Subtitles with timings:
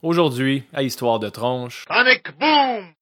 [0.00, 1.84] Aujourd'hui, à Histoire de tronche.
[1.88, 2.94] Panic Boom!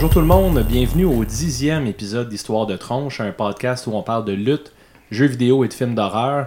[0.00, 4.02] Bonjour tout le monde, bienvenue au dixième épisode d'Histoire de tronche, un podcast où on
[4.02, 4.72] parle de lutte,
[5.10, 6.46] jeux vidéo et de films d'horreur.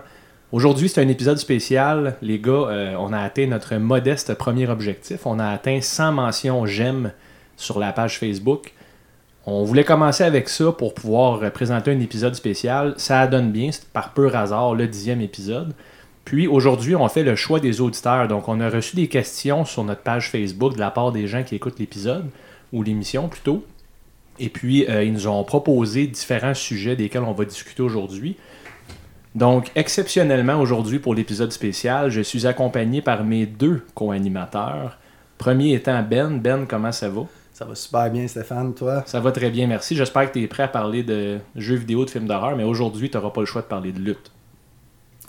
[0.51, 2.17] Aujourd'hui, c'est un épisode spécial.
[2.23, 5.27] Les gars, euh, on a atteint notre modeste premier objectif.
[5.27, 7.11] On a atteint 100 mentions j'aime
[7.55, 8.73] sur la page Facebook.
[9.45, 12.95] On voulait commencer avec ça pour pouvoir présenter un épisode spécial.
[12.97, 15.75] Ça donne bien, c'est par pur hasard le dixième épisode.
[16.25, 18.27] Puis aujourd'hui, on fait le choix des auditeurs.
[18.27, 21.43] Donc, on a reçu des questions sur notre page Facebook de la part des gens
[21.43, 22.25] qui écoutent l'épisode,
[22.73, 23.65] ou l'émission plutôt.
[24.39, 28.35] Et puis, euh, ils nous ont proposé différents sujets desquels on va discuter aujourd'hui.
[29.35, 34.97] Donc, exceptionnellement, aujourd'hui, pour l'épisode spécial, je suis accompagné par mes deux co-animateurs.
[35.37, 36.39] Premier étant Ben.
[36.39, 37.25] Ben, comment ça va?
[37.51, 39.03] Ça va super bien, Stéphane, toi?
[39.05, 39.95] Ça va très bien, merci.
[39.95, 43.09] J'espère que tu es prêt à parler de jeux vidéo, de films d'horreur, mais aujourd'hui,
[43.09, 44.31] tu n'auras pas le choix de parler de lutte.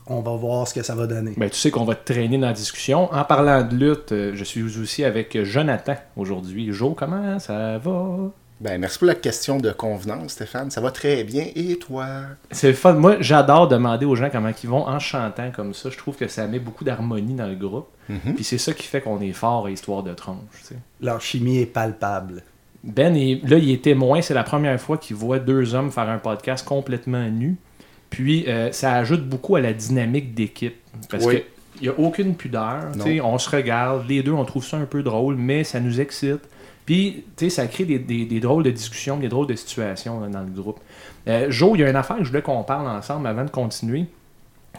[0.07, 1.33] On va voir ce que ça va donner.
[1.37, 3.13] Ben, tu sais qu'on va te traîner dans la discussion.
[3.13, 6.73] En parlant de lutte, euh, je suis aussi avec Jonathan aujourd'hui.
[6.73, 8.31] Jo, comment ça va?
[8.61, 10.71] Ben, merci pour la question de convenance, Stéphane.
[10.71, 11.47] Ça va très bien.
[11.57, 12.07] Et toi?
[12.51, 12.93] C'est le fun.
[12.95, 15.91] Moi, j'adore demander aux gens comment ils vont en chantant comme ça.
[15.91, 17.89] Je trouve que ça met beaucoup d'harmonie dans le groupe.
[18.09, 18.35] Mhm.
[18.35, 20.37] Puis c'est ça qui fait qu'on est fort à Histoire de tronche.
[20.61, 20.77] tu sais.
[21.01, 22.43] Leur chimie est palpable.
[22.85, 24.21] Ben, est- là, il est témoin.
[24.23, 27.57] C'est la première fois qu'il voit deux hommes faire un podcast complètement nus.
[28.11, 30.77] Puis, euh, ça ajoute beaucoup à la dynamique d'équipe.
[31.11, 31.37] Parce Oui.
[31.39, 31.43] que
[31.81, 32.93] il n'y a aucune pudeur.
[33.25, 34.07] On se regarde.
[34.09, 36.41] Les deux, on trouve ça un peu drôle, mais ça nous excite.
[36.87, 40.43] Puis, ça crée des, des- des drôles de discussions, des drôles de situations là, dans
[40.43, 40.79] le groupe.
[41.27, 43.51] Euh, Joe, il y a une affaire que je voulais qu'on parle ensemble avant de
[43.51, 44.05] continuer.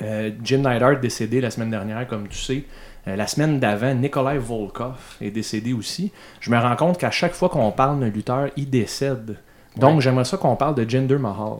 [0.02, 2.64] Euh, Jim Neidhart décédé la semaine dernière, comme tu sais.
[3.08, 6.12] Euh, la semaine d'avant, Nikolai Volkov est décédé aussi.
[6.40, 9.38] Je me rends compte qu'à chaque fois qu'on parle d'un lutteur, il décède.
[9.76, 10.02] Donc, Ouais.
[10.02, 11.58] j'aimerais ça qu'on parle de Jinder Mahal.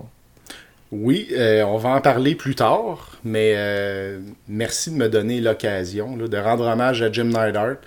[0.98, 6.16] Oui, euh, on va en parler plus tard, mais euh, merci de me donner l'occasion
[6.16, 7.78] de rendre hommage à Jim Neidhart.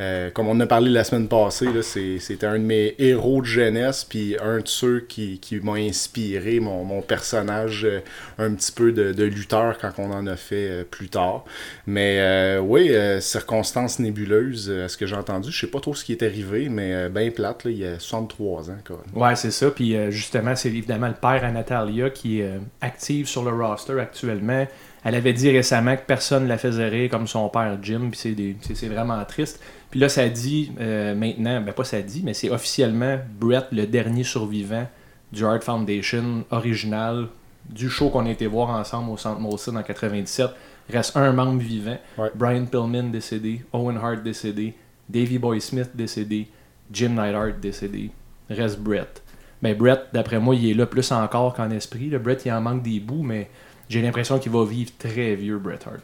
[0.00, 3.46] Euh, comme on en a parlé la semaine passée, c'était un de mes héros de
[3.46, 8.00] jeunesse, puis un de ceux qui, m'ont inspiré mon, personnage euh,
[8.38, 11.44] un petit peu de, lutteur quand on en a fait euh, plus tard.
[11.86, 16.12] Mais oui, circonstances nébuleuses, à ce que j'ai entendu, je sais pas trop ce qui
[16.12, 18.76] est arrivé, mais bien plate, là, il y a 63 ans.
[18.86, 19.02] Quoi.
[19.14, 19.70] Ouais, c'est ça.
[19.70, 22.50] Puis justement, c'est évidemment le père à qui est
[22.80, 24.66] active sur le roster actuellement.
[25.04, 28.08] Elle avait dit récemment que personne ne la faisait rire comme son père Jim.
[28.10, 29.60] Puis c'est vraiment triste.
[29.94, 33.86] Puis là, ça dit euh, maintenant, ben pas ça dit, mais c'est officiellement Brett, le
[33.86, 34.88] dernier survivant
[35.30, 37.28] du Heart Foundation original,
[37.68, 40.50] du show qu'on a été voir ensemble au Centre Molson en 97.
[40.90, 41.96] Reste un membre vivant.
[42.18, 42.28] Ouais.
[42.34, 44.74] Brian Pillman décédé, Owen Hart décédé,
[45.08, 46.48] Davey Boy Smith décédé,
[46.90, 48.10] Jim Neidhart décédé.
[48.50, 49.22] Reste Brett.
[49.62, 52.08] Mais Brett, d'après moi, il est là plus encore qu'en esprit.
[52.08, 53.48] Le Brett, il en manque des bouts, mais
[53.88, 56.02] j'ai l'impression qu'il va vivre très vieux, Bret Hart.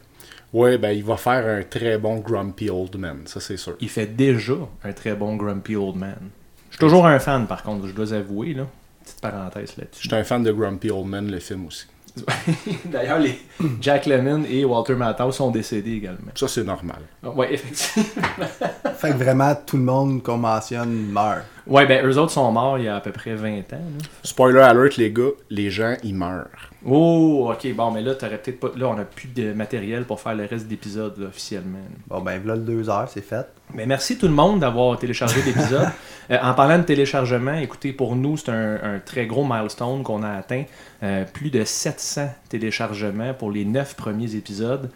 [0.53, 3.75] Ouais, ben il va faire un très bon Grumpy Old Man, ça c'est sûr.
[3.79, 4.53] Il fait déjà
[4.83, 6.29] un très bon Grumpy Old Man.
[6.69, 8.53] Je suis toujours un fan, par contre, je dois avouer.
[8.53, 8.67] Là.
[9.03, 10.03] Petite parenthèse là-dessus.
[10.03, 11.85] J'étais un fan de Grumpy Old Man, le film aussi.
[12.85, 13.39] D'ailleurs, les
[13.79, 16.31] Jack Lemmon et Walter Matthau sont décédés également.
[16.35, 16.99] Ça c'est normal.
[17.23, 18.45] Ouais, effectivement.
[18.97, 21.43] Fait que vraiment, tout le monde qu'on mentionne meurt.
[21.65, 23.63] Ouais, ben, eux autres sont morts il y a à peu près 20 ans.
[23.71, 24.05] là.
[24.23, 26.70] Spoiler alert les gars, les gens ils meurent.
[26.83, 28.71] Oh, ok, bon, mais là, t'aurais peut-être pas.
[28.75, 31.77] Là, on a plus de matériel pour faire le reste d'épisode officiellement.
[32.07, 33.45] Bon, ben, voilà le deux heures, c'est fait.
[33.75, 35.89] Mais merci tout le monde d'avoir téléchargé l'épisode.
[36.31, 40.23] Euh, en parlant de téléchargement, écoutez, pour nous, c'est un, un très gros milestone qu'on
[40.23, 40.63] a atteint.
[41.03, 44.89] Euh, plus de 700 téléchargements pour les 9 premiers épisodes.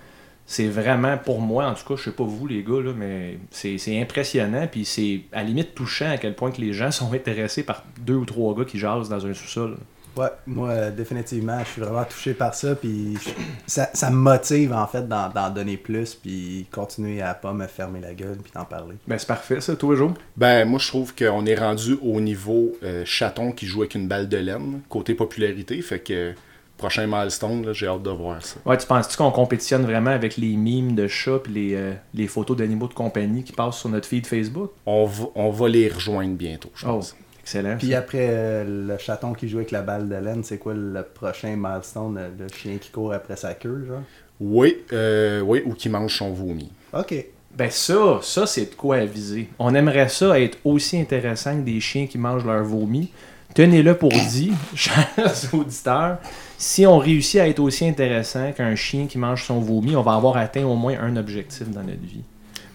[0.47, 3.37] C'est vraiment, pour moi, en tout cas, je sais pas vous les gars, là, mais
[3.51, 4.67] c'est c'est impressionnant.
[4.71, 7.83] Puis c'est à la limite touchant à quel point que les gens sont intéressés par
[7.99, 9.77] deux ou trois gars qui jasent dans un sous-sol.
[10.17, 12.75] Ouais, moi, euh, définitivement, je suis vraiment touché par ça.
[12.75, 13.29] Puis je-
[13.67, 16.15] ça, ça me motive, en fait, d'en donner plus.
[16.15, 18.37] Puis continuer à pas me fermer la gueule.
[18.41, 18.95] Puis d'en parler.
[19.07, 20.13] Ben, c'est parfait, ça, tous les jours.
[20.37, 24.07] Ben moi je trouve qu'on est rendu au niveau euh, chaton qui joue avec une
[24.07, 26.33] balle de laine, côté popularité, fait que
[26.77, 28.57] prochain milestone, là, j'ai hâte de voir ça.
[28.65, 32.27] Ouais, tu penses-tu qu'on compétitionne vraiment avec les mimes de chats et les, euh, les
[32.27, 34.71] photos d'animaux de compagnie qui passent sur notre feed Facebook?
[34.85, 37.15] On va, on va les rejoindre bientôt, je Oh, pense.
[37.45, 37.77] Excellent.
[37.77, 37.99] Puis ça.
[37.99, 41.55] après euh, le chaton qui joue avec la balle de laine, c'est quoi le prochain
[41.55, 44.01] milestone Le chien qui court après sa queue, genre?
[44.39, 46.71] Oui, euh, oui, ou qui mange son vomi.
[46.91, 47.13] Ok.
[47.55, 49.47] Ben ça, ça c'est de quoi aviser.
[49.59, 53.11] On aimerait ça être aussi intéressant que des chiens qui mangent leur vomi.
[53.53, 55.07] Tenez-le pour dit, chers
[55.53, 56.17] auditeurs,
[56.57, 60.15] si on réussit à être aussi intéressant qu'un chien qui mange son vomi, on va
[60.15, 62.23] avoir atteint au moins un objectif dans notre vie.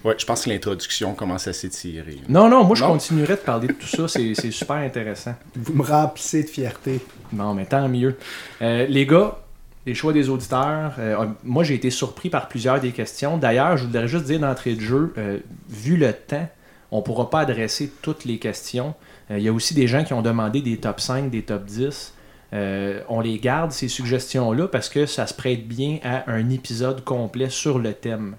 [0.05, 2.19] Ouais, je pense que l'introduction commence à s'étirer.
[2.29, 2.93] Non, non, moi je Non?
[2.93, 5.35] continuerai de parler de tout ça, c'est c'est super intéressant.
[5.55, 7.01] Vous me remplissez de fierté.
[7.33, 8.17] Non, mais tant mieux.
[8.63, 9.39] Euh, les gars,
[9.85, 13.37] les choix des auditeurs, euh, moi j'ai été surpris par plusieurs des questions.
[13.37, 15.39] D'ailleurs, je voudrais juste dire d'entrée de jeu, euh,
[15.69, 16.49] vu le temps,
[16.91, 18.95] on ne pourra pas adresser toutes les questions.
[19.31, 21.65] Euh, Il y a aussi des gens qui ont demandé des top 5, des top
[21.67, 22.15] 10.
[22.53, 27.05] Euh, on les garde, ces suggestions-là, parce que ça se prête bien à un épisode
[27.05, 28.35] complet sur le thème.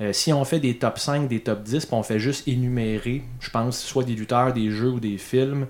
[0.00, 3.22] Euh, si on fait des top 5, des top 10, puis on fait juste énumérer,
[3.40, 5.66] je pense, soit des lutteurs, des jeux ou des films,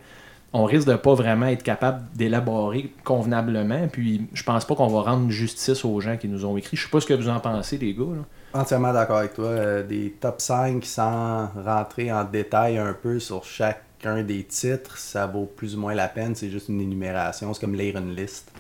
[0.53, 3.89] on risque de pas vraiment être capable d'élaborer convenablement.
[3.89, 6.77] Puis je pense pas qu'on va rendre justice aux gens qui nous ont écrit.
[6.77, 8.05] Je sais pas ce que vous en pensez, les gars.
[8.05, 8.61] là.
[8.61, 9.47] Entièrement d'accord avec toi.
[9.47, 15.27] Euh, des top 5 sans rentrer en détail un peu sur chacun des titres, ça
[15.27, 16.35] vaut plus ou moins la peine.
[16.35, 17.53] C'est juste une énumération.
[17.53, 18.51] C'est comme lire une liste.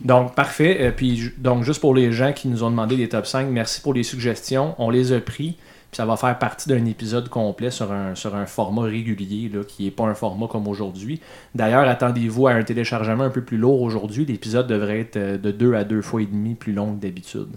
[0.00, 0.78] Donc, parfait.
[0.80, 3.80] Euh, puis, donc, juste pour les gens qui nous ont demandé des top 5, merci
[3.80, 4.74] pour les suggestions.
[4.78, 5.56] On les a pris.
[5.90, 10.04] Puis ça va faire partie d'un épisode complet sur un, format régulier, qui n'est pas
[10.04, 11.20] un format comme aujourd'hui.
[11.54, 14.24] D'ailleurs, attendez-vous à un téléchargement un peu plus lourd aujourd'hui.
[14.24, 17.50] L'épisode devrait être euh, de deux à deux fois et demi plus long que d'habitude.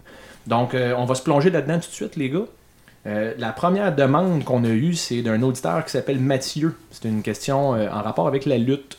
[0.48, 2.46] Donc, euh, on va se plonger là-dedans tout de suite, les gars.
[3.38, 6.76] La première demande qu'on a eue, c'est d'un auditeur qui s'appelle Mathieu.
[6.90, 8.98] C'est une question en rapport avec la lutte.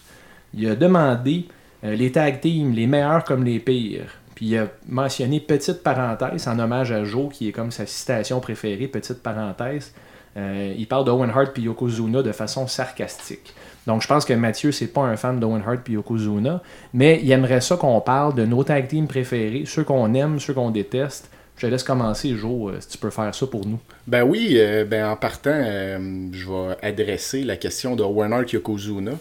[0.55, 1.49] Il a demandé
[1.83, 4.19] les tag teams, les meilleurs comme les pires.
[4.37, 8.39] Puis il a mentionné petite parenthèse en hommage à Joe, qui est comme sa citation
[8.39, 9.95] préférée, petite parenthèse.
[10.37, 13.55] Euh, il parle d'Owen Hart et Yokozuna de façon sarcastique.
[13.87, 16.61] Donc je pense que Mathieu, c'est pas un fan d'Owen Hart et Yokozuna,
[16.93, 20.53] mais il aimerait ça qu'on parle de nos tag teams préférés, ceux qu'on aime, ceux
[20.53, 21.31] qu'on déteste.
[21.57, 23.81] Je te laisse commencer, Joe, euh, si tu peux faire ça pour nous.
[24.07, 29.13] Ben oui, euh, ben en partant, euh, je vais adresser la question de Warner Yokozuna.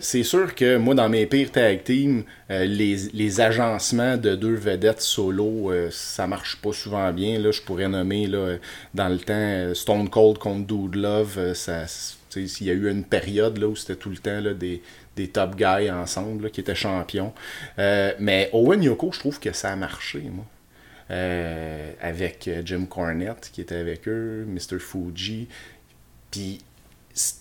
[0.00, 5.72] C'est sûr que moi, dans mes pires tag teams, les, agencements de deux vedettes solo,
[5.90, 7.40] ça marche pas souvent bien.
[7.40, 8.56] Là, je pourrais nommer là,
[8.94, 11.54] dans le temps Stone Cold contre Dude Love.
[12.36, 14.80] il y a eu une période là, où c'était tout le temps là, des,
[15.16, 17.32] des top guys ensemble qui étaient champions.
[17.76, 20.44] Mais Owen Yoko, je trouve que ça a marché, moi.
[21.10, 24.78] Euh, avec euh, Jim Cornette qui était avec eux, Mr.
[24.78, 25.48] Fuji.
[26.30, 26.62] Puis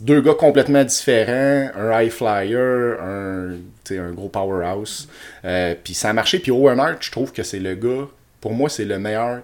[0.01, 3.55] deux gars complètement différents, un high flyer, un,
[3.91, 5.07] un gros powerhouse.
[5.45, 6.39] Euh, puis ça a marché.
[6.39, 8.07] Puis Owen Hart, je trouve que c'est le gars,
[8.41, 9.43] pour moi, c'est le meilleur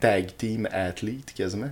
[0.00, 1.70] tag team athlète quasiment.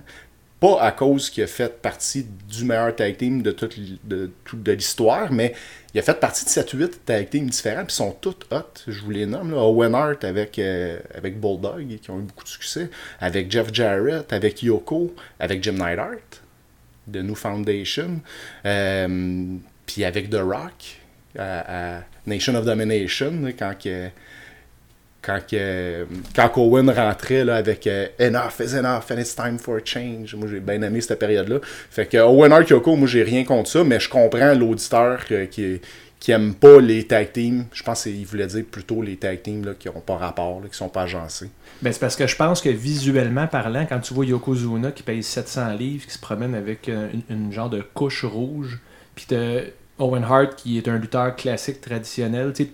[0.61, 4.71] Pas à cause qu'il a fait partie du meilleur tag team de toute de, de
[4.71, 5.53] l'histoire, mais
[5.93, 9.09] il a fait partie de 7-8 tag teams différents, puis sont tous hot, je vous
[9.09, 9.51] les nomme.
[9.51, 9.57] Là.
[9.57, 14.31] Owen Hart avec, euh, avec Bulldog, qui ont eu beaucoup de succès, avec Jeff Jarrett,
[14.31, 16.41] avec Yoko, avec Jim Neidhart,
[17.07, 18.21] de New Foundation,
[18.65, 20.99] euh, puis avec The Rock,
[21.37, 24.09] à, Nation of Domination, quand que,
[25.21, 30.35] quand, Owen rentrait là, avec euh, Enough is enough and it's time for a change.
[30.35, 31.59] Moi, j'ai bien aimé cette période-là.
[31.89, 35.79] Fait que Owen Hart Yoko, moi, j'ai rien contre ça, mais je comprends l'auditeur qui,
[36.19, 37.65] qui aime pas les tag teams.
[37.71, 40.67] Je pense qu'il voulait dire plutôt les tag teams là, qui ont pas rapport, là,
[40.67, 41.49] qui sont pas agencés.
[41.81, 45.23] Ben, c'est parce que je pense que visuellement parlant, quand tu vois Yokozuna qui paye
[45.23, 48.79] 700 livres, qui se promène avec euh, une, genre de couche rouge,
[49.15, 49.27] puis
[49.99, 52.69] Owen Hart qui est un lutteur classique traditionnel, tu sais,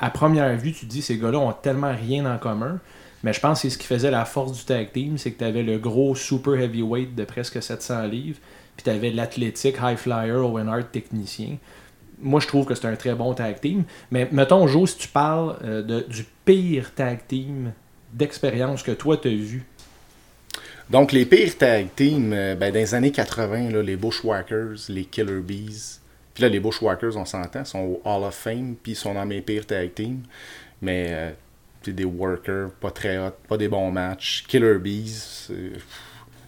[0.00, 2.78] à première vue, tu te dis ces gars-là ont tellement rien en commun.
[3.24, 5.38] Mais je pense que c'est ce qui faisait la force du tag team, c'est que
[5.38, 8.38] tu avais le gros super heavyweight de presque 700 livres,
[8.76, 11.56] puis tu avais l'athlétique high flyer Owen Hart technicien.
[12.20, 13.84] Moi, je trouve que c'est un très bon tag team.
[14.10, 17.72] Mais mettons, Joe, si tu parles euh, du pire tag team
[18.12, 19.64] d'expérience que toi t'as vu.
[20.90, 25.04] Donc, les pires tag teams, euh, ben, dans les années 80, là, les Bushwhackers, les
[25.04, 25.97] Killer Bees.
[26.38, 29.26] Puis là, les Bushwhackers, on s'entend, sont au Hall of Fame, puis ils sont dans
[29.26, 30.20] mes pires tag teams.
[30.80, 31.30] Mais euh,
[31.84, 34.44] des workers, pas très hot, pas des bons matchs.
[34.46, 35.50] Killer Bees,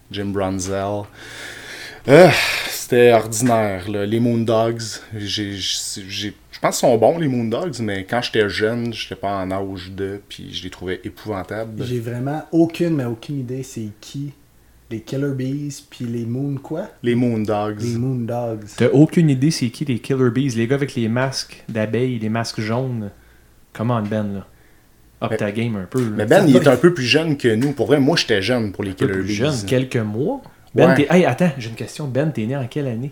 [0.09, 1.01] Jim Brunzel.
[2.07, 2.31] Ah,
[2.69, 3.89] C'était ordinaire.
[3.89, 4.79] Les Moondogs,
[5.13, 6.31] je
[6.61, 10.21] pense qu'ils sont bons, les Moondogs, mais quand j'étais jeune, j'étais pas en âge de,
[10.29, 11.83] puis je les trouvais épouvantables.
[11.83, 14.31] J'ai vraiment aucune, mais aucune idée c'est qui
[14.91, 16.89] les Killer Bees puis les Moon quoi?
[17.03, 17.81] Les Moondogs.
[17.81, 18.65] Les Moon Dogs.
[18.77, 22.29] T'as aucune idée c'est qui les Killer Bees, les gars avec les masques d'abeilles, les
[22.29, 23.11] masques jaunes.
[23.73, 24.47] Comment Ben là
[25.23, 26.01] Up Mais- ta game un peu.
[26.03, 26.09] là.
[26.17, 27.73] Mais Ben, il est un peu plus jeune que nous.
[27.73, 29.33] Pour vrai, moi, j'étais jeune pour les un peu Killer plus Bees.
[29.35, 30.41] jeune, quelques mois.
[30.73, 30.95] Ben, Ouais.
[30.95, 31.07] t'es.
[31.15, 32.07] Hey, attends, j'ai une question.
[32.07, 33.11] Ben, t'es né en quelle année?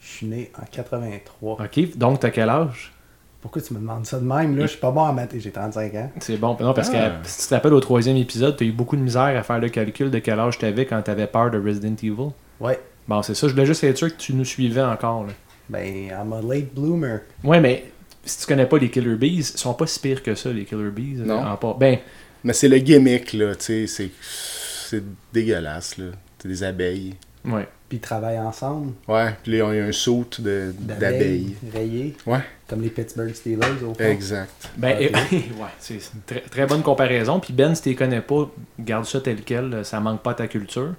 [0.00, 1.58] Je suis né en 83.
[1.60, 2.92] Ok, donc t'as quel âge?
[3.40, 4.56] Pourquoi tu me demandes ça de même?
[4.56, 6.10] Là, je suis pas bon à maths, j'ai 35 ans.
[6.20, 6.56] C'est bon.
[6.60, 7.20] Non, parce Ah.
[7.22, 9.42] que si tu te rappelles au troisième épisode, tu as eu beaucoup de misère à
[9.42, 12.30] faire le calcul de quel âge tu avais quand tu avais peur de Resident Evil.
[12.60, 12.80] Ouais.
[13.06, 13.46] Bon, c'est ça.
[13.46, 15.24] Je voulais juste être sûr que tu nous suivais encore.
[15.26, 15.32] Là.
[15.68, 17.20] Ben, I'm a late bloomer.
[17.44, 17.84] Ouais, mais
[18.24, 20.64] si tu connais pas les Killer Bees, ils sont pas si pires que ça, les
[20.64, 21.22] Killer Bees.
[21.24, 21.38] Non.
[21.44, 21.98] En part- Ben,
[22.42, 25.02] Mais c'est le gimmick, là, tu sais, c'est, c'est
[25.32, 26.06] dégueulasse, là.
[26.38, 27.14] C'est des abeilles.
[27.44, 27.66] ouais.
[27.88, 28.94] Puis ils travaillent ensemble.
[29.06, 31.54] Ouais, puis là, il y a un saut de, d'abeilles.
[31.72, 32.16] Rayées.
[32.26, 34.04] Ouais, Comme les Pittsburgh Steelers, au fond.
[34.04, 34.50] exact.
[34.76, 37.38] Ben, et- ouais, c'est une très, très bonne comparaison.
[37.40, 40.34] Puis Ben, si tu les connais pas, garde ça tel quel, ça manque pas à
[40.34, 40.94] ta culture.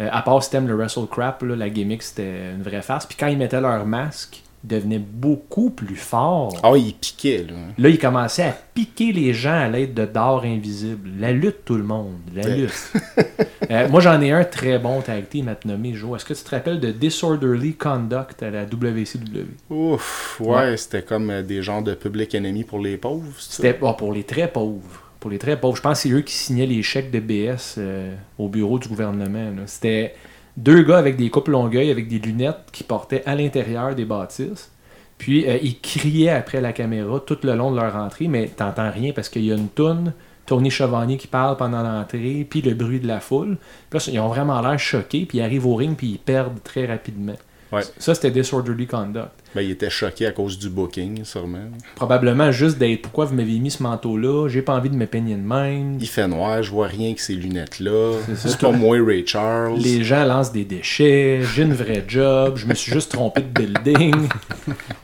[0.00, 3.06] Euh, à part si t'aimes le wrestle crap, là, la gimmick c'était une vraie farce.
[3.06, 6.56] Puis quand ils mettaient leur masque, ils devenaient beaucoup plus forts.
[6.62, 7.54] Ah, il piquait, là.
[7.76, 11.10] Là, ils commençaient à piquer les gens à l'aide de dards invisibles.
[11.18, 12.14] La lutte, tout le monde.
[12.34, 12.56] La Ouais.
[12.56, 12.92] lutte.
[13.70, 16.16] Euh, moi, j'en ai un très bon tag team à te nommer, Joe.
[16.16, 19.46] Est-ce que tu te rappelles de Disorderly Conduct à la WCW?
[19.70, 23.24] Ouf, ouais, c'était comme euh, des genres de public enemy pour les pauvres?
[23.38, 25.02] C'était bon, pour les très pauvres.
[25.18, 25.76] Pour les très pauvres.
[25.76, 28.86] Je pense que c'est eux qui signaient les chèques de BS euh, au bureau du
[28.88, 29.50] gouvernement.
[29.64, 30.14] C'était
[30.56, 34.70] deux gars avec des coupes longueuil, avec des lunettes, qui portaient à l'intérieur des bâtisses.
[35.18, 38.90] Puis euh, ils criaient après la caméra tout le long de leur entrée, mais t'entends
[38.90, 40.12] rien parce qu'il y a une toune,
[40.46, 43.56] Tony Chevanier qui parle pendant l'entrée, puis le bruit de la foule.
[43.90, 46.62] Puis là, ils ont vraiment l'air choqués, puis ils arrivent au ring, puis ils perdent
[46.62, 47.36] très rapidement.
[47.74, 47.82] Ouais.
[47.98, 49.30] Ça, c'était Disorderly Conduct.
[49.54, 51.64] Ben, il était choqué à cause du booking, sûrement.
[51.94, 55.36] Probablement juste d'être pourquoi vous m'avez mis ce manteau-là, j'ai pas envie de me peigner
[55.36, 55.98] de même.
[56.00, 58.18] Il fait noir, je vois rien que ces lunettes-là.
[58.34, 59.78] C'est pas moi, Ray Charles.
[59.78, 63.48] Les gens lancent des déchets, j'ai une vraie job, je me suis juste trompé de
[63.48, 64.28] building.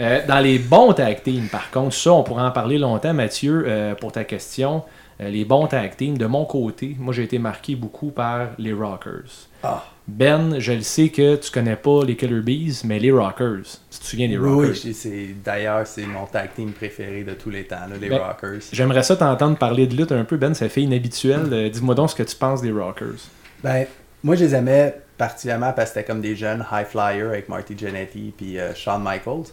[0.00, 3.64] Euh, dans les bons tag teams, par contre, ça, on pourrait en parler longtemps, Mathieu,
[3.66, 4.82] euh, pour ta question.
[5.20, 8.72] Euh, les bons tag teams, de mon côté, moi j'ai été marqué beaucoup par les
[8.72, 9.48] Rockers.
[9.62, 9.84] Ah.
[10.16, 13.62] Ben, je le sais que tu connais pas les Killer Bees, mais les Rockers.
[13.90, 14.76] Tu te souviens des Oui, Rockers?
[14.84, 18.18] oui, c'est- d'ailleurs, c'est mon tag team préféré de tous les temps, là, les Ben,
[18.18, 18.60] Rockers.
[18.72, 21.48] J'aimerais ça t'entendre parler de lutte un peu, Ben, ça fait inhabituel.
[21.52, 23.28] Euh, Dis-moi donc ce que tu penses des Rockers.
[23.62, 23.86] Ben,
[24.24, 27.74] moi, je les aimais particulièrement parce que c'était comme des jeunes high flyers avec Marty
[27.78, 29.52] Jannetty puis euh, Shawn Michaels.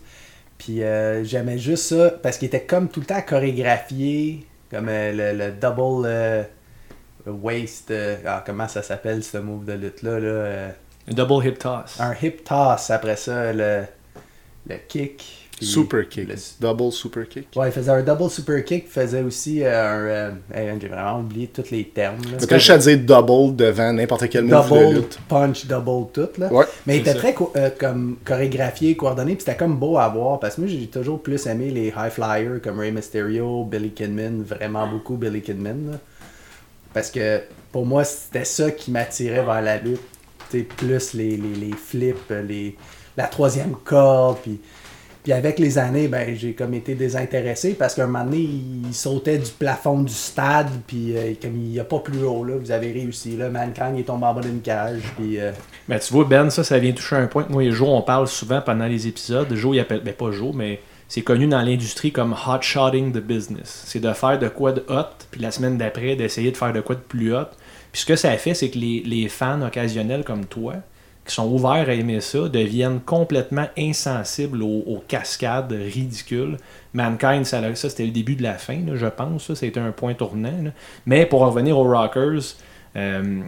[0.57, 5.33] Puis euh, j'aimais juste ça parce qu'ils étaient comme tout le temps chorégraphiés, comme le,
[5.33, 6.07] le double
[7.31, 7.91] waist.
[7.91, 10.19] euh, ah, comment ça s'appelle ce move de lutte-là?
[10.19, 10.69] Là, euh,
[11.09, 11.99] Un double hip toss.
[11.99, 13.83] un hip toss, après ça, le,
[14.69, 15.43] le kick.
[15.59, 16.29] Super kick.
[16.29, 17.47] le- Double super kick.
[17.55, 20.05] Ouais, il faisait un double super kick, il faisait aussi euh, un.
[20.05, 22.17] euh, hey, J'ai vraiment oublié tous les termes.
[22.25, 22.37] là.
[22.39, 25.17] Mais quand je te dire double devant n'importe quel move de double lutte.
[25.27, 26.29] punch, double tout.
[26.37, 26.53] Là.
[26.53, 26.65] Ouais.
[26.85, 27.17] Mais il était ça.
[27.17, 30.39] très co- euh, comme chorégraphié, coordonné, puis c'était comme beau à voir.
[30.39, 34.43] Parce que moi, j'ai toujours plus aimé les high flyers comme Rey Mysterio, Billy Kidman,
[34.43, 35.91] vraiment beaucoup Billy Kidman.
[35.93, 35.97] là.
[36.93, 37.41] Parce que
[37.71, 40.01] pour moi, c'était ça qui m'attirait vers la lutte.
[40.77, 42.75] Plus les, les, les flips, les,
[43.17, 44.59] la troisième corde, puis.
[45.23, 48.93] Puis avec les années, ben, j'ai comme été désintéressé parce qu'à un moment donné, il
[48.93, 52.55] sautait du plafond du stade, puis euh, comme il n'y a pas plus haut, là,
[52.55, 53.35] vous avez réussi.
[53.35, 55.37] Là, est tombé en bas d'une cage, puis...
[55.89, 58.01] Ben, tu vois, Ben, ça, ça vient toucher un point que moi et Joe, on
[58.03, 59.53] parle souvent pendant les épisodes.
[59.53, 63.19] Joe, il appelle, ben pas Joe, mais c'est connu dans l'industrie comme hot shotting the
[63.19, 63.83] business.
[63.85, 66.81] C'est de faire de quoi de hot, puis la semaine d'après, d'essayer de faire de
[66.81, 67.47] quoi de plus hot.
[67.91, 70.75] Puis ce que ça fait, c'est que les, les fans occasionnels comme toi,
[71.27, 76.57] qui sont ouverts à aimer ça, deviennent complètement insensibles aux, cascades ridicules.
[76.93, 79.47] Mankind, ça, ça, c'était le début de la fin, je pense.
[79.47, 80.71] Ça, c'était un point tournant.
[81.05, 82.55] Mais pour en revenir aux Rockers,
[82.95, 83.41] euh,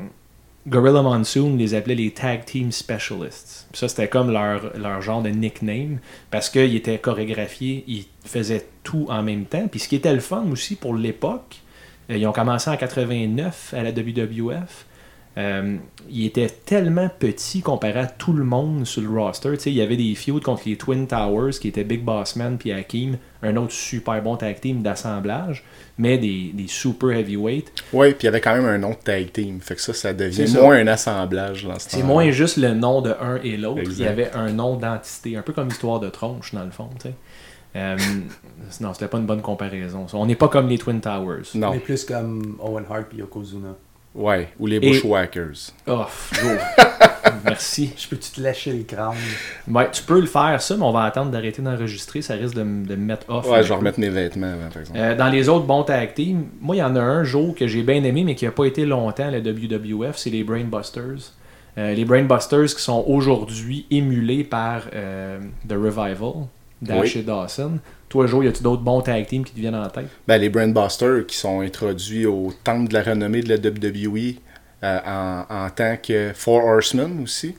[0.69, 3.67] Gorilla Monsoon les appelait les Tag Team Specialists.
[3.73, 5.97] Ça, c'était comme leur, leur genre de nickname
[6.29, 9.67] parce qu'ils étaient chorégraphiés, ils faisaient tout en même temps.
[9.67, 11.57] Puis ce qui était le fun aussi pour l'époque,
[12.11, 14.85] euh, ils ont commencé en 89 à la WWF.
[15.37, 15.77] Euh,
[16.09, 19.51] ils étaient tellement petits comparé à tout le monde sur le roster.
[19.53, 22.35] Tu sais, il y avait des feuds contre les Twin Towers qui étaient Big Boss
[22.35, 25.63] Man puis Hakim, un autre super bon tag team d'assemblage,
[25.97, 27.71] mais des, des super heavyweight.
[27.93, 29.61] Ouais, puis il y avait quand même un nom de tag team.
[29.61, 30.61] Fait que ça, ça devient ça.
[30.61, 33.83] moins un assemblage dans ce C'est moins juste le nom de un et l'autre.
[33.85, 36.89] Il y avait un nom d'entité, un peu comme histoire de tronche dans le fond.
[36.99, 37.13] tu sais.
[37.75, 37.95] Euh,
[38.81, 40.07] non, c'était pas une bonne comparaison.
[40.13, 41.43] On n'est pas comme les Twin Towers.
[41.53, 41.71] Non.
[41.71, 43.75] Mais plus comme Owen Hart et Yokozuna.
[44.15, 45.71] Ouais, ou les Et- Bushwhackers.
[45.87, 46.57] Oh, Joe.
[47.45, 47.93] Merci.
[47.95, 49.13] Je peux-tu te lâcher le crâne?
[49.69, 52.21] Ouais, tu peux le faire ça, mais on va attendre d'arrêter d'enregistrer.
[52.21, 53.47] Ça risque de, me mettre off.
[53.49, 54.99] Ouais, je vais remettre mes vêtements avant, par exemple.
[54.99, 57.67] Euh, dans les autres bons tag teams, moi, il y en a un jour que
[57.67, 61.31] j'ai bien aimé, mais qui n'a pas été longtemps à la WWF, c'est les Brainbusters.
[61.77, 66.47] Euh, les Brainbusters qui sont aujourd'hui émulés par euh, The Revival,
[66.81, 67.21] Dash Oui.
[67.21, 67.79] et Dawson.
[68.09, 70.07] Toi, Joe, y a-tu d'autres bons tag teams qui te viennent en tête?
[70.27, 74.33] Ben, les Brandbusters qui sont introduits au temple de la renommée de la WWE
[74.83, 77.55] euh, en, tant que Four Horsemen aussi.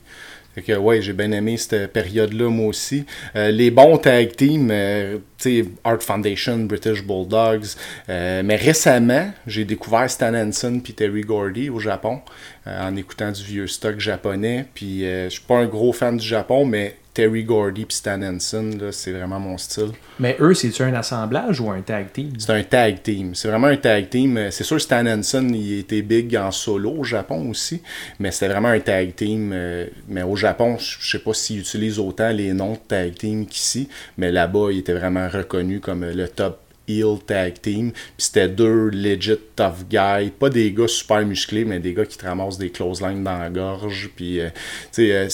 [0.53, 3.05] Fait que ouais, j'ai bien aimé cette période-là, moi aussi.
[3.37, 7.77] Euh, les bons tag teams, euh, tu sais, Art Foundation, British Bulldogs.
[8.09, 12.19] Mais récemment, j'ai découvert Stan Hansen puis Terry Gordy au Japon
[12.65, 14.65] en écoutant du vieux stock japonais.
[14.73, 18.77] Puis je suis pas un gros fan du Japon, mais Terry Gordy puis Stan Hansen,
[18.79, 19.91] là, c'est vraiment mon style.
[20.19, 22.31] Mais eux, c'est-tu un assemblage ou un tag team?
[22.37, 23.35] C'est un tag team.
[23.35, 24.37] C'est vraiment un tag team.
[24.37, 27.81] Euh, C'est sûr Stan Hansen, il était big en solo au Japon aussi,
[28.19, 29.51] mais c'était vraiment un tag team.
[29.53, 33.45] euh, Mais au Japon, je sais pas s'ils utilisent autant les noms de tag team
[33.45, 37.91] qu'ici, mais là-bas, il était vraiment reconnu comme le top heel tag team.
[37.91, 40.31] Puis c'était deux legit tough guys.
[40.37, 43.49] Pas des gars super musclés, mais des gars qui te ramassent des clotheslines dans la
[43.49, 44.09] gorge.
[44.15, 44.49] Puis, euh,
[44.93, 45.27] tu sais,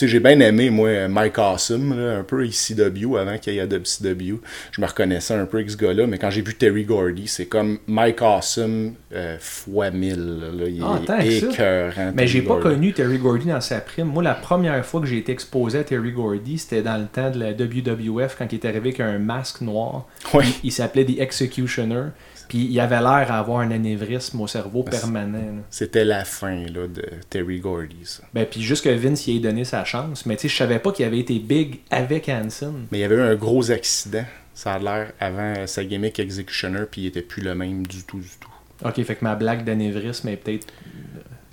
[0.00, 3.66] sais, j'ai bien aimé, moi, Mike Awesome, là, un peu ECW avant qu'il y ait
[3.66, 4.40] WCW.
[4.72, 7.46] Je me reconnaissais un peu avec ce gars-là, mais quand j'ai vu Terry Gordy, c'est
[7.46, 10.16] comme Mike Awesome euh, fois 1000.
[10.16, 10.66] là.
[10.68, 14.06] Il Ah, est écœurant, Mais j'ai pas connu Terry Gordy dans sa prime.
[14.08, 17.30] Moi, la première fois que j'ai été exposé à Terry Gordy, c'était dans le temps
[17.30, 20.06] de la WWF quand il est arrivé avec un masque noir.
[20.34, 20.44] Ouais.
[20.62, 22.06] Il, il s'appelait The Executioner.
[22.50, 25.62] Puis il avait l'air d'avoir un anévrisme au cerveau Ben, permanent.
[25.70, 28.24] C'était la fin là, de Terry Gordy, ça.
[28.34, 30.26] Ben, puis juste que Vince y ait donné sa chance.
[30.26, 32.74] Mais tu sais, je savais pas qu'il avait été big avec Hanson.
[32.90, 34.24] Mais il y avait eu un gros accident.
[34.52, 38.02] Ça a l'air avant euh, sa gimmick Executioner, puis il était plus le même du
[38.02, 38.50] tout, du tout.
[38.84, 40.66] Ok, fait que ma blague d'anévrisme est peut-être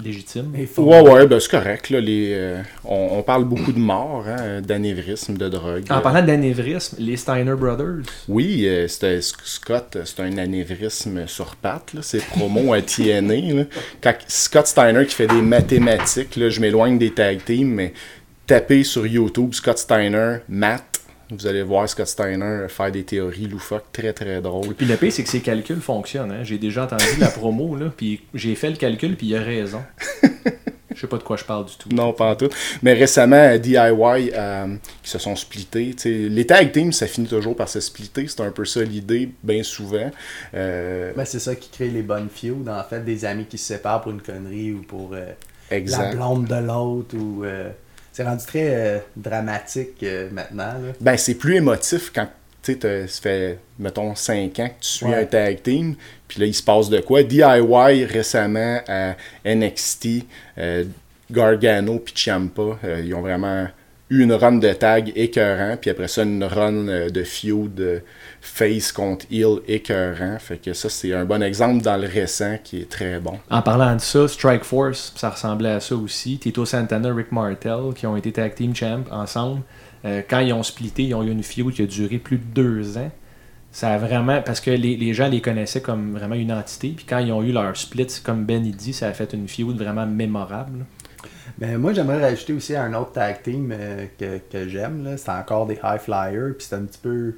[0.03, 0.53] légitime.
[0.77, 1.89] Ouais, ouais, ben c'est correct.
[1.89, 5.85] Là, les, euh, on, on parle beaucoup de morts, hein, d'anévrisme, de drogue.
[5.89, 8.03] En parlant d'anévrisme, les Steiner Brothers.
[8.27, 13.53] Oui, euh, c'était Scott, c'est un anévrisme sur pattes, là, c'est promo à TNA.
[13.53, 13.63] là.
[14.01, 17.93] Quand Scott Steiner qui fait des mathématiques, là, je m'éloigne des tag teams, mais
[18.45, 20.96] tapez sur YouTube Scott Steiner, math,
[21.31, 24.73] vous allez voir Scott Steiner faire des théories loufoques très très drôles.
[24.75, 26.31] Puis le pire, c'est que ces calculs fonctionnent.
[26.31, 26.43] hein.
[26.43, 29.81] J'ai déjà entendu la promo, là, puis j'ai fait le calcul, puis il a raison.
[30.95, 31.89] Je sais pas de quoi je parle du tout.
[31.93, 32.49] Non, pas en tout.
[32.81, 35.93] Mais récemment, à DIY, euh, qui se sont splittés.
[35.95, 38.27] tu sais, Les tag teams, ça finit toujours par se splitter.
[38.27, 40.09] C'est un peu ça l'idée, bien souvent.
[40.55, 43.67] Euh, Ben, c'est ça qui crée les bonnes feuds, en fait, des amis qui se
[43.67, 45.27] séparent pour une connerie ou pour euh,
[45.69, 47.15] la blonde de l'autre.
[47.15, 47.69] ou euh,
[48.17, 50.73] C'est rendu très euh, dramatique euh, maintenant.
[50.73, 50.93] Là.
[50.99, 52.27] Ben, c'est plus émotif quand
[52.63, 55.17] tu sais, ça fait, mettons, 5 ans que tu suis Ouais.
[55.17, 55.93] un tag team,
[56.27, 57.21] puis là, il se passe de quoi?
[57.21, 60.25] DIY, récemment, à NXT,
[60.57, 60.85] euh,
[61.29, 63.67] Gargano puis Ciampa, ils ont vraiment
[64.09, 67.99] une run de tag écœurant, puis après ça, une run euh, de feud euh,
[68.39, 70.37] face contre heel écœurant.
[70.39, 73.37] Fait que ça, c'est un bon exemple dans le récent qui est très bon.
[73.49, 76.37] En parlant de ça, Strike Force, ça ressemblait à ça aussi.
[76.37, 79.61] Tito Santana, Rick Martel, qui ont été tag team champ ensemble.
[80.05, 82.43] Euh, quand ils ont splitté, ils ont eu une feud qui a duré plus de
[82.43, 83.11] deux ans.
[83.71, 84.41] Ça a vraiment.
[84.41, 86.93] Parce que les, gens les connaissaient comme vraiment une entité.
[86.95, 89.77] Puis quand ils ont eu leur split, comme Ben dit, ça a fait une feud
[89.77, 90.85] vraiment mémorable.
[91.59, 95.15] Mais moi, j'aimerais rajouter aussi un autre tag team euh, que, que j'aime.
[95.17, 96.53] C'est encore des High Flyers.
[96.57, 97.33] Puis c'est un petit peu.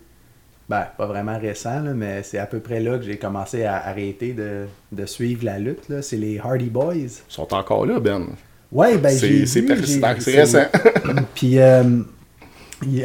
[0.68, 3.78] Ben, pas vraiment récent, là, mais c'est à peu près là que j'ai commencé à
[3.88, 5.92] arrêter de, de suivre la lutte.
[6.02, 6.94] C'est les Hardy Boys.
[6.96, 8.28] Ils sont encore là, Ben.
[8.72, 10.66] Ouais, ben j'ai C'est c'est persistant, récent.
[11.36, 12.02] Puis euh,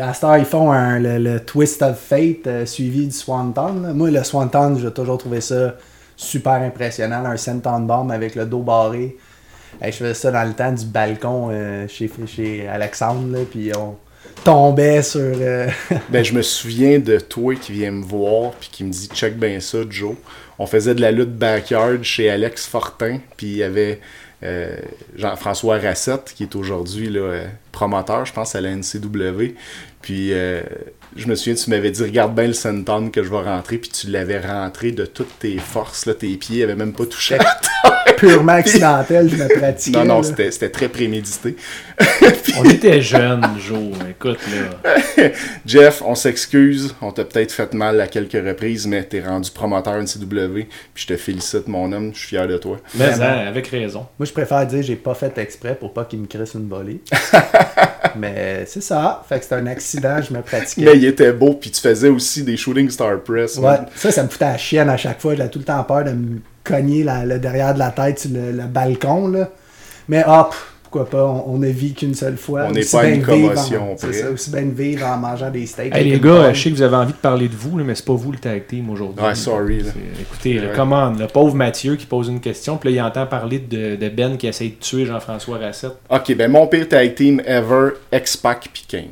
[0.01, 3.81] à cette heure, ils font un- le, le Twist of Fate euh, suivi du Swanton.
[3.83, 3.93] là.
[3.95, 5.75] Moi, le Swanton, j'ai toujours trouvé ça
[6.17, 7.25] super impressionnant.
[7.25, 9.17] Un senton bomb avec le dos barré.
[9.85, 13.37] Hey, je faisais ça dans le temps du balcon euh, chez, chez Alexandre.
[13.37, 13.97] là, Puis on
[14.43, 15.21] tombait sur.
[15.21, 15.69] euh,
[16.09, 19.37] Ben, je me souviens de toi qui vient me voir puis qui me dit check
[19.39, 20.15] bien ça, Joe.
[20.59, 24.01] On faisait de la lutte backyard chez Alex Fortin, puis il y avait
[24.43, 24.75] euh,
[25.17, 27.15] Jean-François Rassette qui est aujourd'hui
[27.71, 29.55] promoteur, je pense, à la NCW.
[30.01, 30.63] Puis euh,
[31.15, 33.91] je me souviens, tu m'avais dit regarde bien le senton que je vais rentrer, puis
[33.91, 37.37] tu l'avais rentré de toutes tes forces, là, tes pieds avaient même pas touché.
[37.39, 37.59] à
[38.17, 39.99] purement accidentel, je me pratiquais.
[39.99, 41.57] Non, non, c'était c'était très prémédité.
[42.59, 43.93] On était jeunes, Joe.
[44.09, 45.31] Écoute, là.
[45.67, 49.95] Jeff, on s'excuse, on t'a peut-être fait mal à quelques reprises, mais t'es rendu promoteur
[50.01, 52.79] NCW, puis je te félicite, mon homme, je suis fier de toi.
[52.95, 54.07] Mais hein, avec raison.
[54.19, 57.01] Moi, je préfère dire j'ai pas fait exprès pour pas qu'il me crisse une volée.
[58.17, 59.25] Mais c'est ça.
[59.29, 60.85] Fait que c'est un accident, je me pratiquais.
[60.85, 63.57] Mais il était beau, puis tu faisais aussi des Shooting Star Press.
[63.57, 65.35] Ouais, ça, ça me foutait la chienne à chaque fois.
[65.35, 68.31] J'avais tout le temps peur de me cogner la- le derrière de la tête sur
[68.33, 69.29] le, le balcon.
[69.29, 69.51] Là.
[70.09, 72.65] Mais hop, pourquoi pas, on, on ne vit qu'une seule fois.
[72.69, 75.67] On n'est pas bien une commotion C'est ça, aussi bien de vivre en mangeant des
[75.67, 75.95] steaks.
[75.95, 76.55] Hey, les gars, pomme.
[76.55, 78.31] je sais que vous avez envie de parler de vous, là, mais c'est pas vous
[78.33, 79.25] le tag team aujourd'hui.
[79.25, 79.91] Ouais, sorry, là.
[80.21, 80.73] Écoutez, Ouais.
[80.75, 84.09] comment le pauvre Mathieu qui pose une question, puis là, il entend parler de, de
[84.09, 85.97] Ben qui essaie de tuer Jean-François Rassette.
[86.11, 89.03] Ok, ben mon pire tag team ever, X-Pac puis Kane.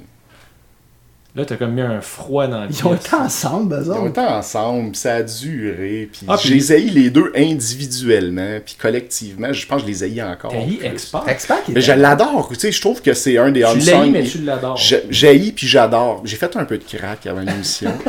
[1.34, 4.06] Là, t'as comme mis un froid dans le Ils ont été ensemble, eux Ils ont
[4.06, 6.54] été ensemble, ça a duré, puis Ah, puis- je
[6.90, 10.52] les deux individuellement, puis collectivement, je pense que je les haïs encore.
[10.52, 11.24] T'as.
[11.32, 14.10] X-Pac, il Mais je l'adore, tu sais, je trouve que c'est un des Tu unsung-
[14.10, 14.76] mais tu l'adores.
[14.76, 15.04] J'ai-
[15.52, 16.20] puis j'adore.
[16.24, 17.92] J'ai fait un peu de crack avant l'émission.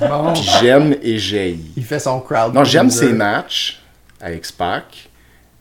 [0.00, 1.60] Bon, puis j'aime et j'haïs.
[1.76, 2.54] il fait son crowd.
[2.54, 3.78] Non, j'aime ses matchs
[4.18, 5.10] à X-Pac,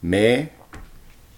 [0.01, 0.47] mais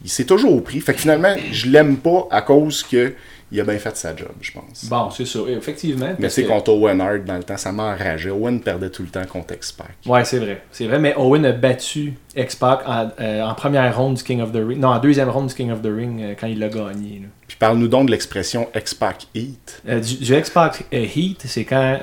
[0.04, 0.80] il s'est toujours pris.
[0.80, 3.13] Fait que finalement, je l'aime pas à cause que
[3.52, 4.86] il a bien fait sa job, je pense.
[4.86, 6.14] Bon, c'est sûr, effectivement.
[6.20, 8.30] mais c'est que- contre Owen Hart dans le temps, ça m'a enragé.
[8.30, 9.88] Owen perdait tout le temps contre X-Pac.
[10.06, 10.62] Ouais, c'est vrai.
[10.72, 14.52] C'est vrai, mais Owen a battu X-Pac en, euh, en première ronde du King of
[14.52, 14.80] the Ring.
[14.80, 17.20] Non, en deuxième ronde du King of the Ring euh, quand il l'a gagné.
[17.24, 17.28] là.
[17.48, 19.82] Puis parle-nous donc de l'expression X-Pac Heat.
[19.90, 22.00] Euh, du, du X-Pac Heat, c'est quand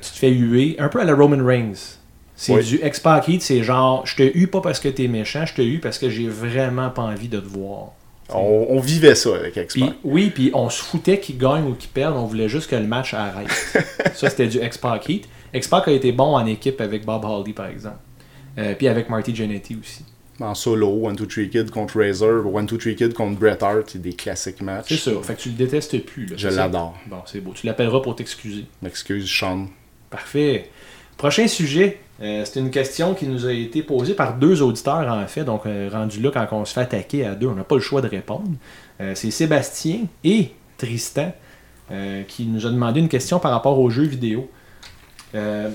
[0.00, 1.98] tu te fais huer, un peu à la Roman Reigns.
[2.36, 2.64] C'est Oui.
[2.64, 5.62] du X-Pac Heat, c'est genre, je te hue pas parce que t'es méchant, je te
[5.62, 7.92] hue parce que j'ai vraiment pas envie de te voir.
[8.30, 9.90] On, on vivait ça avec X-Pac.
[10.04, 12.86] oui, puis on se foutait qu'il gagne ou qu'il perde, on voulait juste que le
[12.86, 13.48] match arrête.
[14.14, 15.28] ça, c'était du X-Pac Heat.
[15.52, 17.98] X-Pac a été bon en équipe avec Bob Hardy, par exemple.
[18.58, 20.04] Euh, puis avec Marty Jannetty aussi.
[20.40, 23.84] En solo, 1, 2, 3 Kid contre Razor, 1, 2, 3 Kid contre Bret Hart,
[23.88, 24.86] c'est des classiques matchs.
[24.88, 25.10] C'est ça.
[25.22, 26.26] Fait que tu le détestes plus.
[26.26, 26.98] Là, Je l'adore.
[27.06, 27.52] Bon, c'est beau.
[27.54, 28.64] Tu l'appelleras pour t'excuser.
[28.80, 29.66] M'excuse, Sean.
[30.10, 30.70] Parfait.
[31.16, 35.26] Prochain sujet, euh, c'est une question qui nous a été posée par deux auditeurs en
[35.26, 35.44] fait.
[35.44, 37.80] Donc, euh, rendu là, quand on se fait attaquer à deux, on n'a pas le
[37.80, 38.50] choix de répondre.
[39.00, 41.32] Euh, c'est Sébastien et Tristan
[42.26, 44.48] qui nous a demandé une question par rapport aux jeux vidéo.
[45.34, 45.68] Je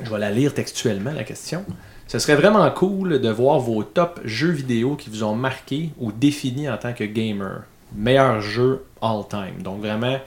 [0.00, 1.66] vais la lire textuellement, la question.
[2.06, 6.10] Ce serait vraiment cool de voir vos top jeux vidéo qui vous ont marqué ou
[6.10, 7.64] défini en tant que gamer.
[7.94, 9.62] Meilleur jeu all time.
[9.62, 10.18] Donc vraiment,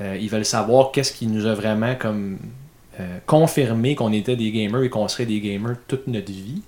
[0.00, 2.38] ils veulent savoir qu'est-ce qui nous a vraiment comme
[3.00, 6.62] euh, confirmé qu'on était des gamers et qu'on serait des gamers toute notre vie.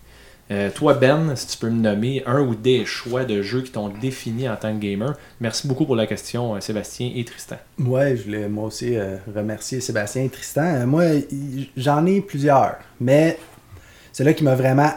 [0.50, 3.70] Euh, toi, Ben, si tu peux me nommer un ou des choix de jeux qui
[3.70, 5.14] t'ont défini en tant que gamer.
[5.40, 7.56] Merci beaucoup pour la question, euh, Sébastien et Tristan.
[7.78, 8.96] Ouais, je voulais moi aussi
[9.34, 10.86] remercier Sébastien et Tristan.
[10.86, 11.04] Moi,
[11.76, 13.38] j'en ai plusieurs, mais
[14.12, 14.90] c'est là qui m'a vraiment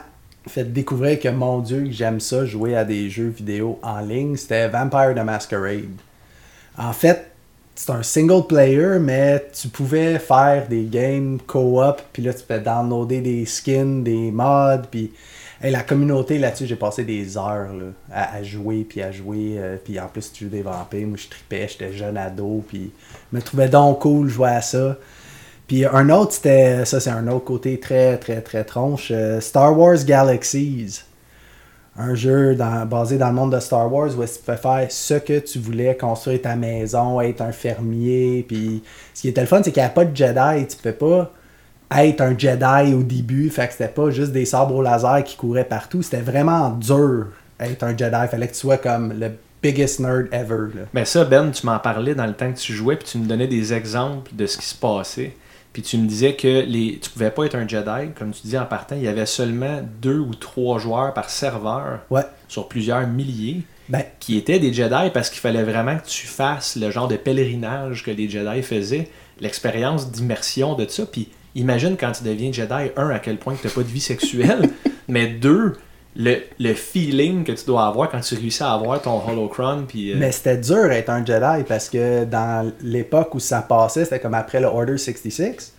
[0.47, 4.67] fait découvrir que mon Dieu, j'aime ça, jouer à des jeux vidéo en ligne, c'était
[4.67, 5.99] Vampire the Masquerade.
[6.77, 7.31] En fait,
[7.75, 12.59] c'est un single player, mais tu pouvais faire des games co-op, puis là, tu peux
[12.59, 15.11] downloader des skins, des mods, puis
[15.61, 17.69] la communauté là-dessus, j'ai passé des heures
[18.11, 21.27] à jouer, puis à jouer, euh, puis en plus, tu joues des vampires, moi je
[21.27, 22.91] tripais, j'étais jeune ado, puis
[23.31, 24.97] je me trouvais donc cool jouer à ça.
[25.67, 29.77] Puis un autre, c'était, ça c'est un autre côté très, très, très tronche, euh, Star
[29.77, 31.03] Wars Galaxies
[31.97, 35.39] un jeu basé dans le monde de Star Wars où tu peux faire ce que
[35.39, 38.45] tu voulais, construire ta maison, être un fermier.
[38.47, 40.67] Puis ce qui était le fun, c'est qu'il n'y a pas de Jedi.
[40.67, 41.31] Tu peux pas
[41.97, 43.49] être un Jedi au début.
[43.49, 46.01] Fait que c'était pas juste des sabres au laser qui couraient partout.
[46.01, 47.27] C'était vraiment dur
[47.59, 48.27] être un Jedi.
[48.29, 49.31] Fallait que tu sois comme le
[49.63, 50.85] biggest nerd ever.
[50.93, 53.25] Mais ça, Ben, tu m'en parlais dans le temps que tu jouais, puis tu me
[53.25, 55.33] donnais des exemples de ce qui se passait.
[55.75, 58.57] Puis tu me disais que les, tu pouvais pas être un Jedi, comme tu dis
[58.57, 62.21] en partant, il y avait seulement deux ou trois joueurs par serveur Ouais.
[62.47, 66.77] sur plusieurs milliers Ben, qui étaient des Jedi parce qu'il fallait vraiment que tu fasses
[66.77, 69.09] le genre de pèlerinage que les Jedi faisaient,
[69.41, 71.05] l'expérience d'immersion de ça.
[71.05, 73.99] Puis imagine quand tu deviens Jedi, un, à quel point tu n'as pas de vie
[73.99, 74.69] sexuelle,
[75.09, 75.73] mais deux,
[76.15, 79.85] le, le feeling que tu dois avoir quand tu réussis à avoir ton holocron.
[79.87, 84.05] Puis, euh, Mais c'était dur d'être un Jedi parce que dans l'époque où ça passait,
[84.05, 85.73] c'était comme après le Order 66.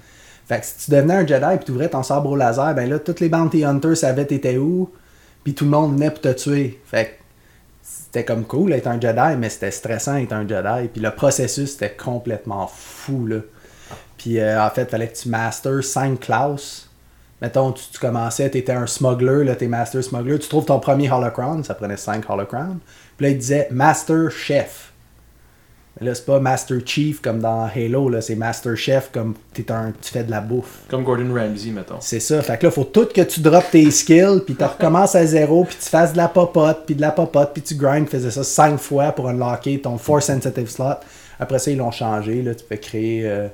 [0.47, 2.89] Fait que si tu devenais un Jedi et tu ouvrais ton sabre au laser, ben
[2.89, 4.91] là, tous les Bounty Hunters savaient t'étais où,
[5.43, 6.81] puis tout le monde venait pour te tuer.
[6.85, 7.19] Fait
[7.83, 10.89] c'était comme cool d'être un Jedi, mais c'était stressant d'être un Jedi.
[10.89, 13.39] Puis le processus, c'était complètement fou, là.
[14.19, 16.86] Puis euh, en fait, il fallait que tu masters 5 classes.
[17.43, 20.81] Mettons, tu, tu commençais, tu étais un smuggler, là, t'es master smuggler, tu trouves ton
[20.81, 22.79] premier holocron, ça prenait 5 holocrons.
[23.17, 24.93] Puis là, il disait master chef.
[25.99, 29.71] Mais là, c'est pas master chief comme dans Halo, là, c'est master chef comme t'es
[29.71, 30.83] un, tu fais de la bouffe.
[30.89, 32.01] Comme Gordon Ramsay, mettons.
[32.01, 32.43] C'est ça.
[32.43, 35.65] Fait que là, faut tout que tu droppes tes skills, puis tu recommences à zéro,
[35.65, 38.09] puis tu fasses de la popote, puis de la popote, puis tu grind.
[38.09, 40.97] faisais ça cinq fois pour unlocker ton force sensitive slot.
[41.39, 42.43] Après ça, ils l'ont changé.
[42.43, 43.49] Là, tu peux créer euh,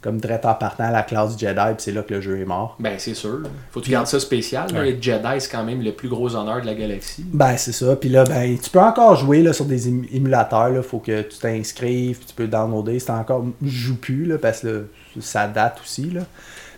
[0.00, 2.76] comme direct en partant la classe Jedi, puis c'est là que le jeu est mort.
[2.78, 3.40] Ben, c'est sûr.
[3.70, 4.70] Faut que tu gardes ça spécial.
[4.72, 4.80] là.
[4.80, 4.90] Ouais.
[4.90, 7.24] Être Jedi, c'est quand même le plus gros honneur de la galaxie.
[7.26, 7.96] Ben, c'est ça.
[7.96, 10.68] Puis là, ben, tu peux encore jouer là, sur des ém- émulateurs.
[10.68, 10.82] Là.
[10.82, 12.98] Faut que tu t'inscrives, puis tu peux downloader.
[13.00, 13.44] C'est encore.
[13.62, 14.80] Je joue plus, là, parce que là,
[15.20, 16.10] ça date aussi.
[16.10, 16.20] Là.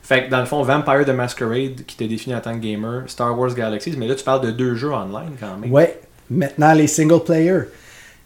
[0.03, 3.03] Fait que dans le fond, Vampire the Masquerade, qui t'est défini en tant que gamer,
[3.09, 5.71] Star Wars Galaxies, mais là, tu parles de deux jeux online quand même.
[5.71, 6.01] Ouais.
[6.31, 7.61] Maintenant, les single player.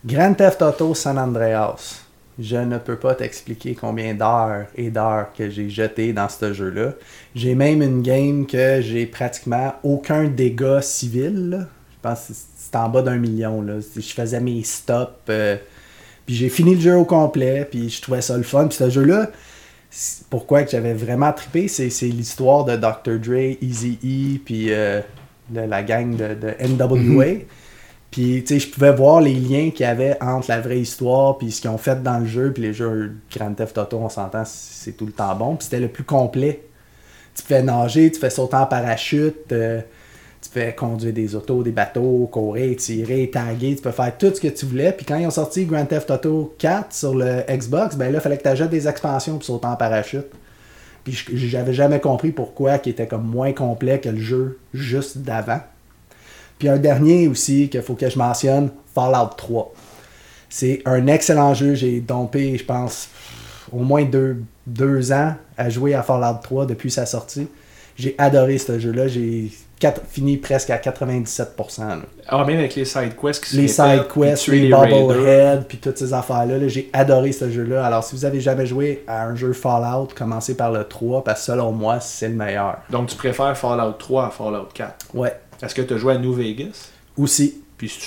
[0.04, 2.01] Grand Theft Auto San Andreas.
[2.38, 6.94] Je ne peux pas t'expliquer combien d'heures et d'heures que j'ai jeté dans ce jeu-là.
[7.34, 11.66] J'ai même une game que j'ai pratiquement aucun dégât civil.
[11.90, 13.60] Je pense que c'est en bas d'un million.
[13.60, 13.74] Là.
[13.94, 15.10] Je faisais mes stops.
[15.28, 15.56] euh,
[16.26, 18.66] Puis j'ai fini le jeu au complet, puis je trouvais ça le fun.
[18.66, 19.30] Puis ce jeu-là,
[20.30, 23.18] pourquoi que j'avais vraiment trippé, c'est l'histoire de Dr.
[23.20, 25.00] Dre, Eazy-E, puis euh,
[25.52, 27.40] la gang de, de NWA.
[28.12, 31.38] Puis, tu sais, je pouvais voir les liens qu'il y avait entre la vraie histoire,
[31.38, 34.10] puis ce qu'ils ont fait dans le jeu, puis les jeux Grand Theft Auto, on
[34.10, 35.56] s'entend, c'est tout le temps bon.
[35.56, 36.62] Puis c'était le plus complet.
[37.34, 39.80] Tu fais nager, tu fais sauter en parachute, euh,
[40.42, 44.40] tu peux conduire des autos, des bateaux, courir, tirer, taguer, tu peux faire tout ce
[44.42, 44.92] que tu voulais.
[44.92, 48.20] Puis quand ils ont sorti Grand Theft Auto 4 sur le Xbox, ben là, il
[48.20, 50.26] fallait que tu achètes des expansions pour sauter en parachute.
[51.02, 55.60] Puis j'avais jamais compris pourquoi qui était comme moins complet que le jeu juste d'avant.
[56.58, 59.72] Puis un dernier aussi qu'il faut que je mentionne, Fallout 3.
[60.48, 61.74] C'est un excellent jeu.
[61.74, 63.08] J'ai dompé, je pense,
[63.72, 67.48] au moins deux, deux ans à jouer à Fallout 3 depuis sa sortie.
[67.96, 69.08] J'ai adoré ce jeu-là.
[69.08, 69.50] J'ai
[70.08, 71.80] fini presque à 97%.
[71.80, 71.96] là.
[72.28, 75.06] Ah, même avec les side quests qui Les side quests, les raiders.
[75.08, 76.58] Bubblehead, puis toutes ces affaires-là.
[76.58, 77.84] là, j'ai adoré ce jeu-là.
[77.84, 81.40] Alors, si vous avez jamais joué à un jeu Fallout, commencez par le 3, parce
[81.40, 82.78] que selon moi, c'est le meilleur.
[82.90, 85.06] Donc, tu préfères Fallout 3 à Fallout 4.
[85.14, 85.34] Ouais.
[85.62, 86.90] Est-ce que tu as joué à New Vegas?
[87.16, 87.98] Aussi, Puis, si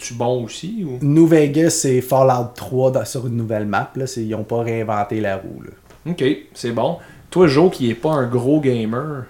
[0.00, 0.84] tu bon aussi?
[0.84, 0.98] Ou...
[1.04, 3.90] New Vegas, c'est Fallout 3 dans- sur une nouvelle map.
[3.96, 4.04] Là.
[4.16, 5.62] Ils n'ont pas réinventé la roue.
[5.62, 6.10] Là.
[6.12, 6.98] Ok, c'est bon.
[7.30, 9.24] Toi, Joe, qui est pas un gros gamer,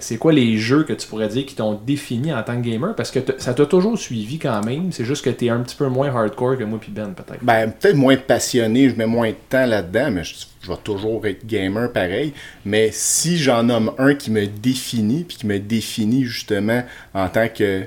[0.00, 2.94] c'est quoi les jeux que tu pourrais dire qui t'ont défini en tant que gamer?
[2.94, 4.92] Parce que ça t'a toujours suivi quand même.
[4.92, 7.44] C'est juste que t'es un petit peu moins hardcore que moi puis Ben, peut-être.
[7.44, 11.26] Ben, peut-être moins passionné, je mets moins de temps là-dedans, mais je, je vais toujours
[11.26, 12.32] être gamer pareil.
[12.64, 17.48] Mais si j'en nomme un qui me définit, puis qui me définit justement en tant
[17.48, 17.84] que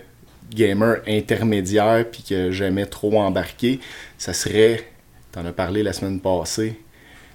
[0.54, 3.80] gamer intermédiaire, puis que j'aimais trop embarquer,
[4.18, 4.88] ça serait,
[5.32, 6.80] t'en as parlé la semaine passée,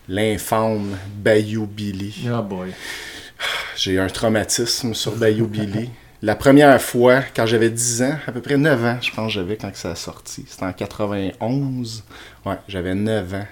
[0.09, 2.29] l'infâme Bayou Billy.
[2.33, 2.71] Ah boy.
[3.77, 5.91] J'ai un traumatisme sur Bayou Billy.
[6.23, 9.35] La première fois, quand j'avais 10 ans, à peu près 9 ans, je pense que
[9.35, 10.45] j'avais quand ça a sorti.
[10.49, 12.05] C'était en 91.
[12.47, 13.47] Ouais, j'avais 9 ans.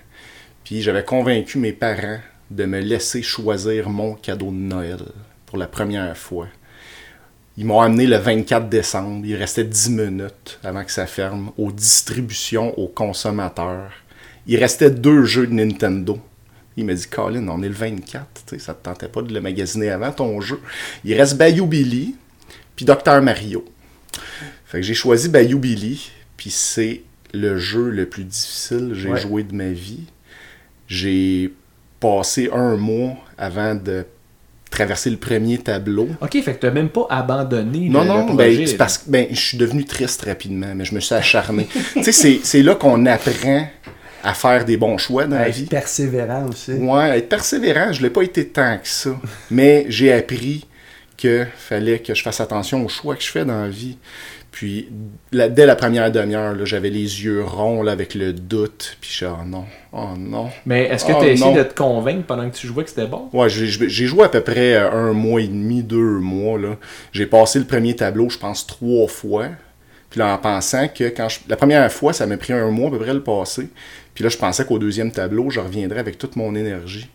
[0.64, 2.20] Puis j'avais convaincu mes parents
[2.50, 4.98] de me laisser choisir mon cadeau de Noël
[5.46, 6.48] pour la première fois.
[7.56, 9.24] Ils m'ont amené le 24 décembre.
[9.26, 13.92] Il restait 10 minutes avant que ça ferme aux distributions aux consommateurs.
[14.46, 16.18] Il restait deux jeux de Nintendo.
[16.76, 19.32] Il m'a dit, Colin, on est le 24, tu sais, ça te tentait pas de
[19.32, 20.60] le magasiner avant ton jeu.
[21.04, 22.16] Il reste Bayou Billy,
[22.74, 23.64] puis Dr Mario.
[24.66, 29.08] Fait que j'ai choisi Bayou Billy, puis c'est le jeu le plus difficile que j'ai
[29.10, 29.20] Ouais.
[29.20, 30.04] joué de ma vie.
[30.88, 31.52] J'ai
[32.00, 34.04] passé un mois avant de
[34.70, 36.08] traverser le premier tableau.
[36.20, 39.08] Ok, fait que t'as même pas abandonné Non, le, non, le ben, c'est parce que
[39.10, 41.68] ben, je suis devenu triste rapidement, mais je me suis acharné.
[41.94, 43.68] tu sais, c'est là qu'on apprend
[44.24, 45.66] à faire des bons choix dans la Être vie.
[45.66, 46.72] persévérant aussi.
[46.72, 49.10] Ouais, être persévérant, je l'ai pas été tant que ça.
[49.50, 50.66] Mais j'ai appris
[51.16, 53.98] que fallait que je fasse attention aux choix que je fais dans la vie.
[54.50, 54.88] Puis,
[55.32, 58.96] dès la première demi-heure, j'avais les yeux ronds là, avec le doute.
[59.00, 60.48] Puis, je suis, oh non, oh non.
[60.64, 61.56] Mais est-ce que Oh, t'as essayé non.
[61.56, 63.28] de te convaincre pendant que tu jouais que c'était bon?
[63.32, 66.56] Ouais, j'ai- joué à peu près euh, un mois et demi, deux mois.
[67.12, 69.48] J'ai passé le premier tableau, je pense, trois fois.
[70.08, 72.86] Puis là, en pensant que quand je- la première fois, ça m'a pris un mois
[72.88, 73.68] à peu près le passer.
[74.14, 77.08] Puis là, je pensais qu'au deuxième tableau, je reviendrais avec toute mon énergie.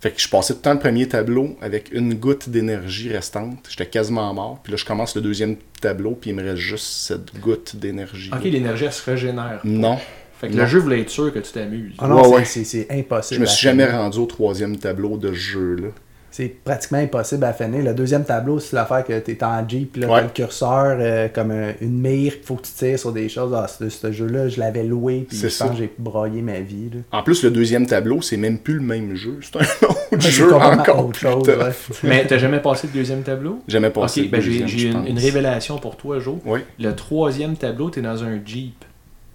[0.00, 3.68] Fait que je passais tout le temps le premier tableau avec une goutte d'énergie restante.
[3.70, 4.58] J'étais quasiment mort.
[4.64, 8.30] Puis là, je commence le deuxième tableau, puis il me reste juste cette goutte d'énergie.
[8.34, 9.60] Ok, l'énergie, elle se régénère.
[9.62, 9.98] Non.
[10.40, 10.62] Fait que Non.
[10.62, 11.94] le jeu voulait être sûr que tu t'amuses.
[11.98, 12.44] Ah non, Ouais, c'est- ouais.
[12.44, 13.36] c'est c'est impossible.
[13.36, 15.88] Je me suis jamais rendu au troisième tableau de ce jeu-là.
[16.32, 17.84] C'est pratiquement impossible à finir.
[17.84, 20.20] Le deuxième tableau, c'est l'affaire que tu es en Jeep, là, Ouais.
[20.20, 23.28] t'as le curseur euh, comme un- une mire, il faut que tu tires sur des
[23.28, 23.52] choses.
[23.54, 25.68] Ah, ce, ce jeu-là, je l'avais loué, puis je C'est pense ça.
[25.68, 26.90] que j'ai broyé ma vie.
[26.92, 27.00] là.
[27.18, 29.38] En plus, le deuxième tableau, c'est même plus le même jeu.
[29.42, 29.60] C'est un
[30.12, 31.46] autre jeu complètement encore autre chose.
[31.46, 31.54] ouais.
[32.02, 33.60] Mais t'as jamais passé le deuxième tableau?
[33.68, 36.36] Jamais passé Ok, le ben j'ai deuxième, j'ai je une, une révélation pour toi, Joe.
[36.46, 36.60] Oui.
[36.80, 38.84] Le troisième tableau, t'es dans un Jeep.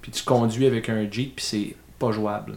[0.02, 2.54] Puis tu conduis avec un Jeep, puis c'est pas jouable.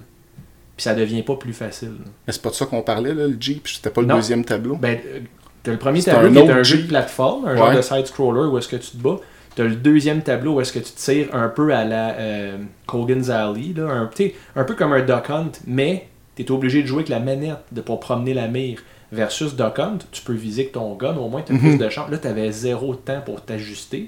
[0.80, 1.92] Puis ça devient pas plus facile.
[2.26, 3.68] Mais c'est pas de ça qu'on parlait, là, le Jeep.
[3.68, 4.14] C'était pas le Non.
[4.14, 4.76] deuxième tableau?
[4.76, 5.18] Ben, euh,
[5.62, 6.88] t'as le premier tableau un qui est un jeu de Jeep.
[6.88, 9.18] plateforme, un genre de side-scroller où est-ce que tu te bats.
[9.54, 13.28] T'as le deuxième tableau où est-ce que tu tires un peu à la euh, Kogan's
[13.28, 14.08] Alley, là, un,
[14.56, 17.82] un peu comme un Duck Hunt, mais t'es obligé de jouer avec la manette de
[17.82, 18.80] pour promener la mire.
[19.12, 21.60] Versus Duck Hunt, tu peux viser avec ton gun, au moins t'as Mhm.
[21.60, 22.10] plus de chance.
[22.10, 24.06] Là, t'avais zéro temps pour t'ajuster.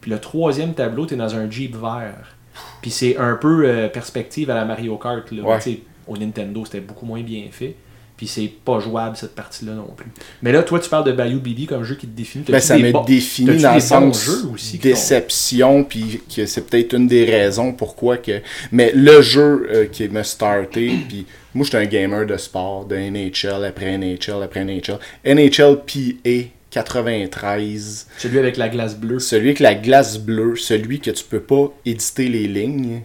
[0.00, 2.34] Puis le troisième tableau, t'es dans un Jeep vert.
[2.82, 5.30] Puis c'est un peu euh, perspective à la Mario Kart.
[5.30, 5.42] Là.
[5.44, 5.60] Ouais.
[6.08, 7.74] Au Nintendo, c'était beaucoup moins bien fait.
[8.16, 10.10] Puis c'est pas jouable cette partie-là non plus.
[10.42, 12.44] Mais là, toi, tu parles de Bayou Billy comme jeu qui te définit.
[12.48, 17.24] Ben, ça me définit dans le sens aussi déception, puis que c'est peut-être une des
[17.24, 18.40] raisons pourquoi que...
[18.72, 22.96] Mais le jeu euh, qui m'a starté, puis moi, j'étais un gamer de sport, de
[22.96, 24.98] NHL après NHL après NHL.
[25.24, 29.20] NHL PA 93, Celui avec la glace bleue.
[29.20, 33.02] celui avec la glace bleue, celui que tu peux pas éditer les lignes.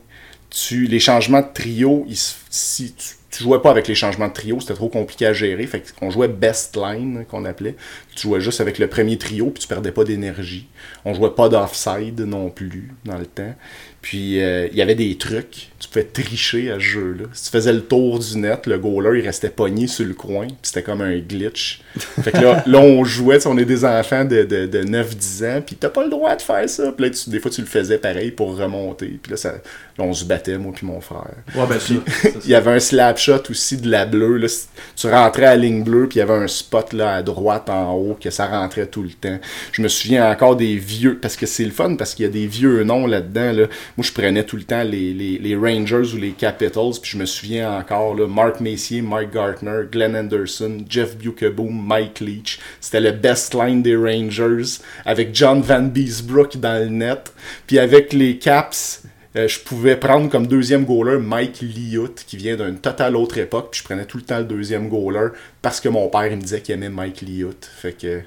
[0.72, 4.60] Les changements de trio, ils si tu, tu jouais pas avec les changements de trio,
[4.60, 5.66] c'était trop compliqué à gérer.
[5.66, 7.76] Fait qu'on jouait best line, qu'on appelait.
[8.16, 10.68] Tu jouais juste avec le premier trio, puis tu perdais pas d'énergie.
[11.04, 13.56] On jouait pas d'offside non plus dans le temps.
[14.02, 15.72] Puis euh, il y avait des trucs.
[15.84, 17.26] Tu pouvais tricher à ce jeu-là.
[17.34, 20.48] Si tu faisais le tour du net, le goaler il restait pogné sur le coin.
[20.48, 21.82] Puis c'était comme un glitch.
[22.24, 24.84] Fait que là, là on jouait, tu sais, on est des enfants de, de, de
[24.84, 25.62] 9-10 ans.
[25.65, 26.91] Puis t'as pas le droit de faire ça.
[26.93, 29.19] Puis là, tu- des fois, tu le faisais pareil pour remonter.
[29.22, 29.60] Puis là, ça, là,
[30.00, 31.28] on se battait, moi puis mon frère.
[31.54, 31.93] Ouais, ben, ça,
[32.24, 34.38] ça, Il y avait un slap shot aussi de la bleue.
[34.38, 34.48] Là.
[34.96, 37.69] Tu rentrais à la ligne bleue, puis il y avait un spot là, à droite
[37.69, 39.38] en haut que ça rentrait tout le temps.
[39.74, 42.32] Je me souviens encore des vieux, parce que c'est le fun, parce qu'il y a
[42.32, 43.52] des vieux noms là-dedans.
[43.52, 43.67] Là.
[43.98, 47.26] Moi, je prenais tout le temps les, les, les Ou les Capitals, puis je me
[47.26, 52.60] souviens encore là, Mark Messier, Mike Gartner, Glenn Anderson, Jeff Bukeboom, Mike Leach.
[52.80, 57.34] C'était le best line des Rangers, avec John Van Beesbrook dans le net,
[57.66, 59.02] puis avec les Caps.
[59.36, 63.70] Euh, je pouvais prendre comme deuxième goaler Mike Liout, qui vient d'une totale autre époque,
[63.72, 65.30] puis je prenais tout le temps le deuxième goaler
[65.64, 67.58] parce que mon père me disait qu'il aimait Mike Liout.
[67.62, 68.22] Fait que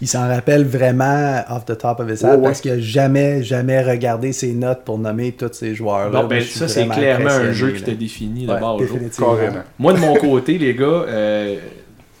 [0.00, 2.42] Il s'en rappelle vraiment off the top of his head Ouais, ouais.
[2.42, 6.22] parce qu'il a jamais, jamais regardé ses notes pour nommer tous ces joueurs-là.
[6.22, 8.78] Bon, ben, ça, c'est clairement un jeu qui t'a défini Ouais, d'abord.
[8.78, 8.90] Joe.
[8.92, 9.34] définitivement.
[9.36, 9.62] carrément.
[9.78, 11.56] Moi, de mon côté, les gars, euh,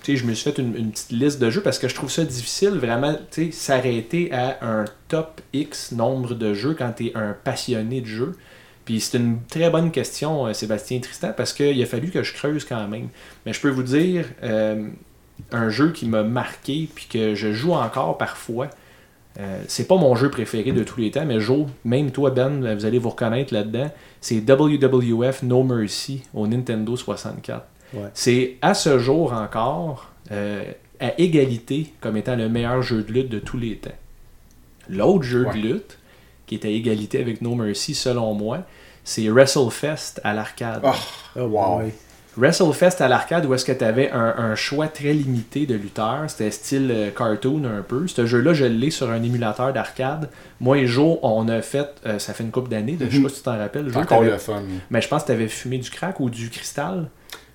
[0.02, 1.94] tu sais, je me suis fait une, une petite liste de jeux parce que je
[1.94, 6.92] trouve ça difficile, vraiment, tu sais, s'arrêter à un top X nombre de jeux quand
[6.96, 8.36] tu es un passionné de jeu.
[8.84, 12.32] Puis c'est une très bonne question, euh, Sébastien Tristan, parce qu'il a fallu que je
[12.32, 13.08] creuse quand même.
[13.44, 14.86] Mais je peux vous dire, euh,
[15.52, 18.68] un jeu qui m'a marqué, puis que je joue encore parfois,
[19.38, 22.74] euh, c'est pas mon jeu préféré de tous les temps, mais Joe, même toi Ben,
[22.74, 27.64] vous allez vous reconnaître là-dedans, c'est WWF No Mercy au Nintendo 64.
[27.94, 28.00] Ouais.
[28.14, 30.64] C'est à ce jour encore euh,
[31.00, 33.90] à égalité comme étant le meilleur jeu de lutte de tous les temps.
[34.88, 35.52] L'autre jeu Ouais.
[35.54, 35.98] de lutte,
[36.46, 38.60] qui est à égalité avec No Mercy selon moi,
[39.04, 40.80] c'est WrestleFest à l'arcade.
[40.82, 40.94] Ah,
[41.36, 41.78] Oh, Wow.
[41.80, 41.94] ouais.
[42.36, 46.24] WrestleFest à l'arcade où est-ce que tu avais un, un choix très limité de lutteurs.
[46.28, 48.06] C'était style euh, cartoon un peu.
[48.06, 50.28] Ce jeu-là, je l'ai sur un émulateur d'arcade.
[50.60, 53.22] Moi et Joe, on a fait, euh, ça fait une couple d'années, là, je sais
[53.22, 53.88] pas si tu t'en rappelles.
[53.88, 54.62] Joe, encore le fun.
[54.90, 57.08] Mais je pense que tu avais fumé du crack ou du cristal.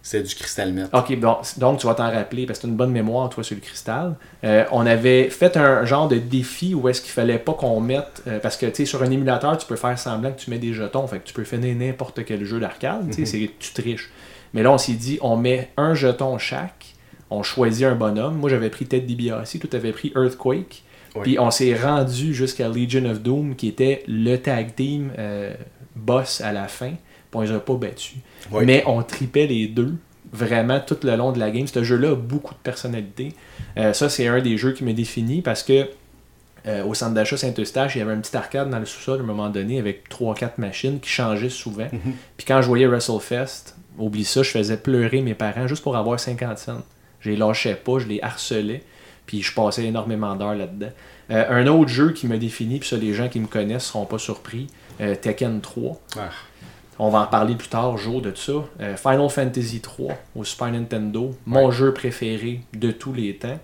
[0.04, 0.88] C'est du cristal net.
[0.94, 3.44] Ok, bon, donc tu vas t'en rappeler parce que tu as une bonne mémoire, toi,
[3.44, 4.16] sur le cristal.
[4.44, 8.24] Euh, on avait fait un genre de défi où est-ce qu'il fallait pas qu'on mette.
[8.28, 10.58] euh, parce que, tu sais, sur un émulateur, tu peux faire semblant que tu mets
[10.58, 11.06] des jetons.
[11.06, 13.10] Fait que tu peux finir n'importe quel jeu d'arcade.
[13.12, 14.10] Tu sais, c'est- tu triches.
[14.54, 16.96] Mais là, on s'est dit, on met un jeton chaque.
[17.30, 18.38] On choisit un bonhomme.
[18.38, 19.58] Moi, j'avais pris Ted DiBiase.
[19.60, 20.84] Tout avait pris Earthquake.
[21.22, 25.54] Puis on s'est rendu jusqu'à Legion of Doom, qui était le tag team euh,
[25.96, 26.92] boss à la fin.
[26.92, 28.18] Puis on les a pas battus.
[28.52, 29.96] Mais on tripait les deux
[30.32, 31.68] vraiment tout le long de la game.
[31.68, 33.34] Ce jeu-là a beaucoup de personnalité.
[33.78, 35.90] Euh, ça, c'est un des jeux qui me définit parce que
[36.68, 39.24] euh, au centre d'achat Saint-Eustache, il y avait un petit arcade dans le sous-sol à
[39.24, 41.88] un moment donné avec 3-4 machines qui changeaient souvent.
[42.38, 46.20] Puis quand je voyais WrestleFest, oublie ça, je faisais pleurer mes parents juste pour avoir
[46.20, 46.82] 50 cents.
[47.20, 48.84] Je les lâchais pas, je les harcelais.
[49.26, 50.90] Puis je passais énormément d'heures là-dedans.
[51.30, 54.06] Euh, un autre jeu qui me définit, puis ça, les gens qui me connaissent seront
[54.06, 54.68] pas surpris,
[55.00, 56.00] euh, Tekken 3.
[56.18, 56.30] Ah.
[57.00, 58.66] On va en parler plus tard, jour de ça.
[58.82, 63.60] Euh, Final Fantasy 3 au Super Nintendo, mon jeu préféré de tous les temps.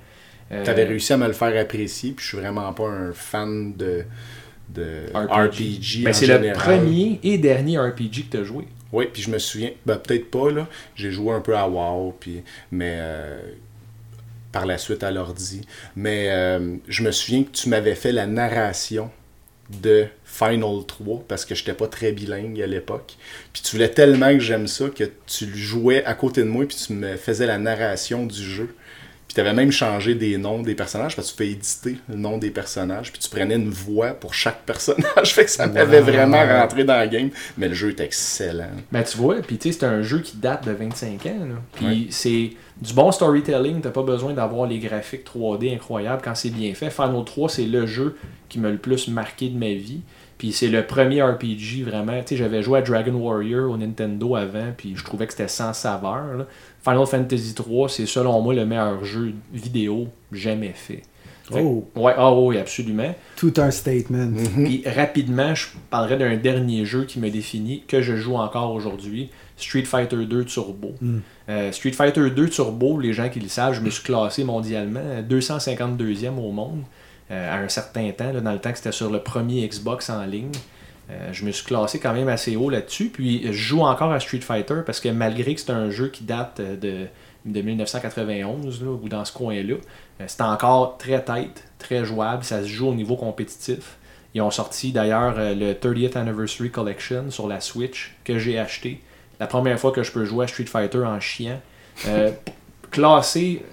[0.63, 4.05] T'avais réussi à me le faire apprécier, puis je suis vraiment pas un fan de,
[4.69, 6.05] de RPG.
[6.05, 8.65] Ben, en c'est le premier et dernier RPG que tu as joué.
[8.93, 10.67] Oui, puis je me souviens, ben, peut-être pas, là.
[10.95, 13.39] J'ai joué un peu à WoW, puis, mais euh,
[14.51, 15.61] par la suite à l'ordi.
[15.95, 19.11] Mais euh, je me souviens que tu m'avais fait la narration
[19.69, 23.17] de Final 3 parce que j'étais pas très bilingue à l'époque.
[23.53, 26.77] Puis tu voulais tellement que j'aime ça que tu jouais à côté de moi puis
[26.77, 28.73] tu me faisais la narration du jeu.
[29.37, 32.39] Tu avais même changé des noms des personnages parce que tu fais éditer le nom
[32.39, 35.31] des personnages puis tu prenais une voix pour chaque personnage.
[35.35, 37.29] fait que ça m'avait vraiment rentré dans la game.
[37.55, 38.71] Mais le jeu est excellent.
[38.91, 41.37] Ben, tu vois, puis tu sais, c'est un jeu qui date de 25 ans.
[41.73, 42.07] Puis Ouais.
[42.09, 42.49] c'est
[42.81, 46.89] du bon storytelling, t'as pas besoin d'avoir les graphiques 3D incroyables quand c'est bien fait.
[46.89, 48.17] Final 3, c'est le jeu
[48.49, 50.01] qui m'a le plus marqué de ma vie.
[50.37, 52.19] Puis c'est le premier RPG vraiment.
[52.21, 55.47] Tu sais, j'avais joué à Dragon Warrior au Nintendo avant, puis je trouvais que c'était
[55.47, 56.37] sans saveur.
[56.37, 56.45] là.
[56.83, 61.01] Final Fantasy 3, c'est selon moi le meilleur jeu vidéo jamais fait.
[61.53, 61.87] Oh.
[61.95, 63.15] Ouais, ah oui, absolument.
[63.35, 64.31] Tout un statement.
[64.65, 69.29] Puis rapidement, je parlerai d'un dernier jeu qui me définit, que je joue encore aujourd'hui,
[69.55, 70.93] Street Fighter 2 Turbo.
[71.49, 74.99] Euh, Street Fighter 2 Turbo, les gens qui le savent, je me suis classé mondialement,
[75.01, 76.81] euh, 252e au monde,
[77.31, 80.09] euh, à un certain temps, là, dans le temps que c'était sur le premier Xbox
[80.09, 80.51] en ligne.
[81.09, 83.09] Euh, je me suis classé quand même assez haut là-dessus.
[83.09, 86.23] Puis je joue encore à Street Fighter parce que malgré que c'est un jeu qui
[86.23, 87.07] date euh, de,
[87.45, 89.75] de 1991 là, ou dans ce coin-là,
[90.25, 92.43] c'est encore très tête, très jouable.
[92.43, 93.97] Ça se joue au niveau compétitif.
[94.33, 99.01] Ils ont sorti d'ailleurs le 30th Anniversary Collection sur la Switch que j'ai acheté.
[99.39, 101.59] La première fois que je peux jouer à Street Fighter en chien.
[102.07, 102.31] Euh,
[102.91, 103.63] classé,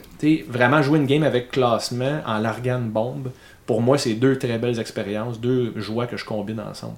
[0.49, 3.31] vraiment jouer une game avec classement en largant une bombe.
[3.67, 6.97] Pour moi, c'est deux très belles expériences, deux joies que je combine ensemble.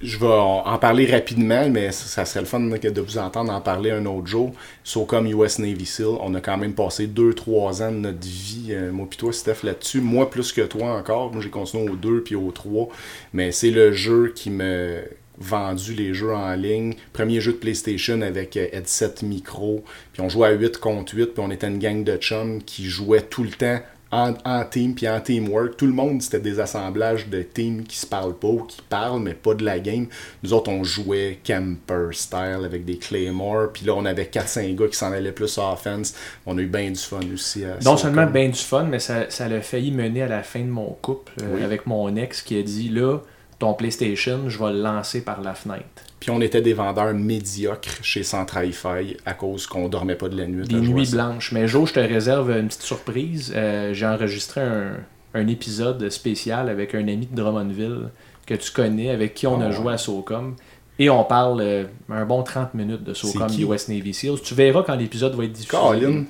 [0.00, 3.90] Je vais en parler rapidement, mais ça, serait le fun de vous entendre en parler
[3.90, 4.52] un autre jour.
[4.84, 8.92] SOCOM US Navy SEAL, on a quand même passé 2-3 ans de notre vie, euh,
[8.92, 10.00] moi puis toi, Steph, là-dessus.
[10.00, 11.32] Moi, plus que toi encore.
[11.32, 12.88] Moi, j'ai continué au 2 puis au 3.
[13.32, 15.02] Mais c'est le jeu qui me
[15.36, 16.94] vendu les jeux en ligne.
[17.12, 19.82] Premier jeu de PlayStation avec euh, headset micro.
[20.12, 21.26] Puis on jouait à 8 contre 8.
[21.34, 23.80] Puis on était une gang de chums qui jouait tout le temps
[24.10, 25.76] en, en team puis en teamwork.
[25.76, 29.20] Tout le monde, c'était des assemblages de teams qui se parlent pas ou qui parlent,
[29.20, 30.06] mais pas de la game.
[30.42, 33.68] Nous autres, on jouait camper style avec des claymore.
[33.72, 36.14] Puis là, on avait 4-5 gars qui s'en allaient plus offense.
[36.46, 37.64] On a eu bien du fun aussi.
[37.64, 40.60] à Non seulement bien du fun, mais ça, ça l'a failli mener à la fin
[40.60, 43.18] de mon couple euh, avec mon ex qui a dit là,
[43.58, 45.84] ton PlayStation, je vais le lancer par la fenêtre.
[46.20, 50.46] Puis on était des vendeurs médiocres chez Centrify à cause qu'on dormait pas de la
[50.46, 50.66] nuit.
[50.66, 51.52] Des nuits blanches.
[51.52, 53.52] Mais Jo, je te réserve une petite surprise.
[53.54, 54.96] Euh, J'ai enregistré un,
[55.34, 58.08] un épisode spécial avec un ami de Drummondville
[58.46, 59.72] que tu connais, avec qui on Ah a ouais.
[59.74, 60.56] joué à SOCOM.
[60.98, 63.48] Et on parle euh, un bon 30 minutes de SOCOM?
[63.60, 64.40] US Navy SEALs.
[64.42, 65.76] Tu verras quand l'épisode va être diffusé.
[65.78, 66.24] Colin,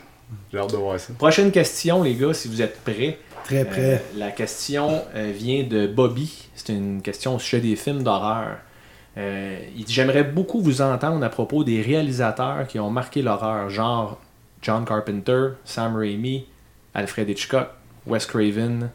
[0.52, 1.14] j'ai hâte de voir ça.
[1.16, 3.18] Prochaine question, les gars, si vous êtes prêts.
[3.44, 3.94] Très près.
[3.94, 6.48] Euh, la question euh, vient de Bobby.
[6.54, 8.58] C'est une question au sujet des films d'horreur.
[9.18, 14.18] Euh, J'aimerais beaucoup vous entendre à propos des réalisateurs qui ont marqué l'horreur, genre
[14.62, 16.46] John Carpenter, Sam Raimi,
[16.94, 17.68] Alfred Hitchcock,
[18.06, 18.90] Wes Craven,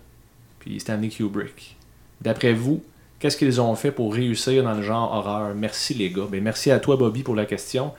[0.60, 1.76] puis Stanley Kubrick.
[2.22, 2.84] D'après vous,
[3.20, 5.54] qu'est-ce qu'ils ont fait pour réussir dans le genre horreur?
[5.56, 6.28] Merci les gars.
[6.30, 7.92] Ben, merci à toi, Bobby, pour la question.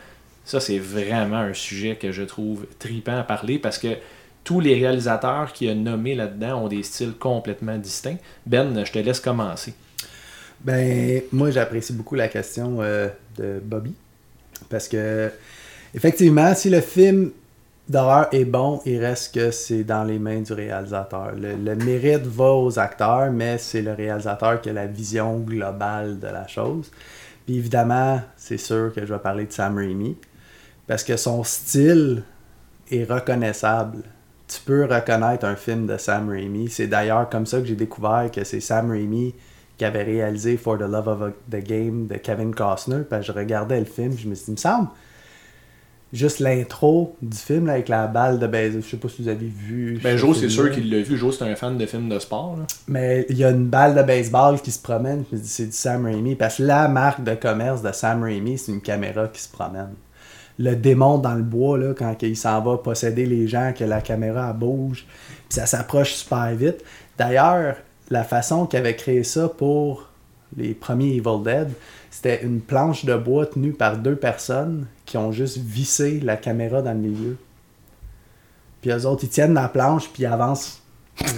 [0.45, 3.97] Ça, c'est vraiment un sujet que je trouve tripant à parler parce que
[4.45, 8.19] tous les réalisateurs qu'il a nommés là-dedans ont des styles complètement distincts.
[8.47, 9.75] Ben, je te laisse commencer.
[10.65, 13.95] Ben, moi, j'apprécie beaucoup la question euh, de Bobby.
[14.71, 15.31] Parce que,
[15.95, 17.33] effectivement, si le film
[17.87, 21.33] d'horreur est bon, il reste que c'est dans les mains du réalisateur.
[21.37, 26.19] Le, le mérite va aux acteurs, mais c'est le réalisateur qui a la vision globale
[26.19, 26.91] de la chose.
[27.45, 30.17] Puis évidemment, c'est sûr que je vais parler de Sam Raimi.
[30.87, 32.23] Parce que son style
[32.91, 34.03] est reconnaissable.
[34.49, 36.71] Tu peux reconnaître un film de Sam Raimi.
[36.71, 39.35] C'est d'ailleurs comme ça que j'ai découvert que c'est Sam Raimi
[39.77, 43.03] qui avait réalisé For the Love of the Game de Kevin Costner.
[43.11, 44.89] Que je regardais le film, je me suis dit, il me semble,
[46.13, 48.83] juste l'intro du film là, avec la balle de baseball.
[48.83, 49.99] Je sais pas si vous avez vu.
[50.03, 51.17] Ben, ce Jo, c'est sûr qu'il l'a vu.
[51.17, 52.57] Jo, c'est un fan de films de sport.
[52.57, 52.67] là.
[52.87, 55.25] Mais il y a une balle de baseball qui se promène.
[55.31, 56.37] Je me dis, c'est du Sam Raimi.
[56.37, 59.95] Parce que la marque de commerce de Sam Raimi, c'est une caméra qui se promène.
[60.57, 64.01] Le démon dans le bois, là, quand il s'en va posséder les gens, que la
[64.01, 65.05] caméra elle bouge,
[65.49, 66.85] puis ça s'approche super vite.
[67.19, 67.75] D'ailleurs,
[68.11, 70.09] la façon qu'il avait créé ça pour
[70.57, 71.69] les premiers Evil Dead,
[72.11, 76.81] c'était une planche de bois tenue par deux personnes qui ont juste vissé la caméra
[76.83, 77.37] dans le milieu.
[78.81, 80.81] Puis eux autres, ils tiennent la planche, puis ils avancent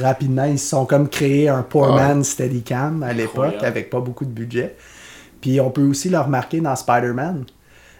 [0.01, 0.45] rapidement.
[0.45, 1.97] Ils se sont comme créé un poor Ouais.
[1.97, 4.77] man Steadicam à l'époque, avec pas beaucoup de budget.
[5.41, 7.45] Puis on peut aussi le remarquer dans Spider-Man.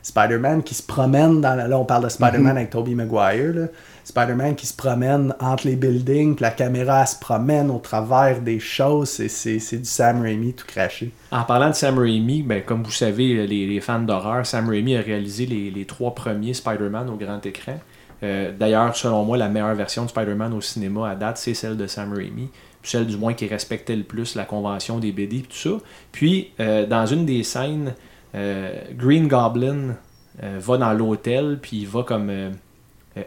[0.03, 3.55] Spider-Man qui se promène dans la- Là, on parle de Spider-Man avec Tobey Maguire.
[3.55, 3.67] là.
[4.07, 8.61] Spider-Man qui se promène entre les buildings, puis la caméra se promène au travers des
[8.61, 9.09] choses.
[9.11, 11.11] C'est- du Sam Raimi tout craché.
[11.33, 14.97] En parlant de Sam Raimi, ben, comme vous savez, les, les fans d'horreur, Sam Raimi
[14.97, 17.81] a réalisé les, trois premiers Spider-Man au grand écran.
[18.23, 21.77] Euh, D'ailleurs, selon moi, la meilleure version de Spider-Man au cinéma à date, c'est celle
[21.77, 22.49] de Sam Raimi.
[22.85, 25.71] Celle du moins qui respectait le plus la convention des BD et tout ça.
[26.13, 27.95] Puis, euh, dans une des scènes,
[28.37, 29.97] euh, Green Goblin
[30.45, 32.51] euh, va dans l'hôtel, puis il va comme euh, euh,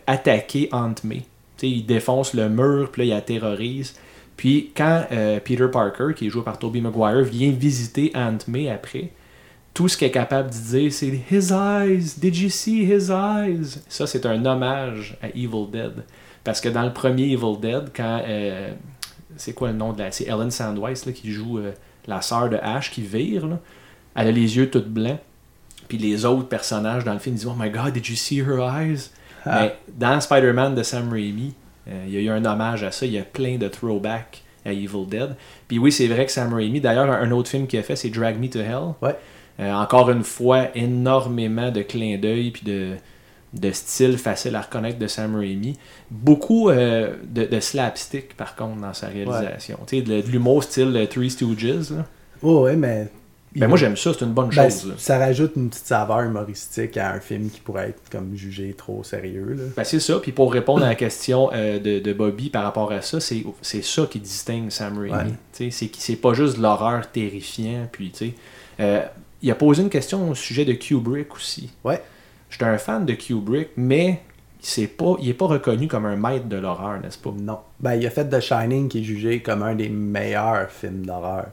[0.07, 1.23] attaquer Aunt May.
[1.61, 3.95] Il défonce le mur, puis là, il la terrorise.
[4.37, 8.69] Puis quand euh, Peter Parker, qui est joué par Tobey Maguire, vient visiter Aunt May
[8.69, 9.11] après,
[9.73, 13.79] tout ce qu'il est capable de dire, c'est His eyes, did you see his eyes?
[13.89, 16.05] Ça, c'est un hommage à Evil Dead.
[16.43, 18.23] Parce que dans le premier Evil Dead, quand.
[18.25, 18.71] euh,
[19.39, 20.11] c'est quoi le nom de la.
[20.11, 21.71] C'est Ellen Sandweiss là, qui joue euh,
[22.07, 23.47] la sœur de Ash qui vire.
[24.15, 25.19] Elle a les yeux tout blancs.
[25.87, 28.59] Puis les autres personnages dans le film disent Oh my god, did you see her
[28.59, 29.11] eyes?
[29.45, 29.61] Ah.
[29.61, 31.53] Mais dans Spider-Man de Sam Raimi,
[31.87, 33.05] euh, il y a eu un hommage à ça.
[33.05, 35.35] Il y a plein de throwbacks à Evil Dead.
[35.67, 38.09] Puis oui, c'est vrai que Sam Raimi, d'ailleurs, un autre film qu'il a fait, c'est
[38.09, 38.93] Drag Me to Hell.
[39.01, 39.15] Ouais.
[39.59, 42.95] Euh, encore une fois, énormément de clins d'œil puis de,
[43.53, 45.77] de style facile à reconnaître de Sam Raimi.
[46.11, 49.79] Beaucoup euh, de, de slapstick, par contre, dans sa réalisation.
[49.87, 51.91] Tu sais, de, de l'humour style Three Stooges.
[51.91, 52.05] là.
[52.41, 53.09] Oh, ouais, mais
[53.55, 54.93] Ben, moi, j'aime ça, c'est une bonne Ben, chose.
[54.97, 59.03] ça rajoute une petite saveur humoristique à un film qui pourrait être comme jugé trop
[59.03, 59.55] sérieux.
[59.57, 59.63] Là.
[59.75, 60.19] Ben, c'est ça.
[60.19, 63.43] Puis pour répondre à la question euh, de, de Bobby par rapport à ça, c'est,
[63.61, 65.31] c'est ça qui distingue Sam Raimi.
[65.59, 65.71] Ouais.
[65.71, 67.87] C'est, c'est pas juste de l'horreur terrifiant.
[67.91, 68.13] Puis,
[68.79, 69.01] euh,
[69.41, 71.71] il a posé une question au sujet de Kubrick aussi.
[71.83, 72.01] Ouais.
[72.51, 74.21] J'étais un fan de Kubrick, mais
[74.59, 77.33] c'est pas, il est pas reconnu comme un maître de l'horreur, n'est-ce pas?
[77.35, 77.59] Non.
[77.79, 81.47] Ben, il a fait The Shining qui est jugé comme un des meilleurs films d'horreur.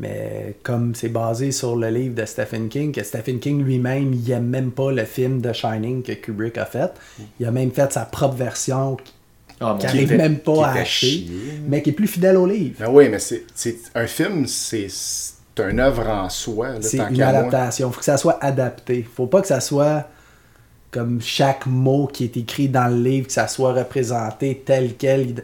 [0.00, 4.30] Mais comme c'est basé sur le livre de Stephen King, que Stephen King lui-même, il
[4.30, 6.92] aime même pas le film The Shining que Kubrick a fait.
[7.40, 8.96] Il a même fait sa propre version
[9.60, 11.26] Ah, qui n'arrive même pas à acheter,
[11.66, 12.76] mais qui est plus fidèle au livre.
[12.78, 15.34] Ben oui, mais c'est c'est- un film, c'est c'est
[15.64, 16.74] un œuvre en soi.
[16.80, 17.90] C'est une qu'à adaptation.
[17.90, 19.04] faut que ça soit adapté.
[19.16, 20.08] faut pas que ça soit
[20.92, 25.42] comme chaque mot qui est écrit dans le livre, que ça soit représenté tel quel.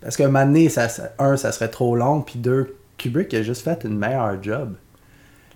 [0.00, 3.42] Parce qu'un moment donné, ça, ça- un, ça serait trop long, puis deux, Kubrick a
[3.42, 4.74] juste fait une meilleure job.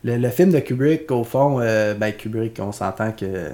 [0.05, 3.53] Le, le film de Kubrick, au fond, euh, ben Kubrick, on s'entend que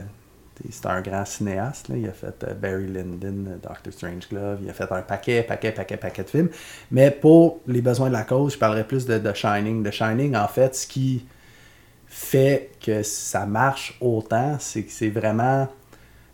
[0.70, 1.90] c'est un grand cinéaste.
[1.94, 5.96] Il a fait euh, Barry Lyndon, Doctor Strangelove, il a fait un paquet, paquet, paquet,
[5.96, 6.48] paquet de films.
[6.90, 9.84] Mais pour les besoins de la cause, je parlerais plus de The Shining.
[9.84, 11.26] The Shining, en fait, ce qui
[12.06, 15.68] fait que ça marche autant, c'est que c'est vraiment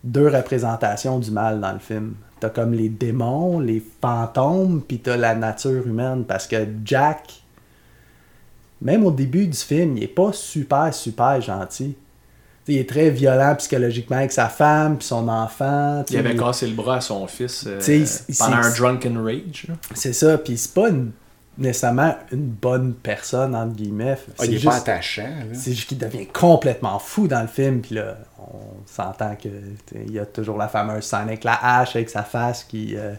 [0.05, 2.15] deux représentations du mal dans le film.
[2.41, 6.25] T'as comme les démons, les fantômes, puis t'as la nature humaine.
[6.25, 7.42] Parce que Jack,
[8.83, 11.97] même au début du film, il est pas super, super gentil.
[12.65, 16.05] T'sais, il est très violent psychologiquement avec sa femme, puis son enfant.
[16.11, 17.79] Il avait cassé le bras à son fils euh,
[18.39, 19.67] pendant c'est- un drunken rage.
[19.95, 21.11] C'est ça, puis c'est pas une-
[21.59, 24.17] nécessairement une bonne personne, entre guillemets.
[24.19, 25.29] Ah, C'est il est juste- pas attachant.
[25.53, 27.83] c'est juste qu'il devient complètement fou dans le film.
[27.83, 29.49] Puis là, on s'entend que
[29.87, 32.97] t'sais, il y a toujours la fameuse scène avec la hache, avec sa face qui,
[32.97, 33.13] euh,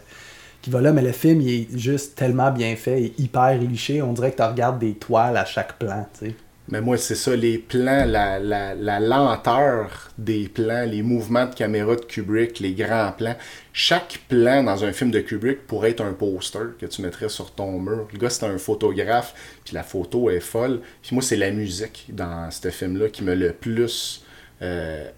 [0.64, 0.92] qui va là.
[0.92, 4.00] Mais le film, il est juste tellement bien fait et hyper liché.
[4.00, 6.06] On dirait que tu regardes des toiles à chaque plan.
[6.14, 6.34] t'sais.
[6.68, 11.54] Mais moi, c'est ça, les plans, la, la, la lenteur des plans, les mouvements de
[11.54, 13.36] caméra de Kubrick, les grands plans.
[13.74, 17.50] Chaque plan dans un film de Kubrick pourrait être un poster que tu mettrais sur
[17.50, 18.08] ton mur.
[18.14, 20.80] Le gars, c'est un photographe, puis la photo est folle.
[21.02, 24.24] Puis moi, c'est la musique dans ce film-là qui me le plus
[24.62, 25.10] euh,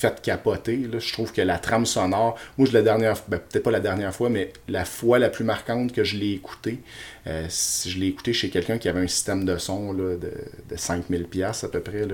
[0.00, 0.78] fait capoter.
[0.78, 0.98] là.
[0.98, 4.14] Je trouve que la trame sonore, moi, je la dernière ben, peut-être pas la dernière
[4.14, 6.78] fois, mais la fois la plus marquante que je l'ai écouté,
[7.26, 10.32] euh, je l'ai écouté chez quelqu'un qui avait un système de son là, de,
[10.70, 12.06] de 5000 pièces à peu près,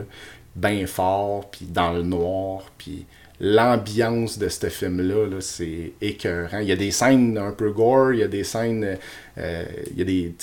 [0.57, 3.07] bien fort, puis dans le noir, puis
[3.39, 6.59] l'ambiance de ce film-là, là, c'est écœurant.
[6.59, 8.99] Il y a des scènes un peu gore, il y a des scènes,
[9.39, 10.34] euh, il y a des,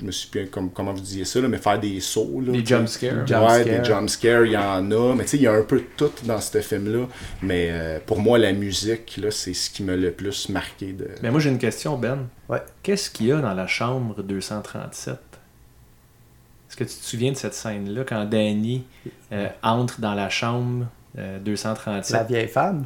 [0.00, 2.40] je me suis plus comme, comment vous disiez ça, là, mais faire des sauts.
[2.40, 2.64] Là, Des sais.
[2.66, 3.26] jump scares.
[3.26, 3.78] Jump ouais, scare.
[3.80, 5.14] des jump scares, il y en a.
[5.14, 7.06] Mais tu sais, il y a un peu de tout dans ce film-là.
[7.42, 10.92] Mais euh, pour moi, la musique, là, c'est ce qui m'a le plus marqué.
[10.92, 11.08] De...
[11.22, 12.26] Mais moi, j'ai une question, Ben.
[12.48, 12.62] Ouais.
[12.82, 17.54] Qu'est-ce qu'il y a dans la chambre 237 Est-ce que tu te souviens de cette
[17.54, 18.84] scène-là quand Danny
[19.32, 20.86] euh, entre dans la chambre
[21.18, 22.84] euh, 237 La vieille femme?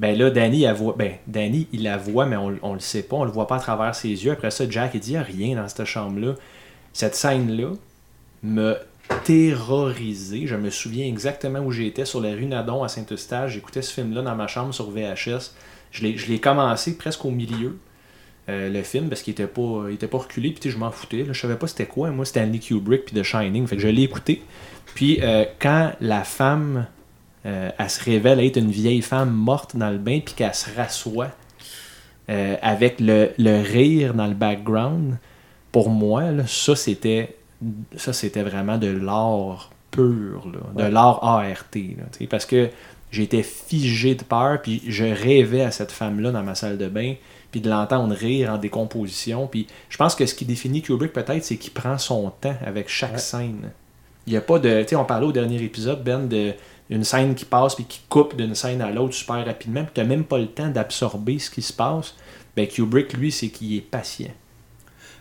[0.00, 3.16] Ben là, Danny, voit, ben, Danny, il la voit, mais on, on le sait pas,
[3.16, 4.32] on le voit pas à travers ses yeux.
[4.32, 6.36] Après ça, Jack, il dit, a rien dans cette chambre-là.
[6.94, 7.72] Cette scène-là
[8.42, 8.76] m'a
[9.24, 10.46] terrorisé.
[10.46, 13.52] Je me souviens exactement où j'étais, sur la rue Nadon à Saint-Eustache.
[13.52, 15.52] J'écoutais ce film-là dans ma chambre sur VHS.
[15.92, 17.76] Je l'ai commencé presque au milieu,
[18.48, 21.24] euh, le film, parce qu'il était pas, était pas reculé, puis je m'en foutais.
[21.24, 21.34] Là.
[21.34, 22.10] Je savais pas c'était quoi.
[22.10, 23.66] Moi, c'était Stanley Kubrick, puis The Shining.
[23.66, 24.42] Fait que je l'ai écouté.
[24.94, 26.86] Puis euh, quand la femme
[27.46, 30.68] euh, elle se révèle être une vieille femme morte dans le bain, puis qu'elle se
[30.76, 31.30] rassoit
[32.28, 35.18] euh, avec le, le rire dans le background,
[35.72, 37.36] pour moi, là, ça c'était
[37.96, 41.64] ça c'était vraiment de l'art pur, là, de l'art ART.
[41.74, 42.70] là, parce que
[43.10, 47.14] j'étais figé de peur, puis je rêvais à cette femme-là dans ma salle de bain,
[47.50, 49.46] puis de l'entendre rire en décomposition.
[49.48, 52.88] Puis je pense que ce qui définit Kubrick peut-être, c'est qu'il prend son temps avec
[52.88, 53.18] chaque Ouais.
[53.18, 53.70] scène.
[54.26, 54.82] Il n'y a pas de.
[54.82, 56.52] Tu sais, on parlait au dernier épisode, Ben, de
[56.90, 60.00] une scène qui passe puis qui coupe d'une scène à l'autre super rapidement, puis tu
[60.00, 62.14] n'as même pas le temps d'absorber ce qui se passe.
[62.56, 64.32] Ben, Kubrick, lui, c'est qu'il est patient.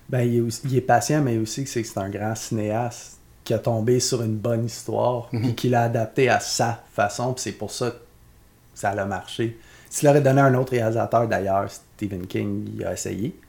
[0.10, 2.36] Ben, il, est aussi- il est patient, mais aussi que c'est que c'est un grand
[2.36, 5.42] cinéaste qui a tombé sur une bonne histoire Mhm.
[5.44, 7.34] puis qui l'a adapté à sa façon.
[7.34, 7.98] puis c'est pour ça que
[8.74, 9.58] ça a marché.
[9.90, 13.40] S'il aurait donné à un autre réalisateur, d'ailleurs, Stephen King, il a essayé,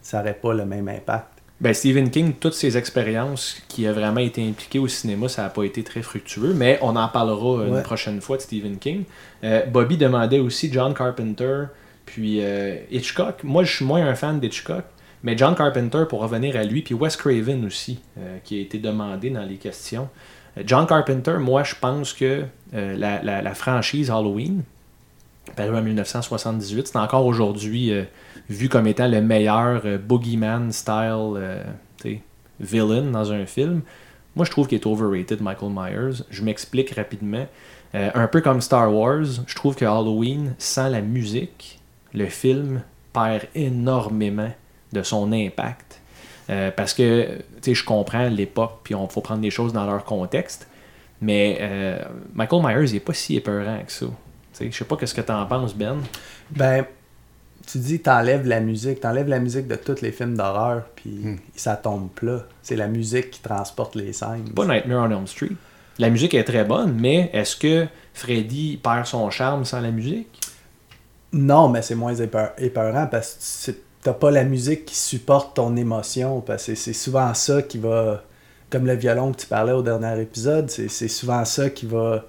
[0.00, 1.28] ça n'aurait pas le même impact.
[1.62, 5.48] Ben, Stephen King, toutes ses expériences qui a vraiment été impliqué au cinéma, ça n'a
[5.48, 7.68] pas été très fructueux, mais on en parlera Ouais.
[7.68, 9.04] une prochaine fois de Stephen King.
[9.44, 11.66] Euh, Bobby demandait aussi John Carpenter,
[12.04, 13.44] puis euh, Hitchcock.
[13.44, 14.82] Moi, je suis moins un fan d'Hitchcock,
[15.22, 18.78] mais John Carpenter, pour revenir à lui, puis Wes Craven aussi, euh, qui a été
[18.78, 20.08] demandé dans les questions.
[20.58, 22.42] Euh, John Carpenter, moi, je pense que
[22.72, 24.62] la, la- la franchise Halloween,
[25.54, 27.92] paru en 1978, c'est encore aujourd'hui
[28.52, 31.64] vu comme étant le meilleur euh, boogeyman style euh,
[32.00, 32.20] tu
[32.60, 33.82] villain dans un film.
[34.36, 36.22] Moi, je trouve qu'il est overrated, Michael Myers.
[36.30, 37.46] Je m'explique rapidement.
[37.94, 41.80] Euh, un peu comme Star Wars, je trouve que Halloween, sans la musique,
[42.14, 42.82] le film
[43.12, 44.50] perd énormément
[44.92, 46.00] de son impact.
[46.50, 49.86] Euh, parce que, tu sais, je comprends l'époque, puis on faut prendre les choses dans
[49.86, 50.68] leur contexte.
[51.20, 52.00] Mais
[52.34, 54.06] Michael Myers, il est pas si épeurant que ça.
[54.58, 55.98] Tu Je sais pas qu'est-ce que t'en penses, Ben.
[56.50, 56.84] Ben,
[57.66, 61.36] tu dis, t'enlèves la musique, t'enlèves la musique de tous les films d'horreur, puis Hmm.
[61.56, 62.44] ça tombe plat.
[62.62, 64.50] C'est la musique qui transporte les scènes.
[64.54, 65.52] Pas Nightmare on Elm Street.
[65.98, 70.28] La musique est très bonne, mais est-ce que Freddy perd son charme sans la musique?
[71.32, 75.54] Non, mais c'est moins épeur- épeurant parce que c'est- t'as pas la musique qui supporte
[75.56, 76.40] ton émotion.
[76.40, 78.22] Parce que c'est souvent ça qui va.
[78.70, 82.24] Comme le violon que tu parlais au dernier épisode, c'est souvent ça qui va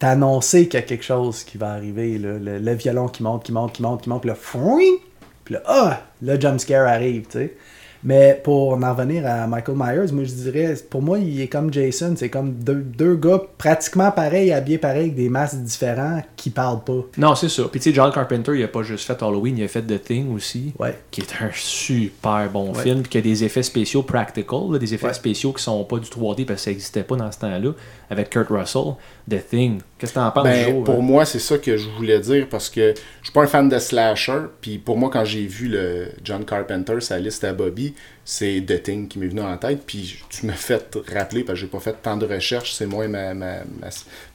[0.00, 2.18] t'annoncer qu'il y a quelque chose qui va arriver.
[2.18, 2.38] là.
[2.38, 4.96] Le, le violon qui monte, qui monte, qui monte, qui monte, puis là, fouing!
[5.44, 6.00] Puis là, ah!
[6.22, 7.56] Le jumpscare arrive, tu sais.
[8.02, 11.70] Mais pour en revenir à Michael Myers, moi je dirais, pour moi, il est comme
[11.70, 16.48] Jason, c'est comme deux, deux gars pratiquement pareils, habillés pareils, avec des masques différents, qui
[16.48, 17.04] parlent pas.
[17.18, 17.64] Non, c'est ça.
[17.70, 20.02] Puis tu sais, John Carpenter, il a pas juste fait Halloween, il a fait The
[20.02, 20.72] Thing aussi.
[20.78, 20.98] Ouais.
[21.10, 22.82] Qui est un super bon Ouais.
[22.82, 25.12] film, puis qui a des effets spéciaux practical, là, des effets Ouais.
[25.12, 27.72] spéciaux qui sont pas du 3D parce que ça n'existait pas dans ce temps-là,
[28.08, 28.94] avec Kurt Russell.
[29.30, 29.80] The Thing.
[30.00, 31.02] Qu'est-ce que t'en penses, Ben, Joe, pour hein?
[31.02, 33.78] moi, c'est ça que je voulais dire parce que je suis pas un fan de
[33.78, 34.40] slasher.
[34.62, 37.94] Puis pour moi, quand j'ai vu le John Carpenter, sa liste à Bobby,
[38.24, 39.80] c'est The Thing qui m'est venu en tête.
[39.86, 42.72] Puis tu m'as fait rappeler parce que j'ai pas fait tant de recherches.
[42.72, 43.56] C'est ma, ma, ma,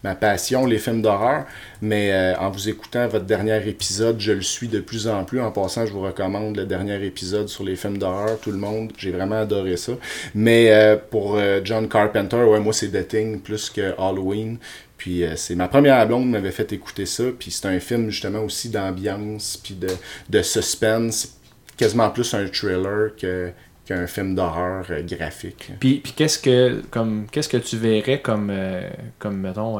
[0.03, 1.45] ma passion, les films d'horreur.
[1.81, 5.41] Mais euh, en vous écoutant votre dernier épisode, je le suis de plus en plus.
[5.41, 8.37] En passant, je vous recommande le dernier épisode sur les films d'horreur.
[8.39, 9.93] Tout le monde, j'ai vraiment adoré ça.
[10.35, 14.57] Mais euh, pour euh, John Carpenter, ouais, moi c'est The Thing plus que Halloween.
[14.97, 17.25] Puis euh, c'est ma première blonde qui m'avait fait écouter ça.
[17.37, 19.89] Puis c'est un film justement aussi d'ambiance, puis de,
[20.29, 21.37] de suspense.
[21.77, 23.11] Quasiment plus un thriller
[23.85, 25.71] qu'un film d'horreur euh, graphique.
[25.79, 28.89] Puis, puis qu'est-ce que comme qu'est-ce que tu verrais comme euh,
[29.19, 29.79] comme mettons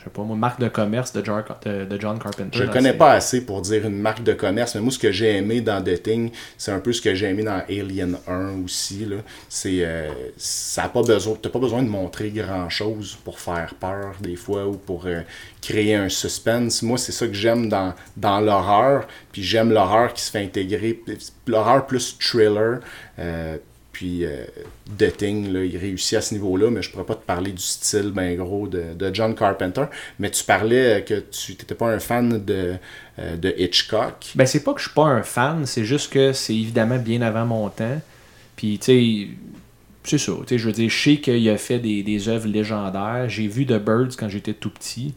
[0.00, 2.72] je sais pas moi marque de commerce de John, de, de John Carpenter Je ne
[2.72, 5.60] connais pas assez pour dire une marque de commerce, mais moi, ce que j'ai aimé
[5.60, 9.04] dans The Thing, c'est un peu ce que j'ai aimé dans Alien 1 aussi.
[9.04, 9.16] Là.
[9.50, 14.14] C'est, euh, ça a pas besoin, t'as pas besoin de montrer grand-chose pour faire peur
[14.20, 15.20] des fois ou pour euh,
[15.60, 16.80] créer un suspense.
[16.82, 19.06] Moi, c'est ça que j'aime dans, dans l'horreur.
[19.32, 20.98] Puis j'aime l'horreur qui se fait intégrer,
[21.46, 22.80] l'horreur plus thriller.
[23.18, 23.58] euh,
[24.00, 24.46] puis euh,
[24.96, 27.60] The Thing, là, il réussit à ce niveau-là, mais je pourrais pas te parler du
[27.60, 29.84] style ben gros de, de John Carpenter.
[30.18, 32.76] Mais tu parlais euh, que tu n'étais pas un fan de,
[33.18, 34.32] euh, de Hitchcock.
[34.36, 37.20] Ben, c'est pas que je suis pas un fan, c'est juste que c'est évidemment bien
[37.20, 38.00] avant mon temps.
[38.56, 39.28] Puis, tu sais,
[40.04, 40.32] c'est ça.
[40.32, 43.28] Tu sais, je veux dire, je sais qu'il a fait des, des œuvres légendaires.
[43.28, 45.12] J'ai vu The Birds quand j'étais tout petit.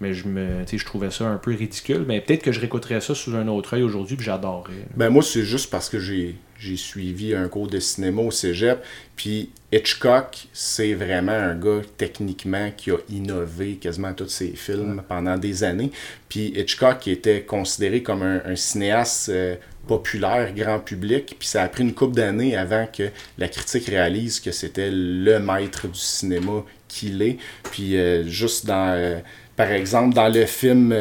[0.00, 2.04] Mais je me je trouvais ça un peu ridicule.
[2.08, 4.88] Mais peut-être que je réécouterais ça sous un autre œil aujourd'hui, puis j'adorerais.
[4.96, 8.82] Ben moi, c'est juste parce que j'ai j'ai suivi un cours de cinéma au cégep.
[9.16, 15.36] Puis Hitchcock, c'est vraiment un gars techniquement qui a innové quasiment tous ses films pendant
[15.36, 15.90] des années.
[16.28, 21.36] Puis Hitchcock était considéré comme un, un cinéaste euh, populaire, grand public.
[21.38, 25.38] Puis ça a pris une couple d'années avant que la critique réalise que c'était le
[25.38, 27.38] maître du cinéma qu'il est.
[27.70, 29.18] Puis euh, juste dans, euh,
[29.56, 30.94] par exemple, dans le film,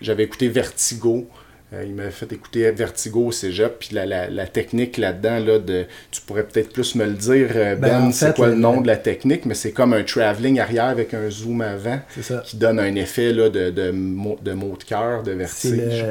[0.00, 1.28] j'avais écouté Vertigo.
[1.72, 5.58] Euh, il m'a fait écouter Vertigo au cégep, puis la, la, la technique là-dedans, là,
[5.60, 8.54] de, tu pourrais peut-être plus me le dire, euh, Ben, Ben, en c'est quoi le,
[8.56, 12.22] nom de la technique, mais c'est comme un travelling arrière avec un zoom avant, C'est
[12.24, 12.42] ça.
[12.44, 16.04] qui donne un effet là, de, de, mot, de mot de cœur, de C'est vertige.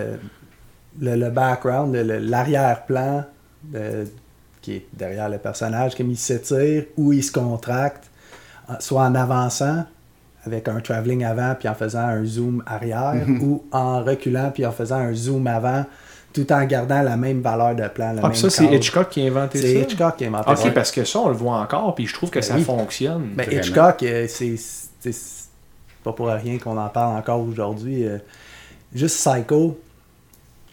[1.02, 3.26] le, le, background, l'arrière-plan
[3.64, 4.06] de-
[4.62, 8.06] qui est derrière le personnage, comme il s'étire ou il se contracte,
[8.70, 9.86] euh, soit en avançant
[10.46, 14.72] avec un travelling avant puis en faisant un zoom arrière ou en reculant puis en
[14.72, 15.86] faisant un zoom avant
[16.32, 18.14] tout en gardant la même valeur de plan.
[18.14, 18.66] le Ah, même ça, c'est.
[18.66, 19.80] Hitchcock qui a inventé C'est ça?
[19.80, 20.72] Hitchcock qui a inventé Ok, ça.
[20.72, 22.64] parce que ça, on le voit encore, puis je trouve que Ben ça oui.
[22.64, 23.32] fonctionne.
[23.36, 23.62] Mais Vraiment.
[23.62, 25.50] Hitchcock, euh, c'est c'est- c'est
[26.04, 28.06] pas pour rien qu'on en parle encore aujourd'hui.
[28.08, 28.20] euh,
[28.94, 29.80] Juste Psycho,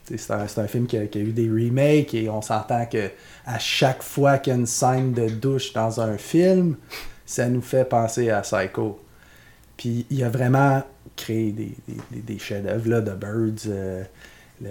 [0.05, 2.87] c'est un, c'est un film qui a, qui a eu des remakes et on s'entend
[2.87, 3.11] que
[3.47, 6.77] à chaque fois qu'il y a une scène de douche dans un film,
[7.25, 9.01] ça nous fait penser à Psycho.
[9.77, 10.83] Puis il a vraiment
[11.16, 14.03] créé des, des, des- des chefs-d'œuvre, là, The Birds, euh,
[14.62, 14.68] le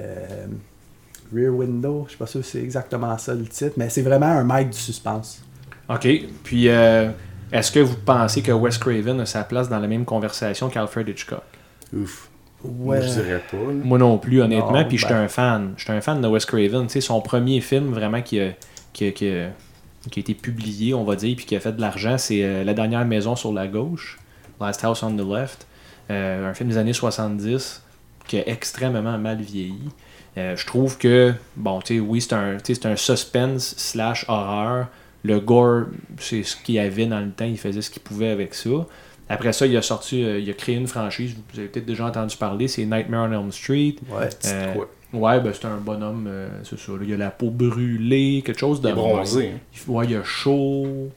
[1.34, 4.28] Rear Window, je sais pas sûr si c'est exactement ça le titre, mais c'est vraiment
[4.28, 5.42] un maître du suspense.
[5.90, 6.08] OK.
[6.44, 7.10] Puis, euh,
[7.52, 11.08] est-ce que vous pensez que Wes Craven a sa place dans la même conversation qu'Alfred
[11.08, 11.44] Hitchcock?
[11.96, 12.30] Ouf.
[12.64, 12.98] Ouais.
[12.98, 13.58] Moi, je dirais pas.
[13.58, 13.74] là.
[13.84, 14.72] Moi non plus, honnêtement.
[14.72, 15.74] Non, puis, j'étais ben- un fan.
[15.78, 16.88] J'étais un fan de Wes Craven.
[16.88, 18.52] Tu sais, son premier film, vraiment, qui a,
[18.94, 19.50] qui a- qui a-
[20.10, 22.64] qui a été publié, on va dire, puis qui a fait de l'argent, c'est euh,
[22.64, 24.20] La dernière maison sur la gauche,
[24.60, 25.66] Last House on the Left.
[26.12, 27.82] Euh, un film des années 70
[28.28, 29.90] qui a extrêmement mal vieilli.
[30.38, 32.58] Euh, je trouve que, bon, tu sais, oui, c'est un,
[32.92, 34.88] un suspense slash horreur,
[35.24, 35.86] Le gore,
[36.20, 38.70] c'est ce qu'il y avait dans le temps, il faisait ce qu'il pouvait avec ça.
[39.30, 42.06] Après ça, il a sorti, euh, il a créé une franchise, vous avez peut-être déjà
[42.06, 43.96] entendu parler, c'est Nightmare on Elm Street.
[44.10, 44.30] Ouais.
[44.46, 44.90] Euh, quoi?
[45.14, 46.92] ouais, ben c'est un bonhomme, euh, c'est ça.
[46.92, 49.52] là, Il a la peau brûlée, quelque chose de Il est bronzé.
[49.56, 49.60] hein.
[49.88, 51.10] Ouais, il a chaud,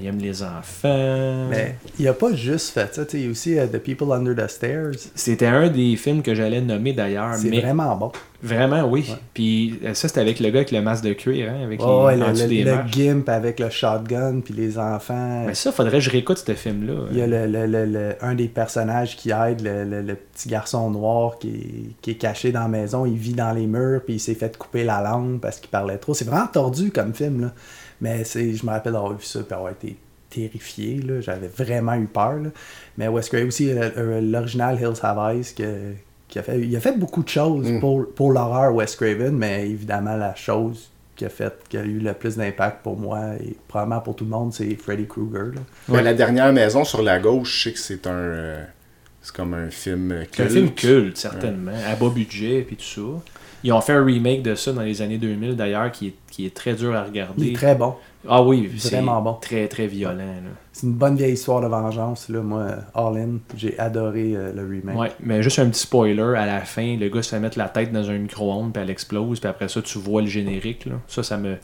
[0.00, 1.46] il aime les enfants.
[1.50, 4.34] Mais il a pas juste fait ça, il y a aussi euh, The People Under
[4.34, 4.90] the Stairs.
[5.14, 7.34] C'était un des films que j'allais nommer d'ailleurs.
[7.34, 8.12] C'est mais vraiment bon.
[8.44, 9.06] Vraiment, oui.
[9.08, 9.16] Ouais.
[9.34, 12.08] Puis euh, ça, c'était avec le gars avec le masque de cuir, hein, avec Oh,
[12.10, 15.44] les, le, le- des le gimp avec le shotgun puis les enfants.
[15.46, 16.94] Mais ça, faudrait que je réécoute ce film-là.
[17.12, 20.14] Il y a le, le- le- le- un des personnages qui aide, le, le- le
[20.16, 23.06] petit garçon noir qui est, qui est caché dans la maison.
[23.06, 25.98] Il vit dans les murs, puis il s'est fait couper la langue parce qu'il parlait
[25.98, 26.12] trop.
[26.12, 27.52] C'est vraiment tordu comme film, là.
[28.02, 29.96] Mais c'est, je me rappelle d'avoir vu ça et avoir été
[30.28, 31.00] terrifié.
[31.00, 31.20] là.
[31.20, 32.34] J'avais vraiment eu peur.
[32.34, 32.50] là.
[32.98, 35.92] Mais Wes Craven aussi, euh, euh, l'original Hills Have Eyes, que-
[36.28, 37.80] qui a fait, il a fait beaucoup de choses Mm.
[37.80, 41.98] pour, pour l'horreur Wes Craven, mais évidemment, la chose qui a, fait, qui a eu
[41.98, 45.52] le plus d'impact pour moi et probablement pour tout le monde, c'est Freddy Krueger.
[45.88, 48.12] la dernière maison sur la gauche, je sais que c'est un.
[48.12, 48.64] euh,
[49.20, 50.50] c'est comme un film C'est un culte.
[50.52, 53.22] film culte, certainement, à bas budget puis tout ça.
[53.64, 56.46] Ils ont fait un remake de ça dans les années 2000 d'ailleurs qui est, qui
[56.46, 57.50] est très dur à Il regarder.
[57.50, 57.94] est très bon.
[58.28, 59.34] Ah oui, c'est Vraiment bon.
[59.34, 60.16] très très violent.
[60.18, 60.50] là.
[60.72, 62.28] C'est une bonne vieille histoire de vengeance.
[62.28, 62.40] Là.
[62.40, 64.96] Moi, All In, j'ai adoré euh, le remake.
[64.98, 67.68] Ouais, mais juste un petit spoiler, à la fin, le gars se fait mettre la
[67.68, 70.86] tête dans un micro-ondes, puis elle explose, puis après ça, tu vois le générique.
[70.86, 70.94] Là.
[71.08, 71.56] Ça, ça me.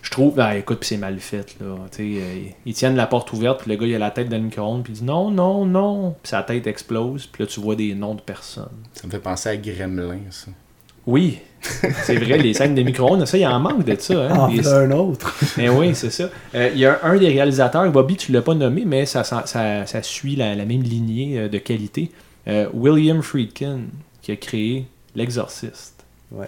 [0.00, 0.40] Je trouve.
[0.40, 1.56] Ah, écoute, puis c'est mal fait.
[1.60, 1.76] Là.
[1.90, 4.28] Tu sais, euh, ils tiennent la porte ouverte, puis le gars, il a la tête
[4.30, 6.14] dans le micro-ondes, puis il dit non, non, non.
[6.22, 8.68] Puis sa tête explose, puis là, tu vois des noms de personnes.
[8.94, 10.50] Ça me fait penser à Gremlin, ça.
[11.08, 11.38] Oui,
[12.04, 14.14] c'est vrai, les scènes de micro-ondes, ça, il en manque de ça.
[14.28, 14.38] Hein?
[14.38, 15.34] En Les- voilà un autre.
[15.56, 16.28] Mais oui, c'est ça.
[16.54, 19.44] Euh, Il y a un des réalisateurs, Bobby, tu l'as pas nommé, mais ça, ça,
[19.46, 22.10] ça- ça suit la, la même lignée euh, de qualité.
[22.46, 23.80] Euh, William Friedkin,
[24.22, 24.86] qui a créé
[25.16, 26.04] L'Exorciste.
[26.30, 26.46] Ouais.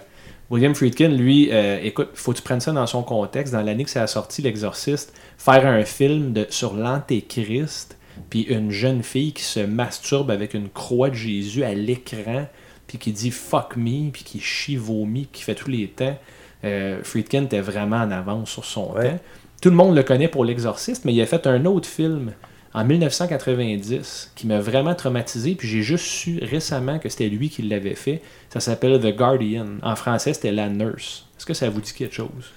[0.49, 3.53] William Friedkin, lui, euh, écoute, faut que tu prennes ça dans son contexte.
[3.53, 7.97] Dans l'année que ça a sorti, L'Exorciste, faire un film de, sur l'Antéchrist,
[8.29, 12.47] puis une jeune fille qui se masturbe avec une croix de Jésus à l'écran,
[12.91, 16.17] puis qui dit fuck me, puis qui chie, vomit, qui fait tous les temps.
[16.63, 19.11] Euh, Friedkin était vraiment en avance sur son Ouais.
[19.11, 19.19] temps.
[19.61, 22.33] Tout le monde le connaît pour L'Exorciste, mais il a fait un autre film
[22.73, 27.61] en 1990 qui m'a vraiment traumatisé, puis j'ai juste su récemment que c'était lui qui
[27.63, 28.21] l'avait fait.
[28.49, 29.67] Ça s'appelle The Guardian.
[29.83, 31.25] En français, c'était La Nurse.
[31.37, 32.51] Est-ce que ça vous dit quelque chose?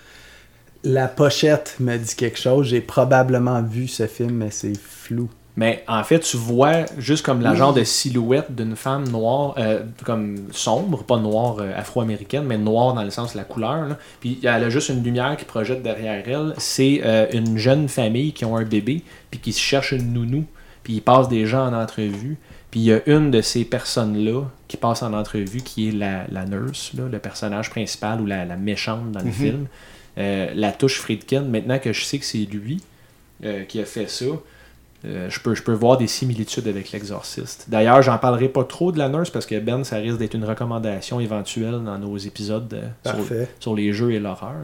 [0.83, 2.67] La pochette me dit quelque chose.
[2.69, 5.31] J'ai probablement vu ce film, mais c'est flou.
[5.57, 9.85] Mais en fait, tu vois juste comme la genre de silhouette d'une femme noire, euh,
[10.05, 13.87] comme sombre, pas noire euh, afro-américaine, mais noire dans le sens de la couleur.
[13.87, 13.99] là.
[14.19, 16.55] Puis elle a juste une lumière qui projette derrière elle.
[16.59, 20.45] C'est euh, une jeune famille qui ont un bébé, puis qui se cherche une nounou,
[20.83, 22.37] puis ils passent des gens en entrevue.
[22.73, 26.25] Puis il y a une de ces personnes-là qui passe en entrevue, qui est la,
[26.33, 29.67] la nurse, là, le personnage principal ou la, la méchante dans le film.
[30.19, 32.83] Euh, la touche Friedkin, maintenant que je sais que c'est lui
[33.69, 34.25] qui a fait ça,
[35.05, 37.67] euh, je, peux, je peux voir des similitudes avec l'exorciste.
[37.69, 40.45] D'ailleurs, j'en parlerai pas trop de la nurse parce que Ben, ça risque d'être une
[40.45, 43.13] recommandation éventuelle dans nos épisodes euh,
[43.61, 44.55] sur, les jeux et l'horreur.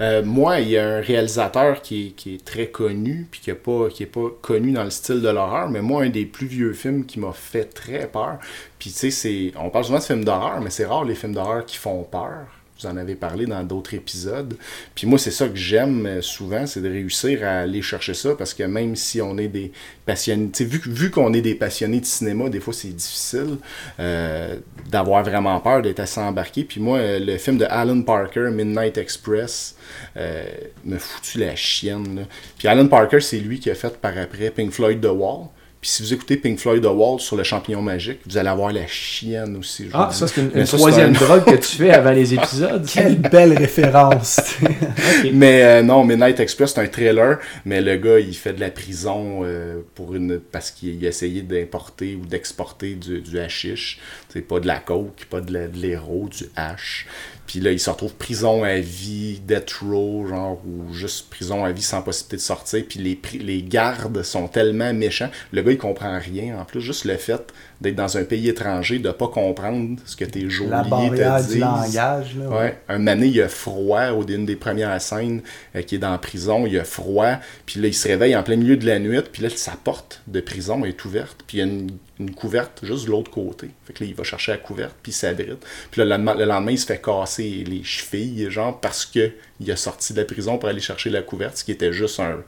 [0.00, 3.50] Euh, moi, il y a un réalisateur qui est, qui est très connu, puis qui
[3.50, 6.26] n'est pas, qui est pas connu dans le style de l'horreur, mais moi, un des
[6.26, 8.38] plus vieux films qui m'a fait très peur.
[8.78, 11.32] Puis, tu sais, c'est- on parle souvent de films d'horreur, mais c'est rare les films
[11.34, 12.46] d'horreur qui font peur.
[12.82, 14.56] Vous en avez parlé dans d'autres épisodes.
[14.94, 18.34] Puis moi, c'est ça que j'aime euh, souvent, c'est de réussir à aller chercher ça,
[18.34, 19.72] parce que même si on est des
[20.06, 23.56] passionnés, vu, qu'on est des passionnés de cinéma, des fois c'est difficile
[24.00, 24.56] euh,
[24.88, 26.64] d'avoir vraiment peur, d'être assez embarqué.
[26.64, 29.76] Puis moi, euh, le film de Alan Parker, Midnight Express,
[30.16, 30.44] euh,
[30.84, 32.26] me foutu la chienne.
[32.58, 35.46] Puis Alan Parker, c'est lui qui a fait par après Pink Floyd The Wall.
[35.82, 38.70] Puis si vous écoutez Pink Floyd The Wall sur le champignon magique, vous allez avoir
[38.72, 39.88] la chienne aussi.
[39.92, 42.86] Ah, ça, c'est une, ça, troisième un- drogue que tu fais avant les épisodes.
[42.94, 44.40] Quelle belle référence.
[45.32, 48.70] Mais euh, non, Midnight Express, c'est un trailer, mais le gars, il fait de la
[48.70, 53.98] prison euh, pour une parce qu'il a essayé d'importer ou d'exporter du, du hashish.
[54.28, 57.06] C'est pas de la coke, pas de l'héros, du hash.
[57.46, 61.72] Puis là, il se retrouve prison à vie, death row, genre, ou juste prison à
[61.72, 62.84] vie sans possibilité de sortir.
[62.88, 65.30] Puis les, les gardes sont tellement méchants.
[65.52, 66.58] Le gars, il comprend rien.
[66.58, 67.52] En plus, juste le fait
[67.82, 70.70] d'être dans un pays étranger, de pas comprendre ce que tes geôliers
[71.10, 71.58] te du disent.
[71.60, 72.36] langage.
[72.36, 72.78] Là, Ouais.
[72.88, 75.42] Un donné, il a froid au d'une des premières scènes
[75.76, 76.64] euh, qui est dans la prison.
[76.66, 77.34] Il a froid.
[77.66, 79.20] Puis là, il se réveille en plein milieu de la nuit.
[79.32, 81.42] Puis là, sa porte de prison est ouverte.
[81.46, 83.68] Puis il y a une, une couverte juste de l'autre côté.
[83.86, 84.94] Fait que là, il va chercher la couverte.
[85.02, 85.64] Puis il s'abrite.
[85.90, 89.32] Puis là, le lendemain, le lendemain, il se fait casser les chevilles, genre, parce que
[89.60, 91.56] il a sorti de la prison pour aller chercher la couverte.
[91.58, 92.38] Ce qui était juste un,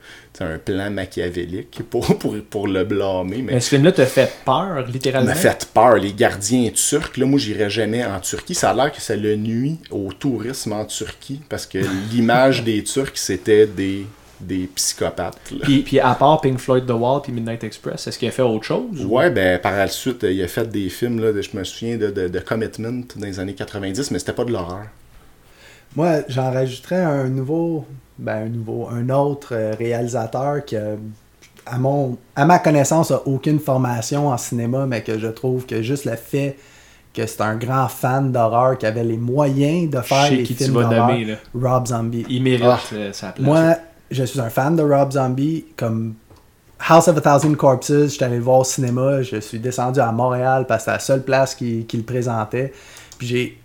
[0.41, 3.43] un plan machiavélique pour, pour, pour le blâmer.
[3.43, 5.29] Mais Mais ce film-là te fait peur, littéralement?
[5.31, 5.97] m'a fait peur.
[5.97, 8.55] Les gardiens turcs, là, moi, j'irais jamais en Turquie.
[8.55, 11.79] Ça a l'air que ça le nuit au tourisme en Turquie parce que
[12.13, 14.07] l'image des Turcs, c'était des,
[14.41, 15.39] des psychopathes.
[15.63, 18.43] Puis, puis à part Pink Floyd The Wall puis Midnight Express, est-ce qu'il a fait
[18.43, 19.05] autre chose?
[19.05, 21.63] ou- Ouais, ben par la suite, il a fait des films, là, de- je me
[21.63, 24.87] souviens de, de, de Commitment dans les années 90, mais c'était pas de l'horreur.
[25.97, 27.87] Moi, j'en rajouterais un nouveau,
[28.19, 33.59] ben un nouveau, un autre euh, réalisateur qui, à, mon, à ma connaissance, a aucune
[33.59, 36.57] formation en cinéma, mais que je trouve que juste le fait
[37.13, 40.43] que c'est un grand fan d'horreur, qui avait les moyens de Je faire sais les
[40.43, 41.17] qui films d'horreur.
[41.55, 42.27] Rob Zombie.
[42.29, 42.81] Il mérite Ah.
[42.93, 43.47] euh, sa place.
[43.47, 43.77] Moi,
[44.11, 45.65] je suis un fan de Rob Zombie.
[45.77, 46.15] Comme
[46.89, 49.23] House of a Thousand Corpses, j'étais allé le voir au cinéma.
[49.23, 52.73] Je suis descendu à Montréal parce que c'était la seule place qui, qui le présentait.
[53.17, 53.59] Puis j'ai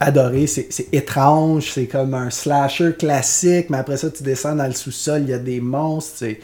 [0.00, 0.46] adoré.
[0.46, 1.70] C'est étrange.
[1.72, 3.70] C'est comme un slasher classique.
[3.70, 5.22] Mais après ça, tu descends dans le sous-sol.
[5.22, 6.14] Il y a des monstres.
[6.18, 6.40] C'est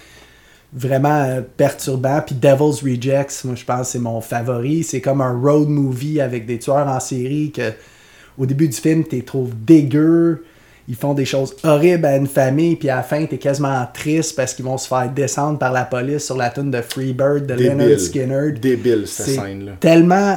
[0.73, 2.21] vraiment euh, perturbant.
[2.25, 4.83] Puis Devil's Rejects, moi, je pense que c'est mon favori.
[4.83, 7.73] C'est comme un road movie avec des tueurs en série que
[8.39, 10.45] au début du film, tu les trouves dégueux.
[10.89, 14.35] Ils font des choses horribles à une famille, puis à la fin, t'es quasiment triste
[14.35, 17.55] parce qu'ils vont se faire descendre par la police sur la tune de Freebird de
[17.55, 18.01] Leonard Débile.
[18.01, 18.53] Skinner.
[18.53, 19.73] Débile, cette scène-là.
[19.79, 20.37] tellement.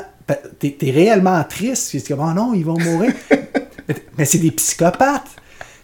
[0.60, 1.90] T'es réellement triste.
[1.92, 3.14] C'est comme, oh non, ils vont mourir.
[4.18, 5.30] Mais c'est des psychopathes.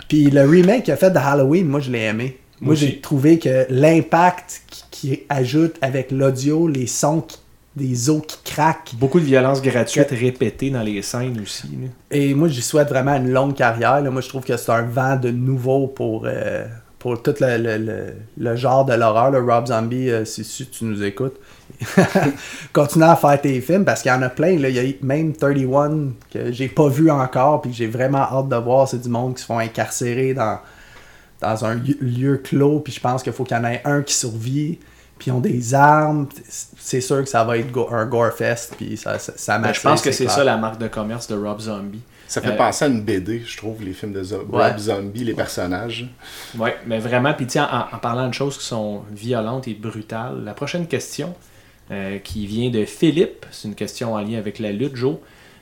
[0.08, 2.38] Puis le remake qu'il a fait de Halloween, moi, je l'ai aimé.
[2.62, 7.38] Moi, j'ai trouvé que l'impact qui, qui ajoute avec l'audio, les sons, qui-
[7.76, 11.68] des os qui craquent, Beaucoup de violence gratuite répétée dans les scènes aussi.
[11.68, 11.88] là.
[12.12, 14.02] et moi, j'y souhaite vraiment une longue carrière.
[14.02, 14.10] là.
[14.10, 16.66] Moi, je trouve que c'est un vent de nouveau pour, euh,
[16.98, 19.32] pour tout le, le- le- le genre de l'horreur.
[19.32, 19.40] là.
[19.40, 21.38] Rob Zombie, euh, si, si tu nous écoutes,
[22.74, 24.58] continue à faire tes films parce qu'il y en a plein.
[24.60, 24.70] Là.
[24.70, 28.50] Il y a même 31 que j'ai pas vu encore puis que j'ai vraiment hâte
[28.50, 28.88] de voir.
[28.88, 30.60] C'est du monde qui se font incarcérer dans,
[31.42, 32.80] dans un lieu- clos.
[32.82, 34.80] Puis je pense qu'il faut qu'il y en ait un qui survit.
[35.18, 36.28] Puis ils ont des armes.
[36.78, 38.74] C'est sûr que ça va être go- un gore fest.
[38.78, 41.36] Puis ça, ça, ça Ben, je pense que c'est ça la marque de commerce de
[41.36, 42.02] Rob Zombie.
[42.28, 44.70] Ça fait Euh, penser à une BD, je trouve, les films de Zo- Ouais.
[44.70, 46.08] Rob Zombie, les personnages.
[46.60, 50.44] Oui, mais vraiment, puis tiens, en, en parlant de choses qui sont violentes et brutales,
[50.44, 51.34] la prochaine question euh,
[52.24, 55.18] qui vient de Philippe, c'est une question en lien avec la lutte, Joe.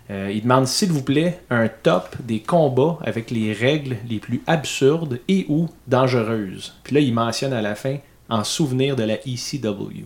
[0.09, 4.41] Euh, il demande s'il vous plaît un top des combats avec les règles les plus
[4.47, 6.75] absurdes et ou dangereuses.
[6.84, 7.97] Puis là, il mentionne à la fin
[8.30, 10.05] en souvenir de la ECW.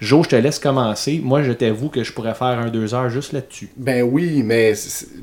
[0.00, 1.20] Joe, je te laisse commencer.
[1.22, 3.68] Moi, je t'avoue que je pourrais faire un deux heures juste là-dessus.
[3.76, 4.72] Ben oui, mais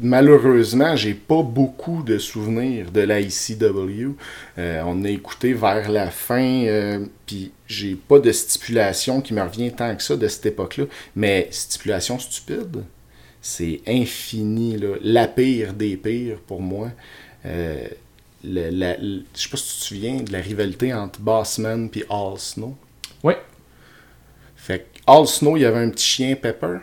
[0.01, 4.11] malheureusement, j'ai pas beaucoup de souvenirs de la ICW.
[4.59, 9.41] Euh, on a écouté vers la fin, euh, puis j'ai pas de stipulation qui me
[9.41, 10.86] revient tant que ça de cette époque-là.
[11.15, 12.84] Mais stipulation stupide,
[13.41, 14.95] c'est infini, là.
[15.01, 16.89] la pire des pires pour moi.
[17.45, 17.88] Euh,
[18.43, 21.89] le- la- le- je sais pas si tu te souviens de la rivalité entre Bossman
[21.95, 22.75] et All Snow.
[23.23, 23.34] Oui.
[24.68, 26.80] Fait que All Snow, il y avait un petit chien Pepper.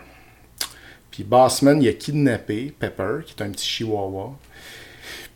[1.10, 4.32] Puis Bossman, il a kidnappé Pepper, qui est un petit chihuahua.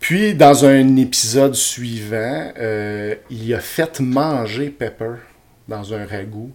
[0.00, 5.16] Puis, dans un épisode suivant, euh, il a fait manger Pepper
[5.68, 6.50] dans un ragoût.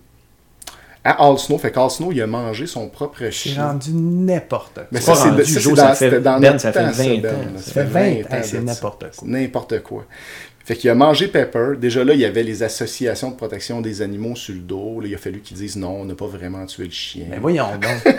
[1.05, 3.67] À All Snow, fait qu'All Snow, il a mangé son propre C'est chien.
[3.67, 4.83] rendu n'importe quoi.
[4.91, 6.51] Mais C'est ça, pas c'est rendu, ça, c'est Joe, dans, ça fait- c'était dans Ben,
[6.53, 7.25] notre ça fait temps, 20 Ben.
[7.35, 7.37] ans.
[7.57, 9.09] Ça Ça fait 20 ans ans, c'est n'importe quoi.
[9.11, 10.05] C'est N'importe quoi.
[10.65, 11.73] Fait qu'il a mangé Pepper.
[11.77, 15.01] Déjà là, il y avait les associations de protection des animaux sur le dos.
[15.01, 17.25] Là, il a fallu qu'ils disent non, on n'a pas vraiment tué le chien.
[17.29, 18.15] Mais voyons donc.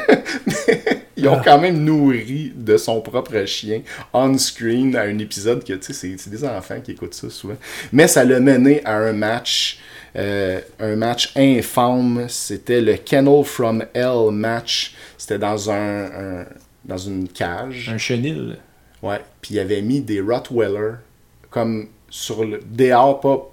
[1.16, 3.80] Ils ont quand même nourri de son propre chien
[4.12, 7.57] on-screen à un épisode que, tu sais, c'est- des enfants qui écoutent ça souvent.
[7.92, 9.78] Mais ça l'a mené à un match,
[10.16, 12.26] euh, un match infâme.
[12.28, 14.95] C'était le Kennel from Hell match.
[15.16, 16.05] C'était dans un,
[16.40, 16.47] un-
[16.84, 17.90] dans une cage.
[17.95, 18.57] Un chenil.
[19.03, 19.20] Ouais.
[19.40, 20.95] Puis il avait mis des Rottweiler
[21.51, 23.51] comme sur le dehors, pas,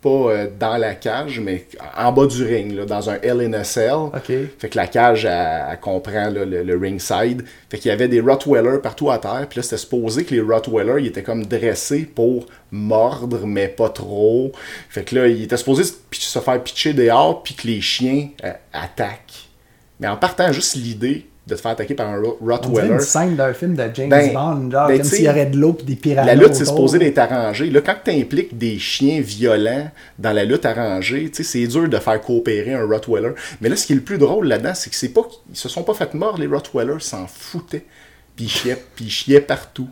[0.00, 3.52] pas euh, dans la cage, mais en bas du ring, là, dans un L in
[3.52, 3.92] a Cell.
[3.92, 4.32] OK.
[4.58, 7.44] Fait que la cage, elle, elle comprend là, le, le ringside.
[7.68, 9.46] Fait qu'il y avait des Rottweiler partout à terre.
[9.50, 13.90] Puis là, c'était supposé que les Rottweiler, ils étaient comme dressés pour mordre, mais pas
[13.90, 14.50] trop.
[14.88, 18.52] Fait que là, ils étaient supposés se faire pitcher dehors, puis que les chiens euh,
[18.72, 19.50] attaquent.
[20.00, 23.52] Mais en partant juste l'idée de te faire attaquer par un Rottweiler, une scène d'un
[23.52, 25.96] film de James Ben, Bond, genre ben, comme s'il y aurait de l'eau et des
[25.96, 26.26] piranhas.
[26.26, 27.70] la lutte, c'est supposé d'être arrangé.
[27.70, 31.88] Là, quand tu impliques des chiens violents dans la lutte arrangée, tu sais, c'est dur
[31.88, 33.32] de faire coopérer un Rottweiler.
[33.60, 35.68] Mais là, ce qui est le plus drôle là-dedans, c'est que c'est pas qu'ils se
[35.68, 37.84] sont pas fait mort, les Rottweilers, ils s'en foutaient.
[38.36, 39.88] Puis ils chiaient, puis ils chiaient partout.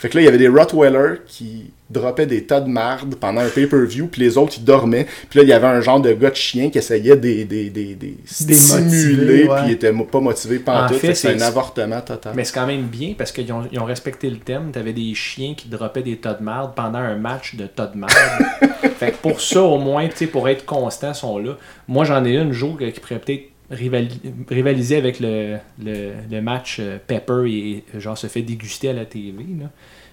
[0.00, 3.40] Fait que là, il y avait des Rottweilers qui droppaient des tas de marde pendant
[3.42, 5.06] un pay-per-view, puis les autres, ils dormaient.
[5.28, 7.68] Puis là, il y avait un genre de gars de chien qui essayait des, des,
[7.68, 10.94] des, des stimuler, puis il était pas motivé En par tout.
[10.98, 12.32] fait, c'est un avortement total.
[12.34, 14.70] Mais c'est quand même bien parce qu'ils ont, ils ont respecté le thème.
[14.72, 17.98] T'avais des chiens qui droppaient des tas de merde pendant un match de tas de
[17.98, 18.10] merde.
[18.98, 21.56] fait que pour ça, au moins, tu sais, pour être constant, ils sont là.
[21.88, 26.78] Moi, j'en ai une jour qui pourrait peut-être rivali- rivaliser avec le, le, le match
[26.80, 29.44] euh, Pepper et genre se fait déguster à la TV.
[29.60, 29.66] là.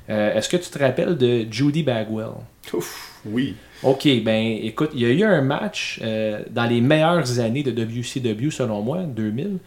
[0.10, 2.32] Euh, Est-ce que tu te rappelles de Judy Bagwell?
[2.74, 3.56] Ouf, oui.
[3.84, 7.72] Ok, ben écoute, il y a eu un match euh, dans les meilleures années de
[7.72, 9.58] WCW selon moi, 2000.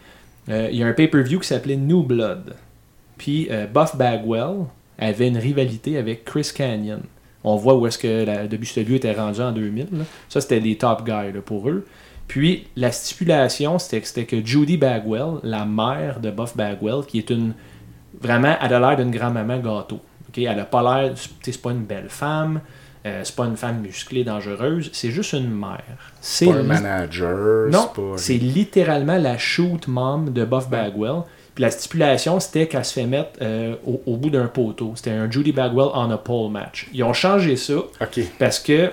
[0.49, 2.55] Euh, il y a un pay-per-view qui s'appelait New Blood.
[3.17, 4.65] Puis Buff Bagwell
[4.97, 7.01] avait une rivalité avec Chris Canyon.
[7.43, 9.87] On voit où est-ce que la WCW était rendue en 2000.
[9.91, 10.03] là.
[10.27, 11.85] Ça, c'était les top guys là, pour eux.
[12.27, 17.17] Puis la stipulation, c'était que, c'était que Judy Bagwell, la mère de Buff Bagwell, qui
[17.19, 17.53] est une.
[18.19, 19.99] Vraiment, elle a l'air d'une grand-maman gâteau.
[20.31, 21.13] Ok, Elle a pas l'air.
[21.43, 22.61] C'est pas une belle femme.
[23.05, 24.89] euh, c'est pas une femme musclée, dangereuse.
[24.93, 25.81] C'est juste une mère.
[26.21, 27.69] C'est Pas un manager.
[27.71, 28.43] non, c'est pas.
[28.45, 31.23] littéralement la shoot mom de Buff Bagwell.
[31.55, 34.93] Puis la stipulation, c'était qu'elle se fait mettre euh, au, au bout d'un poteau.
[34.95, 36.87] C'était un Judy Bagwell on a pole match.
[36.93, 37.73] Ils ont changé ça
[38.39, 38.91] parce que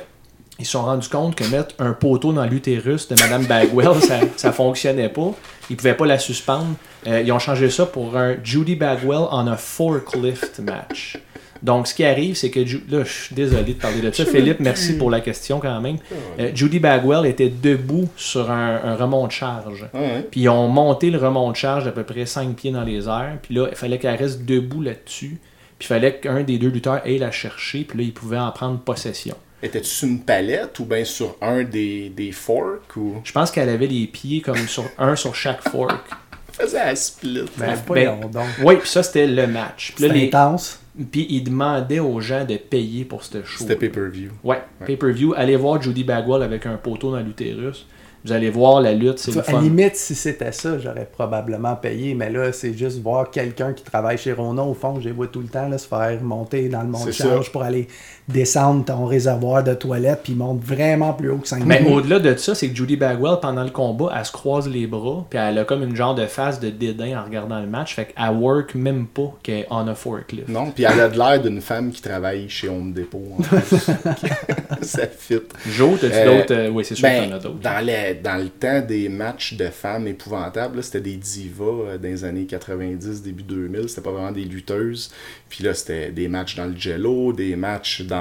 [0.59, 4.19] ils se sont rendus compte que mettre un poteau dans l'utérus de Madame Bagwell, ça,
[4.37, 5.33] ça fonctionnait pas.
[5.71, 6.75] Ils pouvaient pas la suspendre.
[7.07, 11.17] Euh, ils ont changé ça pour un Judy Bagwell on a forklift match.
[11.63, 12.65] Donc, ce qui arrive, c'est que.
[12.65, 14.25] Ju- Là, je suis désolé de parler de ça.
[14.25, 15.97] Philippe, merci pour la question quand même.
[16.39, 19.87] Euh, Judy Bagwell était debout sur un, un remont de charge.
[19.95, 20.27] Ah ouais.
[20.31, 23.07] Puis ils ont monté le remont de charge d'à peu près 5 pieds dans les
[23.09, 23.39] airs.
[23.43, 25.39] Puis là, il fallait qu'elle reste debout là-dessus.
[25.79, 27.85] Puis il fallait qu'un des deux lutteurs aille la chercher.
[27.85, 29.37] Puis là, il pouvait en prendre possession.
[29.63, 33.15] Étais-tu sur une palette ou bien sur un des, des forks ou?
[33.25, 35.99] Je pense qu'elle avait les pieds comme sur un sur chaque fork.
[36.53, 37.45] Faisait un split.
[37.57, 38.45] Ben, Ben, donc.
[38.65, 39.93] Oui, puis ça, c'était le match.
[39.95, 40.27] Puis là, les...
[40.27, 40.81] intense.
[41.11, 43.59] Puis ils demandaient aux gens de payer pour ce show.
[43.61, 44.31] C'était pay-per-view.
[44.45, 45.35] Ouais, pay-per-view.
[45.37, 47.87] Allez voir Judy Bagwell avec un poteau dans l'utérus.
[48.25, 49.61] Vous allez voir la lutte, c'est le À fun.
[49.61, 52.15] limite, si c'était ça, j'aurais probablement payé.
[52.15, 54.63] Mais là, c'est juste voir quelqu'un qui travaille chez Rona.
[54.65, 57.07] Au fond, je les vois tout le temps là, se faire monter dans le monde
[57.07, 57.53] de charge ça.
[57.53, 57.87] pour aller
[58.29, 60.21] descendre ton réservoir de toilette.
[60.25, 62.97] Puis ils montent vraiment plus haut que 5 Mais au-delà de ça, c'est que Judy
[62.97, 66.15] Bagwell, pendant le combat, elle se croise les bras, puis elle a comme une genre
[66.15, 69.67] de face de dédain en regardant le match, fait qu'elle work même pas qu'elle est
[69.71, 70.49] on a forklift.
[70.49, 73.23] Non, puis elle a de l'air d'une femme qui travaille chez Home Depot.
[73.39, 73.91] en plus.
[74.83, 75.41] ça fit.
[75.69, 77.61] Joe, t'as-tu Euh, d'autres euh, Oui, c'est sûr qu'il y Ben, en a d'autres.
[77.61, 81.99] dans, les- dans le temps des matchs de femmes épouvantables, là, c'était des divas euh,
[81.99, 83.89] dans les années 90, début 2000.
[83.89, 85.11] C'était pas vraiment des lutteuses.
[85.49, 88.18] Puis là, c'était des matchs dans le jello, des matchs dans,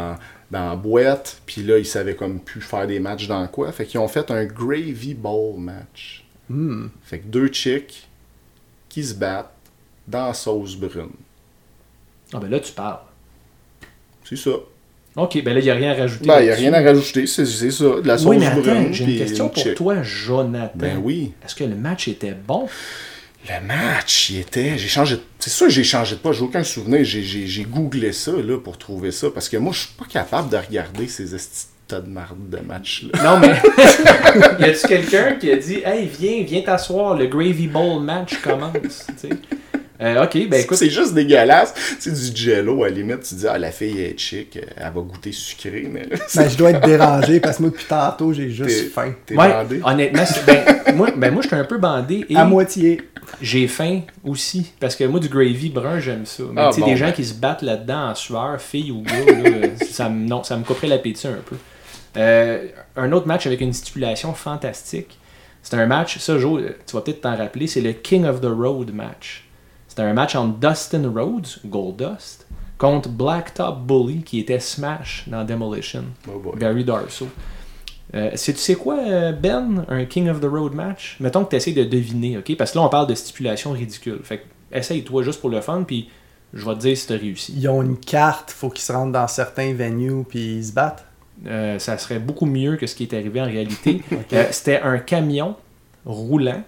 [0.52, 1.42] dans la boîte.
[1.46, 3.72] Puis là, ils savaient comme plus faire des matchs dans quoi.
[3.72, 6.24] Fait qu'ils ont fait un Gravy Bowl match.
[6.50, 6.88] Hmm.
[7.04, 8.08] Fait que deux chicks
[8.90, 9.52] qui se battent
[10.08, 11.10] dans la sauce brune.
[12.34, 13.00] Ah ben là, tu parles.
[14.24, 14.52] C'est ça.
[15.16, 16.28] Ok, ben là, il n'y a rien à rajouter.
[16.28, 17.84] Ben, il n'y a rien à rajouter, c'est ça.
[18.02, 18.94] De la sauce Oui, mais attends, brune.
[18.94, 19.76] j'ai une question une pour chick.
[19.76, 20.72] toi, Jonathan.
[20.76, 21.34] Ben oui.
[21.44, 22.68] Est-ce que le match était bon?
[23.50, 24.78] Le match, il était.
[24.78, 25.16] J'ai changé.
[25.16, 26.32] de- C'est sûr que j'ai changé de pas.
[26.34, 27.04] J'ai aucun souvenir.
[27.06, 29.30] J'ai- googlé ça là, pour trouver ça.
[29.34, 32.50] Parce que moi, je suis pas capable de regarder ces estis de tas de marde
[32.50, 33.24] de match-là.
[33.24, 33.56] Non, mais.
[34.60, 39.08] y a-tu quelqu'un qui a dit Hey, viens, viens t'asseoir, le Gravy Bowl match commence
[39.22, 39.30] tu sais?
[40.00, 40.78] Euh, Ok, ben écoute.
[40.78, 41.74] c'est juste dégueulasse.
[42.00, 43.22] C'est du jello, à la limite.
[43.22, 46.56] Tu dis, ah, la fille est chic, elle va goûter sucré, mais là, Ben, je
[46.58, 49.14] dois être dérangé parce que moi, depuis tantôt, j'ai t'es juste faim.
[49.26, 49.82] t'es Ouais, bandé.
[49.84, 50.64] honnêtement, ben,
[50.96, 53.02] moi, ben moi, je suis un peu bandé et À moitié.
[53.42, 54.72] j'ai faim aussi.
[54.80, 56.44] Parce que moi, du gravy brun, j'aime ça.
[56.52, 56.98] Mais Ah, tu sais, bon, des ben.
[57.08, 60.58] gens qui se battent là-dedans en sueur, filles ou gars, là, ça, me, non, ça
[60.58, 61.56] me couperait l'appétit un peu.
[62.18, 65.18] Euh, un autre match avec une stipulation fantastique.
[65.64, 68.46] C'est un match, ça, Joe, tu vas peut-être t'en rappeler, c'est le King of the
[68.46, 69.44] Road match.
[69.98, 72.46] C'était un match entre Dustin Rhodes, Goldust,
[72.78, 76.04] contre Blacktop Bully, qui était Smash dans Demolition.
[76.32, 76.54] Oh boy.
[76.60, 77.28] Gary Darso.
[78.14, 81.18] Euh, c'est- tu sais quoi, euh, Ben, un King of the Road match?
[81.20, 82.56] Mettons que tu essaies de deviner, ok?
[82.58, 84.20] Parce que là, on parle de stipulation ridicule.
[84.22, 84.44] Fait que
[84.78, 86.10] essaye-toi juste pour le fun, puis
[86.54, 87.54] je vais te dire si tu as réussi.
[87.58, 91.06] Ils ont une carte, faut qu'ils se rendent dans certains venues puis ils se battent.
[91.48, 94.04] Euh, ça serait beaucoup mieux que ce qui est arrivé en réalité.
[94.34, 95.56] Euh, C'était un camion
[96.06, 96.62] roulant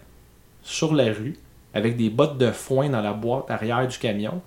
[0.63, 1.35] sur la rue
[1.73, 4.41] avec des bottes de foin dans la boîte arrière du camion.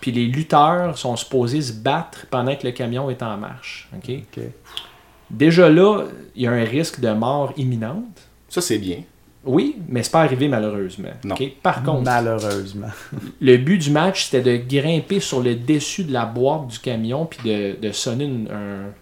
[0.00, 3.88] Puis les lutteurs sont supposés se battre pendant que le camion est en marche.
[3.96, 4.14] ok?
[5.30, 6.04] Déjà là,
[6.36, 8.28] il y a un risque de mort imminente.
[8.48, 8.98] Ça, c'est bien.
[9.44, 11.08] Oui, mais c'est pas arrivé malheureusement.
[11.24, 11.34] Non.
[11.62, 12.90] Par contre, Malheureusement.
[13.40, 17.26] le but du match, c'était de grimper sur le dessus de la boîte du camion
[17.26, 18.92] puis de, de sonner une- un,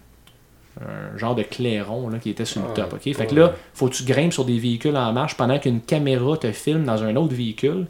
[1.13, 2.93] un genre de clairon là, qui était sur le Ah, top.
[2.93, 3.13] ok?
[3.15, 6.37] Fait que là, faut que tu grimpes sur des véhicules en marche pendant qu'une caméra
[6.37, 7.87] te filme dans un autre véhicule.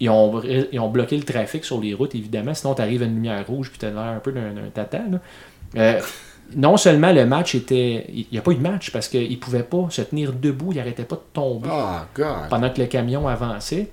[0.00, 0.42] Ils ont,
[0.72, 3.46] ils ont bloqué le trafic sur les routes, évidemment, sinon tu arrives à une lumière
[3.46, 4.98] rouge puis tu as l'air un peu d'un tata.
[5.10, 5.18] là.
[5.76, 6.00] Euh,
[6.54, 8.04] non seulement le match était.
[8.12, 10.70] Il n'y a pas eu de match parce qu'ils ne pouvaient pas se tenir debout,
[10.72, 12.48] ils n'arrêtaient pas de tomber Oh, God.
[12.50, 13.88] pendant que le camion avançait.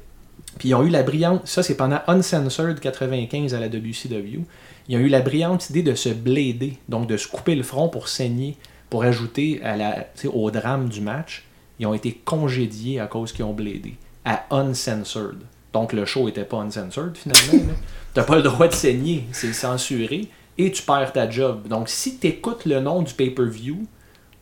[0.60, 4.42] Puis ils ont eu la brillante, ça c'est pendant Uncensored 95 à la WCW,
[4.88, 7.90] ils ont eu la brillante idée de se blader, donc de se couper le front
[7.90, 8.58] pour saigner,
[8.90, 11.46] pour ajouter à la, tu sais, au drame du match.
[11.80, 13.96] ils ont été congédiés à cause qu'ils ont blédé.
[14.26, 15.42] À uncensored.
[15.72, 17.68] Donc le show était pas uncensored finalement.
[17.68, 17.74] là.
[18.14, 20.28] T'as pas le droit de saigner, c'est censuré.
[20.58, 21.68] Et tu perds ta job.
[21.68, 23.88] Donc si tu écoutes le nom du pay-per-view,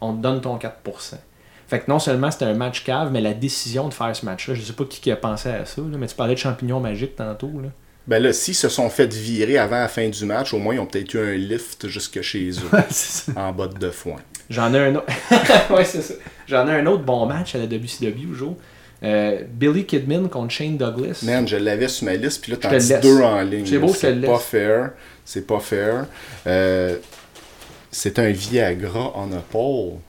[0.02, 0.72] on te donne ton 4%.
[1.68, 4.56] Fait que non seulement c'était un match cave, mais la décision de faire ce match-là,
[4.56, 6.82] je sais pas qui, qui a pensé à ça, là, mais tu parlais de champignons
[6.82, 7.52] magiques tantôt.
[7.62, 7.70] Là.
[8.12, 10.82] Ben là, s'ils se sont fait virer avant la fin du match, au moins ils
[10.82, 14.18] ont peut-être eu un lift jusque chez eux, en botte de foin.
[14.50, 15.06] J'en ai un autre.
[15.74, 16.16] ouais, c'est ça.
[16.46, 18.56] J'en ai un autre bon match à la WCW, Joe.
[19.02, 21.22] Euh, Billy Kidman contre Shane Douglas.
[21.24, 23.66] Man, je l'avais sur ma liste, puis là, t'en te dis deux en ligne.
[23.66, 24.92] C'est beau, C'est pas fair.
[25.24, 26.06] C'est pas fair.
[26.48, 26.98] Euh,
[27.92, 30.00] c'est un Viagra en a pole.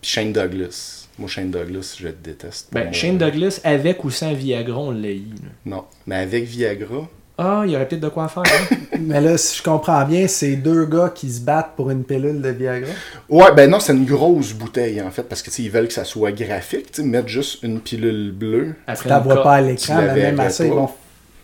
[0.00, 0.99] Puis Shane Douglas.
[1.20, 2.68] Moi, Shane Douglas, je le déteste.
[2.72, 2.92] Ben, moi.
[2.92, 5.18] Shane Douglas, avec ou sans Viagra, on l'a eu.
[5.42, 5.50] là.
[5.66, 5.84] Non.
[6.06, 7.08] Mais avec Viagra,
[7.38, 8.42] Ah, il y aurait peut-être de quoi faire.
[8.44, 8.76] hein?
[9.00, 12.40] Mais là, si je comprends bien, c'est deux gars qui se battent pour une pilule
[12.42, 12.90] de Viagra.
[13.30, 15.86] Ouais, ben non, c'est une grosse bouteille en fait, parce que tu sais, ils veulent
[15.88, 18.74] que ça soit graphique, tu sais, mettre juste une pilule bleue.
[18.86, 20.88] Après Tu la vois pas à l'écran, la mais même ça, ils vont.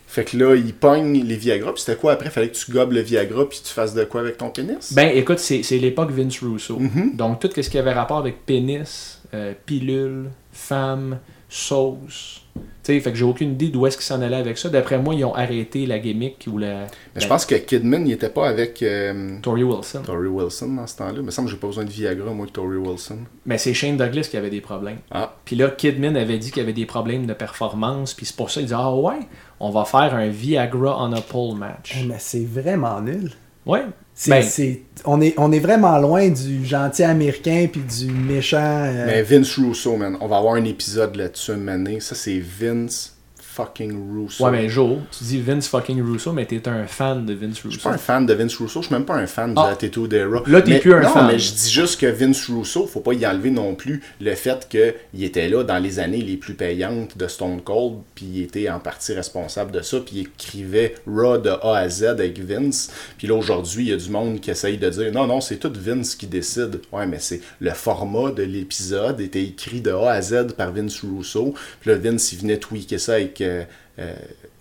[0.09, 2.31] Fait que là, ils pognent les Viagra, puis c'était quoi après?
[2.31, 4.93] Fallait que tu gobes le Viagra, puis tu fasses de quoi avec ton pénis?
[4.93, 6.79] Ben, écoute, c'est l'époque Vince Russo.
[6.79, 7.17] Mhm.
[7.17, 11.19] Donc, tout ce qui avait rapport avec pénis, euh, pilule, femme,
[11.49, 12.43] sauce.
[12.55, 14.69] Tu sais, fait que j'ai aucune idée d'où est-ce qu'ils s'en allaient avec ça.
[14.69, 16.87] D'après moi, ils ont arrêté la gimmick ou la.
[17.15, 20.03] Mais je pense que Kidman, il était pas avec euh, Tori Wilson.
[20.05, 21.15] Tori Wilson dans ce temps-là.
[21.17, 23.19] Il me semble que j'ai pas besoin de Viagra, moi, que Tori Wilson.
[23.45, 24.99] Mais c'est Shane Douglas qui avait des problèmes.
[25.11, 28.15] Ah, Puis là, Kidman avait dit qu'il y avait des problèmes de performance.
[28.15, 29.21] Puis c'est pour ça qu'il dit Ah ouais,
[29.61, 32.05] on va faire un Viagra on a pole match.
[32.07, 33.33] Mais c'est vraiment nul.
[33.67, 33.83] Ouais.
[34.15, 38.57] C'est, Ben- c'est- on, est, on est vraiment loin du gentil américain puis du méchant.
[38.87, 40.17] euh, mais Vince Russo, man.
[40.21, 42.01] On va avoir un épisode là-dessus une année.
[42.01, 43.16] Ça, c'est Vince
[43.57, 44.45] fucking Russo.
[44.45, 47.61] Ouais, mais Joe, tu dis Vince fucking Russo, mais t'es un fan de Vince Je
[47.61, 47.81] suis Russo.
[47.89, 49.69] pas un fan de Vince Russo, je suis même pas un fan Ah.
[49.69, 50.43] de Attitude Era.
[50.47, 51.27] Là, t'es plus un non, fan.
[51.29, 54.69] mais je dis juste que Vince Russo, faut pas y enlever non plus le fait
[54.69, 58.69] qu'il était là dans les années les plus payantes de Stone Cold, puis il était
[58.69, 62.91] en partie responsable de ça, puis il écrivait Raw de A à Z avec Vince.
[63.17, 65.57] Puis là, aujourd'hui, il y a du monde qui essaye de dire non, non, c'est
[65.57, 66.81] tout Vince qui décide.
[66.93, 71.01] Ouais, mais c'est le format de l'épisode était écrit de A à Z par Vince
[71.03, 71.55] Russo.
[71.81, 73.41] Puis là, Vince, il venait tweaker ça avec.
[73.47, 74.15] Euh,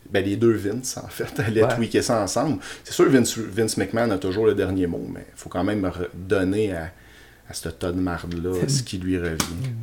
[0.10, 1.76] ben, les deux Vince, en fait, allaient Ouais.
[1.76, 2.60] tweaker ça ensemble.
[2.84, 5.90] C'est sûr, Vince, Vince McMahon a toujours le dernier mot, mais il faut quand même
[6.14, 6.92] donner à,
[7.50, 9.36] à ce tas de marde-là ce qui lui revient.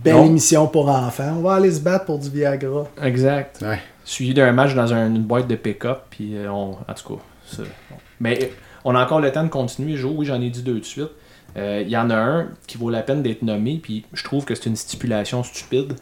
[0.04, 1.34] Belle émission pour enfants.
[1.38, 2.86] On va aller se battre pour du Viagra.
[3.02, 3.58] Exact.
[3.62, 3.80] Ouais.
[4.04, 6.72] Suivi d'un match dans un- une boîte de pick-up, puis euh, on.
[6.88, 7.62] En tout cas, ça.
[8.20, 8.46] Mais euh,
[8.84, 10.12] on a encore le temps de continuer, Joe.
[10.16, 11.10] Oui, j'en ai dit deux de suite.
[11.56, 14.44] Euh, Il y en a un qui vaut la peine d'être nommé, puis je trouve
[14.44, 15.92] que c'est une stipulation stupide.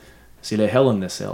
[0.43, 1.29] C'est le Hell in a Cell.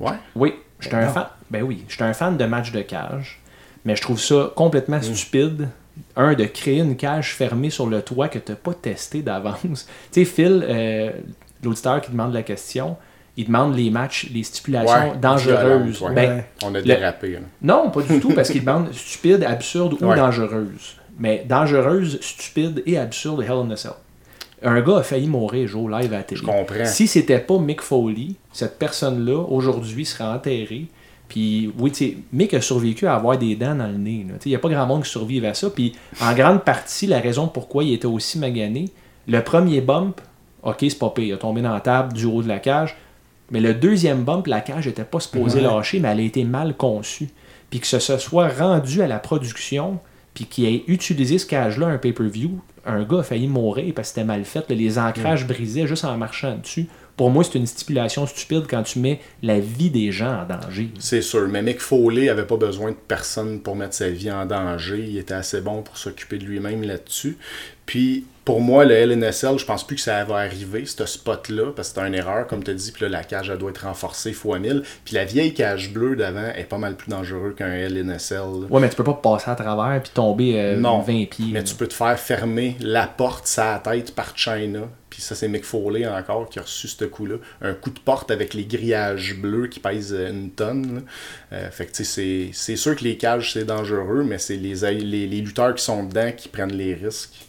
[0.00, 0.12] Ouais.
[0.34, 1.26] Oui, j'étais un fan.
[1.50, 3.40] Ben oui, j'étais un fan de match de cage,
[3.84, 5.02] mais je trouve ça complètement Mm.
[5.02, 5.68] stupide.
[6.16, 9.86] Un, de créer une cage fermée sur le toit que tu n'as pas testé d'avance.
[10.12, 11.10] tu sais, Phil, euh,
[11.62, 12.96] l'auditeur qui demande la question,
[13.36, 16.00] il demande les matchs, les stipulations Ouais, dangereuses.
[16.00, 16.14] ouais.
[16.14, 16.44] Ben.
[16.64, 17.38] On a dérapé.
[17.60, 20.16] non, pas du tout, parce qu'il demande stupide, absurde ou Ouais.
[20.16, 20.96] dangereuse.
[21.18, 23.92] Mais dangereuse, stupide et absurde, Hell in a Cell.
[24.62, 26.40] Un gars a failli mourir, jour live à la télé.
[26.40, 26.84] Je comprends.
[26.84, 30.86] Si c'était pas Mick Foley, cette personne-là, aujourd'hui, serait enterrée.
[31.28, 34.26] Puis, oui, tu sais, Mick a survécu à avoir des dents dans le nez.
[34.44, 35.70] Il n'y a pas grand monde qui survive à ça.
[35.70, 38.86] Puis, en grande partie, la raison pourquoi il était aussi magané,
[39.28, 40.20] le premier bump,
[40.62, 42.96] ok, c'est pas pire, il a tombé dans la table du haut de la cage.
[43.52, 46.76] Mais le deuxième bump, la cage n'était pas supposée lâcher, mais elle a été mal
[46.76, 47.30] conçue.
[47.70, 50.00] Puis que ce soit rendu à la production,
[50.34, 54.14] puis qu'il ait utilisé ce cage-là, un pay-per-view, un gars a failli mourir parce que
[54.14, 54.68] c'était mal fait.
[54.68, 54.76] là.
[54.76, 56.86] les ancrages brisaient juste en marchant dessus.
[57.16, 60.90] Pour moi, c'est une stipulation stupide quand tu mets la vie des gens en danger.
[60.98, 64.46] C'est sûr, mais Mick Foley avait pas besoin de personne pour mettre sa vie en
[64.46, 65.04] danger.
[65.06, 67.36] Il était assez bon pour s'occuper de lui-même là-dessus.
[67.90, 71.88] Puis, pour moi, le LNSL, je pense plus que ça va arriver, ce spot-là, parce
[71.90, 72.92] que c'est une erreur, comme tu as dit.
[72.92, 74.84] Puis là, la cage, elle doit être renforcée fois 1000.
[75.04, 78.66] Puis la vieille cage bleue d'avant est pas mal plus dangereux qu'un LNSL.
[78.70, 81.46] Ouais, mais tu peux pas passer à travers puis tomber euh, Non, 20 pieds.
[81.52, 81.62] Mais là.
[81.64, 84.82] tu peux te faire fermer la porte sa tête par China.
[85.10, 87.36] Puis ça, c'est Mick Foley encore qui a reçu ce coup-là.
[87.62, 91.02] Un coup de porte avec les grillages bleus qui pèsent euh, une tonne.
[91.52, 94.54] Euh, fait que tu sais, c'est- c'est sûr que les cages, c'est dangereux, mais c'est
[94.56, 97.46] les, les, les lutteurs qui sont dedans qui prennent les risques.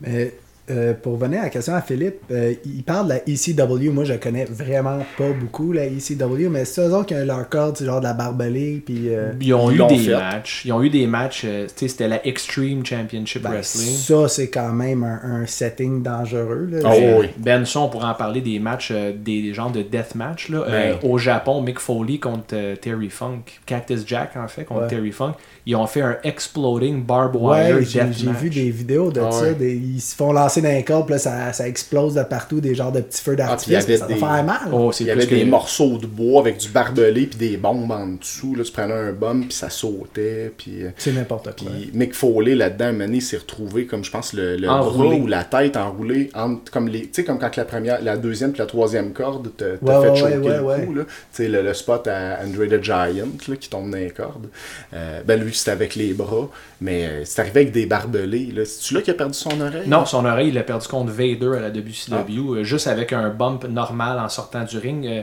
[0.00, 0.34] Mais
[0.68, 3.88] euh, pour venir à la question à Philippe, euh, il parle de la ECW.
[3.92, 7.48] Moi, je connais vraiment pas beaucoup la ECW, mais c'est eux autres qui ont leur
[7.48, 8.82] corde, c'est genre de la barbelée.
[8.84, 10.16] Puis, euh, Ils ont Ils eu des fait.
[10.16, 10.62] matchs.
[10.64, 11.42] Ils ont eu des matchs.
[11.44, 13.94] euh, tu sais, c'était la Extreme Championship ben, Wrestling.
[13.94, 16.66] ça, c'est quand même un, un setting dangereux.
[16.72, 16.80] Là.
[16.84, 17.28] Oh, oui.
[17.38, 20.48] Ben ça, on pourrait en parler des matchs, euh, des genres de deathmatch.
[20.48, 20.64] Là.
[20.66, 21.08] Euh, Ben.
[21.08, 24.88] au Japon, Mick Foley contre euh, Terry Funk, Cactus Jack en fait, contre Ouais.
[24.88, 25.34] Terry Funk,
[25.66, 29.42] ils ont fait un exploding barbed wire Ouais, j'ai vu des vidéos de Ah ça.
[29.42, 29.54] ouais.
[29.54, 32.60] des- ils se font lancer dans les cordes, puis là, ça, ça explose de partout,
[32.60, 34.20] des genres de petits feux Ah, puis il y d'artifice, avait puis ça va des-
[34.20, 34.72] faire mal.
[34.72, 37.56] Oh, c'est Il y avait que- des morceaux de bois avec du barbelé puis des
[37.56, 38.54] bombes en dessous.
[38.54, 40.52] Là, tu prenais un bombe puis ça sautait.
[40.56, 41.52] Puis, euh, C'est n'importe quoi.
[41.54, 44.86] puis Mick Foley là-dedans, un moment donné, s'est retrouvé comme je pense le, le bras
[45.14, 47.02] ou la tête enroulée entre comme les.
[47.02, 50.02] Tu sais, comme quand la première, la deuxième puis la troisième corde te, te Ouais,
[50.02, 50.84] fait ouais, choquer ouais, le ouais.
[50.86, 50.94] coup.
[50.94, 51.02] Là.
[51.04, 54.46] Tu sais, le, le spot à Andre the Giant là, qui tombe dans les cordes.
[54.94, 56.48] Euh, ben lui, c'était avec les bras.
[56.80, 58.52] Mais euh, c'est arrivé avec des barbelés.
[58.64, 59.88] C'est-tu là qui a perdu son oreille?
[59.88, 62.24] Non, son oreille, il a perdu contre Vader à la WCW, Ah.
[62.58, 65.06] euh, juste avec un bump normal en sortant du ring.
[65.06, 65.22] Euh,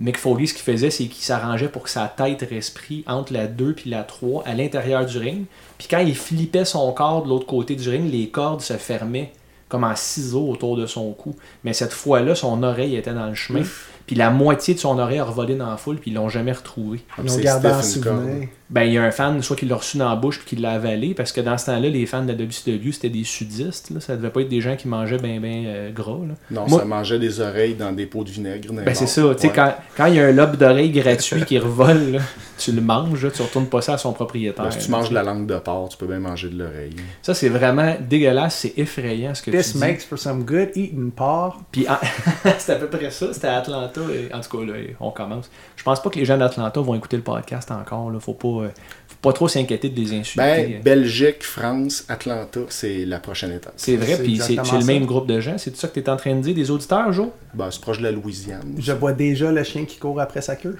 [0.00, 3.32] Mick Foley, ce qu'il faisait, c'est qu'il s'arrangeait pour que sa tête reste pris entre
[3.32, 5.44] la 2 puis la 3 à l'intérieur du ring.
[5.76, 9.32] Puis quand il flippait son corps de l'autre côté du ring, les cordes se fermaient
[9.68, 11.34] comme en ciseaux autour de son cou.
[11.64, 13.62] Mais cette fois-là, son oreille était dans le chemin.
[14.06, 16.52] Puis la moitié de son oreille a revolé dans la foule, puis ils l'ont jamais
[16.52, 17.00] retrouvé.
[17.16, 18.48] Comme Ils ont c'est gardé en souvenir.
[18.70, 20.62] Ben, il y a un fan, soit qui l'a reçu dans la bouche puis qui
[20.62, 23.88] l'a avalé, parce que dans ce temps-là, les fans de la WCW, c'était des sudistes.
[23.90, 24.00] Là.
[24.00, 26.18] Ça devait pas être des gens qui mangeaient ben ben euh, gras.
[26.28, 26.34] Là.
[26.50, 28.70] Non, Moi- ça mangeait des oreilles dans des pots de vinaigre.
[28.72, 29.22] Ben, c'est ça.
[29.34, 29.52] Tu sais, Ouais.
[29.54, 32.18] quand, quand il y a un lobe d'oreille gratuit qui revole, là,
[32.58, 34.64] tu le manges, là, tu retournes pas ça à son propriétaire.
[34.66, 36.50] Ben, si tu là, manges tu de la langue de porc, tu peux bien manger
[36.50, 36.96] de l'oreille.
[37.22, 39.78] Ça, c'est vraiment dégueulasse, c'est effrayant ce que This tu dis.
[39.78, 41.56] makes for some good eating pork.
[41.72, 41.96] Puis en-
[42.58, 44.00] c'est à peu près ça, c'était à Atlanta.
[44.12, 45.50] et- en tout cas, là, on commence.
[45.76, 48.10] Je pense pas que les gens d'Atlanta vont écouter le podcast encore.
[48.10, 48.20] Là.
[48.20, 48.57] Faut pas.
[48.62, 48.68] Euh,
[49.08, 50.42] faut pas trop s'inquiéter de les insulter.
[50.42, 53.74] Ben, Belgique, France, Atlanta, c'est la prochaine étape.
[53.76, 55.58] c'est vrai, puis c'est le même groupe de gens.
[55.58, 57.32] C'est ça que tu es en train de dire, des auditeurs, Jo?
[57.54, 58.74] Ben, c'est proche de la Louisiane.
[58.78, 60.78] Je vois déjà le chien qui court après sa queue.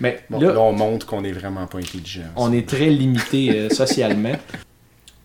[0.00, 2.22] Mais Bon, là, là, on montre qu'on est vraiment pas intelligent.
[2.36, 4.36] on est très limité euh, socialement.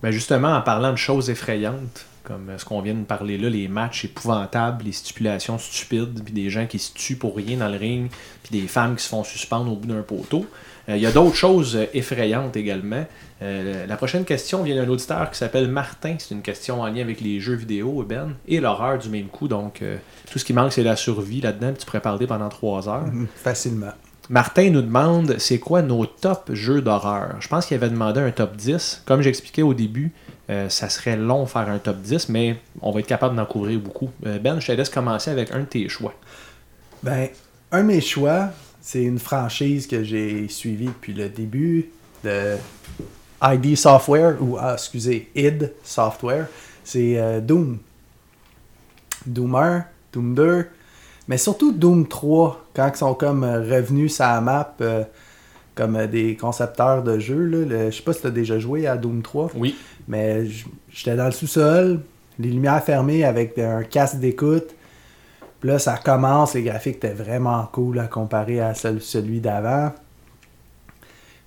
[0.03, 3.49] Ben justement, en parlant de choses effrayantes, comme euh, ce qu'on vient de parler là,
[3.49, 7.69] les matchs épouvantables, les stipulations stupides, puis des gens qui se tuent pour rien dans
[7.69, 8.09] le ring,
[8.43, 10.45] puis des femmes qui se font suspendre au bout d'un poteau.
[10.89, 13.05] Euh, Il y a d'autres choses euh, effrayantes également.
[13.41, 16.15] Euh, la prochaine question vient d'un auditeur qui s'appelle Martin.
[16.19, 19.47] C'est une question en lien avec les jeux vidéo, Ben, et l'horreur du même coup.
[19.47, 19.97] Donc, euh,
[20.31, 21.69] tout ce qui manque, c'est la survie là-dedans.
[21.69, 23.05] puis Tu pourrais parler pendant trois heures.
[23.07, 23.91] Mhm, Facilement.
[24.29, 27.35] Martin nous demande c'est quoi nos top jeux d'horreur?
[27.39, 29.03] Je pense qu'il avait demandé un top 10.
[29.05, 30.13] Comme j'expliquais au début,
[30.49, 33.45] euh, ça serait long de faire un top 10, mais on va être capable d'en
[33.45, 34.09] couvrir beaucoup.
[34.21, 36.13] Ben, je te laisse commencer avec un de tes choix.
[37.03, 37.27] Ben,
[37.71, 38.49] un de mes choix,
[38.85, 41.89] c'est une franchise que j'ai suivie depuis le début
[42.23, 42.55] de
[43.41, 46.47] ID Software, ou ah, excusez, id Software.
[46.83, 47.79] C'est euh, Doom.
[49.25, 50.67] Doom 1, Doom 2,
[51.27, 55.03] mais surtout Doom 3, quand ils sont comme euh, revenus sur la map euh,
[55.73, 57.67] comme des concepteurs de jeux.
[57.67, 59.49] Je sais pas si tu as déjà joué à Doom 3.
[59.55, 59.75] Oui.
[60.07, 60.45] Mais
[60.91, 62.01] j'étais dans le sous-sol,
[62.37, 64.74] les lumières fermées avec un casque d'écoute.
[65.59, 69.91] Puis là, ça commence, les graphiques étaient vraiment cool à comparer à cel- celui d'avant.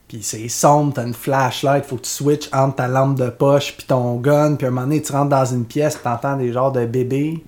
[0.09, 3.76] Puis c'est sombre, t'as une flashlight, faut que tu switches entre ta lampe de poche
[3.76, 4.56] puis ton gun.
[4.56, 7.44] Puis à un moment donné, tu rentres dans une pièce, t'entends des genres de bébés.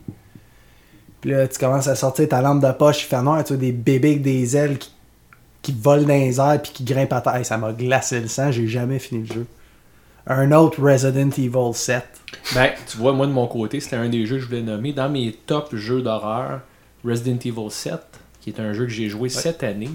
[1.23, 3.61] Puis là, tu commences à sortir ta lampe de poche, il fait noir, tu vois
[3.61, 4.95] des bébés avec des ailes qui,
[5.63, 7.45] qui volent dans les airs puis qui grimpent à terre.
[7.45, 9.47] Ça m'a glacé le sang, j'ai jamais fini le jeu.
[10.27, 12.05] Un autre Resident Evil 7.
[12.55, 14.93] Ben, tu vois, moi de mon côté, c'était un des jeux que je voulais nommer.
[14.93, 16.61] Dans mes top jeux d'horreur,
[17.05, 18.01] Resident Evil 7,
[18.41, 19.91] qui est un jeu que j'ai joué cette année,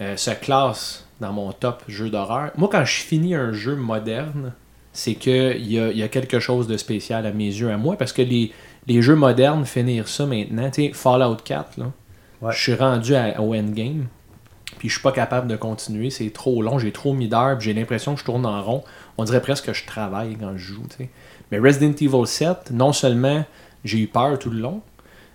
[0.00, 2.50] euh, se classe dans mon top jeu d'horreur.
[2.56, 4.52] Moi, quand je finis un jeu moderne,
[4.92, 7.76] c'est qu'il y a, il y a quelque chose de spécial à mes yeux, à
[7.76, 8.52] moi, parce que les,
[8.86, 11.86] les jeux modernes, finir ça maintenant, tu sais, Fallout 4, là,
[12.40, 12.52] Ouais.
[12.52, 14.06] je suis rendu à- au endgame,
[14.78, 17.66] puis je suis pas capable de continuer, c'est trop long, j'ai trop mis d'heures, puis
[17.66, 18.84] j'ai l'impression que je tourne en rond.
[19.18, 20.82] On dirait presque que je travaille quand je joue.
[21.50, 23.44] Mais Resident Evil 7, non seulement
[23.84, 24.80] j'ai eu peur tout le long,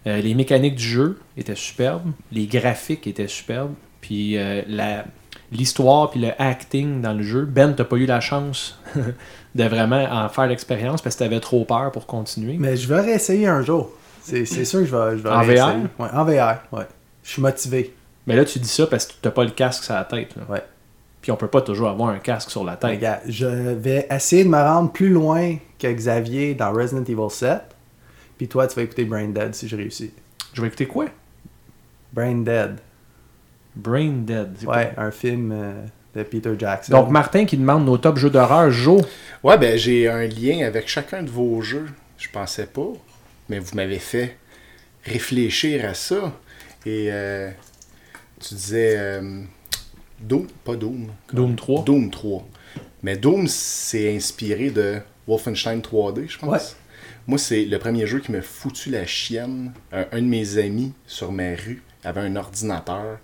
[0.08, 5.06] euh, les mécaniques du jeu étaient superbes, les graphiques étaient superbes, puis euh, la
[5.52, 7.44] l'histoire puis le acting dans le jeu.
[7.46, 8.80] Ben, t'as pas eu la chance
[9.56, 12.56] de vraiment en faire l'expérience parce que t'avais trop peur pour continuer.
[12.58, 13.92] Mais je vais réessayer un jour.
[14.22, 15.60] C'est c'est sûr que je vais, je vais En réessayer.
[15.98, 16.02] VR?
[16.02, 16.88] Ouais, en VR, ouais.
[17.24, 17.94] Je suis motivé.
[18.26, 20.36] Mais là, tu dis ça parce que t'as pas le casque sur la tête.
[20.36, 20.44] là.
[20.50, 20.64] Ouais.
[21.24, 22.92] Puis on peut pas toujours avoir un casque sur la tête.
[22.92, 27.62] Regarde, je vais essayer de me rendre plus loin que Xavier dans Resident Evil 7.
[28.38, 30.12] Puis toi, tu vas écouter Brain Dead si je réussis.
[30.54, 31.06] Je vais écouter quoi?
[32.12, 32.76] Brain Dead.
[33.76, 34.50] Brain Dead.
[34.60, 35.04] c'est Ouais, quoi?
[35.06, 35.74] un film euh,
[36.14, 36.92] de Peter Jackson.
[36.92, 39.02] Donc, Martin qui demande nos top jeux d'horreur, Joe.
[39.44, 41.88] Ouais, ben j'ai un lien avec chacun de vos jeux.
[42.18, 42.92] Je pensais pas,
[43.50, 44.38] mais vous m'avez fait
[45.06, 46.34] réfléchir à ça.
[46.86, 47.50] Et euh,
[48.42, 49.42] tu disais euh,
[50.24, 51.12] Doom, pas Doom.
[51.32, 51.84] Doom 3.
[51.84, 52.48] Doom 3.
[53.04, 56.50] Mais Doom, c'est inspiré de Wolfenstein 3D, je pense.
[56.50, 56.60] Ouais.
[57.28, 59.74] Moi, c'est le premier jeu qui m'a foutu la chienne.
[59.92, 63.20] Un, un de mes amis sur ma rue avait un ordinateur.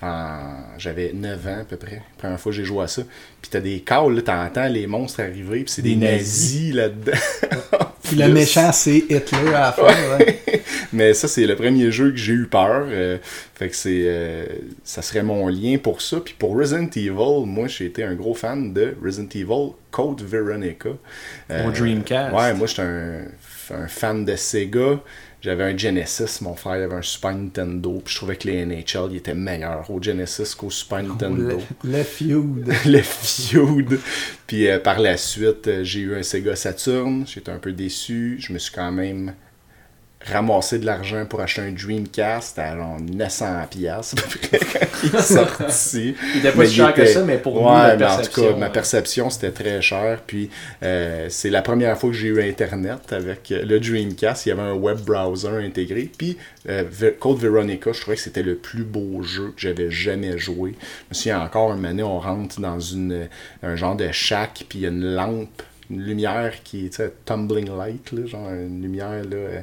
[0.00, 1.96] En- J'avais 9 ans à peu près.
[1.96, 3.02] La première fois que j'ai joué à ça.
[3.42, 5.60] Puis t'as des calls, là, t'entends les monstres arriver.
[5.64, 7.12] Puis c'est des, Des nazis, là-dedans.
[8.02, 9.82] Puis le méchant, c'est Hitler à la fin.
[10.18, 10.42] ouais.
[10.92, 12.86] Mais ça, c'est le premier jeu que j'ai eu peur.
[12.88, 13.18] euh,
[13.54, 14.04] fait que c'est.
[14.06, 14.46] euh,
[14.84, 16.20] ça serait mon lien pour ça.
[16.20, 20.90] Puis pour Resident Evil, moi, j'ai été un gros fan de Resident Evil Code Veronica.
[21.50, 22.34] Au Dreamcast.
[22.34, 23.24] Ouais, moi, j'étais un,
[23.74, 25.00] un fan de Sega.
[25.40, 29.10] J'avais un Genesis, mon frère avait un Super Nintendo, puis je trouvais que les NHL
[29.12, 31.62] ils étaient meilleurs au Genesis qu'au Super Le, Nintendo.
[31.84, 32.66] le feud.
[32.86, 34.00] le feud.
[34.48, 37.24] Puis euh, par la suite, euh, j'ai eu un Sega Saturn.
[37.26, 38.36] J'étais un peu déçu.
[38.40, 39.34] Je me suis quand même
[40.26, 44.14] ramassé de l'argent pour acheter un Dreamcast à genre 900 pièces
[44.50, 46.14] quand il est sorti.
[46.34, 48.40] Il était pas si cher que ça, mais pour nous, ouais, la mais en tout
[48.40, 48.72] cas, ma ouais.
[48.72, 50.20] perception, c'était très cher.
[50.26, 50.50] Puis
[50.82, 54.46] euh, c'est la première fois que j'ai eu Internet avec euh, le Dreamcast.
[54.46, 56.10] Il y avait un web browser intégré.
[56.16, 56.36] Puis
[56.68, 56.84] euh,
[57.18, 60.74] Code Veronica, je trouvais que c'était le plus beau jeu que j'avais jamais joué.
[60.80, 63.28] Je me souviens encore, une année, on rentre dans une,
[63.62, 65.62] un genre de shack, puis il y a une lampe.
[65.90, 69.60] Une lumière qui est, tu sais, tumbling light, là, genre une lumière là, euh,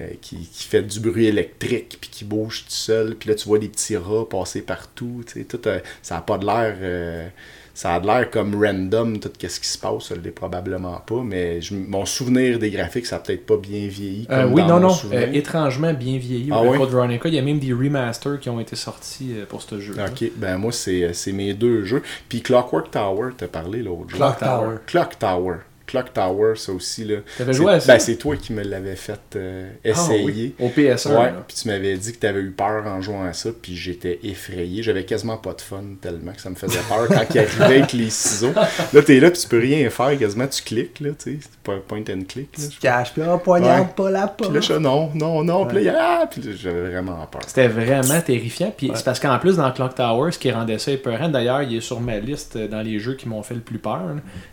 [0.00, 3.14] euh, qui, qui fait du bruit électrique, puis qui bouge tout seul.
[3.14, 5.22] Puis là, tu vois des petits rats passer partout.
[5.26, 6.76] tu sais, Tout, euh, ça n'a pas de l'air.
[6.80, 7.28] euh,
[7.74, 11.22] ça a de l'air comme random, tout ce qui se passe, ça l'est probablement pas,
[11.22, 14.26] mais je- mon souvenir des graphiques, ça a peut-être pas bien vieilli.
[14.26, 14.96] Comme Euh, oui, dans non, non.
[15.12, 16.48] euh, étrangement bien vieilli.
[16.50, 16.76] Ah oui?
[16.76, 17.28] Code Veronica.
[17.28, 19.94] Il y a même des remasters qui ont été sortis pour ce jeu.
[19.94, 22.02] Ok, ben moi, c'est c'est mes deux jeux.
[22.28, 24.18] Puis Clockwork Tower, t'as parlé l'autre jour.
[24.18, 24.76] Clock Tower.
[24.84, 25.56] Clock Tower.
[25.88, 27.16] Clock Tower, ça aussi, là.
[27.36, 27.94] T'avais joué à ça?
[27.94, 30.24] Ben, c'est toi qui me l'avais fait euh, Ah, essayer.
[30.24, 30.54] oui.
[30.60, 31.08] Au PS1.
[31.18, 33.74] Ouais, puis tu m'avais dit que tu avais eu peur en jouant à ça, puis
[33.74, 34.82] j'étais effrayé.
[34.82, 37.92] J'avais quasiment pas de fun tellement que ça me faisait peur quand il arrivait avec
[37.94, 38.52] les ciseaux.
[38.92, 41.38] Là, t'es là, puis tu peux rien faire, quasiment tu cliques, là, tu sais.
[41.40, 42.64] C'est pas un point and click, là.
[42.70, 43.94] Tu te caches, puis oh, poignarde Ouais.
[43.96, 44.54] pas la Puis porte.
[44.54, 47.42] là, je non, non, non, puis là, ah, puis là, j'avais vraiment peur.
[47.46, 48.72] C'était vraiment terrifiant.
[48.76, 51.76] Puis c'est parce qu'en plus, dans Clock Tower, ce qui rendait ça épeurant, d'ailleurs, il
[51.76, 54.00] est sur ma liste dans les jeux qui m'ont fait le plus peur.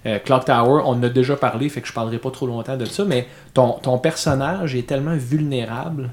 [0.06, 2.86] Euh, Clock Tower, on a déjà parlé, fait que je parlerai pas trop longtemps de
[2.86, 6.12] ça, mais ton, ton personnage est tellement vulnérable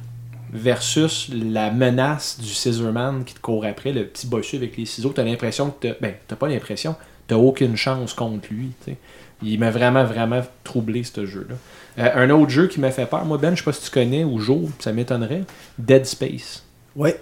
[0.52, 5.12] versus la menace du Scissorman qui te court après, le petit bossu avec les ciseaux.
[5.14, 5.94] T'as l'impression que t'as.
[6.01, 6.94] Ben, t'as pas l'impression,
[7.26, 8.72] t'as aucune chance contre lui.
[8.84, 8.97] tu sais.
[9.43, 11.56] Il m'a vraiment, vraiment troublé ce jeu-là.
[11.98, 13.90] Euh, un autre jeu qui m'a fait peur, moi Ben, je sais pas si tu
[13.90, 15.43] connais ou Jo, ça m'étonnerait,
[15.78, 16.64] Dead Space.
[16.94, 17.20] Ouais.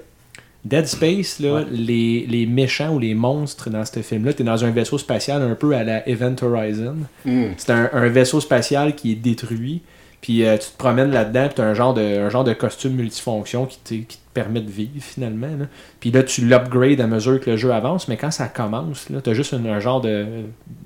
[0.65, 1.65] Dead Space, là, Ouais.
[1.71, 5.41] les, les méchants ou les monstres dans ce film-là, tu es dans un vaisseau spatial
[5.43, 6.97] un peu à la Event Horizon.
[7.25, 7.45] Hmm.
[7.57, 9.81] C'est un, un vaisseau spatial qui est détruit,
[10.21, 12.53] puis euh, tu te promènes là-dedans, puis tu as un genre, de, un genre de
[12.53, 15.47] costume multifonction qui, te- qui te permet de vivre finalement.
[15.59, 15.65] là.
[15.99, 19.31] Puis là, tu l'upgrades à mesure que le jeu avance, mais quand ça commence, tu
[19.31, 20.27] as juste un, un genre de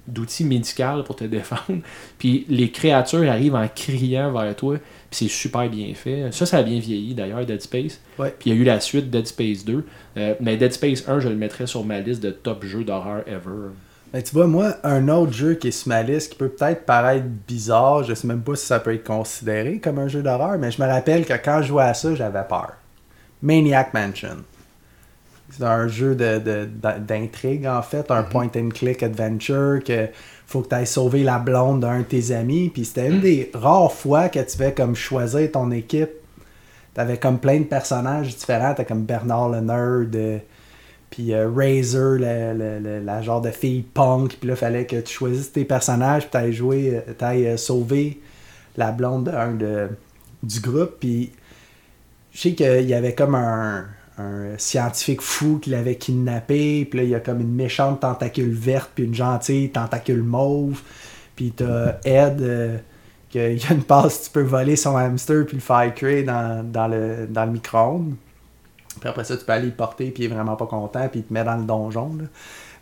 [0.06, 1.80] d'outil médical pour te défendre.
[2.18, 4.76] Puis les créatures arrivent en criant vers toi,
[5.14, 6.28] c'est super bien fait.
[6.32, 8.00] Ça, ça a bien vieilli d'ailleurs, Dead Space.
[8.18, 8.34] Ouais.
[8.38, 9.84] Puis il y a eu la suite, Dead Space 2.
[10.16, 13.22] Euh, mais Dead Space 1, je le mettrais sur ma liste de top jeux d'horreur
[13.26, 13.72] ever.
[14.12, 16.84] Ben, tu vois, moi, un autre jeu qui est sur ma liste qui peut peut-être
[16.84, 20.58] paraître bizarre, je sais même pas si ça peut être considéré comme un jeu d'horreur,
[20.58, 22.74] mais je me rappelle que quand je jouais à ça, j'avais peur.
[23.42, 24.44] Maniac Mansion.
[25.56, 26.68] C'est un jeu de- de-
[26.98, 30.08] d'intrigue, en fait, un point and click adventure que
[30.46, 32.70] faut que tu ailles sauver la blonde d'un de tes amis.
[32.70, 36.10] Puis c'était une des rares fois que tu fais comme choisir ton équipe.
[36.92, 38.74] T'avais comme plein de personnages différents.
[38.74, 40.38] T'as comme Bernard le nerd, euh,
[41.10, 44.36] puis euh, Razor, le- le- le- la genre de fille punk.
[44.40, 48.20] Puis là, fallait que tu choisisses tes personnages, puis t'ailles jouer, euh, t'ailles euh, sauver
[48.76, 49.88] la blonde d'un de,
[50.42, 50.96] du groupe.
[51.00, 51.30] Puis
[52.32, 53.86] je sais qu'il y avait comme un,
[54.18, 56.84] un scientifique fou qui l'avait kidnappé.
[56.84, 60.80] Puis là, il y a comme une méchante tentacule verte, puis une gentille tentacule mauve.
[61.36, 62.78] Puis t'as Ed, euh,
[63.28, 66.64] qu'il y a une passe, tu peux voler son hamster puis le faire cuire dans,
[66.64, 68.14] dans le, dans le micro-ondes.
[69.00, 71.20] Puis après ça, tu peux aller le porter, puis il est vraiment pas content, puis
[71.20, 72.14] il te met dans le donjon.
[72.16, 72.24] là.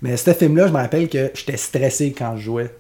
[0.03, 2.77] Mais ce film-là, je me rappelle que j'étais stressé quand je jouais.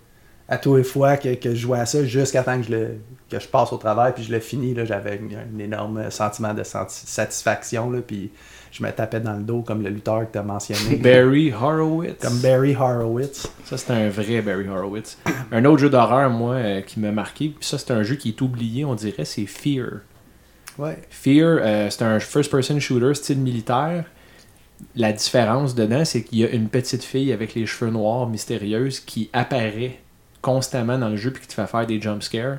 [0.48, 2.88] À tous les fois que, que je jouais à ça, jusqu'à temps que je, le,
[3.30, 6.62] que je passe au travail, puis je le finis, j'avais un, un énorme sentiment de
[6.62, 8.30] senti- satisfaction, là, puis
[8.72, 10.96] je me tapais dans le dos comme le lutteur que tu as mentionné.
[11.02, 12.20] Barry Horowitz.
[12.20, 13.46] Comme Barry Horowitz.
[13.64, 15.18] Ça, c'est un vrai Barry Horowitz.
[15.52, 18.30] Un autre jeu d'horreur, moi, euh, qui m'a marqué, puis ça, c'est un jeu qui
[18.30, 20.00] est oublié, on dirait, c'est Fear.
[20.78, 20.98] Ouais.
[21.10, 24.04] Fear, euh, c'est un first-person shooter style militaire.
[24.96, 29.00] La différence dedans, c'est qu'il y a une petite fille avec les cheveux noirs mystérieuse
[29.00, 30.00] qui apparaît
[30.42, 32.58] constamment dans le jeu puis qui te fait faire des jumpscares.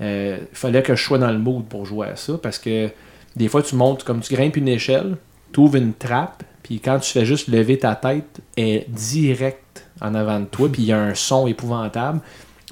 [0.00, 2.90] Euh, fallait que je sois dans le mood pour jouer à ça parce que
[3.36, 5.16] des fois tu montes comme tu grimpes une échelle,
[5.52, 9.84] tu ouvres une trappe, puis quand tu fais juste lever ta tête, elle est direct
[10.00, 12.20] en avant de toi, puis il y a un son épouvantable.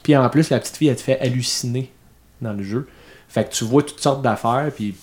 [0.03, 1.91] Puis en plus, la petite fille, elle te fait halluciner
[2.41, 2.89] dans le jeu.
[3.28, 4.95] Fait que tu vois toutes sortes d'affaires, puis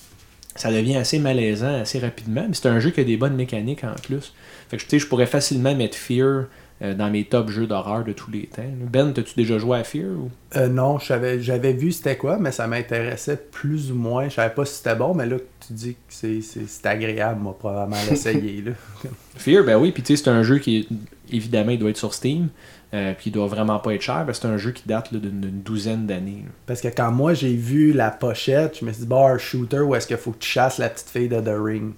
[0.55, 2.45] ça devient assez malaisant assez rapidement.
[2.47, 4.33] Mais c'est un jeu qui a des bonnes mécaniques en plus.
[4.69, 6.45] Fait que sais, je pourrais facilement mettre Fear
[6.81, 8.61] euh, dans mes top jeux d'horreur de tous les temps.
[8.91, 10.29] Ben, t'as-tu déjà joué à Fear ou...
[10.55, 11.37] Euh, non, j'avais,
[11.73, 14.29] vu c'était quoi, mais ça m'intéressait plus ou moins.
[14.29, 17.97] Je savais pas si c'était bon, mais là, tu dis que c'est, agréable, moi, probablement
[18.09, 18.63] l'essayer.
[19.37, 20.87] Fear, ben oui, puis tu sais, c'est un jeu qui,
[21.31, 22.49] évidemment, il doit être sur Steam,
[22.93, 25.13] euh, puis il doit vraiment pas être cher, parce que c'est un jeu qui date
[25.13, 26.45] d'une, douzaine d'années.
[26.67, 29.79] Parce que quand moi j'ai vu la pochette, je me suis dit, bah, un shooter
[29.79, 31.93] où est-ce qu'il faut que tu chasses la petite fille de The Ring.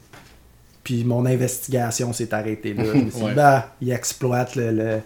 [0.83, 2.83] Puis mon investigation s'est arrêtée là.
[3.21, 3.33] Ouais.
[3.33, 5.01] bah, il exploite le, le-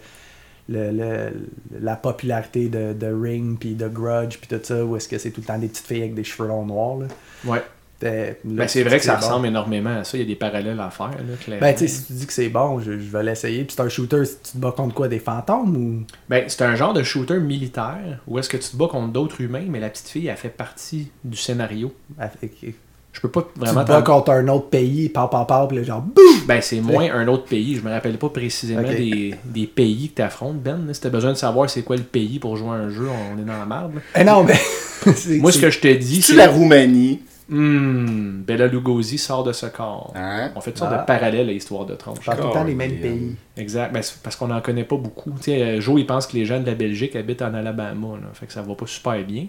[0.69, 1.47] le- le-
[1.81, 5.31] la popularité de, de Ring, puis de Grudge, puis tout ça, où est-ce que c'est
[5.31, 6.97] tout le temps des petites filles avec des cheveux longs noirs.
[6.99, 7.07] Là.
[7.45, 7.63] Ouais.
[8.01, 9.21] Ben, c'est vrai que ça bon.
[9.21, 10.17] ressemble énormément à ça.
[10.17, 11.61] Il y a des parallèles à faire, là, clairement.
[11.65, 13.63] Ben, si tu dis que c'est bon, je, je vais l'essayer.
[13.63, 16.03] Puis c'est un shooter, tu te bats contre quoi Des fantômes ou?
[16.27, 19.39] Ben, c'est un genre de shooter militaire où est-ce que tu te bats contre d'autres
[19.39, 21.93] humains, mais la petite fille, elle fait partie du scénario.
[22.41, 22.75] Tu
[23.13, 25.83] Je peux pas te vraiment t'en- contre un autre pays, pau pau pau, puis là,
[25.83, 27.75] genre boum Ben, c'est moins un autre pays.
[27.75, 30.79] Je me rappelle pas précisément des, des pays que tu affrontes, Ben.
[30.93, 33.39] Si t'as besoin de savoir c'est quoi le pays pour jouer à un jeu, on
[33.39, 33.93] est dans la merde.
[34.19, 34.57] Eh non, mais.
[35.39, 36.37] Moi, ce que je te dis, C'est c'est.
[36.37, 37.21] la Roumanie?
[37.49, 40.13] Hmm, Bella Lugosi sort de ce corps.
[40.15, 40.51] Hein?
[40.55, 41.01] On fait une sorte Ah.
[41.01, 41.95] de parallèle à l'histoire de.
[42.19, 43.35] Je parle tout le temps des mêmes pays.
[43.57, 43.91] Exact.
[43.93, 45.29] Ben, parce qu'on en connaît pas beaucoup.
[45.41, 48.07] Tu sais, euh, Joe, il pense que les gens de la Belgique habitent en Alabama.
[48.21, 48.27] Là.
[48.33, 49.45] Fait que ça va pas super bien.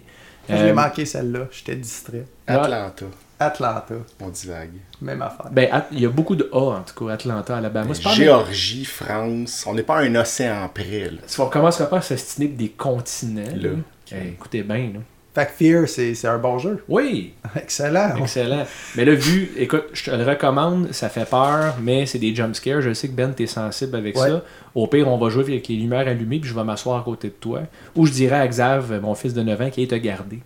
[0.49, 2.25] Je l'ai Euh, manqué celle-là, j'étais distrait.
[2.45, 3.05] Atlanta.
[3.39, 4.71] Atlanta, On divague.
[5.01, 5.47] même affaire.
[5.51, 7.87] Ben, At- il y a beaucoup de A, en tout cas, Atlanta, Alabama.
[7.87, 9.63] Même- Géorgie, France.
[9.67, 11.11] On n'est pas un océan près.
[11.27, 13.69] Si on commencera pas à s'estimer des continents, Là.
[14.13, 14.91] eh, écoutez bien.
[14.93, 14.99] Là.
[15.33, 16.81] Fait que Fear, c'est c'est un bon jeu.
[16.87, 18.15] Oui, Excellent.
[18.21, 18.65] excellent.
[18.95, 22.79] mais là, vu, écoute, je te le recommande, ça fait peur, mais c'est des jumpscares.
[22.81, 24.29] Je sais que Ben, t'es sensible avec Ouais.
[24.29, 24.43] ça.
[24.73, 27.27] Au pire, on va jouer avec les lumières allumées, puis je vais m'asseoir à côté
[27.27, 27.63] de toi.
[27.97, 30.39] Ou je dirais à Xav, mon fils de 9 ans, qui est te garder.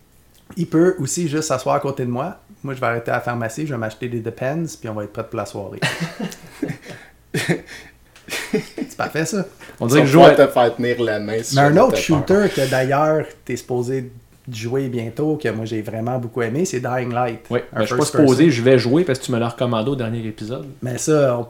[0.57, 2.37] Il peut aussi juste s'asseoir à côté de moi.
[2.63, 5.03] Moi, je vais arrêter à la pharmacie, je vais m'acheter des Depends, puis on va
[5.03, 5.79] être prêt pour la soirée.
[8.51, 9.45] c'est parfait, ça.
[9.79, 11.41] On dirait que je joue te faire tenir la main.
[11.41, 14.11] si Mais un autre shooter que d'ailleurs, t'es supposé
[14.51, 17.45] jouer bientôt, que moi j'ai vraiment beaucoup aimé, c'est Dying Light.
[17.49, 19.49] Oui, Un ben, je suis pas supposé, je vais jouer parce que tu me l'as
[19.49, 20.67] recommandé au dernier épisode.
[20.81, 21.47] Mais ça, on,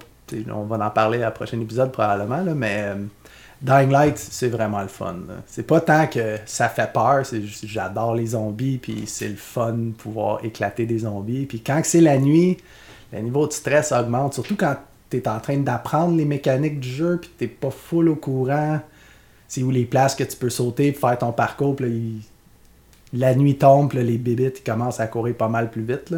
[0.53, 2.95] on va en parler à la prochaine épisode probablement, là, mais euh,
[3.61, 5.17] Dying Light, c'est vraiment le fun.
[5.45, 9.35] C'est pas tant que ça fait peur, c'est juste j'adore les zombies, puis c'est le
[9.35, 11.45] fun de pouvoir éclater des zombies.
[11.45, 12.57] Puis quand c'est la nuit,
[13.11, 14.77] le niveau de stress augmente, surtout quand
[15.09, 18.79] t'es en train d'apprendre les mécaniques du jeu, puis t'es pas full au courant.
[19.47, 22.21] C'est où les places que tu peux sauter pour faire ton parcours, puis
[23.11, 26.13] la nuit tombe, les bébites commencent à courir pas mal plus vite.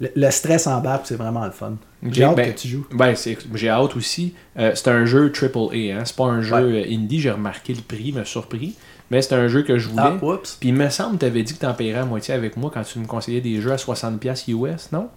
[0.00, 1.74] Le, le stress embarque, puis c'est vraiment le fun.
[2.10, 2.86] J'ai hâte ben, que tu joues.
[2.92, 3.14] Ben,
[3.54, 4.34] j'ai hâte aussi.
[4.58, 6.02] Euh, c'est un jeu AAA, hein?
[6.04, 6.86] c'est pas un jeu Ouais.
[6.86, 7.20] euh, indie.
[7.20, 8.74] J'ai remarqué le prix, m'a surpris.
[9.10, 10.02] Mais c'est un jeu que je voulais.
[10.04, 10.56] Ah, oups.
[10.58, 12.56] Puis il me semble que tu avais dit que tu en paierais à moitié avec
[12.56, 15.08] moi quand tu me conseillais des jeux à 60$ US, non?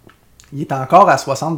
[0.54, 1.58] Il est encore à 60$.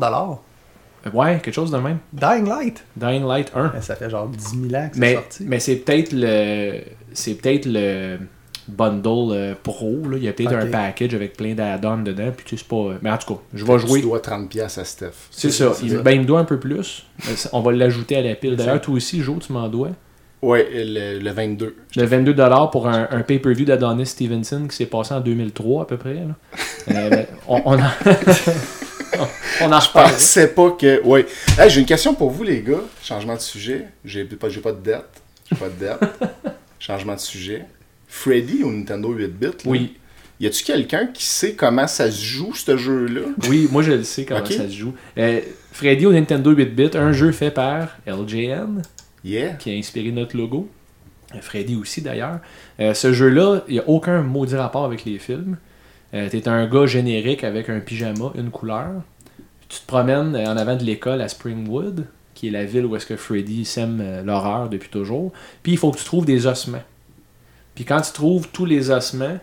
[1.05, 1.99] Euh, Ouais, quelque chose de même.
[2.11, 2.83] Dying Light.
[2.97, 3.71] Dying Light 1.
[3.73, 5.43] Mais ça fait genre 10 000 ans que c'est Mais, sorti.
[5.47, 6.81] mais c'est peut-être le.
[7.13, 8.19] C'est peut-être le
[8.69, 9.97] bundle euh, pro.
[10.09, 10.17] Là.
[10.17, 12.31] Il y a peut-être un package avec plein d'add-ons dedans.
[12.35, 12.93] Puis tu sais, c'est pas.
[13.01, 13.99] Mais en tout cas, je vais jouer.
[14.01, 15.11] Tu dois 30$ piastres à Steph.
[15.31, 15.73] C'est ça.
[15.83, 17.05] Il, ben, il me doit un peu plus.
[17.35, 18.55] Ça- On va l'ajouter à la pile.
[18.55, 19.89] D'ailleurs, toi aussi, Jo, tu m'en dois.
[20.41, 21.75] Ouais, le, le 22.
[21.97, 25.97] Le 22$ pour un, un pay-per-view d'Adonis Stevenson qui s'est passé en 2003 à peu
[25.97, 26.13] près.
[26.13, 26.21] là.
[26.91, 27.89] Euh, ben, on, on en...
[29.61, 30.11] on en Je reparle.
[30.13, 31.01] pensais pas que.
[31.03, 31.25] Ouais.
[31.57, 32.79] Hey, j'ai une question pour vous, les gars.
[33.03, 33.87] Changement de sujet.
[34.05, 35.09] J'ai pas, j'ai pas de dette.
[35.49, 35.99] J'ai pas de dette.
[36.79, 37.65] Changement de sujet.
[38.09, 39.63] Freddy au Nintendo 8-bit.
[39.63, 39.95] là, Oui,
[40.41, 43.21] Y a-tu quelqu'un qui sait comment ça se joue, ce jeu-là?
[43.49, 44.93] Oui, moi je le sais comment ça se joue.
[45.17, 45.39] Euh,
[45.71, 48.81] Freddy au Nintendo 8-bit, un jeu fait par LJN
[49.23, 49.53] Yeah.
[49.55, 50.69] qui a inspiré notre logo.
[51.41, 52.39] Freddy aussi d'ailleurs.
[52.79, 55.57] Euh, ce jeu-là, il n'y a aucun maudit rapport avec les films.
[56.13, 59.03] Euh, T'es un gars générique avec un pyjama, une couleur.
[59.67, 62.95] Tu te promènes euh, en avant de l'école à Springwood, qui est la ville où
[62.95, 65.31] est-ce que Freddy sème l'horreur depuis toujours.
[65.61, 66.81] Puis il faut que tu trouves des ossements.
[67.79, 69.37] Puis quand tu trouves tous les ossements,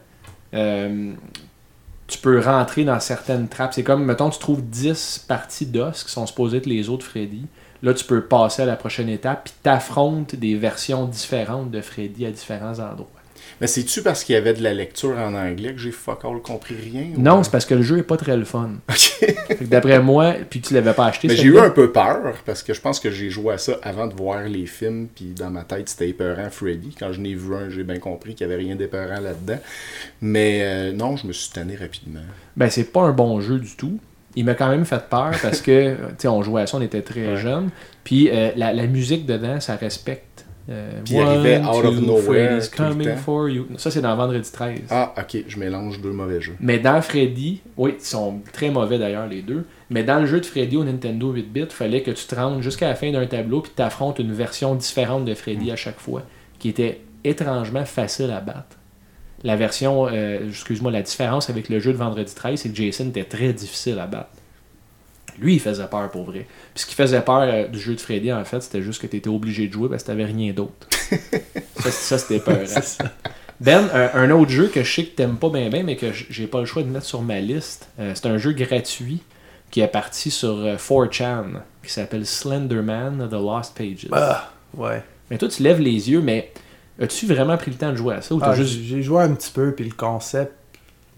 [0.53, 1.15] euh,
[2.07, 3.73] tu peux rentrer dans certaines trappes.
[3.73, 7.47] C'est comme, mettons, tu trouves 10 parties d'os qui sont supposées être les autres Freddy.
[7.83, 12.27] Là, tu peux passer à la prochaine étape, puis t'affrontes des versions différentes de Freddy
[12.27, 13.16] à différents endroits.
[13.61, 16.41] Mais c'est-tu parce qu'il y avait de la lecture en anglais que j'ai fuck all
[16.43, 18.71] compris rien ou- Non, c'est parce que le jeu est pas très le fun.
[19.63, 21.29] D'après moi, puis tu l'avais pas acheté.
[21.29, 23.79] Mais j'ai eu un peu peur parce que je pense que j'ai joué à ça
[23.83, 26.95] avant de voir les films, puis dans ma tête c'était épeurant Freddy.
[26.99, 29.59] Quand je n'ai vu un, j'ai bien compris qu'il n'y avait rien d'épeurant là-dedans.
[30.21, 32.21] Mais euh, non, je me suis tanné rapidement.
[32.57, 33.99] Ben, c'est pas un bon jeu du tout.
[34.35, 36.83] Il m'a quand même fait peur parce que, tu sais, on jouait à ça, on
[36.83, 37.37] était très Ouais.
[37.37, 37.71] jeunes.
[38.05, 40.36] Puis euh, la, la musique dedans, ça respecte.
[40.69, 43.17] Euh, Puis il arrivait out of nowhere tout le coming temps.
[43.17, 43.67] for you.
[43.77, 44.81] Ça, c'est dans Vendredi 13.
[44.91, 46.57] Ah, ok, je mélange deux mauvais jeux.
[46.61, 49.65] Mais dans Freddy, oui, ils sont très mauvais d'ailleurs les deux.
[49.91, 52.89] Mais dans le jeu de Freddy au Nintendo 8-bit, fallait que tu te rendes jusqu'à
[52.89, 56.23] la fin d'un tableau puis tu affrontes une version différente de Freddy à chaque fois,
[56.59, 58.77] qui était étrangement facile à battre.
[59.45, 63.09] La version, euh, excuse-moi, la différence avec le jeu de Vendredi 13, c'est que Jason
[63.09, 64.31] était très difficile à battre.
[65.39, 66.47] Lui, il faisait peur pour vrai.
[66.75, 69.07] Puis ce qui faisait peur euh, du jeu de Freddy, en fait, c'était juste que
[69.07, 70.89] tu étais obligé de jouer parce que t'avais rien d'autre.
[71.77, 72.59] ça, ça, c'était peur.
[73.61, 76.07] Ben, un, un autre jeu que je sais que t'aimes pas bien, bien, mais que
[76.13, 79.23] j'ai pas le choix de mettre sur ma liste, euh, c'est un jeu gratuit
[79.71, 81.45] qui est parti sur euh, 4chan,
[81.83, 84.09] qui s'appelle Slenderman The Lost Pages.
[84.13, 85.03] Ah, ouais.
[85.31, 86.53] Mais toi, tu lèves les yeux, mais
[87.01, 89.23] as-tu vraiment pris le temps de jouer à ça ou t'as Ah, juste J'ai joué
[89.23, 90.53] un petit peu, puis le concept,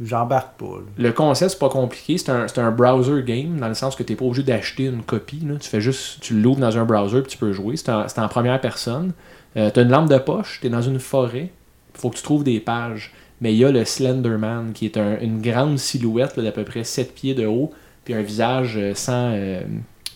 [0.00, 0.66] j'embarque pas.
[0.78, 0.82] là.
[0.96, 2.18] Le concept, c'est pas compliqué.
[2.18, 4.84] C'est un, c'est un browser game, dans le sens que tu n'es pas obligé d'acheter
[4.84, 5.40] une copie.
[5.44, 5.54] là.
[5.60, 7.76] Tu fais juste, tu l'ouvres dans un browser puis tu peux jouer.
[7.76, 9.12] C'est en, c'est en première personne.
[9.54, 11.50] tu as une lampe de poche, tu es dans une forêt.
[11.94, 13.12] faut que tu trouves des pages.
[13.40, 16.82] Mais il y a le Slenderman, qui est un- une grande silhouette d'à peu près
[16.84, 17.72] 7 pieds de haut,
[18.04, 19.60] puis un visage euh, sans, euh,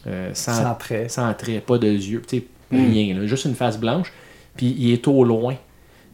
[0.08, 1.08] euh, sans, Sans trait.
[1.08, 2.90] sans trait, pas de yeux, tu sais, Mm.
[2.92, 4.12] rien, là, juste une face blanche.
[4.56, 5.54] Puis il est au loin.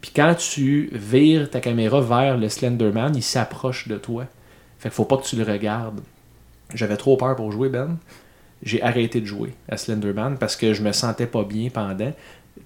[0.00, 4.26] Puis quand tu vires ta caméra vers le Slenderman, il s'approche de toi.
[4.78, 6.00] Fait qu'il faut pas que tu le regardes.
[6.74, 7.96] J'avais trop peur pour jouer, Ben.
[8.62, 12.12] J'ai arrêté de jouer à Slenderman parce que je me sentais pas bien pendant.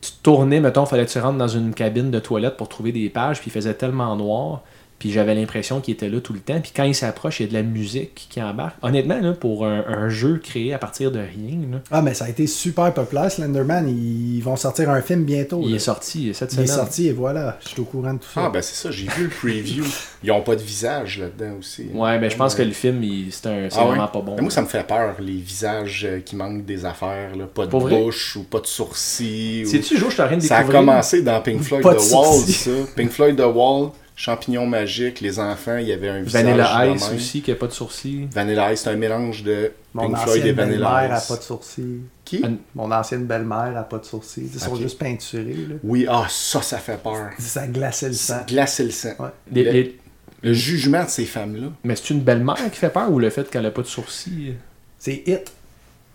[0.01, 3.11] Tu tournais, mettons, fallait que tu rentres dans une cabine de toilette pour trouver des
[3.11, 4.63] pages, puis il faisait tellement noir,
[5.03, 6.61] puis j'avais l'impression qu'il était là tout le temps.
[6.61, 8.77] Puis quand il s'approche, il y a de la musique qui embarque.
[8.83, 12.27] Honnêtement, là, pour un, un jeu créé à partir de rien, là, Ah, mais ça
[12.27, 13.89] a été super populaire, Slenderman.
[13.89, 15.61] Ils vont sortir un film bientôt.
[15.65, 15.77] il là.
[15.77, 16.79] est sorti cette Il est semaine.
[16.79, 18.45] sorti et voilà, je suis au courant de tout ça.
[18.47, 19.85] Ah, ben c'est ça, j'ai vu le preview.
[20.23, 21.89] Ils ont pas de visage là-dedans aussi.
[21.93, 23.89] Ouais, mais je pense que le film, il- c'est un- c'est Ah ouais?
[23.89, 24.37] vraiment pas bon.
[24.37, 27.35] Mais moi, ça me fait peur, les visages euh, qui manquent des affaires.
[27.35, 27.47] Là.
[27.53, 28.01] Pas de Pour vrai?
[28.01, 29.65] bouche ou pas de sourcils.
[29.67, 30.81] ou- Sais-tu, jour, je suis en train de Ça a découvrir?
[30.81, 32.71] commencé dans Pink Floyd Pas The Wall, ça.
[32.95, 33.91] Pink Floyd The Wall,
[34.23, 36.45] champignons magiques, les enfants, il y avait un visage.
[36.45, 37.17] Vanilla de Ice même.
[37.17, 38.29] aussi, qui a pas de sourcils.
[38.33, 41.27] Vanilla Ice, c'est un mélange de Mon Pink Floyd et ancienne belle-mère Vanilla a Ice.
[41.27, 42.01] pas de sourcils.
[42.25, 42.45] Qui?
[42.77, 44.49] Mon ancienne belle-mère a pas de sourcils.
[44.55, 45.55] Ils sont juste peinturés.
[45.69, 45.75] Là.
[45.83, 47.31] Oui, ah, ça, ça fait peur.
[47.41, 48.43] Ça glaçait le sang.
[48.47, 49.13] Glacer le sang.
[49.19, 49.29] Ouais.
[49.51, 49.99] Les- Le- les-
[50.45, 51.69] Le jugement de ces femmes-là.
[51.83, 54.55] Mais c'est une belle-mère qui fait peur ou le fait qu'elle a pas de sourcils?
[55.01, 55.53] C'est Hit.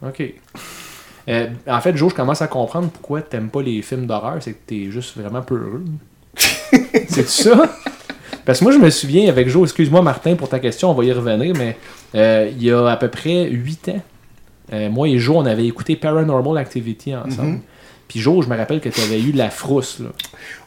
[0.06, 0.24] Ok.
[1.28, 4.54] Euh, en fait, Joe, je commence à comprendre pourquoi t'aimes pas les films d'horreur, c'est
[4.54, 5.84] que t'es juste vraiment peureux.
[7.10, 7.70] c'est ça?
[8.48, 11.04] Parce que moi, je me souviens avec Joe, excuse-moi Martin pour ta question, on va
[11.04, 11.76] y revenir, mais
[12.16, 14.02] euh, il y a à peu près 8 ans,
[14.72, 17.50] euh, moi et Joe, on avait écouté Paranormal Activity ensemble.
[17.50, 17.62] Mhm.
[18.08, 20.00] Puis Joe, je me rappelle que tu avais eu de la frousse.
[20.00, 20.12] Là.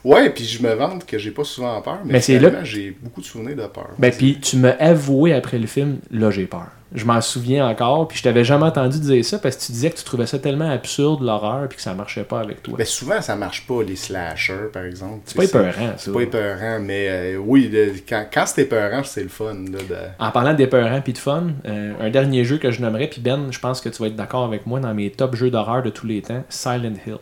[0.04, 2.96] Ouais, puis je me vante que j'ai pas souvent peur, mais, Mais c'est là- j'ai
[3.02, 3.90] beaucoup de souvenirs de peur.
[3.98, 6.66] Ben, puis tu m'as avoué après le film, là j'ai peur.
[6.92, 9.90] Je m'en souviens encore, puis je t'avais jamais entendu dire ça parce que tu disais
[9.90, 12.74] que tu trouvais ça tellement absurde l'horreur puis que ça marchait pas avec toi.
[12.76, 15.20] Ben, souvent, ça marche pas, les slashers, par exemple.
[15.24, 15.94] c'est pas épeurant, ça.
[15.98, 17.70] C'est pas épeurant, mais euh, oui,
[18.08, 19.54] quand, quand c'est épeurant, c'est le fun.
[19.54, 19.96] Là, de...
[20.18, 23.52] En parlant d'épeurant puis de fun, euh, un dernier jeu que je nommerais, puis Ben,
[23.52, 25.90] je pense que tu vas être d'accord avec moi dans mes top jeux d'horreur de
[25.90, 27.18] tous les temps, Silent Hill.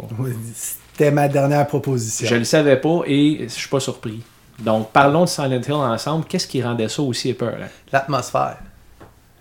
[0.98, 2.26] C'était ma dernière proposition.
[2.26, 4.20] Je le savais pas et je suis pas surpris.
[4.58, 6.24] Donc parlons de Silent Hill ensemble.
[6.24, 7.68] Qu'est-ce qui rendait ça aussi épeurant?
[7.92, 8.58] L'atmosphère.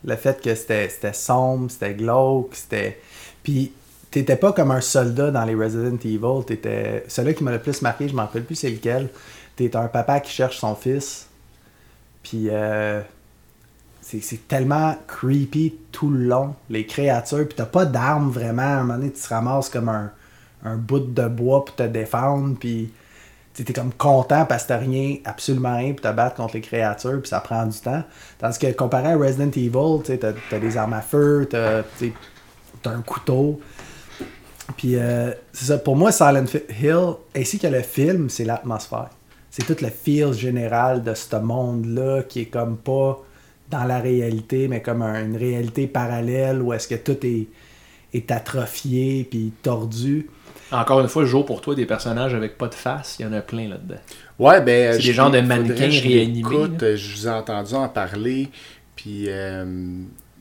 [0.05, 3.01] Le fait que c'était c'était sombre, c'était glauque, c'était.
[3.41, 3.71] Puis,
[4.11, 6.45] t'étais pas comme un soldat dans les Resident Evil.
[6.45, 7.03] T'étais.
[7.07, 9.09] Celui qui m'a le plus marqué, je m'en rappelle plus c'est lequel.
[9.55, 11.27] T'es un papa qui cherche son fils.
[12.21, 13.01] Puis, euh,
[13.99, 17.47] c'est c'est tellement creepy tout le long, les créatures.
[17.47, 18.61] Puis, t'as pas d'armes vraiment.
[18.61, 20.11] À un moment donné, tu te ramasses comme un,
[20.63, 22.55] un bout de bois pour te défendre.
[22.59, 22.91] Puis,
[23.53, 26.61] tu es comme content parce que t'as rien, absolument rien pour te battre contre les
[26.61, 28.03] créatures, puis ça prend du temps.
[28.37, 31.81] Tandis que comparé à Resident Evil, tu t'as as des armes à feu, t'as
[32.83, 33.59] t'as un couteau.
[34.75, 36.45] Puis euh, c'est ça, pour moi, Silent
[36.79, 39.09] Hill, ainsi que le film, c'est l'atmosphère.
[39.49, 43.19] C'est tout le feel général de ce monde-là qui est comme pas
[43.69, 47.47] dans la réalité, mais comme un- une réalité parallèle où est-ce que tout est,
[48.13, 50.29] est atrophié puis tordu.
[50.71, 53.33] Encore une fois, Joe, pour toi, des personnages avec pas de face, il y en
[53.33, 53.99] a plein là-dedans.
[54.39, 54.93] Ouais, ben.
[54.93, 58.49] C'est des genres de mannequins réanimés, l'écoute, euh, Je vous ai entendu en parler,
[58.95, 59.65] puis euh,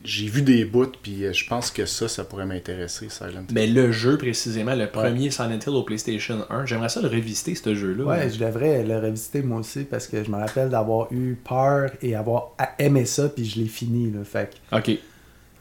[0.03, 3.53] j'ai vu des bouts, puis euh, je pense que ça, ça pourrait m'intéresser, Silent Hill.
[3.53, 7.55] Mais le jeu, précisément, le premier Silent Hill au PlayStation 1, j'aimerais ça le revisiter,
[7.55, 8.03] ce jeu-là.
[8.03, 11.91] Ouais, je devrais le revisiter moi aussi parce que je me rappelle d'avoir eu peur
[12.01, 14.11] et avoir aimé ça, puis je l'ai fini.
[14.11, 14.97] Là, fait que Ok.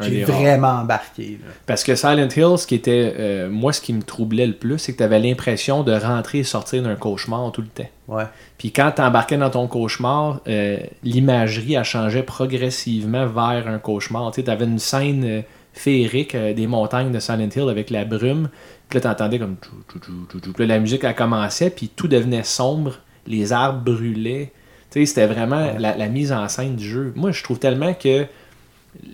[0.01, 0.37] J'ai rares.
[0.41, 1.39] vraiment embarqué.
[1.43, 1.51] là.
[1.67, 3.15] Parce que Silent Hill, ce qui était.
[3.19, 6.39] euh, moi, ce qui me troublait le plus, c'est que tu avais l'impression de rentrer
[6.41, 7.89] et sortir d'un cauchemar tout le temps.
[8.09, 8.25] Ouais.
[8.59, 14.31] Puis quand tu embarquais dans ton cauchemar, euh, l'imagerie, elle changeait progressivement vers un cauchemar.
[14.33, 15.41] Tu avais une scène euh,
[15.73, 18.49] féerique des montagnes de Silent Hill avec la brume.
[18.89, 19.57] Puis là, tu entendais comme.
[19.57, 22.99] Puis là, la musique, elle commençait, puis tout devenait sombre.
[23.27, 24.53] Les arbres brûlaient.
[24.91, 27.13] Tu sais, c'était vraiment la, la mise en scène du jeu.
[27.17, 28.27] Moi, je trouve tellement que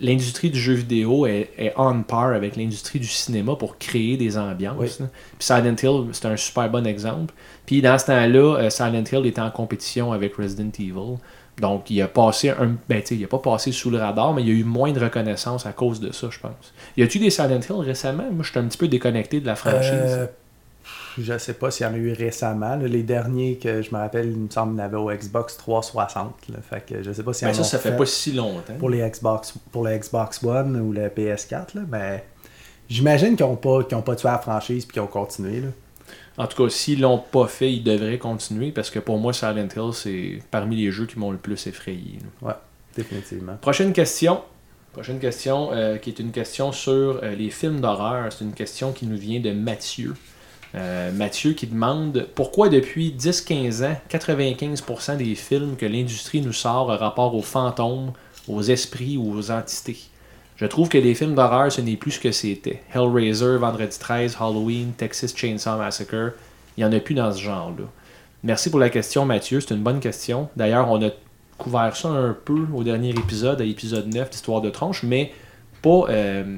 [0.01, 4.37] l'industrie du jeu vidéo est, est on par avec l'industrie du cinéma pour créer des
[4.37, 4.75] ambiances.
[4.77, 4.89] Oui.
[4.99, 5.07] là.
[5.37, 7.33] Puis Silent Hill, c'est un super bon exemple.
[7.65, 11.17] Puis dans ce temps-là, euh, Silent Hill était en compétition avec Resident Evil.
[11.59, 12.75] Donc il a passé un.
[12.89, 14.91] Ben tu il a pas passé sous le radar, mais il y a eu moins
[14.91, 16.73] de reconnaissance à cause de ça, je pense.
[16.97, 18.25] Y a-tu des Silent Hill récemment?
[18.31, 19.91] Moi, je suis un petit peu déconnecté de la franchise.
[19.93, 20.27] Euh,
[21.21, 22.75] je sais pas s'il y en a eu récemment.
[22.75, 22.87] là.
[22.87, 25.57] Les derniers que je me rappelle, il me semble qu'il y en avait au Xbox
[25.57, 26.33] 360.
[26.49, 26.55] là.
[26.67, 28.73] Fait que je sais pas s'il y Ben, en ça, ça fait pas si longtemps.
[28.79, 32.23] pour les Xbox pour le Xbox One ou le PS4 là, mais
[32.89, 35.67] j'imagine qu'ils ont pas ont pas tué la franchise puis qu'ils ont continué là.
[36.37, 39.67] En tout cas, s'ils l'ont pas fait, ils devraient continuer parce que pour moi, Silent
[39.75, 42.17] Hill, c'est parmi les jeux qui m'ont le plus effrayé.
[42.41, 42.47] là.
[42.47, 42.53] Ouais,
[42.95, 43.55] définitivement.
[43.61, 44.41] Prochaine question.
[44.93, 48.31] Prochaine question, euh, qui est une question sur euh, les films d'horreur.
[48.33, 50.15] C'est une question qui nous vient de Mathieu.
[50.75, 56.91] Euh, Mathieu qui demande pourquoi depuis 10-15 ans, 95% des films que l'industrie nous sort
[56.91, 58.11] a rapport aux fantômes,
[58.47, 59.99] aux esprits ou aux entités?
[60.55, 62.81] Je trouve que les films d'horreur, ce n'est plus ce que c'était.
[62.93, 66.33] Hellraiser, Vendredi 13, Halloween, Texas Chainsaw Massacre,
[66.77, 67.85] il n'y en a plus dans ce genre-là.
[68.43, 69.61] Merci pour la question, Mathieu.
[69.61, 70.49] C'est une bonne question.
[70.55, 71.09] D'ailleurs, on a
[71.57, 75.31] couvert ça un peu au dernier épisode, à l'épisode 9 d'Histoire de tronche, mais
[75.81, 76.57] pas euh,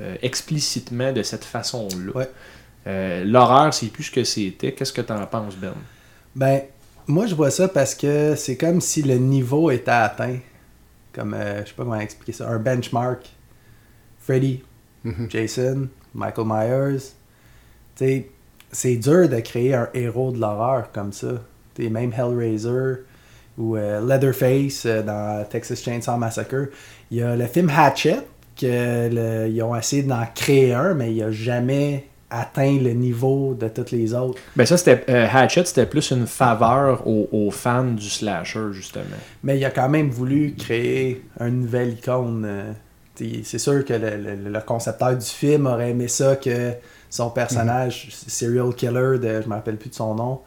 [0.00, 2.26] euh, explicitement de cette façon-là.
[2.86, 4.72] Euh, L'horreur, c'est plus ce que c'était.
[4.72, 5.74] Qu'est-ce que tu en penses, Ben?
[6.34, 6.62] Ben,
[7.06, 10.38] moi, je vois ça parce que c'est comme si le niveau était atteint.
[11.12, 13.28] Comme, euh, je sais pas comment expliquer ça, un benchmark.
[14.20, 14.62] Freddy,
[15.04, 15.26] Mhm.
[15.30, 16.98] Jason, Michael Myers.
[17.96, 18.28] Tu sais,
[18.70, 21.32] c'est dur de créer un héros de l'horreur comme ça.
[21.74, 23.02] Tu sais, même Hellraiser
[23.56, 26.68] ou euh, Leatherface euh, dans Texas Chainsaw Massacre.
[27.10, 28.18] Il y a le film Hatchet,
[28.60, 33.54] que le- ils ont essayé d'en créer un, mais il a jamais atteint le niveau
[33.58, 34.38] de toutes les autres.
[34.56, 39.04] Ben ça, c'était euh, Hatchet, c'était plus une faveur aux, aux fans du slasher, justement.
[39.42, 42.44] Mais il a quand même voulu créer une nouvelle icône.
[42.46, 42.72] euh,
[43.44, 46.72] C'est sûr que le, le- le concepteur du film aurait aimé ça que
[47.10, 50.40] son personnage, serial killer, de, je me rappelle plus de son nom,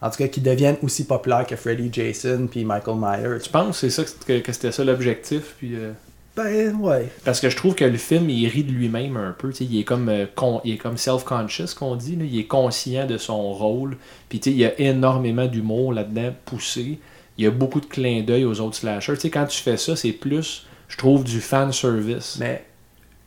[0.00, 3.38] en tout cas, qu'il devienne aussi populaire que Freddy, Jason puis Michael Myers.
[3.40, 5.54] Tu penses que c'est ça que, que c'était ça l'objectif?
[5.58, 5.92] Puis, euh,
[6.34, 7.08] Ben ouais.
[7.24, 9.52] Parce que je trouve que le film, il rit de lui-même un peu.
[9.60, 12.16] Il est comme, euh, con- il est comme self-conscious, qu'on dit.
[12.16, 12.24] là.
[12.24, 13.96] Il est conscient de son rôle.
[14.30, 16.98] Puis il y a énormément d'humour là-dedans, poussé.
[17.36, 19.14] Il y a beaucoup de clins d'œil aux autres slashers.
[19.30, 22.36] Quand tu fais ça, c'est plus, je trouve, du fan service.
[22.40, 22.64] Mais,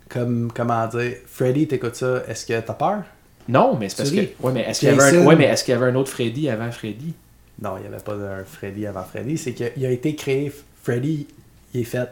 [0.10, 3.04] comme, comment dire, Freddy, t'écoutes ça, est-ce que t'as peur?
[3.48, 4.22] Non, mais c'est parce que.
[4.40, 5.12] Ouais, mais est-ce qu'il y, avait un...
[5.12, 5.28] Jason.
[5.28, 7.14] ouais, mais est-ce qu'il y avait un autre Freddy avant Freddy?
[7.62, 9.38] Non, il n'y avait pas un Freddy avant Freddy.
[9.38, 10.52] C'est qu'il a été créé.
[10.82, 11.28] Freddy,
[11.74, 12.10] il est fait.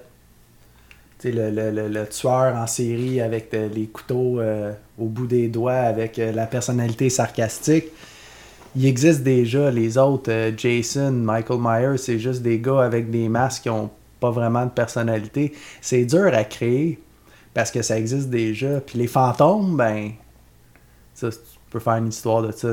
[1.32, 5.48] Le, le, le, le tueur en série avec de- les couteaux euh, au bout des
[5.48, 7.86] doigts, avec euh, la personnalité sarcastique.
[8.76, 10.32] Il existe déjà les autres.
[10.32, 13.90] euh, Jason, Michael Myers, c'est juste des gars avec des masques qui ont
[14.20, 15.54] pas vraiment de personnalité.
[15.82, 17.00] C'est dur à créer
[17.54, 18.80] parce que ça existe déjà.
[18.82, 20.12] Puis les fantômes, ben.
[21.14, 21.38] Ça, tu
[21.70, 22.68] peux faire une histoire de ça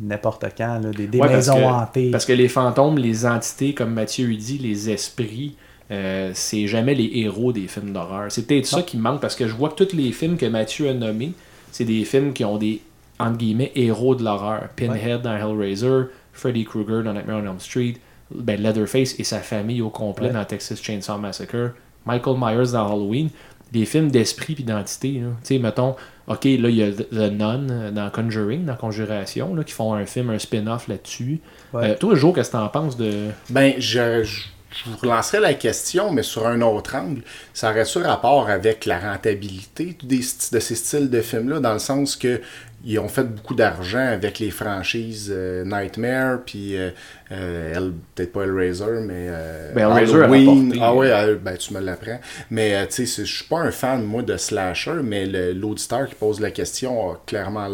[0.00, 2.10] n'importe quand, là, des, des Ouais, parce maisons que- hantées.
[2.12, 5.56] Parce que les fantômes, les entités, comme Mathieu dit, les esprits,
[5.90, 8.30] euh, c'est jamais les héros des films d'horreur.
[8.32, 10.88] C'est peut-être ça qui manque parce que je vois que tous les films que Mathieu
[10.88, 11.32] a nommés,
[11.72, 12.80] c'est des films qui ont des
[13.18, 14.68] entre guillemets héros de l'horreur.
[14.76, 17.94] Pinhead dans Hellraiser, Freddy Krueger dans Nightmare on Elm Street,
[18.34, 20.32] ben Leatherface et sa famille au complet Ouais.
[20.32, 21.74] dans Texas Chainsaw Massacre,
[22.06, 23.28] Michael Myers dans Halloween.
[23.72, 25.14] Des films d'esprit puis d'identité.
[25.14, 25.96] Tu sais, mettons,
[26.28, 29.94] ok, là, il y a The Nun euh, dans Conjuring, dans Conjuration, là, qui font
[29.94, 31.40] un film, un spin-off là-dessus.
[31.72, 31.90] Ouais.
[31.90, 33.30] Euh, toi, qu'est-ce que t'en penses de.
[33.50, 34.42] Ben, je, je,
[34.74, 37.22] je vous relancerai la question, mais sur un autre angle.
[37.52, 42.40] Ça aurait-tu rapport avec la rentabilité de ces styles de films-là, dans le sens que
[42.86, 46.90] ils ont fait beaucoup d'argent avec les franchises euh, Nightmare, puis euh,
[47.34, 50.78] euh, peut-être pas Hellraiser, mais euh, Ben, Hellraiser Halloween.
[50.80, 52.20] ah ouais, euh, ben tu me l'apprends.
[52.50, 56.14] Mais tu sais, je suis pas un fan, moi, de slasher, mais le- l'auditeur qui
[56.14, 57.68] pose la question a clairement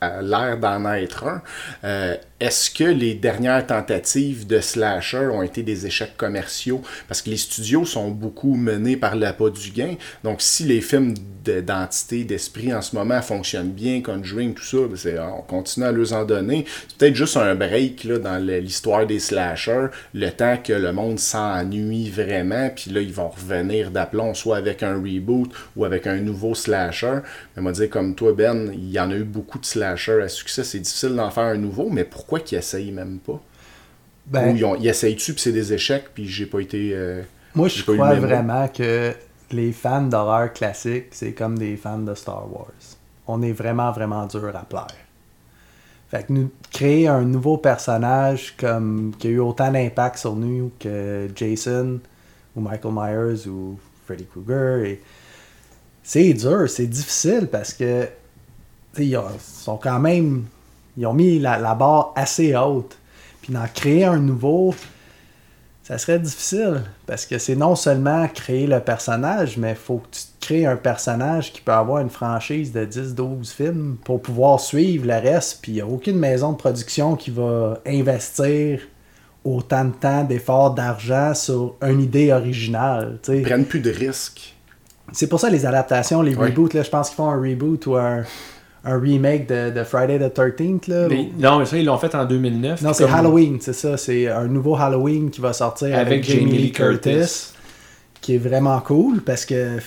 [0.00, 1.42] l'air d'en être un.
[1.84, 6.82] Euh, Est-ce que les dernières tentatives de slasher ont été des échecs commerciaux?
[7.08, 9.94] Parce que les studios sont beaucoup menés par l'appât du gain.
[10.22, 11.14] Donc, si les films
[11.46, 15.86] de- d'entité, d'esprit en ce moment fonctionnent bien, Conjuring, tout ça, ben, c'est- on continue
[15.86, 16.66] à leur en donner.
[16.88, 18.60] C'est peut-être juste un break là, dans le-
[19.06, 24.34] des slashers, le temps que le monde s'ennuie vraiment, puis là, ils vont revenir d'aplomb,
[24.34, 27.18] soit avec un reboot ou avec un nouveau slasher.
[27.56, 30.28] Mais moi, dire comme toi, Ben, il y en a eu beaucoup de slashers à
[30.28, 30.64] succès.
[30.64, 33.40] C'est difficile d'en faire un nouveau, mais pourquoi qu'ils essayent même pas?
[34.26, 36.92] Ben, Ou ils, ont- ils essayent-tu, puis c'est des échecs, puis j'ai pas été.
[36.94, 37.22] euh,
[37.54, 39.14] moi, je crois vraiment que
[39.50, 42.72] les fans d'horreur classique, c'est comme des fans de Star Wars.
[43.26, 45.05] On est vraiment, vraiment dur à plaire.
[46.08, 50.70] Fait que nous, créer un nouveau personnage comme qui a eu autant d'impact sur nous
[50.78, 51.98] que Jason
[52.54, 54.98] ou Michael Myers ou Freddy Krueger.
[56.02, 58.08] C'est dur, c'est difficile parce que
[58.98, 60.44] ils ont- sont quand même.
[60.96, 62.96] Ils ont mis la, la barre assez haute.
[63.42, 64.74] Puis d'en créer un nouveau,
[65.86, 66.82] ça serait difficile.
[67.06, 70.76] Parce que c'est non seulement créer le personnage, mais il faut que tu crées un
[70.76, 75.60] personnage qui peut avoir une franchise de 10-12 films pour pouvoir suivre le reste.
[75.62, 78.80] Puis il n'y a aucune maison de production qui va investir
[79.44, 83.18] autant de temps, d'efforts, d'argent sur une idée originale.
[83.22, 83.38] tu sais.
[83.38, 84.54] Ils prennent plus de risques.
[85.12, 86.46] C'est pour ça les adaptations, les Ouais.
[86.48, 88.24] reboots, là, je pense qu'ils font un reboot ou un,
[88.86, 90.88] un remake de, de Friday the 13th.
[90.88, 92.80] Là, Mais- non, mais ça, ils l'ont fait en 2009.
[92.82, 93.96] non, c'est comme- Halloween, c'est ça.
[93.96, 97.52] C'est un nouveau Halloween qui va sortir avec, Avec Jamie Lee Curtis,
[98.20, 99.78] qui est vraiment cool parce que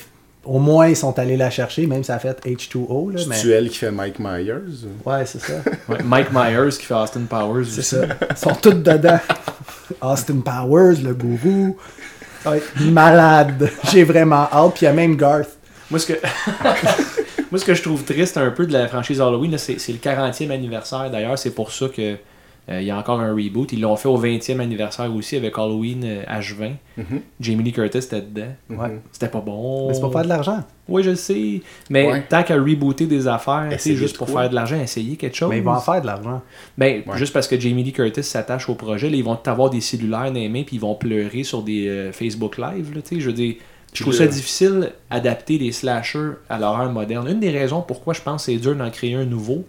[0.45, 3.11] au moins ils sont allés la chercher, même si ça a fait H2O.
[3.13, 3.35] Là, mais...
[3.35, 4.53] C'est elle qui fait Mike Myers.
[5.05, 5.53] ou- Ouais, c'est ça.
[5.89, 7.65] Ouais, Mike Myers qui fait Austin Powers.
[7.69, 7.95] C'est aussi.
[7.95, 8.05] ça.
[8.31, 9.19] Ils sont tous dedans.
[10.01, 11.75] Austin Powers, le gourou.
[12.79, 13.69] Malade.
[13.91, 14.71] J'ai vraiment hâte.
[14.75, 15.49] Puis il y a même Garth.
[15.91, 16.13] Moi, ce que...
[17.51, 19.97] Moi, ce que je trouve triste un peu de la franchise Halloween, c'est c'est le
[19.99, 21.09] 40e anniversaire.
[21.09, 22.15] D'ailleurs, c'est pour ça que
[22.69, 23.73] euh, il y a encore un reboot.
[23.73, 26.73] Ils l'ont fait au 20e anniversaire aussi avec Halloween euh, H20.
[26.97, 27.05] Mhm.
[27.39, 28.53] Jamie Lee Curtis était dedans.
[28.69, 28.99] Ouais.
[29.11, 29.87] C'était pas bon.
[29.87, 30.63] Mais c'est pour faire de l'argent.
[30.87, 31.61] Oui, je le sais.
[31.89, 32.23] Mais Ouais.
[32.29, 34.41] tant qu'à rebooter des affaires, tu sais, Essayer juste pour quoi?
[34.41, 35.49] faire de l'argent, essayer quelque chose.
[35.49, 36.41] Mais ils vont en faire de l'argent.
[36.77, 37.17] Ben, Ouais.
[37.17, 40.27] juste parce que Jamie Lee Curtis s'attache au projet, là, ils vont avoir des cellulaires
[40.31, 42.93] dans les mains puis ils vont pleurer sur des euh, Facebook Live.
[42.93, 43.55] Là, tu sais, je veux dire,
[43.93, 47.27] je trouve ça difficile adapter des slashers à l'horreur moderne.
[47.27, 49.65] Une des raisons pourquoi je pense que c'est dur d'en créer un nouveau,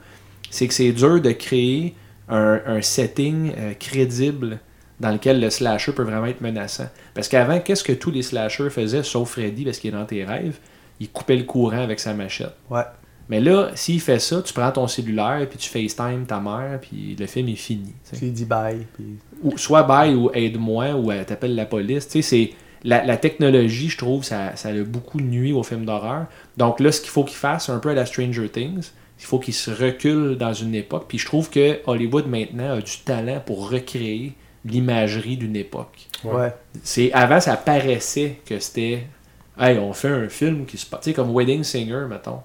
[0.51, 1.95] c'est que c'est dur de créer
[2.29, 4.61] un, un setting euh, crédible
[5.01, 6.89] dans lequel le slasher peut vraiment être menaçant.
[7.15, 10.25] Parce qu'avant, qu'est-ce que tous les slashers faisaient, sauf Freddy, parce qu'il est dans tes
[10.25, 10.59] rêves?
[11.01, 12.55] Il coupait le courant avec sa machette.
[12.69, 12.83] Ouais.
[13.31, 17.17] Mais là, s'il fait ça, tu prends ton cellulaire, puis tu FaceTime ta mère, puis
[17.19, 17.95] le film est fini.
[18.13, 18.87] tu dis bye.
[18.93, 19.05] Puis...
[19.43, 22.07] Ou, soit bye ou aide-moi, ou elle t'appelle la police.
[22.09, 22.51] Tu sais, c'est...
[22.83, 26.27] La, la technologie, je trouve, ça, ça a beaucoup nuit au film d'horreur.
[26.57, 29.39] Donc là, ce qu'il faut qu'il fasse, un peu à la Stranger Things, il faut
[29.39, 31.05] qu'il se recule dans une époque.
[31.09, 34.35] Puis je trouve que Hollywood maintenant a du talent pour recréer
[34.65, 36.09] l'imagerie d'une époque.
[36.25, 36.35] Ouais.
[36.35, 36.55] Ouais.
[36.83, 39.07] C'est avant ça paraissait que c'était
[39.59, 42.41] hey on fait un film qui se passe tu sais comme Wedding Singer mettons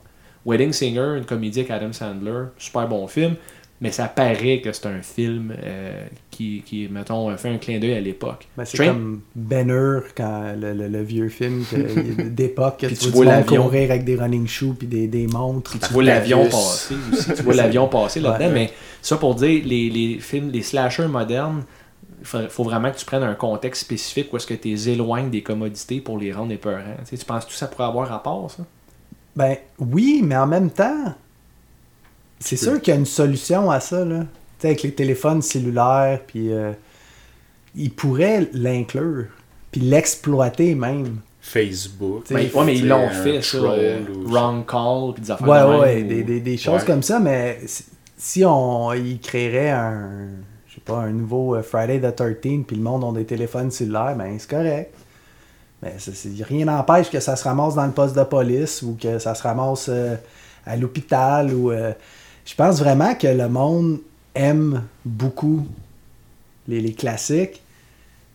[0.46, 3.36] Wedding Singer une comédie avec Adam Sandler super bon film
[3.82, 7.94] mais ça paraît que c'est un film euh, qui, qui mettons fait un clin d'œil
[7.96, 12.78] à l'époque Ben, c'est comme Ben Hur, quand le, le- le vieux film que- d'époque,
[12.88, 13.64] tu tu vois l'avion.
[13.64, 15.78] courir avec des running shoes puis des, des montres.
[15.80, 18.54] tu vois l'avion passer aussi tu vois l'avion passer là-dedans Ouais.
[18.54, 21.64] mais ça pour dire les, les films les slashers modernes
[22.22, 25.30] il faut, vraiment que tu prennes un contexte spécifique où est-ce que tu les éloignes
[25.30, 26.82] des commodités pour les rendre épeurants.
[27.02, 28.64] Tu, sais, tu penses que ça pourrait avoir rapport, ça?
[29.36, 31.14] Ben oui, mais en même temps,
[32.40, 34.04] c'est sûr qu'il y a une solution à ça.
[34.06, 34.20] Là.
[34.22, 34.26] Tu
[34.60, 36.72] sais, avec les téléphones cellulaires, puis euh,
[37.76, 39.26] ils pourraient l'inclure,
[39.72, 41.18] puis l'exploiter même.
[41.42, 42.24] Facebook.
[42.24, 43.58] Tu sais, Ben, ouais, mais ils l'ont fait, ça.
[43.58, 46.58] euh, ou- wrong call, puis des affaires Ouais, de même, ouais, ou- des, des- des
[46.58, 46.86] choses Ouais.
[46.88, 47.60] comme ça, mais
[48.18, 50.28] si- on y créerait un,
[50.68, 53.70] je sais pas, un nouveau euh, Friday the 13 puis le monde a des téléphones
[53.70, 54.92] cellulaires, ben c'est correct.
[55.84, 58.98] Mais ça, c'est- rien n'empêche que ça se ramasse dans le poste de police ou
[59.00, 60.16] que ça se ramasse euh,
[60.66, 61.92] à l'hôpital ou euh,
[62.46, 64.00] je pense vraiment que le monde
[64.36, 65.66] aime beaucoup
[66.68, 67.62] les, les classiques.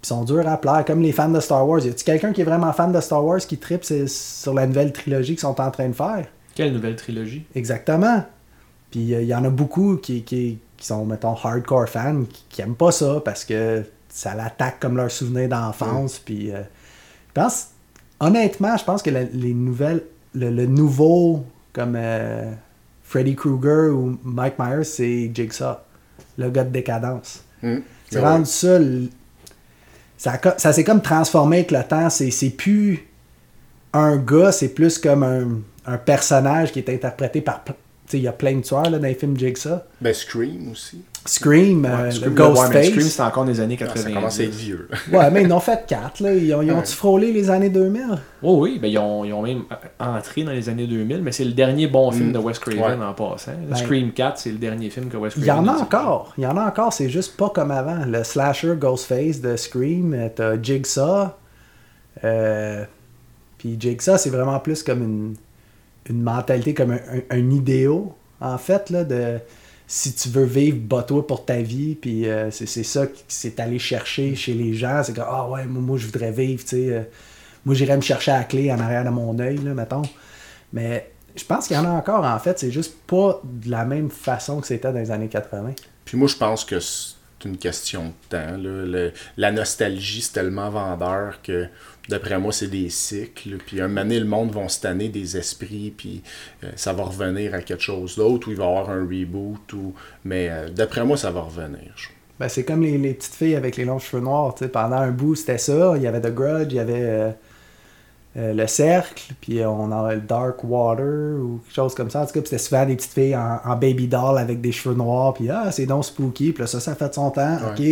[0.02, 1.80] Ils sont durs à plaire, comme les fans de Star Wars.
[1.84, 4.92] Y a-t-il quelqu'un qui est vraiment fan de Star Wars qui tripe sur la nouvelle
[4.92, 6.26] trilogie qu'ils sont en train de faire?
[6.54, 7.44] Quelle nouvelle trilogie?
[7.54, 8.24] Exactement.
[8.90, 12.62] Puis il y en a beaucoup qui, qui, qui sont, mettons, hardcore fans, qui, qui
[12.62, 16.18] aiment pas ça parce que ça l'attaque comme leur souvenir d'enfance.
[16.18, 16.62] Puis euh,
[17.28, 17.66] je pense,
[18.20, 20.02] honnêtement, je pense que la- les nouvelles,
[20.34, 22.50] le, le nouveau, comme euh,
[23.10, 25.78] Freddy Krueger ou Mike Myers, c'est Jigsaw,
[26.38, 27.42] le gars de décadence.
[27.60, 27.78] Hmm.
[28.08, 28.24] C'est ouais.
[28.24, 28.78] rendu ça.
[30.16, 32.08] Ça, s'est comme transformé avec le temps.
[32.08, 33.04] C'est c'est plus
[33.92, 37.64] un gars, c'est plus comme un, un personnage qui est interprété par.
[37.64, 37.72] Tu
[38.06, 39.80] sais, il y a plein de tueurs là, dans les films Jigsaw.
[40.00, 41.02] Ben, Scream aussi.
[41.26, 43.09] Scream, euh, Ouais, Scream, ouais, mais Scream, Ghostface.
[43.12, 44.02] c'est encore des années Ah, 80.
[44.05, 44.88] ça commence à être vieux.
[45.12, 46.20] Ouais, mais ils en ont fait quatre.
[46.20, 46.32] Là.
[46.34, 46.84] Ils ont- ils Ouais.
[46.86, 48.06] frôlé les années 2000?
[48.42, 49.64] Oh oui, ben ils, ont, ils ont même
[49.98, 52.32] entré dans les années 2000, mais c'est le dernier bon film Mm.
[52.32, 53.05] de Wes Craven Ouais.
[53.06, 53.52] en passant.
[53.68, 56.32] Ben, Scream 4, c'est le dernier film que Wes Il Craven y en a encore.
[56.38, 56.92] Il y en a encore.
[56.92, 58.05] C'est juste pas comme avant.
[58.06, 61.28] Le slasher Ghostface de Scream, euh, t'as Jigsaw.
[62.24, 62.84] Euh,
[63.59, 65.34] Puis Jigsaw, c'est vraiment plus comme une,
[66.09, 68.05] une mentalité, comme un, un- un idéal,
[68.40, 69.38] en fait, là, de
[69.92, 71.96] si tu veux vivre, bats-toi pour ta vie.
[71.96, 75.02] Puis euh, c'est c'est ça qui c'est allé chercher chez les gens.
[75.02, 76.88] C'est que, ah ouais, moi, moi, je voudrais vivre, tu sais.
[76.90, 77.02] euh,
[77.64, 80.02] moi, j'irais me chercher à la clé en arrière de mon œil, là, mettons.
[80.72, 82.58] Mais je pense qu'il y en a encore, en fait.
[82.58, 85.72] C'est juste pas de la même façon que c'était dans les années 80.
[86.04, 87.14] Puis moi, je pense que c-
[87.44, 88.56] une question de temps.
[88.58, 89.08] là.
[89.38, 91.66] La nostalgie, c'est tellement vendeur que
[92.09, 93.59] d'après moi, c'est des cycles.
[93.64, 96.22] Puis un moment donné, le monde va se tanner des esprits, puis
[96.64, 99.72] euh, ça va revenir à quelque chose d'autre, ou il va y avoir un reboot.
[99.74, 99.94] Ou...
[100.24, 101.93] Mais euh, d'après moi, ça va revenir.
[101.97, 102.09] je-
[102.39, 104.55] Ben, c'est comme les, les petites filles avec les longs cheveux noirs.
[104.55, 104.70] tu sais.
[104.70, 105.93] Pendant un bout, c'était ça.
[105.97, 107.35] Il y avait The Grudge, il y avait
[108.36, 111.05] euh, Le Cercle, puis on avait le Dark Water
[111.43, 112.22] ou quelque chose comme ça.
[112.22, 114.94] En tout cas, c'était souvent des petites filles en, en baby doll avec des cheveux
[114.94, 115.35] noirs.
[115.35, 116.52] Puis ah, c'est donc spooky.
[116.52, 117.59] Puis là, ça, ça fait de son temps.
[117.72, 117.82] OK.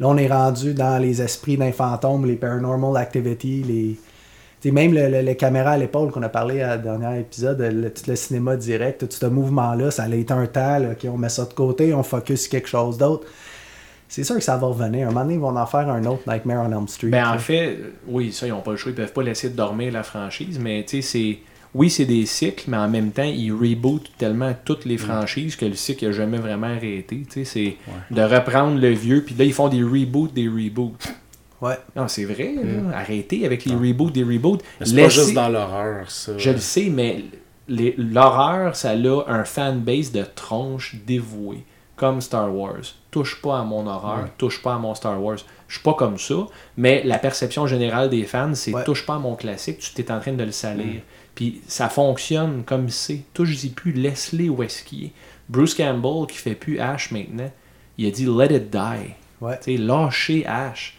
[0.00, 3.96] Là, on est rendu dans les esprits d'un fantôme, les paranormal activity, les.
[4.70, 8.02] Même le, le- le caméra à l'épaule qu'on a parlé à dernier épisode, le, tout
[8.06, 11.44] le cinéma direct, tout ce mouvement-là, ça a été un temps, là, on met ça
[11.46, 13.26] de côté, on focus sur quelque chose d'autre.
[14.08, 15.08] C'est sûr que ça va revenir.
[15.08, 17.08] Un moment donné, ils vont en faire un autre Nightmare on Elm Street.
[17.08, 18.92] Ben, en fait, oui, ça, ils n'ont pas le choix.
[18.92, 21.38] Ils peuvent pas laisser de dormir la franchise, mais tu sais, c'est.
[21.74, 25.64] Oui, c'est des cycles, mais en même temps, ils rebootent tellement toutes les franchises que
[25.64, 27.24] le cycle n'a jamais vraiment arrêté.
[27.44, 27.76] C'est
[28.10, 30.94] de reprendre le vieux, puis là, ils font des reboots, des reboots.
[31.62, 31.78] Ouais.
[31.96, 32.96] Non, c'est vrai, là.
[32.98, 34.60] Arrêtez avec les reboots, des reboots.
[34.82, 36.36] C'est pas juste dans l'horreur, ça.
[36.36, 37.24] Je le sais, mais
[37.68, 38.94] l'horreur, ça a
[39.30, 41.64] un fanbase de tronches dévouées,
[41.96, 42.82] comme Star Wars.
[43.10, 45.38] Touche pas à mon horreur, touche pas à mon Star Wars.
[45.68, 46.34] Je suis pas comme ça,
[46.76, 48.84] mais la perception générale des fans, c'est Ouais.
[48.84, 51.00] touche pas à mon classique, tu t'es en train de le salir.
[51.34, 53.22] Puis ça fonctionne comme c'est.
[53.34, 55.12] Touche-y plus, laisse-les où est-ce qu'il est.
[55.48, 57.50] Bruce Campbell, qui fait plus Ash maintenant,
[57.98, 59.14] il a dit Let it die.
[59.40, 59.58] Ouais.
[59.58, 60.98] Tu sais, lâchez Ash.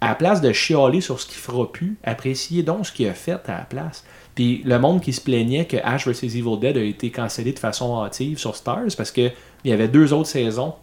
[0.00, 3.14] À la place de chialer sur ce qu'il fera plus, appréciez donc ce qu'il a
[3.14, 4.04] fait à la place.
[4.34, 7.58] Puis le monde qui se plaignait que Ash vs Evil Dead a été cancellé de
[7.58, 9.30] façon hâtive sur Stars parce que
[9.64, 10.74] il y avait deux autres saisons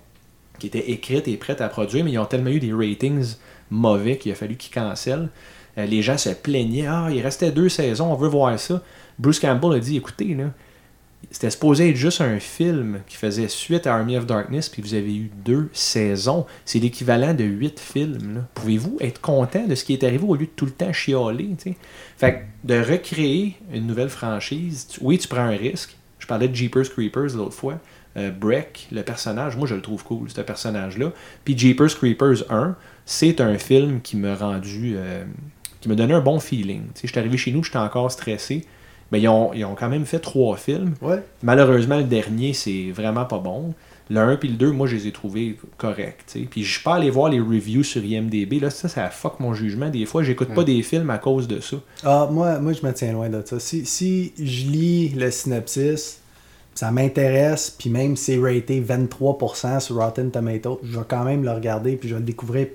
[0.58, 3.36] qui étaient écrites et prêtes à produire, mais ils ont tellement eu des ratings
[3.70, 5.30] mauvais qu'il a fallu qu'ils cancellent.
[5.82, 8.82] Euh, les gens se plaignaient Ah, il restait deux saisons, on veut voir ça.
[9.20, 10.46] Bruce Campbell a dit Écoutez, là,
[11.30, 14.96] c'était supposé être juste un film qui faisait suite à Army of Darkness, puis vous
[14.96, 16.46] avez eu deux saisons.
[16.66, 18.46] C'est l'équivalent de huit films.
[18.54, 21.56] Pouvez-vous être content de ce qui est arrivé au lieu de tout le temps chialer?
[22.18, 25.96] Fait que de recréer une nouvelle franchise, oui, tu prends un risque.
[26.20, 27.80] Je parlais de Jeepers Creepers l'autre fois.
[28.18, 31.14] Euh, Breck, le personnage, moi je le trouve cool, ce personnage-là.
[31.46, 32.76] Puis Jeepers Creepers 1,
[33.06, 34.96] c'est un film qui m'a rendu.
[34.98, 35.24] euh,
[35.82, 36.84] qui m'a donné un bon feeling.
[36.94, 38.66] Sais, j'étais arrivé chez nous, j'étais encore stressé.
[39.12, 40.94] Mais ils ont, ils ont quand même fait trois films.
[41.02, 41.22] Ouais.
[41.44, 43.74] Malheureusement, le dernier, c'est vraiment pas bon.
[44.10, 46.26] Le 1 puis le 2, moi, je les ai trouvés corrects.
[46.50, 48.60] Puis je suis pas allé voir les reviews sur IMDB.
[48.62, 49.90] Là, ça, ça fuck mon jugement.
[49.90, 51.78] Des fois, j'écoute pas des films à cause de ça.
[52.04, 53.60] Ah, moi, moi, je me tiens loin de ça.
[53.60, 56.22] Si, si je lis le synopsis,
[56.74, 61.44] ça m'intéresse, puis même si c'est raté 23% sur Rotten Tomatoes, je vais quand même
[61.44, 62.68] le regarder, puis je vais le découvrir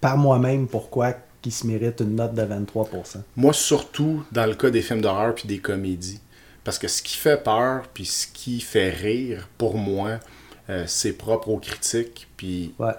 [0.00, 3.18] par moi-même pourquoi qu'il se mérite une note de 23%.
[3.36, 6.18] Moi, surtout dans le cas des films d'horreur puis des comédies.
[6.64, 10.18] Parce que ce qui fait peur puis ce qui fait rire, pour moi,
[10.70, 12.26] euh, c'est propre aux critiques.
[12.38, 12.92] Puis, Ouais.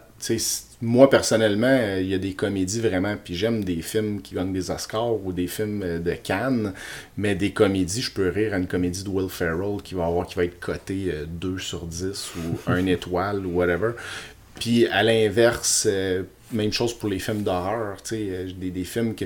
[0.83, 4.53] moi, personnellement, euh, il y a des comédies vraiment, puis j'aime des films qui gagnent
[4.53, 6.73] des Oscars ou des films euh, de Cannes,
[7.17, 10.27] mais des comédies, je peux rire à une comédie de Will Ferrell qui va avoir
[10.27, 13.93] qui va être cotée euh, 2 sur 10 ou 1 étoile ou whatever.
[14.59, 15.87] Puis à l'inverse,
[16.51, 19.25] même chose pour les films d'horreur, tu sais, euh, des, des films que.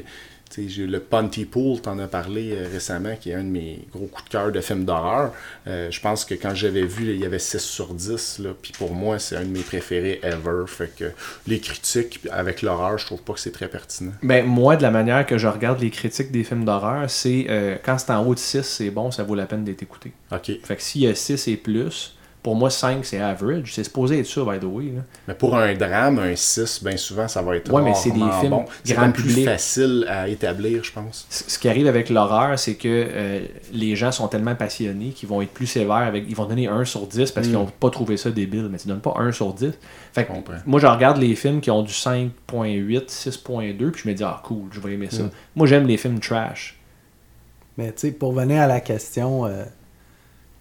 [0.57, 4.25] j'ai le Pontypool, t'en as parlé euh, récemment, qui est un de mes gros coups
[4.25, 5.33] de cœur de films d'horreur.
[5.67, 8.73] Euh, je pense que quand j'avais vu, il y avait 6 sur 10, là, puis
[8.77, 10.65] pour moi, c'est un de mes préférés ever.
[10.67, 11.11] Fait que
[11.47, 14.13] les critiques avec l'horreur, je trouve pas que c'est très pertinent.
[14.23, 17.75] Ben, moi, de la manière que je regarde les critiques des films d'horreur, c'est euh,
[17.83, 20.13] quand c'est en haut de 6, c'est bon, ça vaut la peine d'être écouté.
[20.31, 20.51] Ok.
[20.63, 23.74] Fait que s'il y a 6 et plus, pour moi, 5, c'est average.
[23.74, 24.86] C'est supposé être ça, by the way.
[24.95, 25.02] là.
[25.28, 28.20] Mais pour un drame, un 6, bien souvent, ça va être Ouais, mais c'est des
[28.40, 28.66] films bon.
[28.84, 29.45] C'est grand comme plus public.
[29.45, 31.26] facile à établir, je pense.
[31.30, 33.41] C- Ce qui arrive avec l'horreur, c'est que euh,
[33.74, 36.24] les gens sont tellement passionnés qu'ils vont être plus sévères avec.
[36.30, 38.88] Ils vont donner 1 sur 10 parce qu'ils n'ont pas trouvé ça débile, mais tu
[38.88, 39.72] donnes pas 1 sur 10.
[40.14, 40.32] Fait que
[40.66, 42.30] moi, je regarde les films qui ont du 5.8,
[43.10, 45.24] 6.2, puis je me dis, ah cool, je vais aimer ça.
[45.56, 46.78] Moi, j'aime les films trash.
[47.78, 49.64] Mais tu sais, pour venir à la question, euh,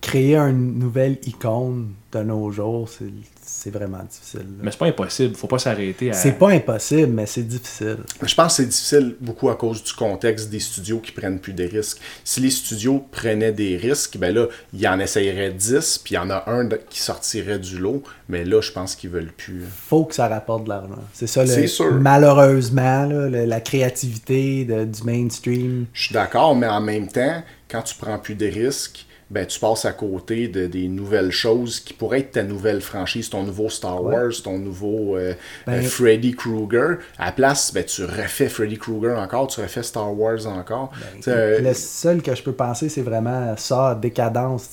[0.01, 3.07] créer une nouvelle icône de nos jours, c'est
[3.51, 4.41] c'est vraiment difficile.
[4.41, 4.63] là.
[4.63, 6.13] Mais c'est pas impossible, faut pas s'arrêter à.
[6.13, 7.97] C'est pas impossible, mais c'est difficile.
[8.23, 11.55] Je pense que c'est difficile beaucoup à cause du contexte des studios qui prennent plus
[11.55, 11.99] de risques.
[12.25, 16.17] Si les studios prenaient des risques, ben là, il y en essayeraient 10, puis il
[16.17, 19.63] y en a un qui sortirait du lot, mais là, je pense qu'ils veulent plus.
[19.89, 21.03] faut que ça rapporte de l'argent.
[21.15, 21.91] C'est ça, le- sûr.
[21.95, 25.87] malheureusement, là, le- la créativité de- du mainstream.
[25.95, 29.61] Je suis d'accord, mais en même temps, quand tu prends plus de risques, ben tu
[29.61, 33.69] passes à côté de des nouvelles choses qui pourraient être ta nouvelle franchise, ton nouveau
[33.69, 34.15] Star Ouais.
[34.15, 35.35] Wars, ton nouveau euh,
[35.67, 36.99] Ben- euh, Freddy Krueger.
[37.19, 40.91] À la place, ben tu refais Freddy Krueger encore, tu refais Star Wars encore.
[41.29, 44.71] Euh, Le seul que je peux penser, c'est vraiment ça, décadence.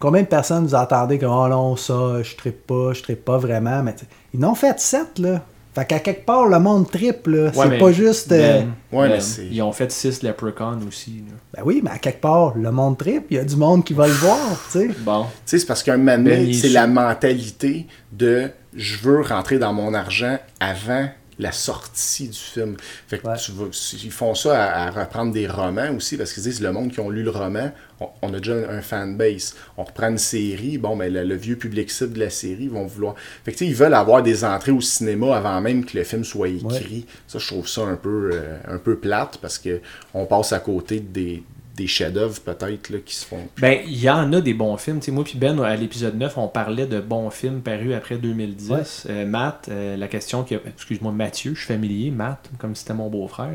[0.00, 3.38] Combien de personnes vous entendez que oh non, ça, je trippe pas, je trippe pas
[3.38, 3.94] vraiment, mais
[4.34, 5.42] ils n'ont fait sept, là.
[5.74, 7.50] Fait qu'à quelque part, le monde triple.
[7.54, 8.30] Ouais, c'est pas juste.
[8.32, 11.24] euh, Ben, Ouais, mais ben, Ils ont fait 6 Leprechaun aussi.
[11.28, 11.34] là.
[11.56, 13.92] Ben oui, mais à quelque part, le monde triple, il y a du monde qui
[13.92, 14.38] va le voir,
[14.70, 14.90] tu sais.
[15.00, 15.24] Bon.
[15.24, 19.72] Tu sais, c'est parce qu'un moment Ben, c'est la mentalité de je veux rentrer dans
[19.72, 21.08] mon argent avant
[21.40, 22.76] la sortie du film.
[23.08, 23.36] Fait que Ouais.
[23.36, 23.64] tu vas-
[24.04, 27.00] ils font ça à, à reprendre des romans aussi, parce qu'ils disent le monde qui
[27.00, 29.54] ont lu le roman, on, on a déjà un fanbase.
[29.76, 32.86] On reprend une série, bon, mais le, le vieux public cible de la série vont
[32.86, 33.14] vouloir.
[33.44, 36.04] Fait que tu sais, ils veulent avoir des entrées au cinéma avant même que le
[36.04, 37.06] film soit écrit.
[37.26, 39.80] Ça, je trouve ça un peu, euh, un peu plate parce que
[40.12, 41.42] on passe à côté des,
[41.74, 43.48] des chefs-d'œuvre peut-être qui se font.
[43.58, 45.00] Ben, il y en a des bons films.
[45.00, 48.16] Tu sais, moi puis Ben, à l'épisode 9, on parlait de bons films parus après
[48.16, 48.70] 2010.
[48.70, 48.82] Ouais.
[49.10, 52.94] Euh, Matt, euh, la question qui Excuse-moi, Mathieu, je suis familier, Matt, comme si c'était
[52.94, 53.54] mon beau-frère.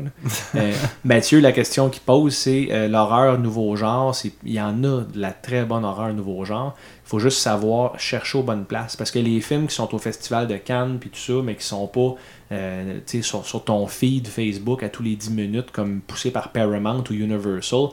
[0.56, 0.72] Euh,
[1.04, 4.16] Mathieu, la question qu'il pose, c'est euh, l'horreur nouveau genre.
[4.44, 6.74] Il y en a de la très bonne horreur nouveau genre.
[7.06, 8.96] Il faut juste savoir chercher aux bonnes places.
[8.96, 11.64] Parce que les films qui sont au Festival de Cannes, puis tout ça, mais qui
[11.64, 12.16] sont pas
[12.52, 16.32] euh, tu sais, sur, sur ton feed Facebook à tous les 10 minutes, comme poussé
[16.32, 17.90] par Paramount ou Universal,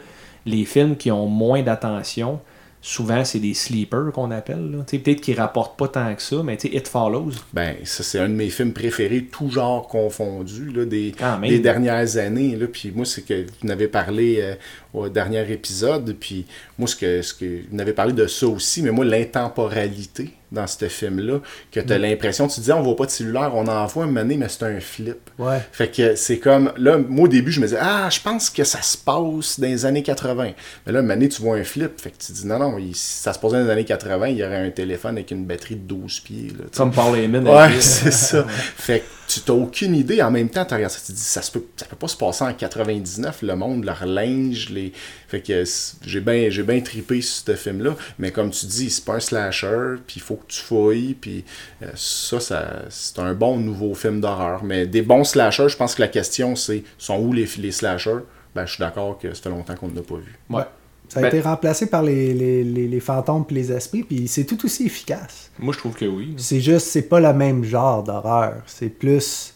[0.47, 2.39] les films qui ont moins d'attention,
[2.81, 4.83] souvent c'est des sleepers qu'on appelle.
[4.89, 7.33] Peut-être qu'ils rapportent pas tant que ça, mais It Follows.
[7.53, 11.13] Ben, ça, c'est un de mes films préférés, tout genre confondu, là, des,
[11.59, 12.55] dernières années.
[12.55, 14.55] Là, puis moi, c'est que vous n'avez parlé euh,
[14.97, 16.45] au dernier épisode, puis
[16.77, 20.65] moi, ce que, ce que vous n'avez parlé de ça aussi, mais moi, l'intemporalité dans
[20.65, 21.39] ce film-là,
[21.73, 21.85] que Mm.
[21.85, 24.07] tu as l'impression, tu te dis, on voit pas de cellulaire, on en voit un
[24.07, 25.29] moment donné, mais c'est un flip.
[25.37, 25.59] Ouais.
[25.73, 28.63] Fait que c'est comme, là, moi au début, je me disais, ah, je pense que
[28.63, 30.51] ça se passe dans les années 80.
[30.85, 32.77] Mais là, un moment donné, tu vois un flip, fait que tu dis, non, non,
[32.77, 35.31] il- si ça se passait dans les années 80, il y aurait un téléphone avec
[35.31, 36.47] une batterie de 12 pieds.
[36.57, 36.65] Là.
[36.75, 37.45] Comme Paul Heyman.
[37.45, 37.81] Ouais, a dit.
[37.81, 38.45] c'est ça.
[38.47, 40.21] Fait que tu t'as aucune idée.
[40.21, 42.15] En même temps, tu regardes ça, tu dis, ça, se peut, ça peut pas se
[42.15, 44.86] passer en 99, le monde, leur linge, les.
[45.27, 45.63] Fait que
[46.05, 47.95] j'ai bien j'ai bien trippé sur ce film-là.
[48.19, 51.43] Mais comme tu dis, c'est pas un slasher, puis il faut que tu fouilles, puis
[51.81, 54.63] euh, ça, ça c'est un bon nouveau film d'horreur.
[54.63, 58.19] Mais des bons slashers, je pense que la question, c'est sont où les, les slashers?
[58.55, 60.35] Ben, je suis d'accord que ça fait longtemps qu'on ne l'a pas vu.
[60.49, 60.63] Ouais.
[61.09, 64.27] Ça a Ben- été remplacé par les, les, les, les fantômes puis les esprits, puis
[64.27, 65.51] c'est tout aussi efficace.
[65.57, 66.33] Moi, je trouve que oui.
[66.37, 68.55] C'est juste, c'est pas le même genre d'horreur.
[68.65, 69.53] C'est plus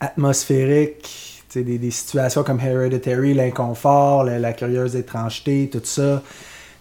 [0.00, 6.22] atmosphérique, des, des situations comme Hereditary, l'inconfort, la, la curieuse étrangeté, tout ça.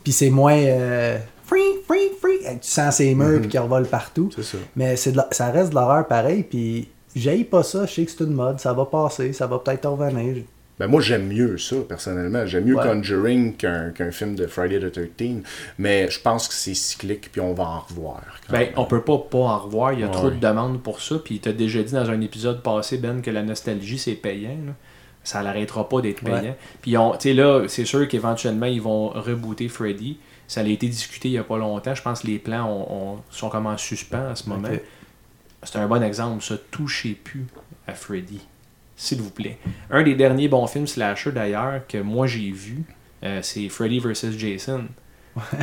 [0.03, 2.39] Puis c'est moins euh, free, free, free.
[2.61, 4.29] Tu sens ces murs puis qui revolent partout.
[4.35, 4.57] C'est ça.
[4.75, 6.43] Mais c'est de la- ça reste de l'horreur pareil.
[6.43, 7.85] Puis j'haïs pas ça.
[7.85, 8.59] Je sais que c'est une mode.
[8.59, 9.33] Ça va passer.
[9.33, 10.43] Ça va peut-être revenir.
[10.79, 12.45] Ben moi j'aime mieux ça personnellement.
[12.45, 12.83] J'aime mieux Ouais.
[12.83, 15.41] Conjuring qu'un qu'un film de Friday the 13
[15.79, 18.21] mais je pense que c'est cyclique puis on va en revoir.
[18.49, 18.69] Ben, même.
[18.75, 20.11] on peut pas pas en revoir, il y a Ouais.
[20.11, 21.15] trop de demandes pour ça.
[21.23, 24.57] Puis tu as déjà dit dans un épisode passé, Ben, que la nostalgie c'est payant.
[24.67, 24.73] là.
[25.23, 26.37] Ça l'arrêtera pas d'être payant.
[26.41, 26.55] Ouais.
[26.81, 30.19] Puis on- tu sais, là, c'est sûr qu'éventuellement ils vont rebooter Freddy.
[30.47, 31.93] Ça a été discuté il y a pas longtemps.
[31.95, 34.69] Je pense que les plans ont- ont- sont comme en suspens en ce moment.
[34.71, 34.79] Ok.
[35.63, 36.55] C'est un bon exemple, ça.
[36.71, 37.45] Touchez plus
[37.87, 38.39] à Freddy.
[38.99, 39.57] S'il vous plaît.
[39.91, 42.83] Un des derniers bons films slasher d'ailleurs que moi j'ai vu,
[43.23, 44.31] euh, c'est Freddy vs.
[44.37, 44.85] Jason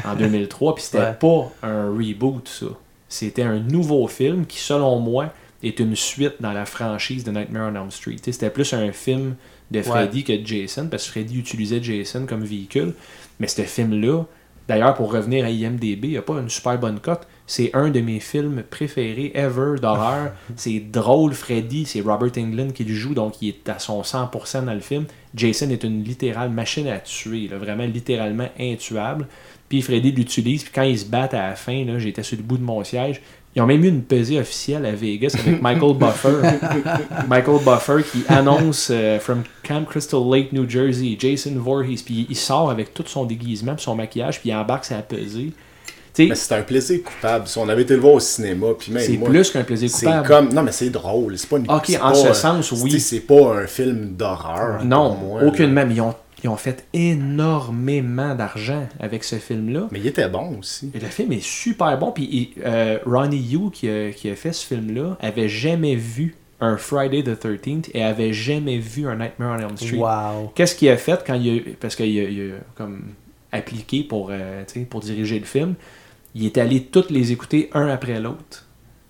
[0.04, 0.76] en 2003.
[0.76, 1.12] Puis c'était Ouais.
[1.14, 2.66] pas un reboot, ça.
[3.08, 5.32] C'était un nouveau film qui, selon moi,
[5.62, 8.16] est une suite dans la franchise de Nightmare on Elm Street.
[8.22, 9.34] C'était plus un film
[9.70, 12.94] de Freddy que de Jason, parce que Freddy utilisait Jason comme véhicule.
[13.40, 14.22] Mais ce film-là,
[14.68, 17.26] d'ailleurs, pour revenir à IMDB, il n'y a pas une super bonne cote.
[17.46, 20.32] C'est un de mes films préférés ever d'horreur.
[20.56, 24.64] c'est drôle, Freddy, c'est Robert Englund qui le joue, donc il est à son 100%
[24.64, 25.04] dans le film.
[25.34, 29.26] Jason est une littérale machine à tuer, là, vraiment littéralement intuable.
[29.68, 32.42] Puis Freddy l'utilise, puis quand ils se battent à la fin, là, j'étais sur le
[32.42, 33.20] bout de mon siège.
[33.56, 36.58] Ils ont même eu une pesée officielle à Vegas avec Michael Buffer.
[37.28, 42.02] Michael Buffer qui annonce euh, From Camp Crystal Lake, New Jersey, Jason Voorhees.
[42.04, 45.52] Puis il sort avec tout son déguisement, puis son maquillage, puis il embarque sa pesée.
[46.18, 47.46] Mais c'est un plaisir coupable.
[47.48, 49.90] Si on avait été le voir au cinéma, puis même c'est moi, plus qu'un plaisir
[49.90, 50.28] c'est coupable.
[50.28, 52.72] comme non mais c'est drôle, c'est pas une Ok, c'est en pas, ce euh, sens,
[52.72, 52.90] oui.
[52.92, 54.84] c'est- C'est pas un film d'horreur.
[54.84, 55.48] Non, moi, là.
[55.48, 55.84] aucunement.
[55.86, 59.88] Mais ils ont, ils ont fait énormément d'argent avec ce film-là.
[59.90, 60.90] Mais il était bon aussi.
[60.94, 62.12] Et le film est super bon.
[62.12, 66.76] Puis euh, Ronnie Yu, qui a, qui a fait ce film-là, avait jamais vu un
[66.76, 69.96] Friday the 13th et avait jamais vu un Nightmare on Elm Street.
[69.98, 70.52] Wow.
[70.54, 73.02] Qu'est-ce qu'il a fait quand il a, parce qu'il a, il a comme
[73.52, 75.74] appliqué pour, euh, tu sais, pour diriger le film,
[76.34, 78.66] il est allé toutes les écouter un après l'autre,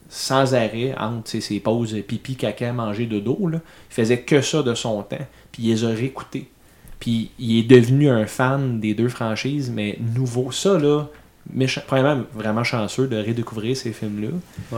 [0.08, 3.48] sans arrêt, entre ses pauses pipi, caca, manger, dodo.
[3.48, 3.60] Là.
[3.90, 6.48] Il faisait que ça de son temps, puis il les a réécoutés.
[7.00, 10.52] Puis il est devenu un fan des deux franchises, mais nouveau.
[10.52, 11.06] Ça, là,
[11.52, 14.28] méchant- premièrement, vraiment chanceux de redécouvrir ces films-là.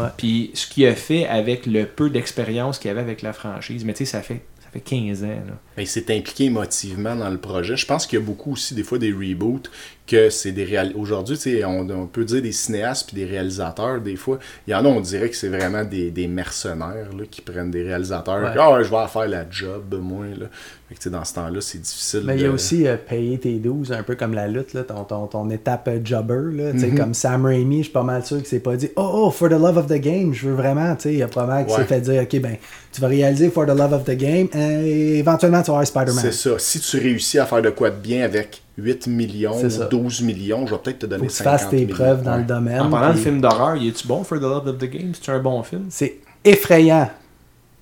[0.01, 0.09] Ouais.
[0.16, 3.93] Puis ce qu'il a fait avec le peu d'expérience qu'il avait avec la franchise, mais
[3.93, 5.28] tu sais, ça fait, ça fait 15 ans.
[5.28, 5.59] Là.
[5.77, 7.77] Mais il s'est impliqué émotivement dans le projet.
[7.77, 9.70] Je pense qu'il y a beaucoup aussi des fois des reboots
[10.07, 10.93] que c'est des réal...
[10.97, 14.39] Aujourd'hui, tu sais, on, on peut dire des cinéastes puis des réalisateurs, des fois.
[14.66, 17.70] Il y en a, on dirait que c'est vraiment des, des mercenaires là, qui prennent
[17.70, 18.53] des réalisateurs.
[18.57, 20.24] Ah, ouais, je vais faire la job, moi.
[20.39, 20.47] Là.
[20.89, 22.23] Fait que, tu sais, dans ce temps-là, c'est difficile.
[22.24, 24.85] Mais il y a aussi euh, payer tes 12, un peu comme la lutte, là,
[24.85, 26.53] ton, ton, ton étape euh, jobber.
[26.62, 26.97] Là, tu sais, Mhm.
[26.99, 29.49] Comme Sam Raimi, je suis pas mal sûr qu'il s'est pas dit Oh, oh, for
[29.49, 30.95] the love of the game, je veux vraiment.
[30.95, 31.78] tu sais, Il y a pas mal qui Ouais.
[31.78, 32.57] s'est fait dire Ok, ben,
[32.93, 36.23] tu vas réaliser for the love of the game et éventuellement tu vas avoir Spider-Man.
[36.23, 36.59] C'est ça.
[36.59, 39.85] Si tu réussis à faire de quoi de bien avec 8 millions C'est ou ça.
[39.86, 41.94] 12 millions, je vais peut-être te donner Faut que tu 50 fasses tes millions.
[41.94, 42.39] preuves dans Ouais.
[42.39, 42.81] le domaine.
[42.81, 45.12] En parlant de puis film d'horreur, il est-tu bon for the love of the game?
[45.20, 45.86] C'est un bon film?
[45.89, 47.09] C'est effrayant.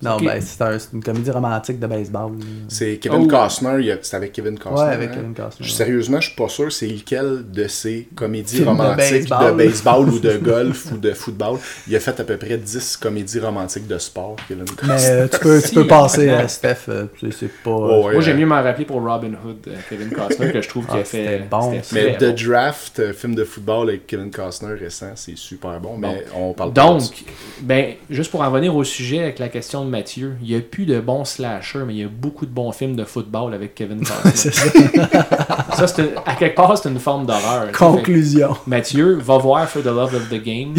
[0.05, 0.25] Non, Ok.
[0.25, 2.31] ben, c'est un- une comédie romantique de baseball.
[2.67, 3.27] C'est Kevin Oh.
[3.27, 4.81] Costner, il y a- c'est avec Kevin Costner.
[4.87, 5.13] Ouais, avec hein?
[5.15, 5.65] Kevin Costner.
[5.67, 9.29] Je- Sérieusement, je suis pas sûr c'est lequel de ces comédies Film de romantiques de
[9.29, 9.55] baseball.
[9.57, 11.57] baseball, ou de golf ou de football.
[11.87, 14.87] Il a fait à peu près 10 comédies romantiques de sport, Kevin Costner.
[14.95, 16.75] Mais euh, tu peux, tu peux passer à Steph.
[16.89, 17.71] euh, c'est pas.
[17.71, 20.61] Ouais, ouais, Moi, j'aime euh, mieux m'en rappeler pour Robin Hood, euh, Kevin Costner, que
[20.61, 21.23] je trouve qu'il Ah, a fait.
[21.25, 21.81] c'était bon.
[21.93, 22.35] Mais The bon.
[22.49, 26.73] Draft, euh, film de football avec Kevin Costner récent, c'est super bon, mais on parle
[26.73, 26.87] pas de.
[26.99, 27.01] Donc,
[27.61, 30.59] ben, juste pour en venir au sujet avec la question de Mathieu, il n'y a
[30.61, 33.75] plus de bons slashers, mais il y a beaucoup de bons films de football avec
[33.75, 34.31] Kevin Costner.
[34.35, 34.69] c'est ça.
[35.75, 37.71] ça, c'est une- à quelque part, c'est une forme d'horreur.
[37.71, 38.53] Conclusion.
[38.53, 40.73] Fait- Mathieu, va voir For the Love of the Game.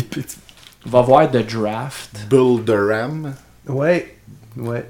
[0.84, 2.10] va voir The Draft.
[2.28, 3.32] Bull Durham
[3.68, 4.12] Ouais.
[4.58, 4.86] Ouais.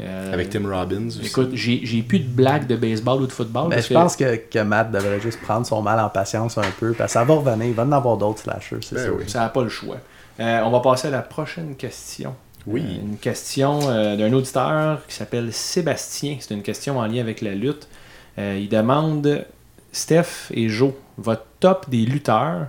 [0.00, 1.26] Euh, avec Tim Robbins aussi.
[1.26, 3.68] Écoute, j'ai j'ai plus de blagues de baseball ou de football.
[3.68, 6.56] Mais parce je que- pense que, que Matt devrait juste prendre son mal en patience
[6.56, 6.92] un peu.
[6.92, 7.66] Parce que ça va revenir.
[7.66, 9.16] Il va en avoir d'autres slashers, c'est Ben sûr.
[9.18, 9.24] oui.
[9.26, 9.96] Ça n'a pas le choix.
[10.38, 12.32] Euh, on va passer à la prochaine question.
[12.66, 12.82] Oui.
[12.82, 16.36] Euh, une question euh, d'un auditeur qui s'appelle Sébastien.
[16.40, 17.88] C'est une question en lien avec la lutte.
[18.38, 19.46] Euh, il demande
[19.92, 22.68] Steph et Joe, votre top des lutteurs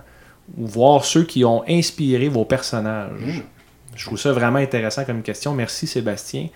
[0.56, 3.44] ou voir ceux qui ont inspiré vos personnages?
[3.94, 5.52] Je trouve ça vraiment intéressant comme question.
[5.52, 6.48] Merci Sébastien.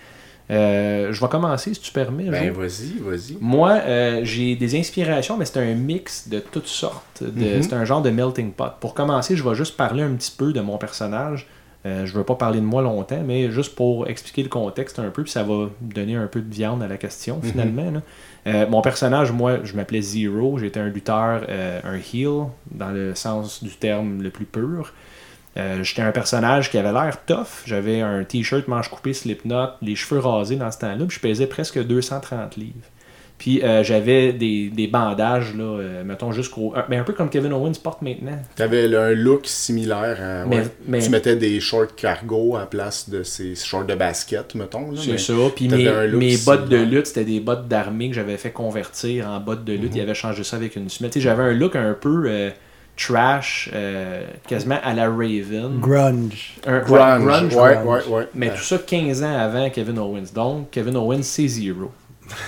[0.51, 2.29] Euh, je vais commencer si tu permets.
[2.29, 3.37] Ben vas-y, vas-y.
[3.41, 7.21] Moi, euh, j'ai des inspirations, mais c'est un mix de toutes sortes.
[7.21, 7.63] Mhm.
[7.63, 8.71] C'est un genre de melting pot.
[8.79, 11.47] Pour commencer, je vais juste parler un petit peu de mon personnage.
[11.85, 14.97] Euh, je ne veux pas parler de moi longtemps, mais juste pour expliquer le contexte
[14.97, 17.51] un peu, puis ça va donner un peu de viande à la question Mhm.
[17.51, 17.91] finalement.
[17.91, 18.01] là.
[18.47, 20.57] Euh, mon personnage, moi, je m'appelais Zero.
[20.57, 24.93] J'étais un lutteur, euh, un heel, dans le sens du terme le plus pur.
[25.81, 27.63] J'étais un personnage qui avait l'air tough.
[27.65, 31.47] J'avais un t-shirt manche coupée Slipknot, les cheveux rasés dans ce temps-là, puis je pesais
[31.47, 32.75] presque 230 livres.
[33.37, 36.73] Puis euh, j'avais des, des bandages, là, euh, mettons jusqu'au.
[36.75, 38.39] un- Mais un peu comme Kevin Owens porte maintenant.
[38.55, 40.45] T'avais un look similaire à.
[40.45, 40.67] Mais- ouais.
[40.87, 44.95] mais- Tu mettais des shorts cargo à la place de ces shorts de basket, mettons.
[44.95, 45.33] C'est ça.
[45.55, 49.65] Puis mes, bottes de lutte, c'était des bottes d'armée que j'avais fait convertir en bottes
[49.65, 49.91] de lutte.
[49.91, 49.97] Mhm.
[49.97, 51.11] Il avait changé ça avec une semelle.
[51.15, 52.49] J'avais un look un peu euh,
[52.97, 55.79] trash, euh, quasiment à la Raven.
[55.81, 56.55] Grunge.
[56.65, 56.91] Un, Grunge.
[56.91, 58.07] ouais, grunge, ouais, grunge.
[58.07, 58.27] ouais, ouais.
[58.33, 60.31] Mais Euh, tout ça 15 ans avant Kevin Owens.
[60.33, 61.91] Donc, Kevin Owens, c'est zero.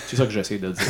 [0.07, 0.83] C'est ça que j'essaie de dire.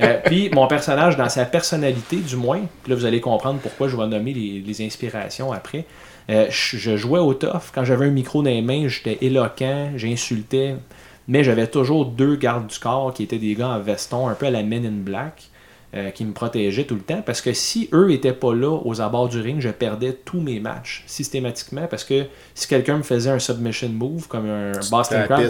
[0.00, 3.96] Euh, puis, mon personnage, dans sa personnalité, du moins, là, vous allez comprendre pourquoi je
[3.96, 5.86] vais nommer les, inspirations après.
[6.30, 7.72] Euh, je, jouais au tough.
[7.74, 10.76] Quand j'avais un micro dans les mains, j'étais éloquent, j'insultais.
[11.26, 14.46] Mais j'avais toujours deux gardes du corps qui étaient des gars en veston, un peu
[14.46, 15.50] à la Men in Black,
[15.94, 17.22] euh, qui me protégeaient tout le temps.
[17.24, 20.60] Parce que si eux étaient pas là aux abords du ring, je perdais tous mes
[20.60, 21.86] matchs systématiquement.
[21.88, 25.42] Parce que si quelqu'un me faisait un submission move, comme un Boston tapais Crab,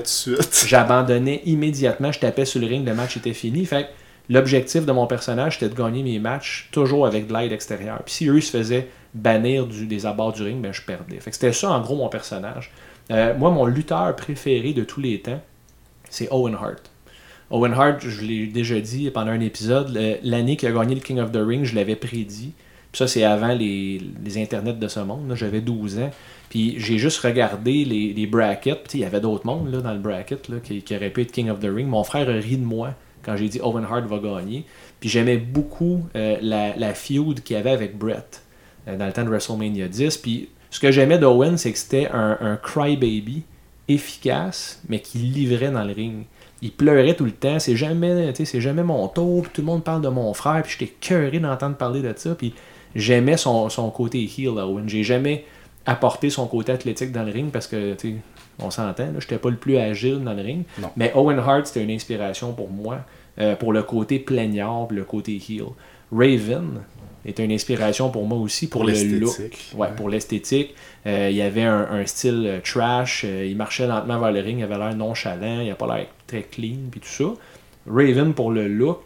[0.66, 3.64] j'abandonnais immédiatement, je tapais sur le ring, le match était fini.
[3.66, 3.88] Fait que
[4.32, 8.00] l'objectif de mon personnage, c'était de gagner mes matchs toujours avec de l'aide extérieure.
[8.04, 11.18] Puis si eux se faisaient bannir du- des abords du ring, ben je perdais.
[11.18, 12.70] Fait c'était ça en gros mon personnage.
[13.10, 15.40] Euh, moi, mon lutteur préféré de tous les temps,
[16.10, 16.82] c'est Owen Hart.
[17.50, 21.18] Owen Hart, je l'ai déjà dit pendant un épisode, l'année qu'il a gagné le King
[21.20, 22.52] of the Ring, je l'avais prédit.
[22.92, 24.00] Puis ça, c'est avant les,
[24.36, 25.32] internets de ce monde.
[25.34, 26.10] J'avais 12 ans.
[26.50, 28.94] Puis j'ai juste regardé les, brackets.
[28.94, 31.68] Il y avait d'autres mondes dans le bracket qui, auraient pu être King of the
[31.74, 31.86] Ring.
[31.86, 34.64] Mon frère a ri de moi quand j'ai dit Owen Hart va gagner.
[35.00, 38.42] Puis j'aimais beaucoup euh, la, feud qu'il y avait avec Brett
[38.86, 40.18] euh, dans le temps de WrestleMania 10.
[40.18, 43.42] Puis ce que j'aimais d'Owen, c'est que c'était un crybaby
[43.88, 46.24] efficace, mais qui livrait dans le ring.
[46.62, 49.60] Il pleurait tout le temps, c'est jamais, tu sais, c'est jamais mon tour, puis tout
[49.60, 52.52] le monde parle de mon frère, puis j'étais cœuré d'entendre parler de ça, puis
[52.94, 54.88] j'aimais son, son côté heel Owen.
[54.88, 55.44] J'ai jamais
[55.86, 58.16] apporté son côté athlétique dans le ring parce que, tu
[58.60, 60.64] on s'entend, là, j'étais pas le plus agile dans le ring.
[60.80, 60.90] Non.
[60.96, 62.98] Mais Owen Hart, c'était une inspiration pour moi,
[63.38, 65.66] euh, pour le côté plaignard, le côté heel.
[66.10, 66.80] Raven
[67.24, 69.36] est une inspiration pour moi aussi, pour, Pour le look.
[69.76, 70.74] Ouais, pour l'esthétique.
[71.06, 74.40] Euh, il y avait un, un style euh, trash, euh, il marchait lentement vers le
[74.40, 77.24] ring, il avait l'air nonchalant, il a pas l'air très clean, puis tout ça.
[77.90, 79.00] Raven pour le look.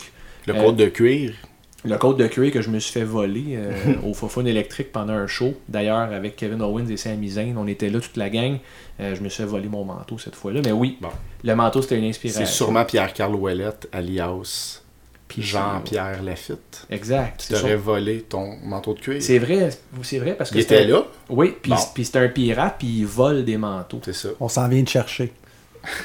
[0.46, 1.32] Le Euh, code de cuir.
[1.84, 3.72] Le code de cuir que je me suis fait voler euh,
[4.04, 5.54] au Fofone électrique pendant un show.
[5.68, 8.58] D'ailleurs, avec Kevin Owens et Sami Zayn, on était là toute la gang.
[9.00, 10.60] Euh, je me suis fait voler mon manteau cette fois-là.
[10.64, 11.08] Mais oui, Bon.
[11.42, 12.44] le manteau c'était une inspiration.
[12.44, 14.82] C'est sûrement Pierre-Carl Ouellette, alias
[15.26, 16.86] Puis Jean-Pierre Lafitte.
[16.90, 17.46] Exact.
[17.48, 19.22] Tu volé ton manteau de cuir.
[19.22, 19.70] C'est vrai,
[20.02, 21.78] c'est vrai parce que Il était là, Oui, puis Bon.
[21.94, 24.00] puis c'est un pirate, puis il vole des manteaux.
[24.04, 24.28] c'est ça.
[24.40, 25.32] On s'en vient de chercher.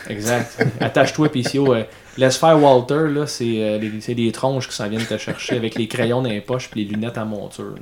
[0.10, 0.66] Exact.
[0.80, 1.74] Attache-toi, PCO.
[1.74, 1.84] euh,
[2.18, 5.76] laisse faire Walter, là, c'est euh, c'est des tronches qui s'en viennent te chercher avec
[5.76, 7.76] les crayons dans les poches puis les lunettes à monture.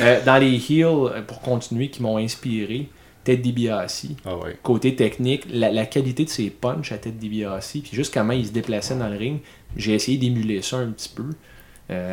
[0.00, 2.88] Euh, dans les heels, euh, pour continuer, qui m'ont inspiré,
[3.24, 4.06] Ted DiBiase.
[4.24, 4.56] Ah ouais.
[4.62, 8.46] Côté technique, la, la qualité de ses punches à Ted DiBiase, puis juste comment il
[8.46, 9.40] se déplaçait dans le ring,
[9.76, 11.24] j'ai essayé d'émuler ça un petit peu.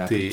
[0.07, 0.31] Tes,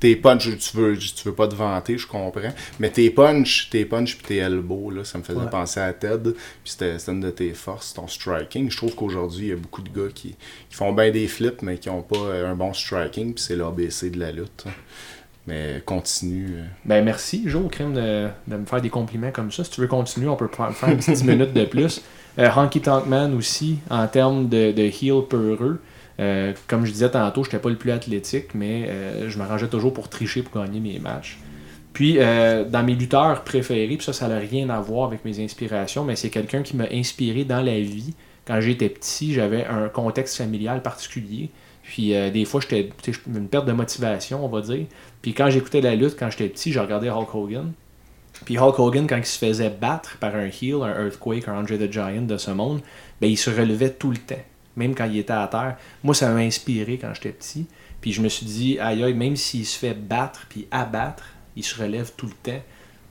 [0.00, 2.52] tes punch, tu veux, tu veux pas te vanter, je comprends.
[2.78, 5.50] Mais tes punch, tes punch puis tes elbows, là, ça me faisait Ouais.
[5.50, 6.32] penser à Ted.
[6.32, 8.70] Puis c'était une de tes forces, ton striking.
[8.70, 10.30] Je trouve qu'aujourd'hui, il y a beaucoup de gars qui,
[10.68, 13.34] qui font bien des flips, mais qui ont pas euh, un bon striking.
[13.34, 14.64] Puis c'est l'ABC de la lutte.
[14.66, 14.70] hein.
[15.46, 16.56] Mais continue.
[16.56, 16.64] euh.
[16.84, 19.62] Ben merci, Joe, crime de, de me faire des compliments comme ça.
[19.62, 22.02] Si tu veux continuer, on peut faire une petite 10 minutes de plus.
[22.38, 25.80] Euh, Honky Tonk Man aussi, en termes de, de heel peureux.
[26.18, 29.68] Euh, comme je disais tantôt, je n'étais pas le plus athlétique, mais euh, je m'arrangeais
[29.68, 31.38] toujours pour tricher pour gagner mes matchs.
[31.92, 35.42] Puis, euh, dans mes lutteurs préférés, puis ça, ça n'a rien à voir avec mes
[35.42, 38.14] inspirations, mais c'est quelqu'un qui m'a inspiré dans la vie.
[38.46, 41.48] Quand j'étais petit, j'avais un contexte familial particulier.
[41.82, 42.90] Puis, euh, des fois, j'étais
[43.26, 44.84] une perte de motivation, on va dire.
[45.22, 47.72] Puis, quand j'écoutais la lutte, quand j'étais petit, je regardais Hulk Hogan.
[48.44, 51.78] Puis Hulk Hogan, quand il se faisait battre par un heel, un Earthquake, un Andre
[51.78, 52.80] the Giant de ce monde,
[53.20, 54.34] ben, il se relevait tout le temps,
[54.76, 55.76] même quand il était à terre.
[56.04, 57.66] Moi, ça m'a inspiré quand j'étais petit.
[58.00, 61.24] Puis je me suis dit, aïe aïe, même s'il se fait battre puis abattre,
[61.56, 62.62] il se relève tout le temps.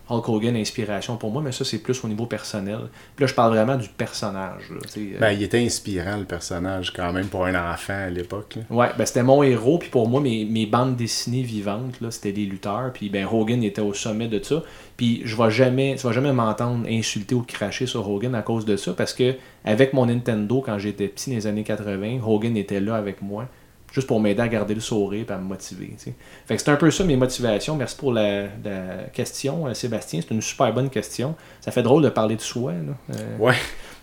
[0.10, 2.80] Hulk Hogan, inspiration pour moi, mais ça, c'est plus au niveau personnel.
[3.16, 4.70] Puis là, je parle vraiment du personnage.
[4.70, 8.58] là, euh, Ben, il était inspirant, le personnage, quand même, pour un enfant à l'époque.
[8.70, 12.32] Ouais, ben c'était mon héros, puis pour moi, mes, mes bandes dessinées vivantes, là, c'était
[12.32, 14.64] des lutteurs, puis ben Hogan était au sommet de ça.
[14.98, 18.66] Puis je vais jamais, tu vas jamais m'entendre insulter ou cracher sur Hogan à cause
[18.66, 22.56] de ça, parce que avec mon Nintendo, quand j'étais petit dans les années 80, Hogan
[22.56, 23.48] était là avec moi,
[23.96, 25.88] juste pour m'aider à garder le sourire et à me motiver.
[25.98, 26.14] tu sais.
[26.46, 27.76] Fait que c'est un peu ça mes motivations.
[27.78, 30.20] Merci pour la, la question, euh, Sébastien.
[30.22, 31.34] C'est une super bonne question.
[31.62, 32.74] Ça fait drôle de parler de soi.
[32.74, 33.16] là.
[33.16, 33.56] Euh, Ouais.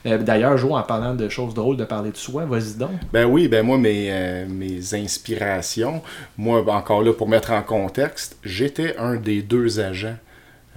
[0.06, 2.90] euh, D'ailleurs, Jo, en parlant de choses drôles de parler de soi, vas-y donc.
[3.12, 6.02] Ben oui, ben moi, mes, euh, mes inspirations,
[6.38, 10.16] moi, encore là, pour mettre en contexte, j'étais un des deux agents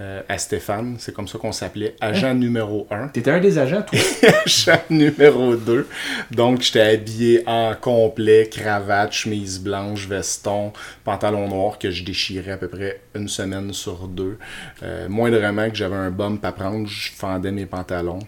[0.00, 3.80] euh, à Stéphane, c'est comme ça qu'on s'appelait, agent numéro 1, T'étais un des agents,
[3.80, 3.98] toi?
[4.44, 5.88] agent numéro 2.
[6.30, 12.56] Donc, j'étais habillé en complet, cravate, chemise blanche, veston, pantalon noir que je déchirais à
[12.58, 14.36] peu près une semaine sur deux.
[14.82, 18.18] Euh, moindrement que j'avais un bump à prendre, je fendais mes pantalons.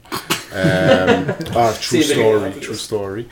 [0.55, 1.07] Euh,
[1.55, 3.27] ah, true story, true story.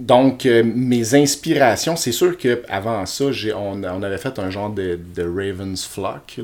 [0.00, 4.70] Donc, euh, mes inspirations, c'est sûr que avant ça, on, on avait fait un genre
[4.70, 6.40] de, Raven's Flock.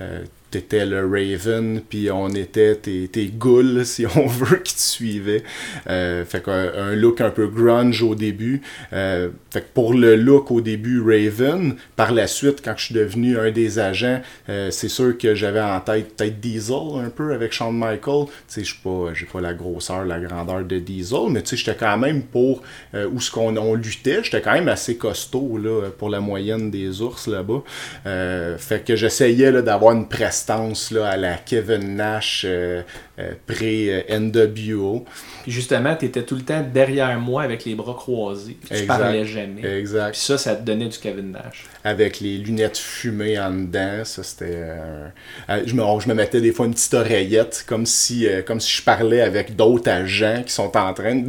[0.00, 4.80] Euh, T'étais le Raven, puis on était tes, tes ghouls, si on veut, qui te
[4.80, 5.42] suivaient.
[5.90, 8.62] Euh, fait qu'un un look un peu grunge au début.
[8.94, 12.94] Euh, fait que pour le look au début Raven, par la suite, quand je suis
[12.94, 17.34] devenu un des agents, euh, c'est sûr que j'avais en tête peut-être Diesel un peu
[17.34, 18.26] avec Shawn Michael.
[18.26, 21.56] Tu sais, je pas, j'ai pas la grosseur, la grandeur de Diesel, mais tu sais,
[21.56, 22.62] j'étais quand même pour
[22.94, 27.02] où ce qu'on on luttait, j'étais quand même assez costaud là, pour la moyenne des
[27.02, 27.62] ours là-bas.
[28.58, 30.08] Fait que j'essayais là, d'avoir une
[30.38, 32.82] prestance là, à la Kevin Nash euh,
[33.18, 35.04] euh, pré-NWO.
[35.42, 38.56] Puis justement, t'étais tout le temps derrière moi avec les bras croisés.
[38.66, 38.86] Tu Exact.
[38.86, 39.62] parlais jamais.
[39.78, 40.12] Exact.
[40.12, 41.64] Puis ça, ça te donnait du Kevin Nash.
[41.84, 44.04] avec les lunettes fumées en dedans.
[44.04, 44.44] Ça, c'était.
[44.54, 45.08] euh,
[45.50, 48.60] euh, je, me, je me mettais des fois une petite oreillette, comme si, euh, comme
[48.60, 51.22] si je parlais avec d'autres agents qui sont en train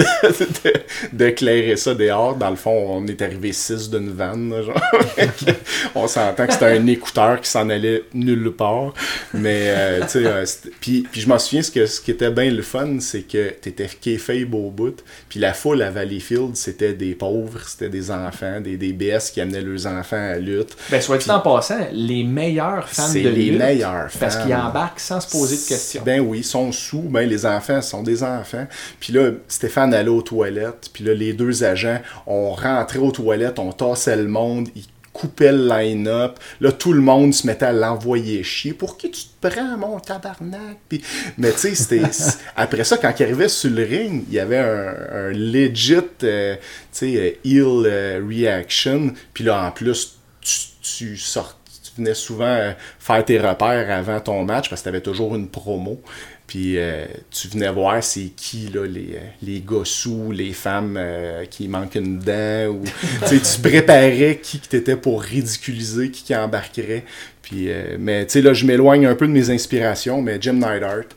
[1.13, 2.35] d'éclairer ça dehors.
[2.35, 4.53] Dans le fond, on est arrivé six d'une vanne.
[4.63, 4.81] genre.
[5.95, 8.93] on s'entend que c'était un écouteur qui s'en allait nulle part.
[9.33, 10.45] Mais, tu sais,
[10.79, 13.49] puis, puis je m'en souviens, ce, que, ce qui était bien le fun, c'est que
[13.49, 14.97] t'étais kayfabe au bout.
[15.29, 19.41] Puis la foule à Valleyfield, c'était des pauvres, c'était des enfants, des, des BS qui
[19.41, 20.75] amenaient leurs enfants à la lutte.
[20.89, 24.43] Ben, soit dit en passant, les meilleurs fans de les lutte, meilleurs Parce fans.
[24.43, 26.01] qu'ils embarquent sans se poser de questions.
[26.05, 28.67] Ben oui, ils sont sous, ben les enfants sont des enfants.
[28.99, 33.59] Puis là, Stéphane allait aux toilettes, puis là, les deux agents, on rentrait aux toilettes,
[33.59, 34.85] on tassait le monde, ils
[35.19, 36.39] coupaient le line-up.
[36.61, 38.73] Là, tout le monde se mettait à l'envoyer chier.
[38.73, 40.77] Pour qui tu te prends, mon tabarnak?
[40.87, 41.03] Puis,
[41.37, 42.01] mais tu sais, c'était...
[42.55, 46.55] Après ça, quand il arrivait sur le ring, il y avait un, un legit, euh,
[46.55, 49.13] tu sais, euh, heel euh, reaction.
[49.33, 54.19] Puis là, en plus, tu, tu sort- tu venais souvent euh, faire tes repères avant
[54.21, 56.01] ton match parce que tu avais toujours une promo.
[56.49, 60.95] Puis euh, tu venais voir c'est qui là, les, euh, les gars sous, les femmes
[60.97, 62.81] euh, qui manquent une dent.
[63.29, 67.03] Tu préparais qui que t'étais pour ridiculiser, qui qui embarquerait.
[67.43, 67.69] Puis,
[67.99, 71.07] mais tu sais, là, je m'éloigne un peu de mes inspirations, mais Jim Neidhart,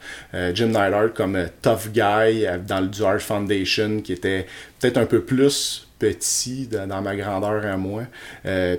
[0.55, 4.47] Jim Neidhart comme tough guy dans le du Art Foundation, qui était
[4.81, 8.05] peut-être un peu plus petit dans, dans ma grandeur à moi.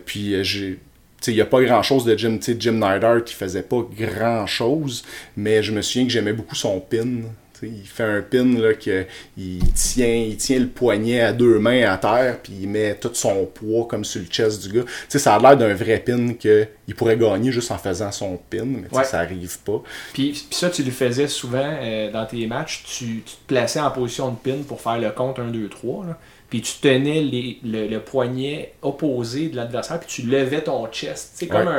[0.05, 0.79] Puis, j'ai.
[1.27, 3.81] Il n'y a pas grand chose de Jim, tu sais, Jim Neidhart qui faisait pas
[3.97, 5.03] grand chose,
[5.37, 7.07] mais je me souviens que j'aimais beaucoup son pin.
[7.65, 9.05] Il fait un pin là, que
[9.37, 13.11] il tient, il tient le poignet à deux mains à terre, puis il met tout
[13.13, 14.85] son poids comme sur le chest du gars.
[15.07, 18.65] Ça a l'air d'un vrai pin que il pourrait gagner juste en faisant son pin,
[18.65, 19.05] mais Ouais.
[19.05, 19.81] ça arrive pas.
[20.11, 22.83] Puis, puis ça, tu le faisais souvent euh, dans tes matchs.
[22.85, 26.05] Tu, tu te plaçais en position de pin pour faire le compte 1, 2, 3.
[26.07, 26.17] Là.
[26.53, 31.31] Puis tu tenais les- le, le poignet opposé de l'adversaire, puis tu levais ton chest.
[31.33, 31.73] Sais, comme, Ouais.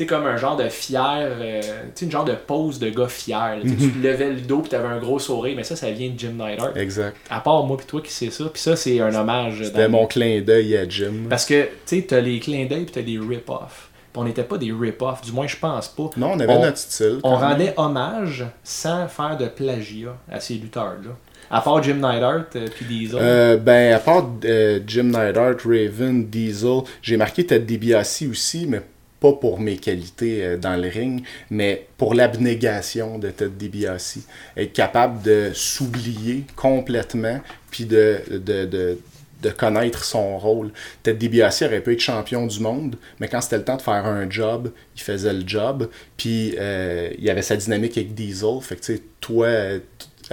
[0.00, 1.60] un, comme un genre de fier, euh,
[1.94, 3.58] sais, une genre de pose de gars fier.
[3.62, 4.02] Tu Mhm.
[4.02, 5.54] Levais le dos, puis tu avais un gros sourire.
[5.56, 6.76] Mais ça, ça vient de Jim Neidhart.
[6.76, 7.16] Exact.
[7.30, 8.46] À part moi, puis toi qui sais ça.
[8.52, 9.62] Puis ça, c'est un hommage.
[9.62, 11.12] C'était mon clin d'œil à Jim.
[11.28, 13.90] Parce que, tu sais, t'as les clins d'œil, puis t'as des rip-off.
[14.16, 16.10] On n'était pas des rip-off, du moins, je pense pas.
[16.16, 17.20] Non, on avait On- notre style.
[17.22, 17.48] On même.
[17.50, 21.10] rendait hommage sans faire de plagiat à ces lutteurs-là.
[21.52, 23.18] À part Jim Neidhart euh, puis Diesel.
[23.20, 28.80] Euh, ben, à part euh, Jim Neidhart, Raven, Diesel, j'ai marqué Ted DiBiase aussi, mais
[29.18, 34.20] pas pour mes qualités dans le ring, mais pour l'abnégation de Ted DiBiase.
[34.56, 37.40] Être capable de s'oublier complètement,
[37.70, 38.98] puis de, de, de,
[39.42, 40.70] de connaître son rôle.
[41.02, 44.06] Ted DiBiase aurait pu être champion du monde, mais quand c'était le temps de faire
[44.06, 48.60] un job, il faisait le job, puis il y avait sa dynamique avec Diesel.
[48.62, 49.48] Fait que, tu sais, toi,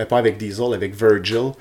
[0.06, 1.52] pas avec Diesel, avec Virgil,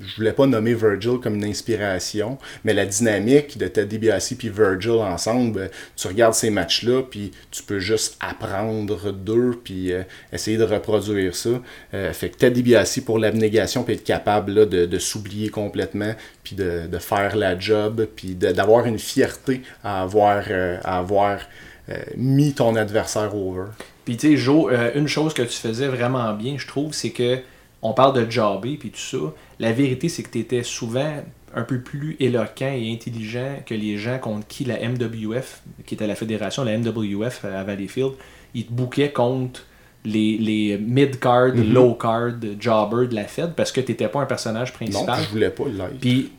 [0.00, 4.48] je voulais pas nommer Virgil comme une inspiration, mais la dynamique de Ted DiBiase puis
[4.48, 10.02] Virgil ensemble, euh, tu regardes ces matchs-là, puis tu peux juste apprendre d'eux, puis euh,
[10.32, 11.60] essayer de reproduire ça.
[11.94, 16.14] Euh, fait que Ted DiBiase pour l'abnégation, puis être capable là, de, de s'oublier complètement,
[16.44, 21.40] puis de, de faire la job, puis d'avoir une fierté à avoir, euh, à avoir
[21.88, 23.64] euh, mis ton adversaire over.
[24.04, 27.10] Puis tu sais, Joe, euh, une chose que tu faisais vraiment bien, je trouve, c'est
[27.10, 27.38] que
[27.82, 29.18] on parle de jobber puis tout ça.
[29.58, 31.16] La vérité, c'est que tu étais souvent
[31.54, 36.06] un peu plus éloquent et intelligent que les gens contre qui la MWF, qui était
[36.06, 38.12] la fédération, la MWF à Valleyfield,
[38.54, 39.64] ils te bouquaient contre
[40.04, 41.72] les, les mid-card, Mhm.
[41.74, 45.22] low-card jobbers de la Fed parce que tu n'étais pas un personnage Non, principal.
[45.22, 45.64] je voulais pas.
[46.00, 46.32] Puis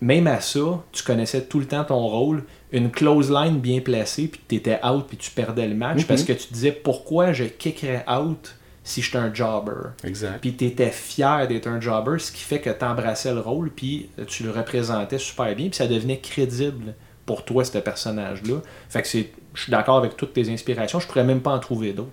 [0.00, 4.28] même à ça, tu connaissais tout le temps ton rôle, une close line bien placée,
[4.28, 6.04] puis tu étais out, puis tu perdais le match Mhm.
[6.04, 9.90] parce que tu disais pourquoi je kickerais out si j'étais un jobber.
[10.04, 10.38] Exact.
[10.40, 13.70] Puis tu étais fier d'être un jobber, ce qui fait que tu embrassais le rôle,
[13.70, 16.94] puis tu le représentais super bien, puis ça devenait crédible
[17.26, 18.56] pour toi, ce personnage-là.
[18.88, 21.58] Fait que c'est, je suis d'accord avec toutes tes inspirations, je pourrais même pas en
[21.58, 22.08] trouver d'autres.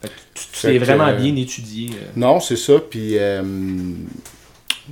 [0.00, 1.90] Fait que tu tu Fait t'es que, vraiment euh, bien étudié.
[1.94, 2.04] euh.
[2.14, 2.74] Non, c'est ça.
[2.88, 3.42] Puis, euh,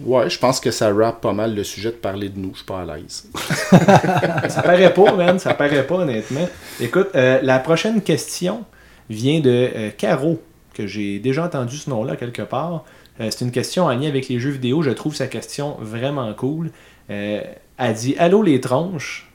[0.03, 2.51] ouais, je pense que ça rappe pas mal le sujet de parler de nous.
[2.53, 3.29] Je suis pas à l'aise.
[4.49, 5.39] Ça paraît pas, man.
[5.39, 6.49] Ça paraît pas, honnêtement.
[6.81, 8.65] Écoute, euh, la prochaine question
[9.09, 10.43] vient de euh, Caro,
[10.77, 12.85] que j'ai déjà entendu ce nom-là quelque part.
[13.21, 14.83] Euh, c'est une question en lien avec les jeux vidéo.
[14.83, 16.71] Je trouve sa question vraiment cool.
[17.11, 17.41] Euh,
[17.79, 19.31] elle dit Allô les tronches.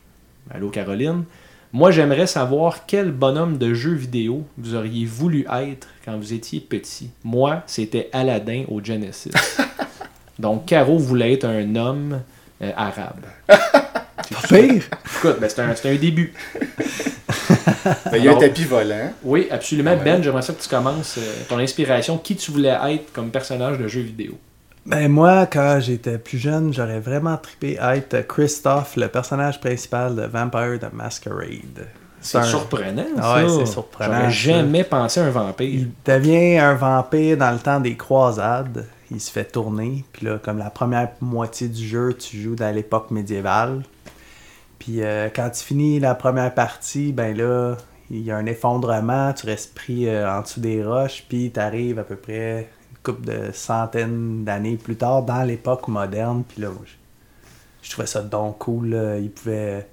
[0.51, 1.23] Allô Caroline.
[1.73, 6.59] Moi, j'aimerais savoir quel bonhomme de jeu vidéo vous auriez voulu être quand vous étiez
[6.59, 7.11] petit.
[7.23, 9.31] Moi, c'était Aladdin au Genesis.
[10.39, 12.19] Donc, Caro voulait être un homme
[12.61, 13.25] euh, arabe.
[14.49, 14.83] Pire?
[15.17, 16.33] Écoute, ben, c'est un, c'est un début.
[18.11, 19.11] Ben, Il y a un tapis volant.
[19.23, 19.91] Oui, absolument.
[19.91, 20.03] Ouais.
[20.03, 22.17] Ben, j'aimerais ça que tu commences euh, ton inspiration.
[22.17, 24.37] Qui tu voulais être comme personnage de jeu vidéo
[24.85, 30.15] Ben moi, quand j'étais plus jeune, j'aurais vraiment trippé à être Christophe, le personnage principal
[30.15, 31.87] de Vampire the Masquerade.
[32.23, 33.35] C'est un- surprenant, ça.
[33.35, 35.67] ouais, c'est surprenant, J'aurais jamais pensé à un vampire.
[35.67, 38.85] Il devient un vampire dans le temps des croisades.
[39.09, 40.05] Il se fait tourner.
[40.13, 43.81] Puis là, comme la première moitié du jeu, tu joues dans l'époque médiévale.
[44.81, 47.77] Puis euh, quand tu finis la première partie, ben là,
[48.09, 49.31] il y a un effondrement.
[49.31, 51.23] Tu restes pris euh, en dessous des roches.
[51.29, 55.87] Puis tu arrives à peu près une couple de centaines d'années plus tard dans l'époque
[55.87, 56.43] moderne.
[56.49, 56.93] Puis là, je,
[57.83, 58.89] je trouvais ça donc cool.
[58.89, 59.19] là.
[59.19, 59.87] Il pouvait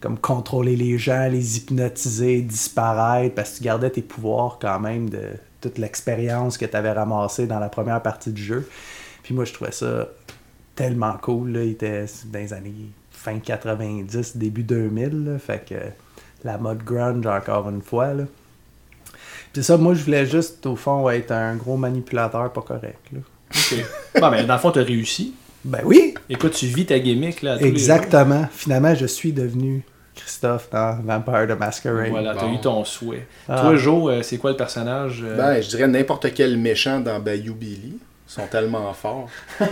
[0.00, 5.10] comme contrôler les gens, les hypnotiser, disparaître, parce que tu gardais tes pouvoirs quand même
[5.10, 5.30] de
[5.60, 8.68] toute l'expérience que tu avais ramassée dans la première partie du jeu.
[9.24, 10.06] Puis moi, je trouvais ça
[10.76, 11.50] tellement cool.
[11.50, 11.64] Là.
[11.64, 12.92] Il était dans les années
[13.26, 15.24] fin 90, début 2000.
[15.24, 15.38] là.
[15.38, 15.74] Fait que
[16.44, 18.14] la mode grunge, encore une fois.
[18.14, 18.24] Là.
[19.52, 23.00] Puis ça, moi, je voulais juste, au fond, être un gros manipulateur pas correct.
[23.12, 23.18] Là.
[23.54, 23.84] Ok.
[24.20, 25.34] bon, ben, dans le fond, tu as réussi.
[25.64, 27.56] Ben oui, Écoute, tu vis ta gimmick là.
[27.56, 28.46] les exactement.
[28.52, 29.82] Finalement, je suis devenu
[30.14, 32.10] Christophe dans Vampire the Masquerade.
[32.10, 32.54] Voilà, t'as Bon.
[32.54, 33.26] eu ton souhait.
[33.48, 33.60] Ah.
[33.60, 37.18] Toi, Joe, euh, c'est quoi le personnage euh, Ben, je dirais n'importe quel méchant dans
[37.18, 37.98] Bayou Billy.
[38.36, 39.30] Sont tellement forts.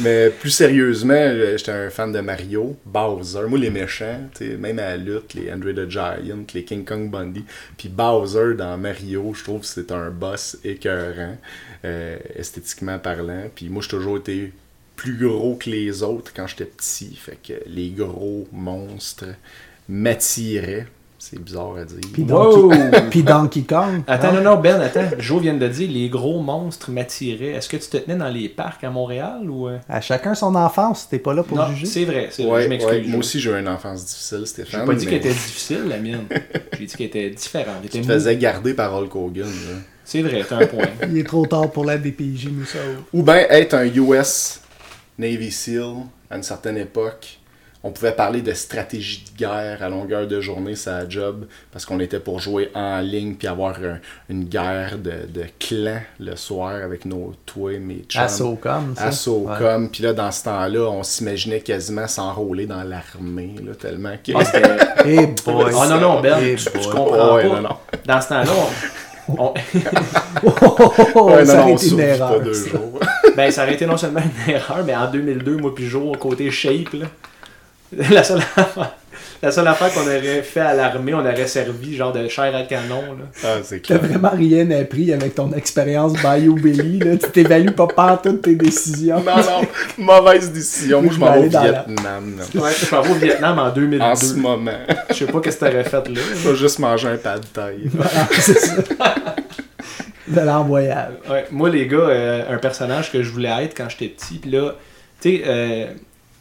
[0.00, 3.42] Mais plus sérieusement, euh, j'étais un fan de Mario, Bowser.
[3.48, 4.28] Moi, les méchants,
[4.58, 7.44] même à la lutte, les Andre the Giant, les King Kong Bundy.
[7.78, 11.36] Puis Bowser dans Mario, je trouve que c'est un boss écœurant,
[11.84, 13.44] euh, esthétiquement parlant.
[13.54, 14.52] Puis moi, j'ai toujours été
[14.96, 17.14] plus gros que les autres quand j'étais petit.
[17.14, 19.26] Fait que les gros monstres
[19.88, 20.88] m'attiraient.
[21.18, 21.96] C'est bizarre à dire.
[22.12, 22.24] Puis!
[22.24, 24.02] Donkey, Donkey Kong.
[24.06, 24.32] Attends, hein?
[24.42, 25.08] non, non, Ben, attends.
[25.18, 27.52] Joe vient de dire les gros monstres m'attiraient.
[27.52, 29.66] Est-ce que tu te tenais dans les parcs à Montréal ou.
[29.68, 29.78] euh?
[29.88, 31.86] À chacun son enfance, t'es pas là pour non, juger.
[31.86, 32.52] c'est vrai, c'est vrai.
[32.52, 32.92] Ouais, je m'excuse.
[32.92, 33.10] ouais, Joe.
[33.10, 34.86] moi aussi j'ai eu une enfance difficile, J'ai Stéphane.
[34.86, 36.26] pas dit mais qu'elle était difficile, la mienne.
[36.78, 37.76] J'ai dit qu'elle était différente.
[37.80, 39.44] Elle était Tu te faisais garder par Hulk Hogan.
[39.46, 39.76] là.
[40.04, 40.84] C'est vrai, t'as un point.
[41.08, 42.78] Il est trop tard pour la DPJ, nous ça.
[43.14, 44.60] Ou bien être un US
[45.18, 45.94] Navy SEAL
[46.30, 47.35] à une certaine époque.
[47.86, 52.00] On pouvait parler de stratégie de guerre à longueur de journée, ça job, parce qu'on
[52.00, 53.98] était pour jouer en ligne puis avoir un-
[54.28, 58.22] une guerre de, de clans le soir avec nos toi, mes chums.
[58.22, 59.04] Assocom, ça.
[59.04, 59.54] Assaut Ouais.
[59.58, 64.32] comme, puis là dans ce temps-là, on s'imaginait quasiment s'enrôler dans l'armée, là, tellement que.
[64.44, 64.62] C'était-
[65.06, 65.72] Eh boy.
[65.80, 67.54] Ah non, non, Ben, Eh tu, comprends Ouais, pas.
[67.54, 67.76] non, non.
[68.04, 68.50] Dans ce temps-là,
[69.28, 69.54] on- on-
[70.44, 72.38] Oh, oh, oh, Ouais, ça non, aurait été une erreur.
[72.38, 72.70] pas deux ça.
[72.70, 73.00] jours.
[73.36, 76.50] ben, ça aurait été non seulement une erreur, mais en 2002, moi puis Joe, côté
[76.50, 77.06] shape, là,
[78.10, 78.94] la seule affaire,
[79.42, 82.62] la seule affaire qu'on aurait fait à l'armée, on aurait servi genre de chair à
[82.62, 83.02] canon.
[83.02, 83.24] Là.
[83.44, 84.10] Ah, c'est T'as clair.
[84.10, 87.16] vraiment rien appris avec ton expérience Bayou Billy, là.
[87.16, 89.22] Tu t'évalues pas par toutes tes décisions.
[89.22, 89.66] Non, non,
[89.98, 91.02] mauvaise décision.
[91.02, 92.36] Moi, je m'en vais au aller dans la- Vietnam.
[92.38, 92.60] là.
[92.62, 94.04] Ouais, je m'en vais au Vietnam en 2002.
[94.04, 94.70] En ce moment.
[95.10, 96.20] Je sais pas qu'est-ce que t'aurais fait là.
[96.42, 97.90] Je vais juste manger un pas de taille.
[98.16, 98.74] Ah, c'est ça.
[100.28, 101.12] De l'envoyage.
[101.30, 104.50] Ouais, moi, les gars, euh, un personnage que je voulais être quand j'étais petit, puis
[104.50, 104.72] là,
[105.20, 105.86] tu sais, euh,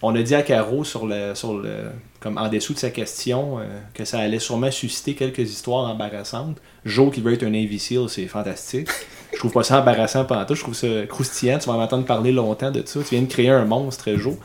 [0.05, 3.59] on a dit à Caro sur le, sur le, comme en dessous de sa question,
[3.59, 3.63] euh,
[3.93, 6.57] que ça allait sûrement susciter quelques histoires embarrassantes.
[6.85, 8.89] Joe qui veut être un SEAL, c'est fantastique.
[9.33, 11.59] Je trouve pas ça embarrassant pendant tout, je trouve ça croustillant.
[11.59, 13.01] Tu vas m'entendre parler longtemps de ça.
[13.01, 14.35] Tu viens de créer un monstre, Joe.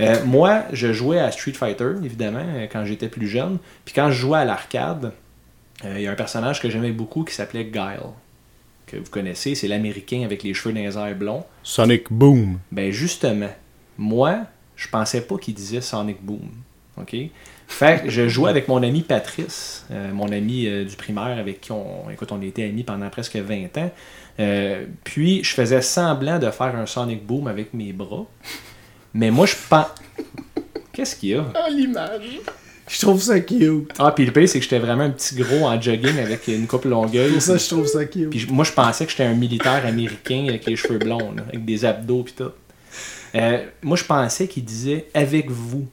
[0.00, 3.58] Euh, moi, je jouais à Street Fighter, évidemment, euh, quand j'étais plus jeune.
[3.84, 5.12] Puis quand je jouais à l'arcade,
[5.84, 8.12] euh, il y a un personnage que j'aimais beaucoup qui s'appelait Guile
[8.86, 11.44] que vous connaissez, c'est l'américain avec les cheveux dans les airs blonds.
[11.64, 12.60] Sonic Boom.
[12.70, 13.50] Ben justement,
[13.98, 14.42] moi,
[14.76, 16.48] je pensais pas qu'il disait Sonic Boom.
[16.98, 17.16] OK?
[17.68, 21.60] Fait que je jouais avec mon ami Patrice, euh, mon ami euh, du primaire avec
[21.60, 23.90] qui on, écoute, on était amis pendant presque 20 ans.
[24.38, 28.26] Euh, puis je faisais semblant de faire un Sonic Boom avec mes bras.
[29.14, 29.86] Mais moi, je pense.
[30.92, 31.44] Qu'est-ce qu'il y a?
[31.54, 32.40] Ah, l'image.
[32.88, 33.90] Je trouve ça cute.
[33.98, 36.68] Ah, puis le pire, c'est que j'étais vraiment un petit gros en jogging avec une
[36.68, 37.32] coupe longueuil.
[37.32, 38.30] Pour ça, je trouve ça cute.
[38.30, 41.64] Puis moi, je pensais que j'étais un militaire américain avec les cheveux blonds, là, avec
[41.64, 42.52] des abdos pis tout.
[43.36, 45.86] Euh, moi, je pensais qu'il disait avec vous.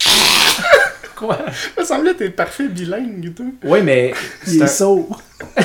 [1.16, 1.38] Quoi?
[1.78, 3.54] Me semblait que t'es parfait bilingue et tout.
[3.64, 4.12] Oui, mais.
[4.46, 5.22] Il c'est est un- sourd.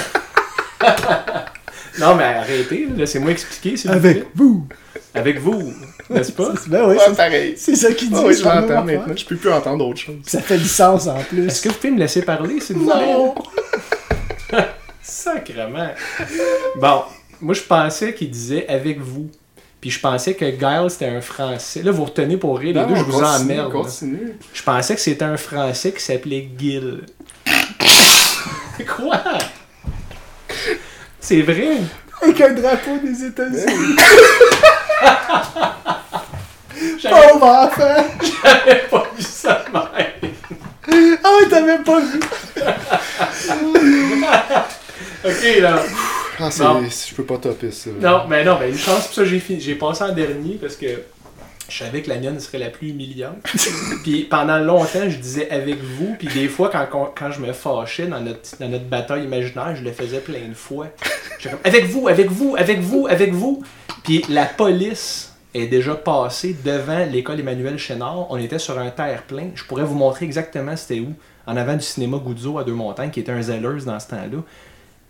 [1.99, 4.68] Non, mais arrêtez, laissez-moi expliquer, s'il Avec vous.
[5.15, 5.73] Avec vous,
[6.11, 6.53] n'est-ce pas?
[6.68, 7.56] Ben oui, Ouais, c'est- pareil.
[7.57, 8.15] c'est ça qu'il dit.
[8.15, 9.15] Ah oui, je l'entends maintenant.
[9.15, 10.18] Je peux plus entendre autre chose.
[10.27, 11.61] Ça fait du sens en Est-ce plus.
[11.61, 14.64] que vous pouvez me laisser parler, s'il vous plaît?
[15.02, 15.89] Sacrement.
[16.80, 17.02] Bon,
[17.41, 19.30] moi, je pensais qu'il disait avec vous.
[19.80, 21.84] Puis je pensais que Guile, c'était un Français.
[21.84, 23.72] Là, vous retenez pour rire, les Non, deux, je vous continue, emmerde.
[23.72, 24.34] Continue.
[24.53, 27.03] Je pensais que c'était un Français qui s'appelait Gil.
[28.95, 29.22] Quoi?
[31.19, 31.77] C'est vrai?
[32.22, 33.65] Avec un drapeau des États-Unis.
[36.99, 38.05] J'avais Oh, enfant!
[38.43, 40.31] j'avais pas vu ça même.
[41.23, 42.19] Ah, t'avais pas vu.
[45.26, 45.81] Ok, là.
[46.39, 46.51] Ah.
[46.51, 47.89] Je peux pas topper ça.
[47.99, 49.59] Non, mais non, mais une chance pour ça, j'ai fini.
[49.59, 50.88] J'ai passé en dernier parce que
[51.69, 53.38] je savais que la mienne serait la plus humiliante.
[54.03, 58.07] puis pendant longtemps, je disais avec vous, puis des fois, quand, quand, je me fâchais
[58.07, 60.88] dans notre, dans notre bataille imaginaire, je le faisais plein de fois.
[61.39, 63.64] J'étais comme avec vous, avec vous, avec vous, avec vous.
[64.03, 68.27] Puis la police est déjà passée devant l'école Emmanuel Chénard.
[68.31, 69.49] On était sur un terre-plein.
[69.55, 71.14] Je pourrais vous montrer exactement c'était où.
[71.45, 74.43] En avant du cinéma Goudzo à Deux-Montagnes, qui était un Zellers dans ce temps-là.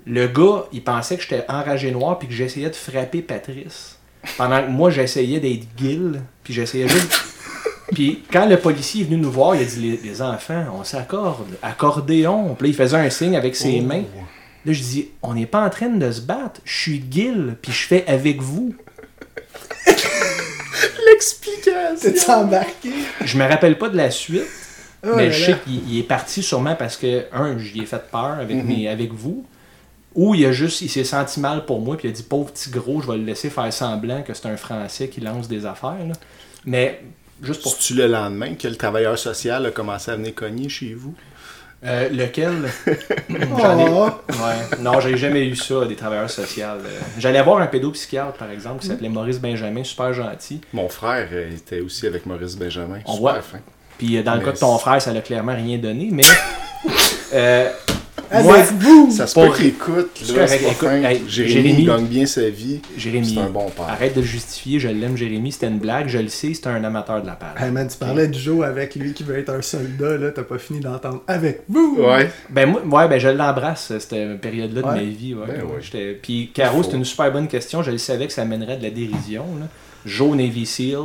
[0.09, 3.97] Le gars, il pensait que j'étais enragé noir puis que j'essayais de frapper Patrice.
[4.38, 7.11] Pendant que moi, j'essayais d'être Gil, puis j'essayais juste...
[7.93, 10.84] Puis quand le policier est venu nous voir, il a dit les, les enfants, on
[10.84, 12.53] s'accorde, accordéon.
[12.55, 13.85] Puis là, il faisait un signe avec ses Oh.
[13.85, 14.03] mains.
[14.65, 16.59] Là, je dis, on n'est pas en train de se battre.
[16.65, 18.75] Je suis Gil, puis je fais avec vous.
[21.07, 22.11] L'explication.
[22.11, 22.91] T'es embarqué?
[23.23, 24.43] Je me rappelle pas de la suite,
[25.05, 27.85] Oh mais là je sais qu'il il est parti sûrement parce que, un, j'y ai
[27.85, 29.45] fait peur avec, mes, avec vous,
[30.18, 32.52] ou il a juste, il s'est senti mal pour moi, puis il a dit, pauvre
[32.52, 35.65] petit gros, je vais le laisser faire semblant que c'est un Français qui lance des
[35.65, 35.95] affaires.
[36.06, 36.14] là.
[36.65, 37.02] Mais
[37.41, 40.94] juste pour C'est-tu le lendemain que le travailleur social a commencé à venir cogner chez
[40.94, 41.14] vous?
[41.85, 42.68] Euh, lequel?
[43.30, 43.89] J'en ai-.
[43.91, 44.80] Ouais.
[44.80, 46.64] Non, j'ai jamais eu ça, des travailleurs sociaux.
[46.65, 46.99] euh.
[47.19, 50.60] J'allais voir un pédopsychiatre, par exemple, qui s'appelait Maurice Benjamin, super gentil.
[50.73, 52.98] Mon frère était aussi avec Maurice Benjamin.
[53.06, 53.41] On Super voit.
[53.44, 53.60] fin.
[53.99, 56.23] Puis euh, dans le Mais cas de ton frère, ça l'a clairement rien donné, mais.
[57.34, 57.69] euh,
[58.30, 59.11] Avec moi, vous!
[59.11, 60.64] Ça se peut qu'il écoute, là, correct.
[60.69, 62.81] Écoute, hey, Jérémy, Jérémy- gagne bien sa vie.
[62.98, 63.85] Jérémy, C'est un bon père.
[63.88, 66.84] arrête de le justifier, je l'aime, Jérémy, c'était une blague, je le sais, c'est un
[66.84, 67.61] amateur de la page.
[67.61, 70.44] Hey man, tu parlais du Joe avec lui qui veut être un soldat, là, t'as
[70.44, 71.98] pas fini d'entendre avec vous!
[71.99, 72.30] Ouais.
[72.49, 75.34] Ben moi, ouais, ben je l'embrasse, cette période-là de ma vie.
[75.34, 75.80] Ouais, Ben Ouais, ouais.
[75.81, 77.81] j'étais- Puis Caro, c'est une super bonne question.
[77.81, 79.45] Je le savais que ça mènerait de la dérision.
[79.60, 79.68] Là.
[80.07, 81.01] Joe Navy Seal,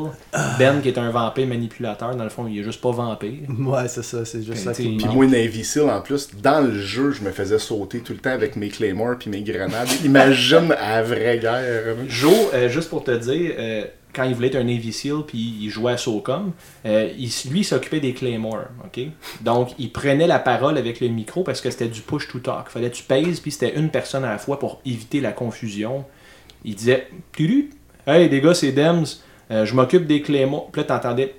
[0.58, 3.40] Ben qui est un vampire manipulateur, dans le fond, il est juste pas vampire.
[3.58, 7.10] Ouais, c'est ça, c'est juste ça puis moi, Navy Seal, en plus, dans le jeu,
[7.10, 9.88] je me faisais sauter tout le temps avec mes Claymore puis mes grenades.
[10.04, 11.96] Imagine à la vraie guerre.
[12.08, 13.84] Joe, euh, juste pour te dire, euh,
[14.14, 16.52] quand il voulait être un Navy Seal puis il jouait à SOCOM,
[16.86, 19.04] euh, il- lui il s'occupait des Claymore, ok?
[19.40, 22.68] Donc il prenait la parole avec le micro parce que c'était du push to talk.
[22.68, 26.04] Fallait que tu pèses puis c'était une personne à la fois pour éviter la confusion.
[26.64, 27.70] Il disait Tudu,
[28.06, 29.04] hey les gars c'est Dems,
[29.50, 30.70] Euh, je m'occupe des Claymore.
[30.72, 31.34] Puis là t'entendais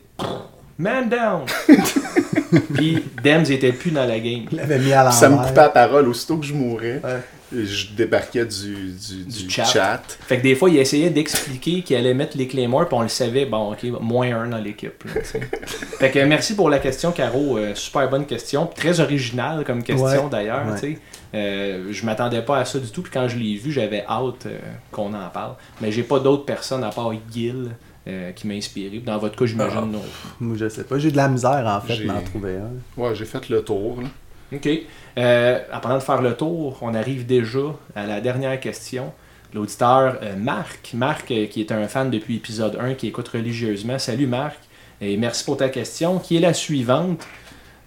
[0.77, 1.41] Man down.
[2.73, 4.45] puis Dems était plus dans la game.
[4.51, 6.99] Il l'avait mis à Ça me coupait la parole aussitôt que je mourais.
[7.03, 7.19] Ouais.
[7.55, 9.63] Je débarquais du, du, du chat.
[9.65, 10.01] chat.
[10.27, 13.09] Fait que des fois, il essayait d'expliquer qu'il allait mettre les Claymore, puis on le
[13.09, 15.03] savait, bon, ok, moins un dans l'équipe.
[15.99, 17.59] fait que merci pour la question, Caro.
[17.59, 18.65] Euh, super bonne question.
[18.65, 20.63] Très originale comme question Ouais, d'ailleurs.
[20.81, 20.97] ouais.
[21.33, 24.45] Euh, je m'attendais pas à ça du tout, puis quand je l'ai vu, j'avais hâte
[24.45, 24.59] euh,
[24.91, 25.55] qu'on en parle.
[25.81, 27.71] Mais j'ai pas d'autres personnes à part Gil
[28.07, 28.99] euh, qui m'a inspiré.
[28.99, 29.85] Dans votre cas, j'imagine Ah.
[29.85, 30.01] non.
[30.39, 30.99] Moi, je sais pas.
[30.99, 33.01] J'ai de la misère, en fait, d'en trouver un.
[33.01, 34.01] Ouais, j'ai fait le tour.
[34.01, 34.07] là.
[34.53, 34.69] OK.
[35.17, 37.59] Euh, en parlant de faire le tour, on arrive déjà
[37.95, 39.11] à la dernière question.
[39.53, 43.97] L'auditeur euh, Marc, Marc euh, qui est un fan depuis épisode 1, qui écoute religieusement.
[43.97, 44.57] Salut Marc,
[45.01, 47.25] et merci pour ta question, qui est la suivante.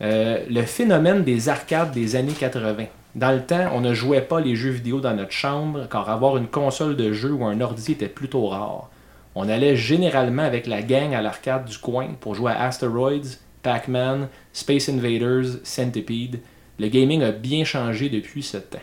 [0.03, 2.85] Euh, le phénomène des arcades des années 80.
[3.17, 6.37] Dans le temps, on ne jouait pas les jeux vidéo dans notre chambre, car avoir
[6.37, 8.91] une console de jeu ou un ordi était plutôt rare.
[9.35, 14.29] On allait généralement avec la gang à l'arcade du coin pour jouer à Asteroids, Pac-Man,
[14.53, 16.41] Space Invaders, Centipede.
[16.79, 18.79] Le gaming a bien changé depuis ce temps.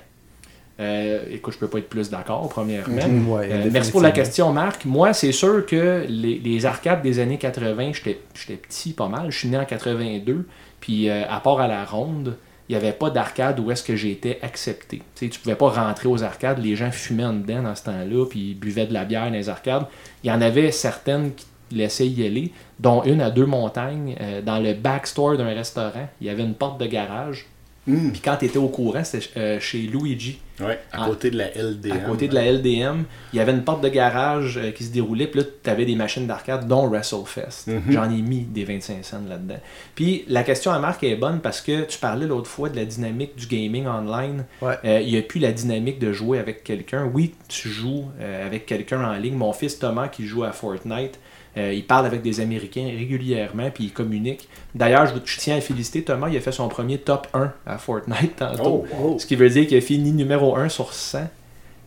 [0.80, 3.08] Euh, écoute, je peux pas être plus d'accord, premièrement.
[3.08, 4.86] Mm, ouais, Euh, merci pour la question, Marc.
[4.86, 9.32] Moi, c'est sûr que les, les arcades des années 80, j'étais j'étais petit pas mal.
[9.32, 10.48] Je suis né en 82.
[10.80, 12.36] Puis, euh, à part à la ronde,
[12.69, 14.98] il n'y avait pas d'arcade où est-ce que j'ai été accepté.
[15.15, 16.60] Tu sais, tu pouvais pas rentrer aux arcades.
[16.64, 19.31] Les gens fumaient en dedans dans ce temps-là, puis ils buvaient de la bière dans
[19.31, 19.85] les arcades.
[20.23, 24.41] Il y en avait certaines qui laissaient y aller, dont une à deux montagnes, euh,
[24.41, 26.07] dans le backstore d'un restaurant.
[26.22, 27.48] Il y avait une porte de garage.
[27.88, 30.40] Hum, Puis quand tu étais au courant, c'était euh, chez Luigi.
[30.65, 31.91] Ouais, à côté de la LDM.
[31.91, 34.91] À côté de la LDM, il y avait une porte de garage euh, qui se
[34.91, 37.68] déroulait, puis là, tu avais des machines d'arcade, dont WrestleFest.
[37.68, 37.81] Mhm.
[37.90, 39.60] J'en ai mis des 25 cents là-dedans.
[39.95, 42.85] Puis la question à Marc est bonne parce que tu parlais l'autre fois de la
[42.85, 44.45] dynamique du gaming online.
[44.61, 44.77] Ouais.
[44.85, 47.10] Euh, il n'y a plus la dynamique de jouer avec quelqu'un.
[47.14, 49.35] Oui, tu joues euh, avec quelqu'un en ligne.
[49.35, 51.19] Mon fils Thomas qui joue à Fortnite,
[51.58, 54.50] euh, il parle avec des Américains régulièrement, puis il communique.
[54.74, 57.78] D'ailleurs, je, je tiens à féliciter Thomas, il a fait son premier top 1 à
[57.78, 58.86] Fortnite tantôt.
[58.92, 59.16] Oh, Oh.
[59.20, 61.28] Ce qui veut dire qu'il a fini numéro 1 sur 100.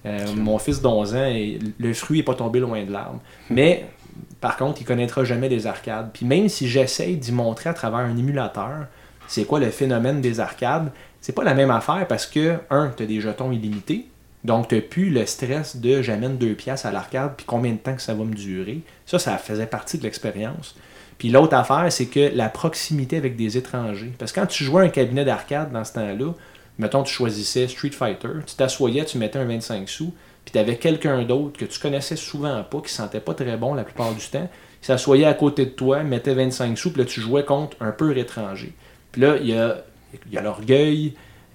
[0.06, 3.18] Euh, mon fils d'11 ans, et le fruit n'est pas tombé loin de l'arbre.
[3.50, 3.86] Mais,
[4.40, 6.10] par contre, il connaîtra jamais les arcades.
[6.12, 8.86] Puis même si j'essaye d'y montrer à travers un émulateur,
[9.26, 13.02] c'est quoi le phénomène des arcades, c'est pas la même affaire parce que, un, tu
[13.02, 14.06] as des jetons illimités.
[14.46, 17.96] Donc, tu plus le stress de j'amène deux pièces à l'arcade, puis combien de temps
[17.96, 18.82] que ça va me durer.
[19.04, 20.76] Ça, ça faisait partie de l'expérience.
[21.18, 24.12] Puis l'autre affaire, c'est que la proximité avec des étrangers.
[24.16, 26.32] Parce que quand tu jouais un cabinet d'arcade dans ce temps-là,
[26.78, 30.14] mettons, tu choisissais Street Fighter, tu t'assoyais, tu mettais un 25 sous,
[30.44, 33.74] puis tu avais quelqu'un d'autre que tu connaissais souvent pas, qui sentait pas très bon
[33.74, 34.48] la plupart du temps,
[34.80, 37.90] il s'assoyait à côté de toi, mettait 25 sous, puis là, tu jouais contre un
[37.90, 38.72] peu étranger.
[39.10, 39.78] Puis là, il y a,
[40.30, 41.14] y a l'orgueil,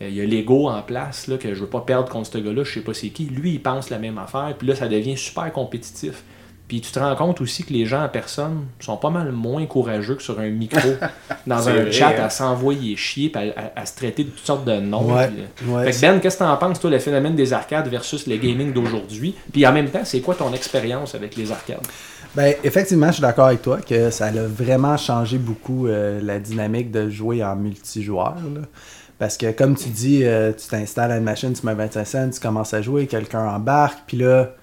[0.09, 2.63] il y a l'ego en place, là, que je veux pas perdre contre ce gars-là,
[2.63, 3.25] je sais pas c'est qui.
[3.25, 6.23] Lui, il pense la même affaire, puis là, ça devient super compétitif.
[6.67, 9.65] Puis tu te rends compte aussi que les gens en personne sont pas mal moins
[9.65, 10.79] courageux que sur un micro,
[11.45, 12.23] dans un vrai, chat, hein.
[12.23, 15.13] à s'envoyer chier, puis à, à- à se traiter de toutes sortes de noms.
[15.13, 17.51] Ouais, puis, euh, ouais, fait que Ben, qu'est-ce que t'en penses, toi, le phénomène des
[17.51, 19.35] arcades versus le gaming d'aujourd'hui?
[19.51, 21.85] Puis en même temps, c'est quoi ton expérience avec les arcades?
[22.33, 26.39] Ben, effectivement, je suis d'accord avec toi que ça a vraiment changé beaucoup euh, la
[26.39, 28.35] dynamique de jouer en multijoueur.
[28.55, 28.61] là.
[29.21, 32.29] Parce que, comme tu dis, euh, tu t'installes à une machine, tu mets 25 cents,
[32.31, 34.55] tu commences à jouer, quelqu'un embarque, puis là,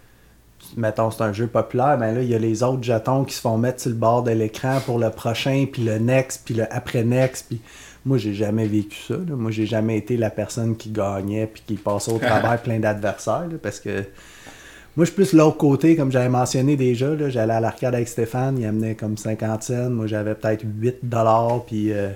[0.76, 3.40] mettons, c'est un jeu populaire, ben là, il y a les autres jetons qui se
[3.40, 6.64] font mettre sur le bord de l'écran pour le prochain, puis le next, puis le
[6.74, 7.60] après-next, puis
[8.04, 9.14] moi, j'ai jamais vécu ça.
[9.14, 9.36] là.
[9.36, 13.46] Moi, j'ai jamais été la personne qui gagnait, puis qui passait au travers plein d'adversaires,
[13.62, 14.06] parce que
[14.96, 17.16] Moi, je suis plus l'autre côté, comme j'avais mentionné déjà.
[17.28, 19.90] J'allais à l'arcade avec Stéphane, il amenait comme 50 cents.
[19.90, 21.62] Moi, j'avais peut-être 8 dollars.
[21.64, 22.08] Puis euh,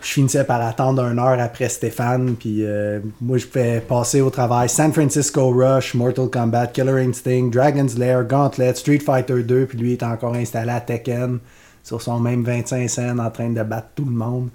[0.00, 2.36] je finissais par attendre une heure après Stéphane.
[2.36, 7.50] Puis euh, moi, je pouvais passer au travail San Francisco Rush, Mortal Kombat, Killer Instinct,
[7.52, 9.66] Dragon's Lair, Gauntlet, Street Fighter 2.
[9.66, 11.38] Puis lui, il est encore installé à Tekken
[11.82, 14.50] sur son même 25 cents en train de battre tout le monde.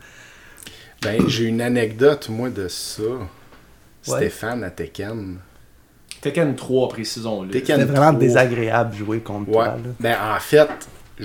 [1.01, 3.03] Ben, j'ai une anecdote, moi, de ça.
[4.01, 5.37] Stéphane à Tekken.
[6.21, 7.49] Tekken 3, précisons-le.
[7.49, 8.19] Tekken C'était vraiment 3.
[8.19, 9.53] désagréable de jouer contre Ouais.
[9.55, 9.65] toi.
[9.67, 9.89] là.
[9.99, 10.69] Ben, en fait,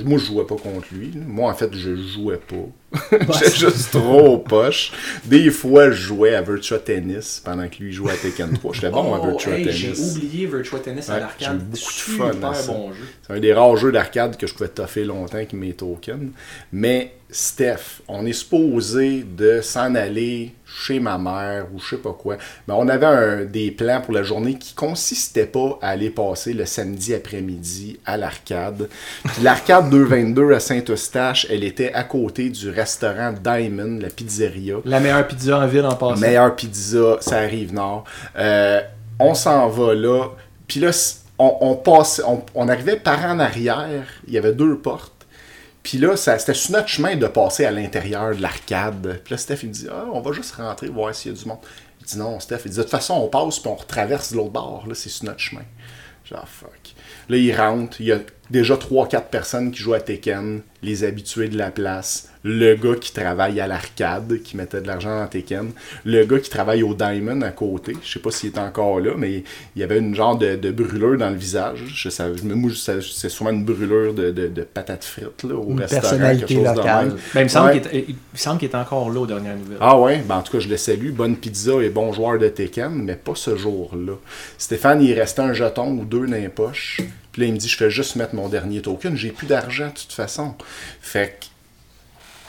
[0.04, 1.12] moi, je jouais pas contre lui.
[1.26, 2.56] Moi, en fait, je jouais pas.
[3.12, 4.92] J'étais juste trop poche.
[5.24, 8.72] Des fois, je jouais à Virtua Tennis pendant que lui jouait à Tekken 3.
[8.74, 10.16] J'étais bon à Oh, Virtua hey, J'ai Tennis.
[10.16, 11.58] oublié Virtua Tennis à l'arcade.
[11.58, 12.90] beaucoup de Super fun à bon.
[13.26, 16.30] C'est un des rares jeux d'arcade que je pouvais toffer longtemps avec mes tokens.
[16.72, 22.12] Mais Steph, on est supposé de s'en aller chez ma mère ou je sais pas
[22.18, 22.38] quoi.
[22.66, 26.54] Mais on avait un- des plans pour la journée qui consistaient pas à aller passer
[26.54, 28.88] le samedi après-midi à l'arcade.
[29.24, 34.76] Puis l'arcade 222 à Saint-Eustache, elle était à côté du restaurant Diamond, la pizzeria.
[34.84, 36.20] La meilleure pizza en ville en passant.
[36.20, 38.04] Meilleure pizza, ça arrive nord.
[38.36, 38.80] Euh,
[39.18, 40.28] on s'en va là.
[40.66, 40.90] Puis là,
[41.38, 44.06] on, on passe, on, on arrivait par en arrière.
[44.26, 45.18] Il y avait deux portes.
[45.82, 49.20] Puis là, c'était sur notre chemin de passer à l'intérieur de l'arcade.
[49.24, 51.38] Puis là, Steph, il me dit Ah, on va juste rentrer, voir s'il y a
[51.38, 51.60] du monde.
[52.00, 54.50] Il dit Non, Steph, il dit De toute façon, on passe, puis on retraverse l'autre
[54.50, 54.84] bord.
[54.86, 55.64] Là, c'est sur notre chemin.
[56.24, 56.94] Genre, fuck.
[57.28, 58.00] Là, il rentre.
[58.00, 58.18] Il y a
[58.50, 63.12] déjà 3-4 personnes qui jouent à Tekken, les habitués de la place, le gars qui
[63.12, 65.70] travaille à l'arcade, qui mettait de l'argent dans Tekken,
[66.04, 67.94] le gars qui travaille au Diamond à côté.
[68.02, 69.42] Je sais pas s'il est encore là, mais
[69.74, 71.80] il y avait une genre de, de brûlure dans le visage.
[71.92, 72.36] Je savais,
[73.02, 76.00] c'est sûrement une brûlure de, de, de patates frites là, au Une restaurant.
[76.02, 77.16] personnalité quelque chose de même.
[77.34, 77.80] Ben, il, me semble Ouais.
[77.80, 79.78] qu'il est, il me semble qu'il est encore là aux dernières nouvelles.
[79.80, 81.10] Ah ouais, ben en tout cas, je le salue.
[81.10, 84.12] Bonne pizza et bon joueur de Tekken, mais pas ce jour-là.
[84.56, 87.00] Stéphane, il restait un jeton ou deux dans les poches.
[87.38, 89.16] Là, il me dit, je fais juste mettre mon dernier token.
[89.16, 90.54] J'ai plus d'argent de toute façon.
[91.00, 91.46] Fait que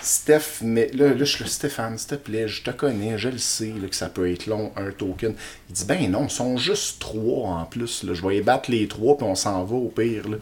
[0.02, 3.28] Steph, mais là, là, je suis là, Stéphane, s'il te plaît, je te connais, je
[3.30, 5.34] le sais là, que ça peut être long, un token.
[5.70, 8.04] Il dit, ben non, ils sont juste trois en plus.
[8.04, 8.14] Là.
[8.14, 10.30] Je vais y battre les trois, puis on s'en va au pire.
[10.30, 10.38] Là.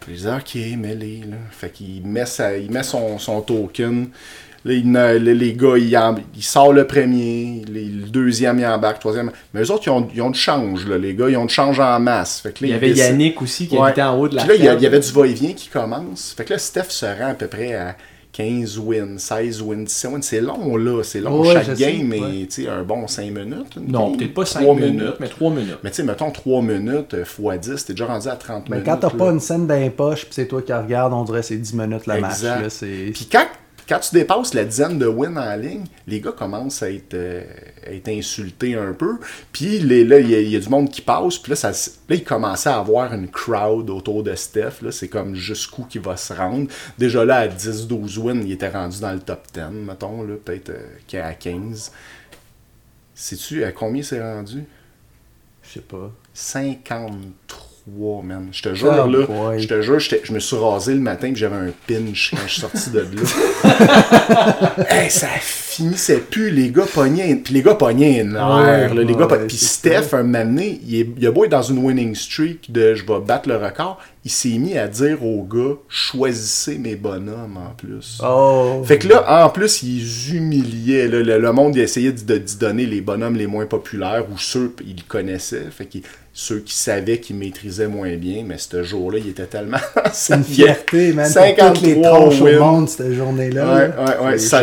[0.00, 1.22] Puis je dis, ok, mets-les.
[1.52, 4.08] Fait qu'il met, sa- il met son, son token.
[4.66, 4.90] Là, il
[5.32, 9.30] les gars, il, en- il sort le premier, les- le deuxième, il embarque, le troisième.
[9.54, 11.30] Mais eux autres, ils ont, ils ont du change, là, les gars.
[11.30, 12.40] Ils ont du change en masse.
[12.40, 13.86] Fait que là, Il y ils avait décident- Yannick aussi qui Ouais.
[13.86, 15.52] habitait en haut de la Puis là, il y, a- il y avait du va-et-vient
[15.52, 16.34] qui commence.
[16.36, 17.96] Fait que là, Steph se rend à peu près à
[18.32, 20.22] 15 wins, 16 wins, 17 wins.
[20.22, 21.02] C'est long, là.
[21.04, 22.46] C'est long Ouais, chaque game, mais ouais.
[22.64, 23.76] sais, un bon 5 minutes.
[23.86, 25.78] Non, peut-être pas 5 trois minutes, mais 3 minutes.
[25.84, 27.24] Mais tu sais, mettons 3 minutes euh,
[27.54, 28.90] x 10, t'es déjà rendu à 30 Mais minutes.
[28.90, 29.66] quand t'as pas une scène
[30.26, 32.32] pis c'est toi qui regarde, on dirait que c'est 10 minutes le match.
[32.32, 32.62] Exact.
[32.62, 33.10] Là, c'est...
[33.14, 33.46] Puis quand,
[33.88, 37.44] quand tu dépasses la dizaine de wins en ligne, les gars commencent à être, euh,
[37.86, 39.18] à être insultés un peu.
[39.52, 41.38] Puis les- là, il y, a- il y a du monde qui passe.
[41.38, 44.82] Puis là, ça, là, il commençait à avoir une crowd autour de Steph.
[44.82, 46.68] Là, c'est comme jusqu'où qu'il va se rendre.
[46.98, 50.70] Déjà là, à 10-12 wins, il était rendu dans le top 10, mettons, là, peut-être
[50.70, 51.92] euh, à 15.
[53.14, 54.64] Sais-tu à combien c'est rendu?
[55.62, 56.12] Je sais pas.
[56.34, 58.48] 53, man.
[58.50, 61.36] Je te jure, Oh là, je te jure, je me suis rasé le matin puis
[61.36, 64.84] j'avais un pinch quand je suis sorti de là.
[64.90, 69.14] hey, ça finissait plus, les gars pognaient, puis les gars pognaient un Ah ouais, les
[69.14, 71.78] gars, ouais, puis Steph, un moment donné, il, est, il a beau être dans une
[71.78, 75.76] winning streak de je vais battre le record, il s'est mis à dire aux gars,
[75.88, 78.20] choisissez mes bonhommes en plus.
[78.24, 78.82] Oh!
[78.84, 81.06] Fait que là, en plus, ils humiliaient.
[81.06, 81.20] là.
[81.22, 84.74] le, le monde il essayait de, d'y donner les bonhommes les moins populaires ou ceux
[84.76, 85.66] qu'ils connaissaient.
[85.70, 85.98] Fait que
[86.38, 88.42] ceux qui savaient qu'ils maîtrisaient moins bien.
[88.44, 89.78] Mais ce jour-là, il était tellement.
[90.12, 91.24] C'est une fierté, man.
[91.24, 92.58] Pour 53 toutes les tronches au wins.
[92.58, 93.74] monde cette journée-là.
[93.74, 94.22] Ouais, là.
[94.22, 94.62] ouais, Ça, ans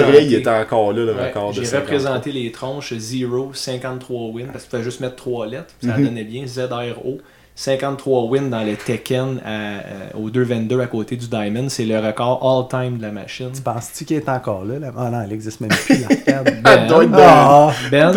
[0.00, 1.82] après, il était encore là, le Ouais, record de J'ai 50.
[1.84, 5.90] représenté les tronches 0, 53 wins, parce que tu fallait juste mettre 3 lettres, puis
[5.90, 6.04] ça Mhm.
[6.06, 7.18] donnait bien ZRO.
[7.62, 9.80] 53 wins dans le Tekken à, euh,
[10.14, 12.38] au 222 à côté du Diamond, c'est le record
[12.70, 13.50] all-time de la machine.
[13.64, 14.78] Penses-tu qu'il est encore là?
[14.78, 14.92] là?
[14.96, 16.62] Ah non, il existe même plus, l'arcade.
[16.64, 17.72] Elle dans- Ah!
[17.90, 18.12] Ben,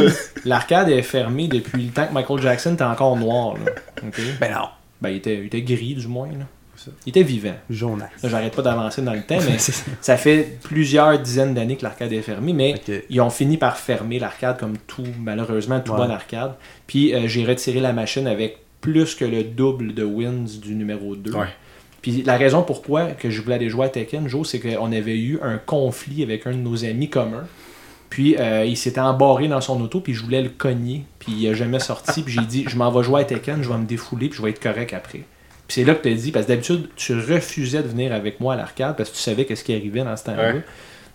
[0.46, 3.56] l'arcade est fermée depuis le temps que Michael Jackson était encore noir.
[3.66, 3.72] Là.
[4.40, 4.68] Ben non.
[5.02, 6.28] Ben, il était, il était gris, du moins.
[6.28, 6.46] Là.
[7.08, 7.54] Il était vivant.
[7.70, 8.10] Jonas.
[8.24, 9.58] J'arrête pas d'avancer dans le temps, mais
[10.02, 12.76] ça fait plusieurs dizaines d'années que l'arcade est fermée, mais
[13.10, 15.98] ils ont fini par fermer l'arcade comme tout, malheureusement, tout Ouais.
[16.06, 16.54] bon arcade.
[16.86, 21.16] Puis euh, j'ai retiré la machine avec plus que le double de wins du numéro
[21.16, 21.32] 2.
[21.32, 21.48] Ouais.
[22.02, 25.18] Puis la raison pourquoi que je voulais aller jouer à Tekken, Joe, c'est qu'on avait
[25.18, 27.46] eu un conflit avec un de nos amis communs.
[28.10, 31.06] Puis euh, il s'était embarré dans son auto, puis je voulais le cogner.
[31.20, 32.24] Puis il a jamais sorti.
[32.24, 34.44] Puis j'ai dit, je m'en vais jouer à Tekken, je vais me défouler, puis je
[34.44, 35.20] vais être correct après.
[35.20, 38.40] Puis c'est là que tu as dit, parce que d'habitude, tu refusais de venir avec
[38.40, 40.56] moi à l'arcade parce que tu savais qu'est-ce qui arrivait dans ce temps-là.
[40.56, 40.62] Ouais.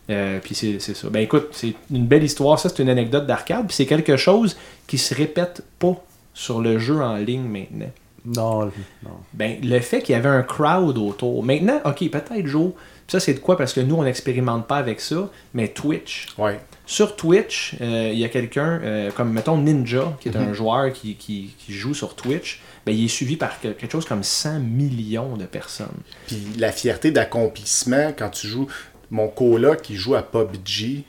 [0.09, 1.11] Euh, puis c'est c'est ça.
[1.11, 2.61] Ben écoute, c'est une belle histoire.
[2.61, 3.67] Ça, c'est une anecdote d'arcade.
[3.67, 5.97] Puis c'est quelque chose qui se répète pas
[6.39, 7.90] sur le jeu en ligne maintenant?
[8.26, 8.66] Non,
[9.05, 9.10] non.
[9.32, 11.42] Ben, le fait qu'il y avait un crowd autour.
[11.44, 12.73] Maintenant, ok, peut-être Joe,
[13.08, 13.56] ça c'est de quoi?
[13.56, 16.26] Parce que nous on n'expérimente pas avec ça, mais Twitch.
[16.36, 16.60] Ouais.
[16.86, 20.92] Sur Twitch, euh, il y a quelqu'un, euh, comme mettons Ninja, qui est un joueur
[20.92, 24.23] qui, qui- qui joue sur Twitch, ben, il est suivi par que- quelque chose comme
[24.24, 25.86] 100 millions de personnes.
[26.26, 28.66] Puis la fierté d'accomplissement quand tu joues.
[29.10, 31.05] Mon coloc qui joue à PUBG,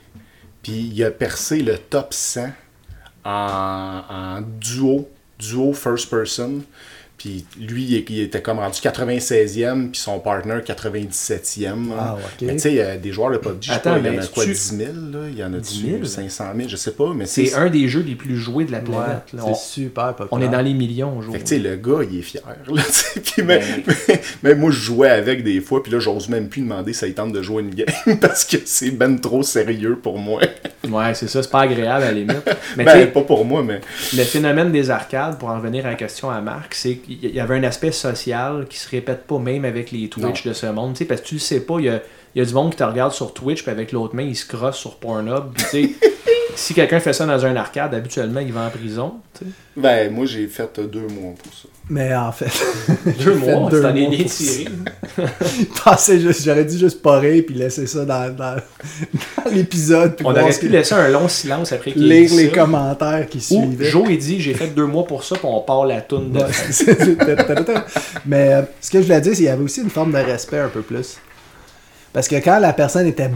[0.62, 2.50] puis il a percé le top 100
[3.24, 5.08] en, en duo,
[5.38, 6.66] duo first person.
[7.18, 11.88] Puis lui, il, il était comme rendu 96e, puis son partner 97e.
[11.98, 12.46] Ah, ok.
[12.46, 14.12] Mais tu sais, euh, des joueurs de PUBG, je sais Attends, pas, il y en
[14.12, 15.18] mais a quoi, tu- 10 000, là?
[15.30, 16.04] Il y en a 10 000?
[16.04, 18.78] 500 000, je sais pas, mais C'est un des jeux les plus joués de la
[18.78, 19.22] Ouais, planète.
[19.32, 20.28] c'est super populaire.
[20.30, 22.42] on est dans les millions, que, tu sais, le gars, il est fier.
[22.68, 23.20] Là, tu sais.
[23.20, 23.62] puis même,
[24.42, 27.14] même moi, je jouais avec des fois, puis là, j'ose même plus demander si il
[27.14, 27.86] tente de jouer une game
[28.20, 30.40] parce que c'est ben trop sérieux pour moi.
[30.88, 32.48] Ouais, c'est ça, c'est pas agréable à la limite.
[32.76, 33.80] Mais ben, pas pour moi, mais.
[34.16, 37.40] le phénomène des arcades, pour en revenir à la question à Marc, c'est qu'il y
[37.40, 40.92] avait un aspect social qui se répète pas même avec les Twitch de ce monde.
[40.94, 42.02] tu sais, Parce que tu le sais pas, il y a,
[42.34, 44.36] il y a du monde qui te regarde sur Twitch, puis avec l'autre main, il
[44.36, 45.54] se crosse sur Pornhub.
[45.56, 45.90] tu sais,
[46.58, 49.14] si quelqu'un fait ça dans un arcade, habituellement, il va en prison.
[49.38, 49.50] tu sais.
[49.76, 51.68] Ben, moi, j'ai fait euh, deux mois pour ça.
[51.90, 52.50] Mais en fait.
[53.24, 54.66] Deux mois, deux t'en es mois bien tiré.
[56.18, 58.56] Juste- J'aurais dû juste parer puis laisser ça dans, dans,
[59.44, 60.14] dans l'épisode.
[60.22, 62.54] On aurait pu que- laisser un long silence après qu'il ait lire les ça.
[62.56, 63.84] commentaires qui Ou suivaient.
[63.90, 66.40] Joe, il dit j'ai fait deux mois pour ça, puis on part la toune de.
[68.26, 70.18] Mais euh, ce que je voulais dire, c'est qu'il y avait aussi une forme de
[70.18, 71.16] respect un peu plus.
[72.12, 73.30] Parce que quand la personne était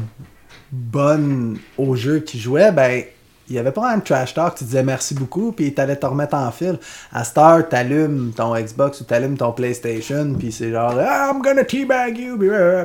[0.72, 3.02] bonne au jeu qu'il jouait, ben,
[3.48, 6.34] il y avait pas un trash talk, tu disais merci beaucoup, puis t'allais te remettre
[6.34, 6.78] en fil.
[7.12, 11.64] À Star, t'allumes ton Xbox ou t'allumes ton PlayStation, puis c'est genre ah, I'm gonna
[11.64, 12.38] teabag you,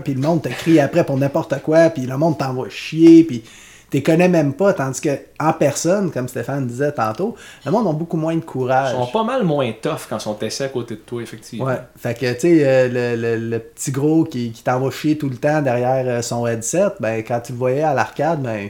[0.04, 3.44] puis le monde te crie après pour n'importe quoi, puis le monde t'envoie chier, puis
[3.90, 5.10] t'es connais même pas, tandis que
[5.40, 7.36] en personne, comme Stéphane disait tantôt,
[7.66, 8.94] le monde a beaucoup moins de courage.
[8.98, 11.66] Ils sont pas mal moins tough quand ils sont assis à côté de toi, effectivement.
[11.66, 15.18] Ouais, fait que tu sais, euh, le, le- le petit gros qui, qui t'envoie chier
[15.18, 18.70] tout le temps derrière euh, son headset, ben quand tu le voyais à l'arcade, ben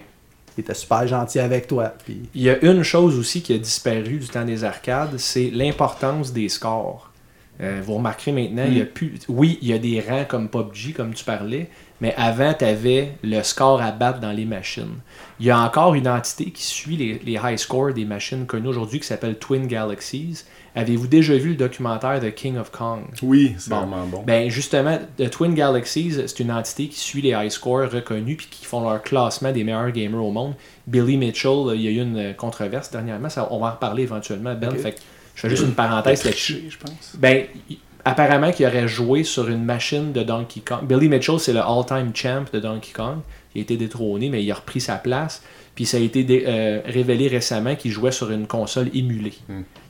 [0.58, 1.94] il était super gentil avec toi.
[2.04, 5.50] Puis, Il y a une chose aussi qui a disparu du temps des arcades, c'est
[5.54, 7.12] l'importance des scores.
[7.60, 9.16] Euh, vous remarquerez maintenant, il y a plus.
[9.30, 11.70] Oui, il y a des rangs comme PUBG, comme tu parlais,
[12.02, 14.96] mais avant, tu avais le score à battre dans les machines.
[15.40, 18.68] Il y a encore une entité qui suit les, les high scores des machines connues
[18.68, 20.44] aujourd'hui qui s'appelle Twin Galaxies.
[20.76, 23.02] Avez-vous déjà vu le documentaire de King of Kong?
[23.24, 23.78] Oui, c'est Bon.
[23.78, 24.24] vraiment bon.
[24.26, 28.48] Ben justement, The Twin Galaxies, c'est une entité qui suit les high scores reconnus puis
[28.50, 30.54] qui font leur classement des meilleurs gamers au monde.
[30.86, 34.54] Billy Mitchell, il y a eu une controverse dernièrement, ça, on va en reparler éventuellement,
[34.54, 34.72] Ben.
[34.76, 34.96] Fait
[35.34, 36.64] je fais juste une parenthèse là-dessus.
[36.70, 37.16] Je pense.
[37.16, 37.46] Ben,
[38.08, 40.80] apparemment qu'il aurait joué sur une machine de Donkey Kong.
[40.84, 43.18] Billy Mitchell, c'est le all-time champ de Donkey Kong.
[43.54, 45.44] Il a été détrôné, mais il a repris sa place.
[45.76, 49.34] Puis ça a été euh, révélé récemment qu'il jouait sur une console émulée.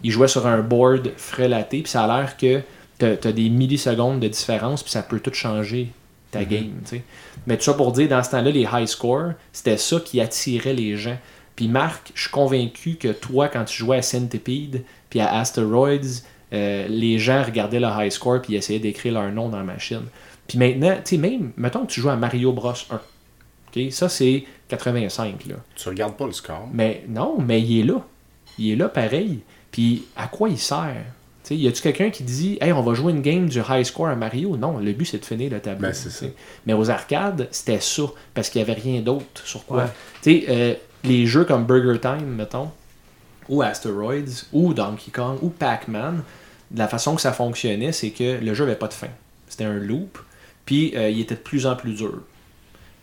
[0.03, 2.61] Il jouait sur un board frelaté, puis ça a l'air que
[2.99, 5.91] tu as, des millisecondes de différence, puis ça peut tout changer
[6.31, 6.73] ta game.
[6.83, 7.03] tu sais.
[7.45, 10.73] Mais tout ça pour dire, dans ce temps-là, les high scores, c'était ça qui attirait
[10.73, 11.17] les gens.
[11.55, 16.23] Puis Marc, je suis convaincu que toi, quand tu jouais à Centipede, puis à Asteroids,
[16.53, 20.03] euh, les gens regardaient le high score puis essayaient d'écrire leur nom dans la machine.
[20.47, 22.95] Puis maintenant, tu sais, même, mettons que tu joues à Mario Bros 1.
[22.95, 23.91] ok?
[23.91, 25.55] Ça, c'est 85, là.
[25.75, 26.67] Tu regardes pas le score.
[26.71, 28.01] Mais non, mais il est là.
[28.57, 29.39] Il est là pareil.
[29.71, 31.03] Puis à quoi il sert?
[31.49, 34.15] Y a-tu quelqu'un qui dit Hey, on va jouer une game du high score à
[34.15, 34.57] Mario?
[34.57, 35.87] Non, le but c'est de finir le tableau.
[35.87, 36.25] Ben, ça.
[36.65, 38.03] Mais aux arcades, c'était ça,
[38.33, 39.83] parce qu'il n'y avait rien d'autre sur quoi.
[39.83, 39.89] Ouais.
[40.21, 42.69] Tu sais, euh, les jeux comme Burger Time, mettons,
[43.49, 46.23] ou Asteroids, ou Donkey Kong, ou Pac-Man,
[46.75, 49.07] la façon que ça fonctionnait, c'est que le jeu n'avait pas de fin.
[49.47, 50.17] C'était un loop,
[50.65, 52.21] puis euh, il était de plus en plus dur.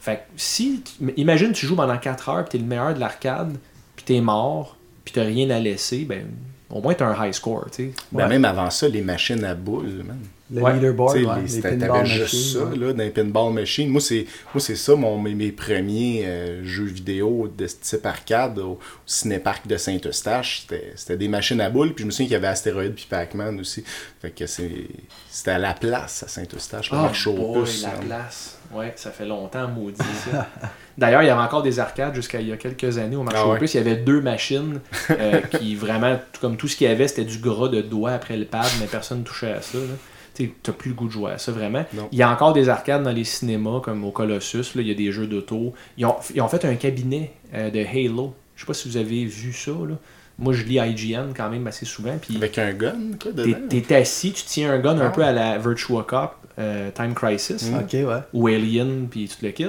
[0.00, 0.82] Fait que si,
[1.16, 3.56] imagine tu joues pendant 4 heures, puis t'es le meilleur de l'arcade,
[3.97, 6.26] puis t'es mort, puis t'as rien à laisser, ben
[6.70, 7.92] au moins t'as un high score, tu sais.
[8.12, 8.28] Ben, Ouais.
[8.28, 10.18] même avant ça, les machines à boules, man.
[10.55, 10.74] Le Ouais.
[10.74, 12.76] leaderboard, ouais, les- pinball juste machines, ça, ouais.
[12.76, 13.89] là, dans les pinball machines.
[13.89, 18.07] Moi, c'est, moi, c'est ça, mon, mes, mes premiers euh, jeux vidéo de ce type
[18.07, 20.60] arcade au, au cinéparc de Saint-Eustache.
[20.62, 21.92] C'était, c'était des machines à boules.
[21.94, 23.84] Puis je me souviens qu'il y avait Astéroïde puis Pac-Man aussi.
[24.23, 24.70] Fait que c'est,
[25.31, 26.91] c'était à la place à Saint-Eustache.
[26.91, 28.00] Le marché aux Ah, boy, puces, la man.
[28.07, 28.58] place.
[28.73, 29.99] Ouais, ça fait longtemps, maudit
[30.31, 30.49] ça.
[30.99, 33.41] D'ailleurs, il y avait encore des arcades jusqu'à il y a quelques années au marché
[33.42, 33.58] Ah aux ouais.
[33.58, 33.74] puces.
[33.74, 37.07] Il y avait deux machines euh, qui vraiment, tout- comme tout ce qu'il y avait,
[37.08, 39.78] c'était du gras de doigts après le pad, mais personne ne touchait à ça.
[39.78, 39.84] là.
[40.35, 41.85] Tu n'as plus le goût de jouer à ça vraiment.
[41.95, 42.09] Non.
[42.13, 44.75] Il y a encore des arcades dans les cinémas, comme au Colossus.
[44.75, 45.73] Là, il y a des jeux d'auto.
[45.97, 48.35] Ils ont, ils ont fait un cabinet euh, de Halo.
[48.57, 49.71] Je sais pas si vous avez vu ça.
[49.71, 49.95] Là.
[50.39, 52.17] Moi, je lis IGN quand même assez souvent.
[52.21, 53.59] Puis Avec un gun, quoi, t'es, dedans.
[53.69, 55.11] t'es assis, tu tiens un gun un Ah.
[55.11, 57.75] peu à la Virtua Cop euh, Time Crisis Mm.
[57.77, 58.21] Ok, ouais.
[58.33, 59.67] ou Alien, puis tout le kit.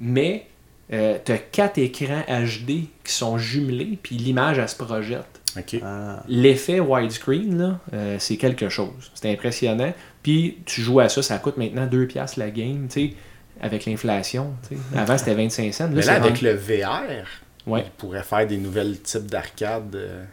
[0.00, 0.46] Mais
[0.92, 5.39] euh, t'as quatre écrans HD qui sont jumelés, puis l'image, elle se projette.
[5.82, 6.22] Ah.
[6.28, 9.10] L'effet widescreen, euh, c'est quelque chose.
[9.14, 9.92] C'est impressionnant.
[10.22, 13.14] Puis tu joues à ça, ça coûte maintenant 2$ piastres la game, tu sais,
[13.60, 14.52] avec l'inflation.
[14.96, 15.84] Avant, c'était 25 cents.
[15.84, 17.26] Là, Mais là, avec rendu- le VR,
[17.66, 17.84] Ouais.
[17.86, 19.94] il pourrait faire des nouvelles types d'arcades.
[19.96, 20.24] euh,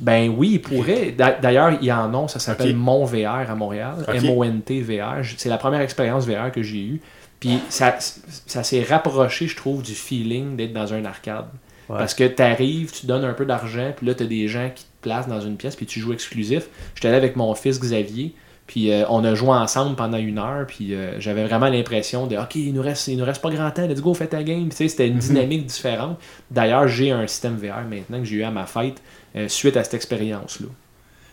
[0.00, 1.12] Ben oui, il pourrait.
[1.16, 2.76] D'a- D'ailleurs, il y en a, ça s'appelle Ok.
[2.76, 4.04] Mon VR à Montréal.
[4.12, 5.22] M-O-N-T VR.
[5.36, 7.00] C'est la première expérience VR que j'ai eue.
[7.40, 11.44] Puis ça, ça s'est rapproché, je trouve, du feeling d'être dans un arcade.
[11.88, 11.98] Ouais.
[11.98, 14.70] Parce que tu arrives, tu donnes un peu d'argent, puis là, tu as des gens
[14.74, 16.68] qui te placent dans une pièce, puis tu joues exclusif.
[16.94, 18.34] J'étais allé avec mon fils Xavier,
[18.66, 22.36] puis euh, on a joué ensemble pendant une heure, puis euh, j'avais vraiment l'impression de
[22.36, 24.68] OK, il nous, reste, il nous reste pas grand temps, let's go, fais ta game.
[24.68, 26.18] Puis, tu sais, C'était une dynamique différente.
[26.50, 29.02] D'ailleurs, j'ai un système VR maintenant que j'ai eu à ma fête
[29.36, 30.68] euh, suite à cette expérience-là.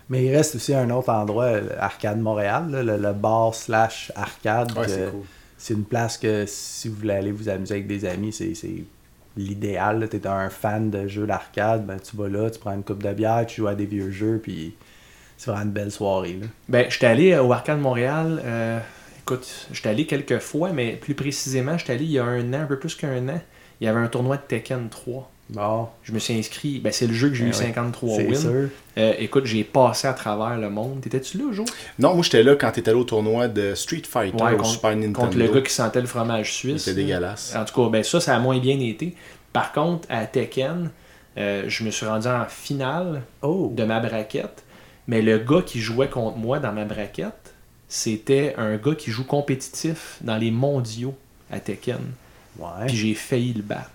[0.09, 4.77] Mais il reste aussi un autre endroit, Arcade Montréal, là, le, le bar slash arcade.
[4.77, 5.77] Ouais, c'est cool.
[5.77, 8.53] une place que si vous voulez aller vous amuser avec des amis, c'est
[9.37, 10.07] l'idéal.
[10.09, 13.03] Tu es un fan de jeux d'arcade, ben, tu vas là, tu prends une coupe
[13.03, 14.75] de bière, tu joues à des vieux jeux, puis
[15.37, 16.37] c'est vraiment une belle soirée.
[16.41, 16.47] Là.
[16.69, 18.41] Ben, j'étais allé au Arcade Montréal.
[18.43, 18.79] euh,
[19.19, 22.61] écoute, j'étais allé quelques fois, mais plus précisément, j'étais allé il y a un an,
[22.61, 23.41] un peu plus qu'un an.
[23.79, 25.30] Il y avait un tournoi de Tekken 3.
[25.51, 26.79] Bon, Je me suis inscrit.
[26.79, 28.35] Ben, c'est le jeu que j'ai Ben eu oui, 53 c'est wins.
[28.35, 28.69] sûr.
[28.97, 31.01] Euh, écoute, j'ai passé à travers le monde.
[31.01, 31.65] T'étais-tu là, Jo?
[31.99, 34.69] Non, moi j'étais là quand t'étais allé au tournoi de Street Fighter Ouais, au contre-
[34.69, 35.19] Super Nintendo.
[35.19, 36.83] Contre le gars qui sentait le fromage suisse.
[36.85, 37.53] C'était dégueulasse.
[37.55, 39.13] En tout cas, ben ça, ça a moins bien été.
[39.51, 40.89] Par contre, à Tekken,
[41.37, 44.63] euh, je me suis rendu en finale Oh, de ma braquette.
[45.07, 47.53] Mais le gars qui jouait contre moi dans ma braquette,
[47.89, 51.13] c'était un gars qui joue compétitif dans les mondiaux
[51.51, 51.97] à Tekken.
[52.57, 52.67] ouais.
[52.87, 53.89] Puis j'ai failli le battre.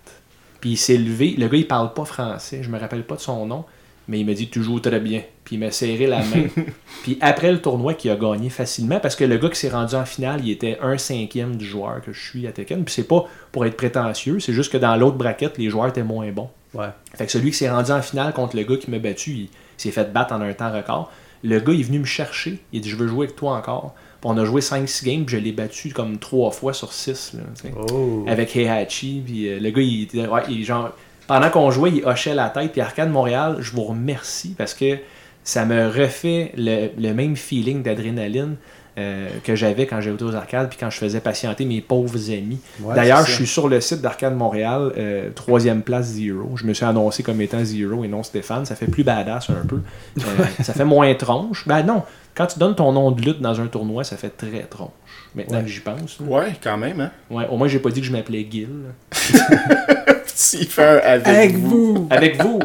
[0.67, 1.37] Puis il s'est levé.
[1.39, 2.65] Le gars, il parle pas français.
[2.65, 3.65] Je me rappelle pas de son nom.
[4.09, 5.23] Mais il m'a dit Tu joues très bien.
[5.45, 6.47] Puis il m'a serré la main.
[7.05, 9.95] puis après le tournoi, qu'il a gagné facilement, parce que le gars qui s'est rendu
[9.95, 12.83] en finale, il était un cinquième du joueur que je suis à Tekken.
[12.85, 16.03] Puis c'est pas pour être prétentieux, c'est juste que dans l'autre braquette, les joueurs étaient
[16.03, 16.51] moins bons.
[16.75, 16.89] ouais.
[17.15, 19.49] Fait que celui qui s'est rendu en finale contre le gars qui m'a battu, il
[19.77, 21.13] s'est fait battre en un temps record.
[21.45, 22.59] Le gars il est venu me chercher.
[22.73, 23.95] Il a dit Je veux jouer avec toi encore.
[24.25, 27.35] On a joué 5-6 games, puis je l'ai battu comme 3 fois sur 6.
[27.35, 28.25] Là, tu sais Oh.
[28.27, 29.23] avec Heihachi.
[29.25, 30.27] Puis euh, le gars, il était.
[30.27, 30.91] ouais, il- genre,
[31.27, 32.73] pendant qu'on jouait, il hochait la tête.
[32.73, 34.99] Puis Arcade Montréal, je vous remercie parce que
[35.45, 38.57] ça me refait le, le même feeling d'adrénaline
[38.99, 42.59] euh, que j'avais quand j'étais aux arcades puis quand je faisais patienter mes pauvres amis.
[42.81, 46.57] Ouais, D'ailleurs, je suis sur le site d'Arcade Montréal, euh, troisième place Zero.
[46.57, 48.65] Je me suis annoncé comme étant Zero et non Stéphane.
[48.65, 49.81] Ça fait plus badass un peu.
[50.19, 50.23] Euh,
[50.63, 51.69] ça fait moins tronche.
[51.69, 54.63] Ben non, quand tu donnes ton nom de lutte dans un tournoi, ça fait très
[54.63, 54.91] tronche.
[55.35, 55.65] Maintenant Ouais.
[55.65, 56.19] que j'y pense.
[56.21, 56.27] là.
[56.27, 57.11] Ouais, quand même, hein.
[57.31, 58.69] Ouais, au moins, j'ai pas dit que je m'appelais Gil.
[60.27, 61.95] S'il fait avec, Avec vous.
[61.95, 62.07] vous!
[62.11, 62.61] Avec vous.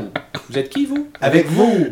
[0.49, 1.07] Vous êtes qui, vous?
[1.21, 1.87] Avec vous!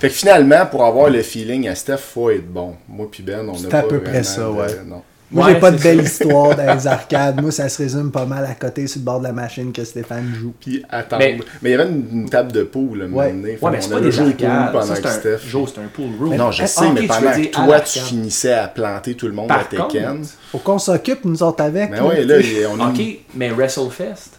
[0.00, 2.76] Fait que finalement, pour avoir le feeling à Steph, faut être bon.
[2.88, 4.66] Moi puis Ben, on n'a C'est pas à peu près ça, de- ouais.
[4.86, 5.02] Non.
[5.30, 7.40] Moi, Ouais, j'ai pas de belle histoire dans les arcades.
[7.42, 9.82] Moi, ça se résume pas mal à côté sur le bord de la machine que
[9.84, 10.54] Stéphane joue.
[10.60, 11.20] Puis attendre.
[11.24, 13.32] Mais- Mais, il y avait une, une table de pool, là, Ouais.
[13.32, 13.58] donné.
[13.60, 14.72] Ouais, mais c'est pas des pool arcades.
[14.72, 15.08] pendant Ça, que.
[15.10, 15.38] Steph.
[15.48, 16.36] Joe, c'est un pool room.
[16.36, 19.48] Non, je Ah, sais, mais pendant que toi, tu finissais à planter tout le monde
[19.48, 20.24] Par à Tekken.
[20.52, 21.90] Faut qu'on s'occupe, nous autres, avec.
[21.90, 22.36] Mais ouais, là,
[22.70, 23.00] on a Ok,
[23.34, 24.30] mais WrestleFest,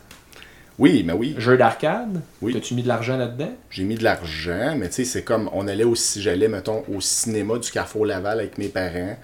[0.80, 1.36] Oui, mais oui.
[1.38, 2.54] jeu d'arcade, Oui.
[2.54, 3.52] t'as-tu mis de l'argent là-dedans?
[3.70, 7.02] J'ai mis de l'argent, mais tu sais, c'est comme on allait aussi, j'allais, mettons, au
[7.02, 9.18] cinéma du Carrefour Laval avec mes parents.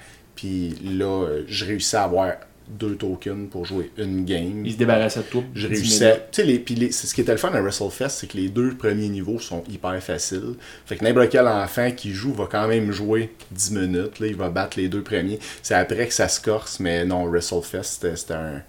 [0.44, 2.34] Puis là, euh, je réussissais à avoir
[2.68, 4.66] deux tokens pour jouer une game.
[4.66, 5.44] Il se débarrassait de toi.
[5.54, 6.28] Je 10 réussissais.
[6.32, 8.50] Tu sais, les, les- c'est ce qui était le fun à WrestleFest, c'est que les
[8.50, 10.56] deux premiers niveaux sont hyper faciles.
[10.86, 14.20] Fait que n'importe quel enfant qui joue va quand même jouer 10 minutes.
[14.20, 15.40] Là, il va battre les deux premiers.
[15.62, 18.62] C'est après que ça se corse, mais non, WrestleFest, c'était un.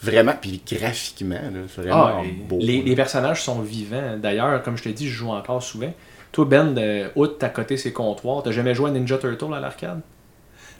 [0.00, 2.58] Vraiment, puis graphiquement, là, vraiment Ah, beau.
[2.60, 4.16] les, les personnages sont vivants.
[4.20, 5.92] D'ailleurs, comme je te dis, je joue encore souvent.
[6.32, 9.60] Toi, Ben, de outre t'as côté ses comptoirs, t'as jamais joué à Ninja Turtle à
[9.60, 10.00] l'arcade?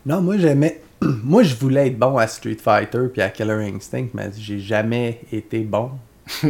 [0.05, 0.81] Non, moi, j'aimais.
[1.01, 5.21] moi, je voulais être bon à Street Fighter puis à Killer Instinct, mais j'ai jamais
[5.33, 5.91] été bon.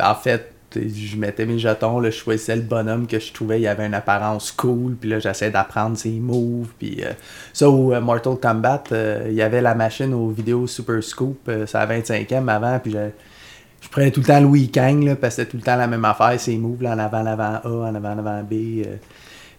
[0.00, 3.66] en fait, je mettais mes jetons, là, je choisissais le bonhomme que je trouvais, il
[3.66, 7.12] avait une apparence cool, puis là, j'essayais d'apprendre ses moves, puis euh,
[7.52, 11.48] ça, au euh, Mortal Kombat, euh, il y avait la machine aux vidéos Super Scoop,
[11.48, 15.36] euh, c'est à 25e avant, puis je, prenais tout le temps Louis Kang, là, parce
[15.36, 17.60] que c'était tout le temps la même affaire, ses moves, là, en avant, en avant
[17.64, 18.84] A, en avant, en avant B,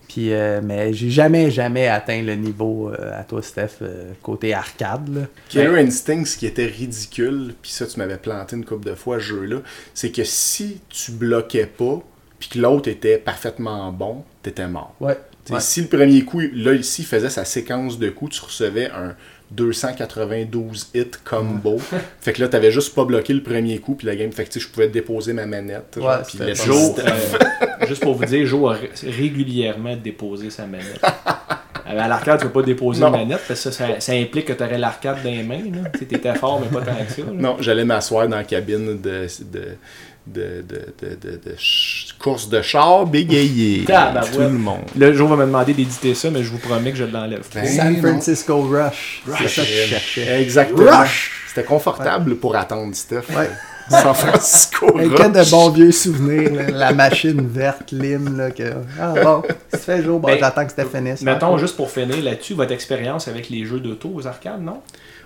[0.10, 4.56] puis, euh, mais j'ai jamais, jamais atteint le niveau euh, à toi, Steph, euh, côté
[4.56, 5.22] arcade, là.
[5.50, 9.20] Killer Instinct, ce qui était ridicule, puis ça, tu m'avais planté une couple de fois,
[9.20, 9.58] ce jeu-là,
[9.94, 12.02] c'est que si tu bloquais pas,
[12.40, 14.96] puis que l'autre était parfaitement bon, t'étais mort.
[15.00, 15.16] Ouais.
[15.52, 15.60] Ouais.
[15.60, 19.16] Si le premier coup, là, ici, faisait sa séquence de coups, tu recevais un
[19.52, 21.80] 292 hit combo.
[22.22, 24.50] fait que là, t'avais juste pas bloqué le premier coup, puis la game, fait que
[24.50, 25.96] tu sais, je pouvais déposer ma manette.
[25.98, 30.66] genre, Ouais, puis Joe, euh, juste pour vous dire, Joe a ré- régulièrement déposé sa
[30.66, 31.02] manette.
[31.92, 34.54] À l'arcade, tu peux pas déposer une manette parce que ça, ça, ça implique que
[34.54, 35.58] tu aurais l'arcade dans les mains.
[35.94, 37.22] Tu sais, T'étais fort, mais pas tant que ça.
[37.24, 37.32] là.
[37.34, 39.70] Non, j'allais m'asseoir dans la cabine de, de,
[40.34, 41.56] de, de, de, de-
[42.20, 43.86] course de char bégayé.
[43.86, 44.34] Tabarouette.
[44.34, 44.82] Tout le monde.
[44.98, 47.46] Le jour va me demander d'éditer ça, mais je vous promets que je l'enlève.
[47.54, 48.00] Ben, San non.
[48.00, 49.24] Francisco Rush.
[49.38, 50.42] C'est ça que je cherchais.
[50.42, 51.00] Exactement.
[51.00, 51.32] Rush!
[51.48, 53.24] C'était confortable pour attendre Steph.
[53.36, 53.50] Ouais.
[53.90, 54.86] San Francisco.
[54.94, 55.16] Rush.
[55.16, 58.72] cas de bons vieux souvenirs, là, la machine verte, lime, là, que...
[59.02, 59.42] Ah bon,
[59.72, 61.12] ça fait jour, bon, Ben, j'attends que c'était fini.
[61.24, 64.82] Mettons, juste pour finir là-dessus, votre expérience avec les jeux d'auto aux arcades, non?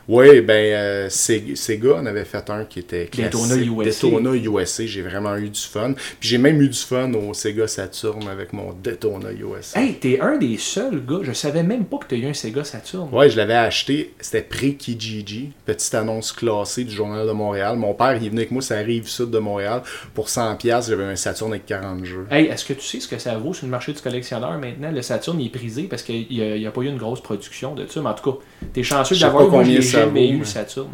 [0.07, 3.33] Oui, ben, euh, Sega en avait fait un qui était classique.
[3.33, 4.07] USA.
[4.07, 5.93] Daytona USA, j'ai vraiment eu du fun.
[6.19, 9.82] Puis j'ai même eu du fun au Sega Saturn avec mon Daytona USA.
[9.82, 12.64] Hey, t'es un des seuls gars, je savais même pas que t'as eu un Sega
[12.64, 13.09] Saturn.
[13.14, 17.77] Ouais, je l'avais acheté, c'était pré-Kijiji, petite annonce classée du Journal de Montréal.
[17.77, 19.83] Mon père, il venait avec moi, ça rive sud de Montréal.
[20.14, 22.27] Pour 100$, j'avais un Saturn avec 40 jeux.
[22.30, 24.91] Hey, est-ce que tu sais ce que ça vaut sur le marché du collectionneur maintenant?
[24.91, 27.88] Le Saturn il est prisé parce qu'il n'y a, pas eu une grosse production de
[27.88, 28.01] ça.
[28.01, 28.38] Mais en tout cas,
[28.73, 29.92] t'es chanceux d'avoir eu.
[29.99, 30.89] Jamais eu le mais- Saturn.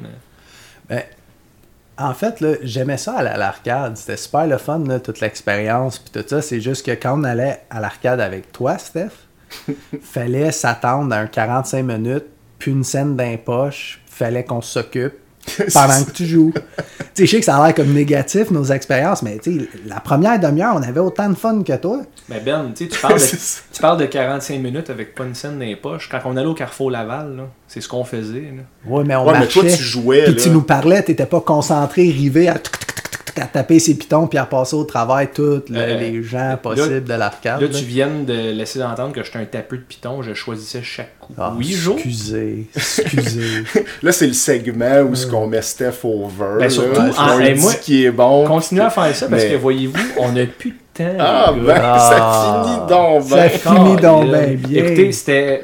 [0.87, 1.03] Ben,
[1.97, 3.97] en fait, là, j'aimais ça aller à l'arcade.
[3.97, 5.99] C'était super le fun, là, toute l'expérience.
[5.99, 9.11] Puis tout ça, c'est juste que quand on allait à l'arcade avec toi, Steph,
[10.01, 12.25] fallait s'attendre à un 45 minutes,
[12.57, 15.13] puis une scène d'un poche, fallait qu'on s'occupe
[15.73, 16.53] pendant que tu joues.
[16.53, 16.61] tu
[17.13, 19.99] sais, je sais que ça a l'air comme négatif, nos expériences, mais tu sais, la
[19.99, 22.01] première demi-heure, on avait autant de fun que toi.
[22.29, 23.25] Mais Ben, tu sais, tu parles, de,
[23.73, 26.09] tu parles de 45 minutes avec pas une scène dans les poches.
[26.09, 28.51] Quand on allait au Carrefour Laval, là, c'est ce qu'on faisait.
[28.55, 28.63] là.
[28.85, 29.59] Ouais, mais on Ouais, mais marchait.
[29.61, 32.55] toi, tu jouais, Puis tu nous parlais, t'étais pas concentré, rivé à,
[33.39, 36.57] à taper ses pitons puis à passer au travail tous le- Euh, les gens là-
[36.57, 37.61] possibles de l'arcade.
[37.61, 37.73] Là, là.
[37.73, 41.33] tu viens de laisser d'entendre que j'étais un tapeux de piton, je choisissais chaque coup.
[41.37, 41.93] Ah, oui, Jo?
[41.93, 43.63] Excusez, excusez.
[44.03, 46.57] Là, c'est le segment où ce qu'on met Steph over.
[46.59, 48.45] Ben, surtout, On en- hey, dit moi, qui est bon.
[48.45, 51.15] Continuez à faire ça parce Mais- que voyez-vous, on n'a plus de temps.
[51.19, 51.81] Ah, ben, gars.
[51.81, 52.09] Ah.
[52.09, 53.49] ça finit donc Ça ben.
[53.49, 54.83] finit donc bien.
[54.85, 55.63] Écoutez, c'était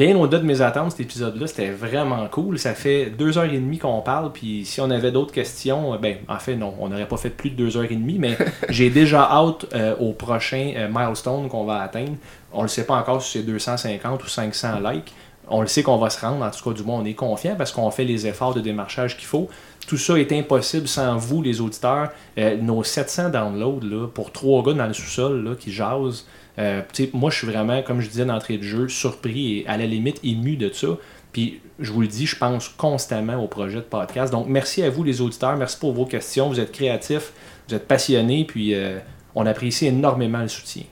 [0.00, 1.46] bien au-delà de mes attentes cet épisode-là.
[1.46, 2.58] C'était vraiment cool.
[2.58, 4.32] Ça fait deux heures et demie qu'on parle.
[4.32, 7.28] Puis si on avait d'autres questions, euh, ben, en fait, non, on n'aurait pas fait
[7.28, 8.18] plus de deux heures et demie.
[8.18, 8.38] Mais
[8.70, 12.16] j'ai déjà hâte euh, au prochain euh, milestone qu'on va atteindre.
[12.50, 15.12] On le sait pas encore si c'est 250 ou 500 likes.
[15.52, 16.44] On le sait qu'on va se rendre.
[16.44, 19.18] En tout cas, du moins, on est confiant parce qu'on fait les efforts de démarchage
[19.18, 19.48] qu'il faut.
[19.86, 22.10] Tout ça est impossible sans vous, les auditeurs.
[22.38, 26.26] Euh, nos 700 downloads là, pour trois gars dans le sous-sol là, qui jasent.
[26.60, 29.66] Euh, tu sais, moi, je suis vraiment, comme je disais d'entrée de jeu, surpris et
[29.66, 30.88] à la limite ému de ça.
[31.32, 34.30] Puis, je vous le dis, je pense constamment au projet de podcast.
[34.32, 35.56] Donc, merci à vous, les auditeurs.
[35.56, 36.48] Merci pour vos questions.
[36.50, 37.32] Vous êtes créatifs,
[37.68, 38.44] vous êtes passionnés.
[38.44, 38.98] Puis, euh,
[39.34, 40.82] on apprécie énormément le soutien.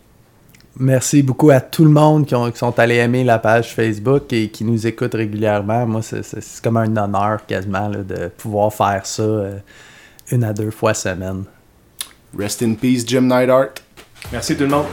[0.81, 4.33] Merci beaucoup à tout le monde qui, ont- qui sont allés aimer la page Facebook
[4.33, 5.85] et qui nous écoutent régulièrement.
[5.87, 9.59] Moi, c'est- comme un honneur quasiment là, de pouvoir faire ça euh,
[10.31, 11.45] une à deux fois semaine.
[12.39, 13.71] Rest in peace, Jim Neidhart.
[14.31, 14.87] Merci tout le monde.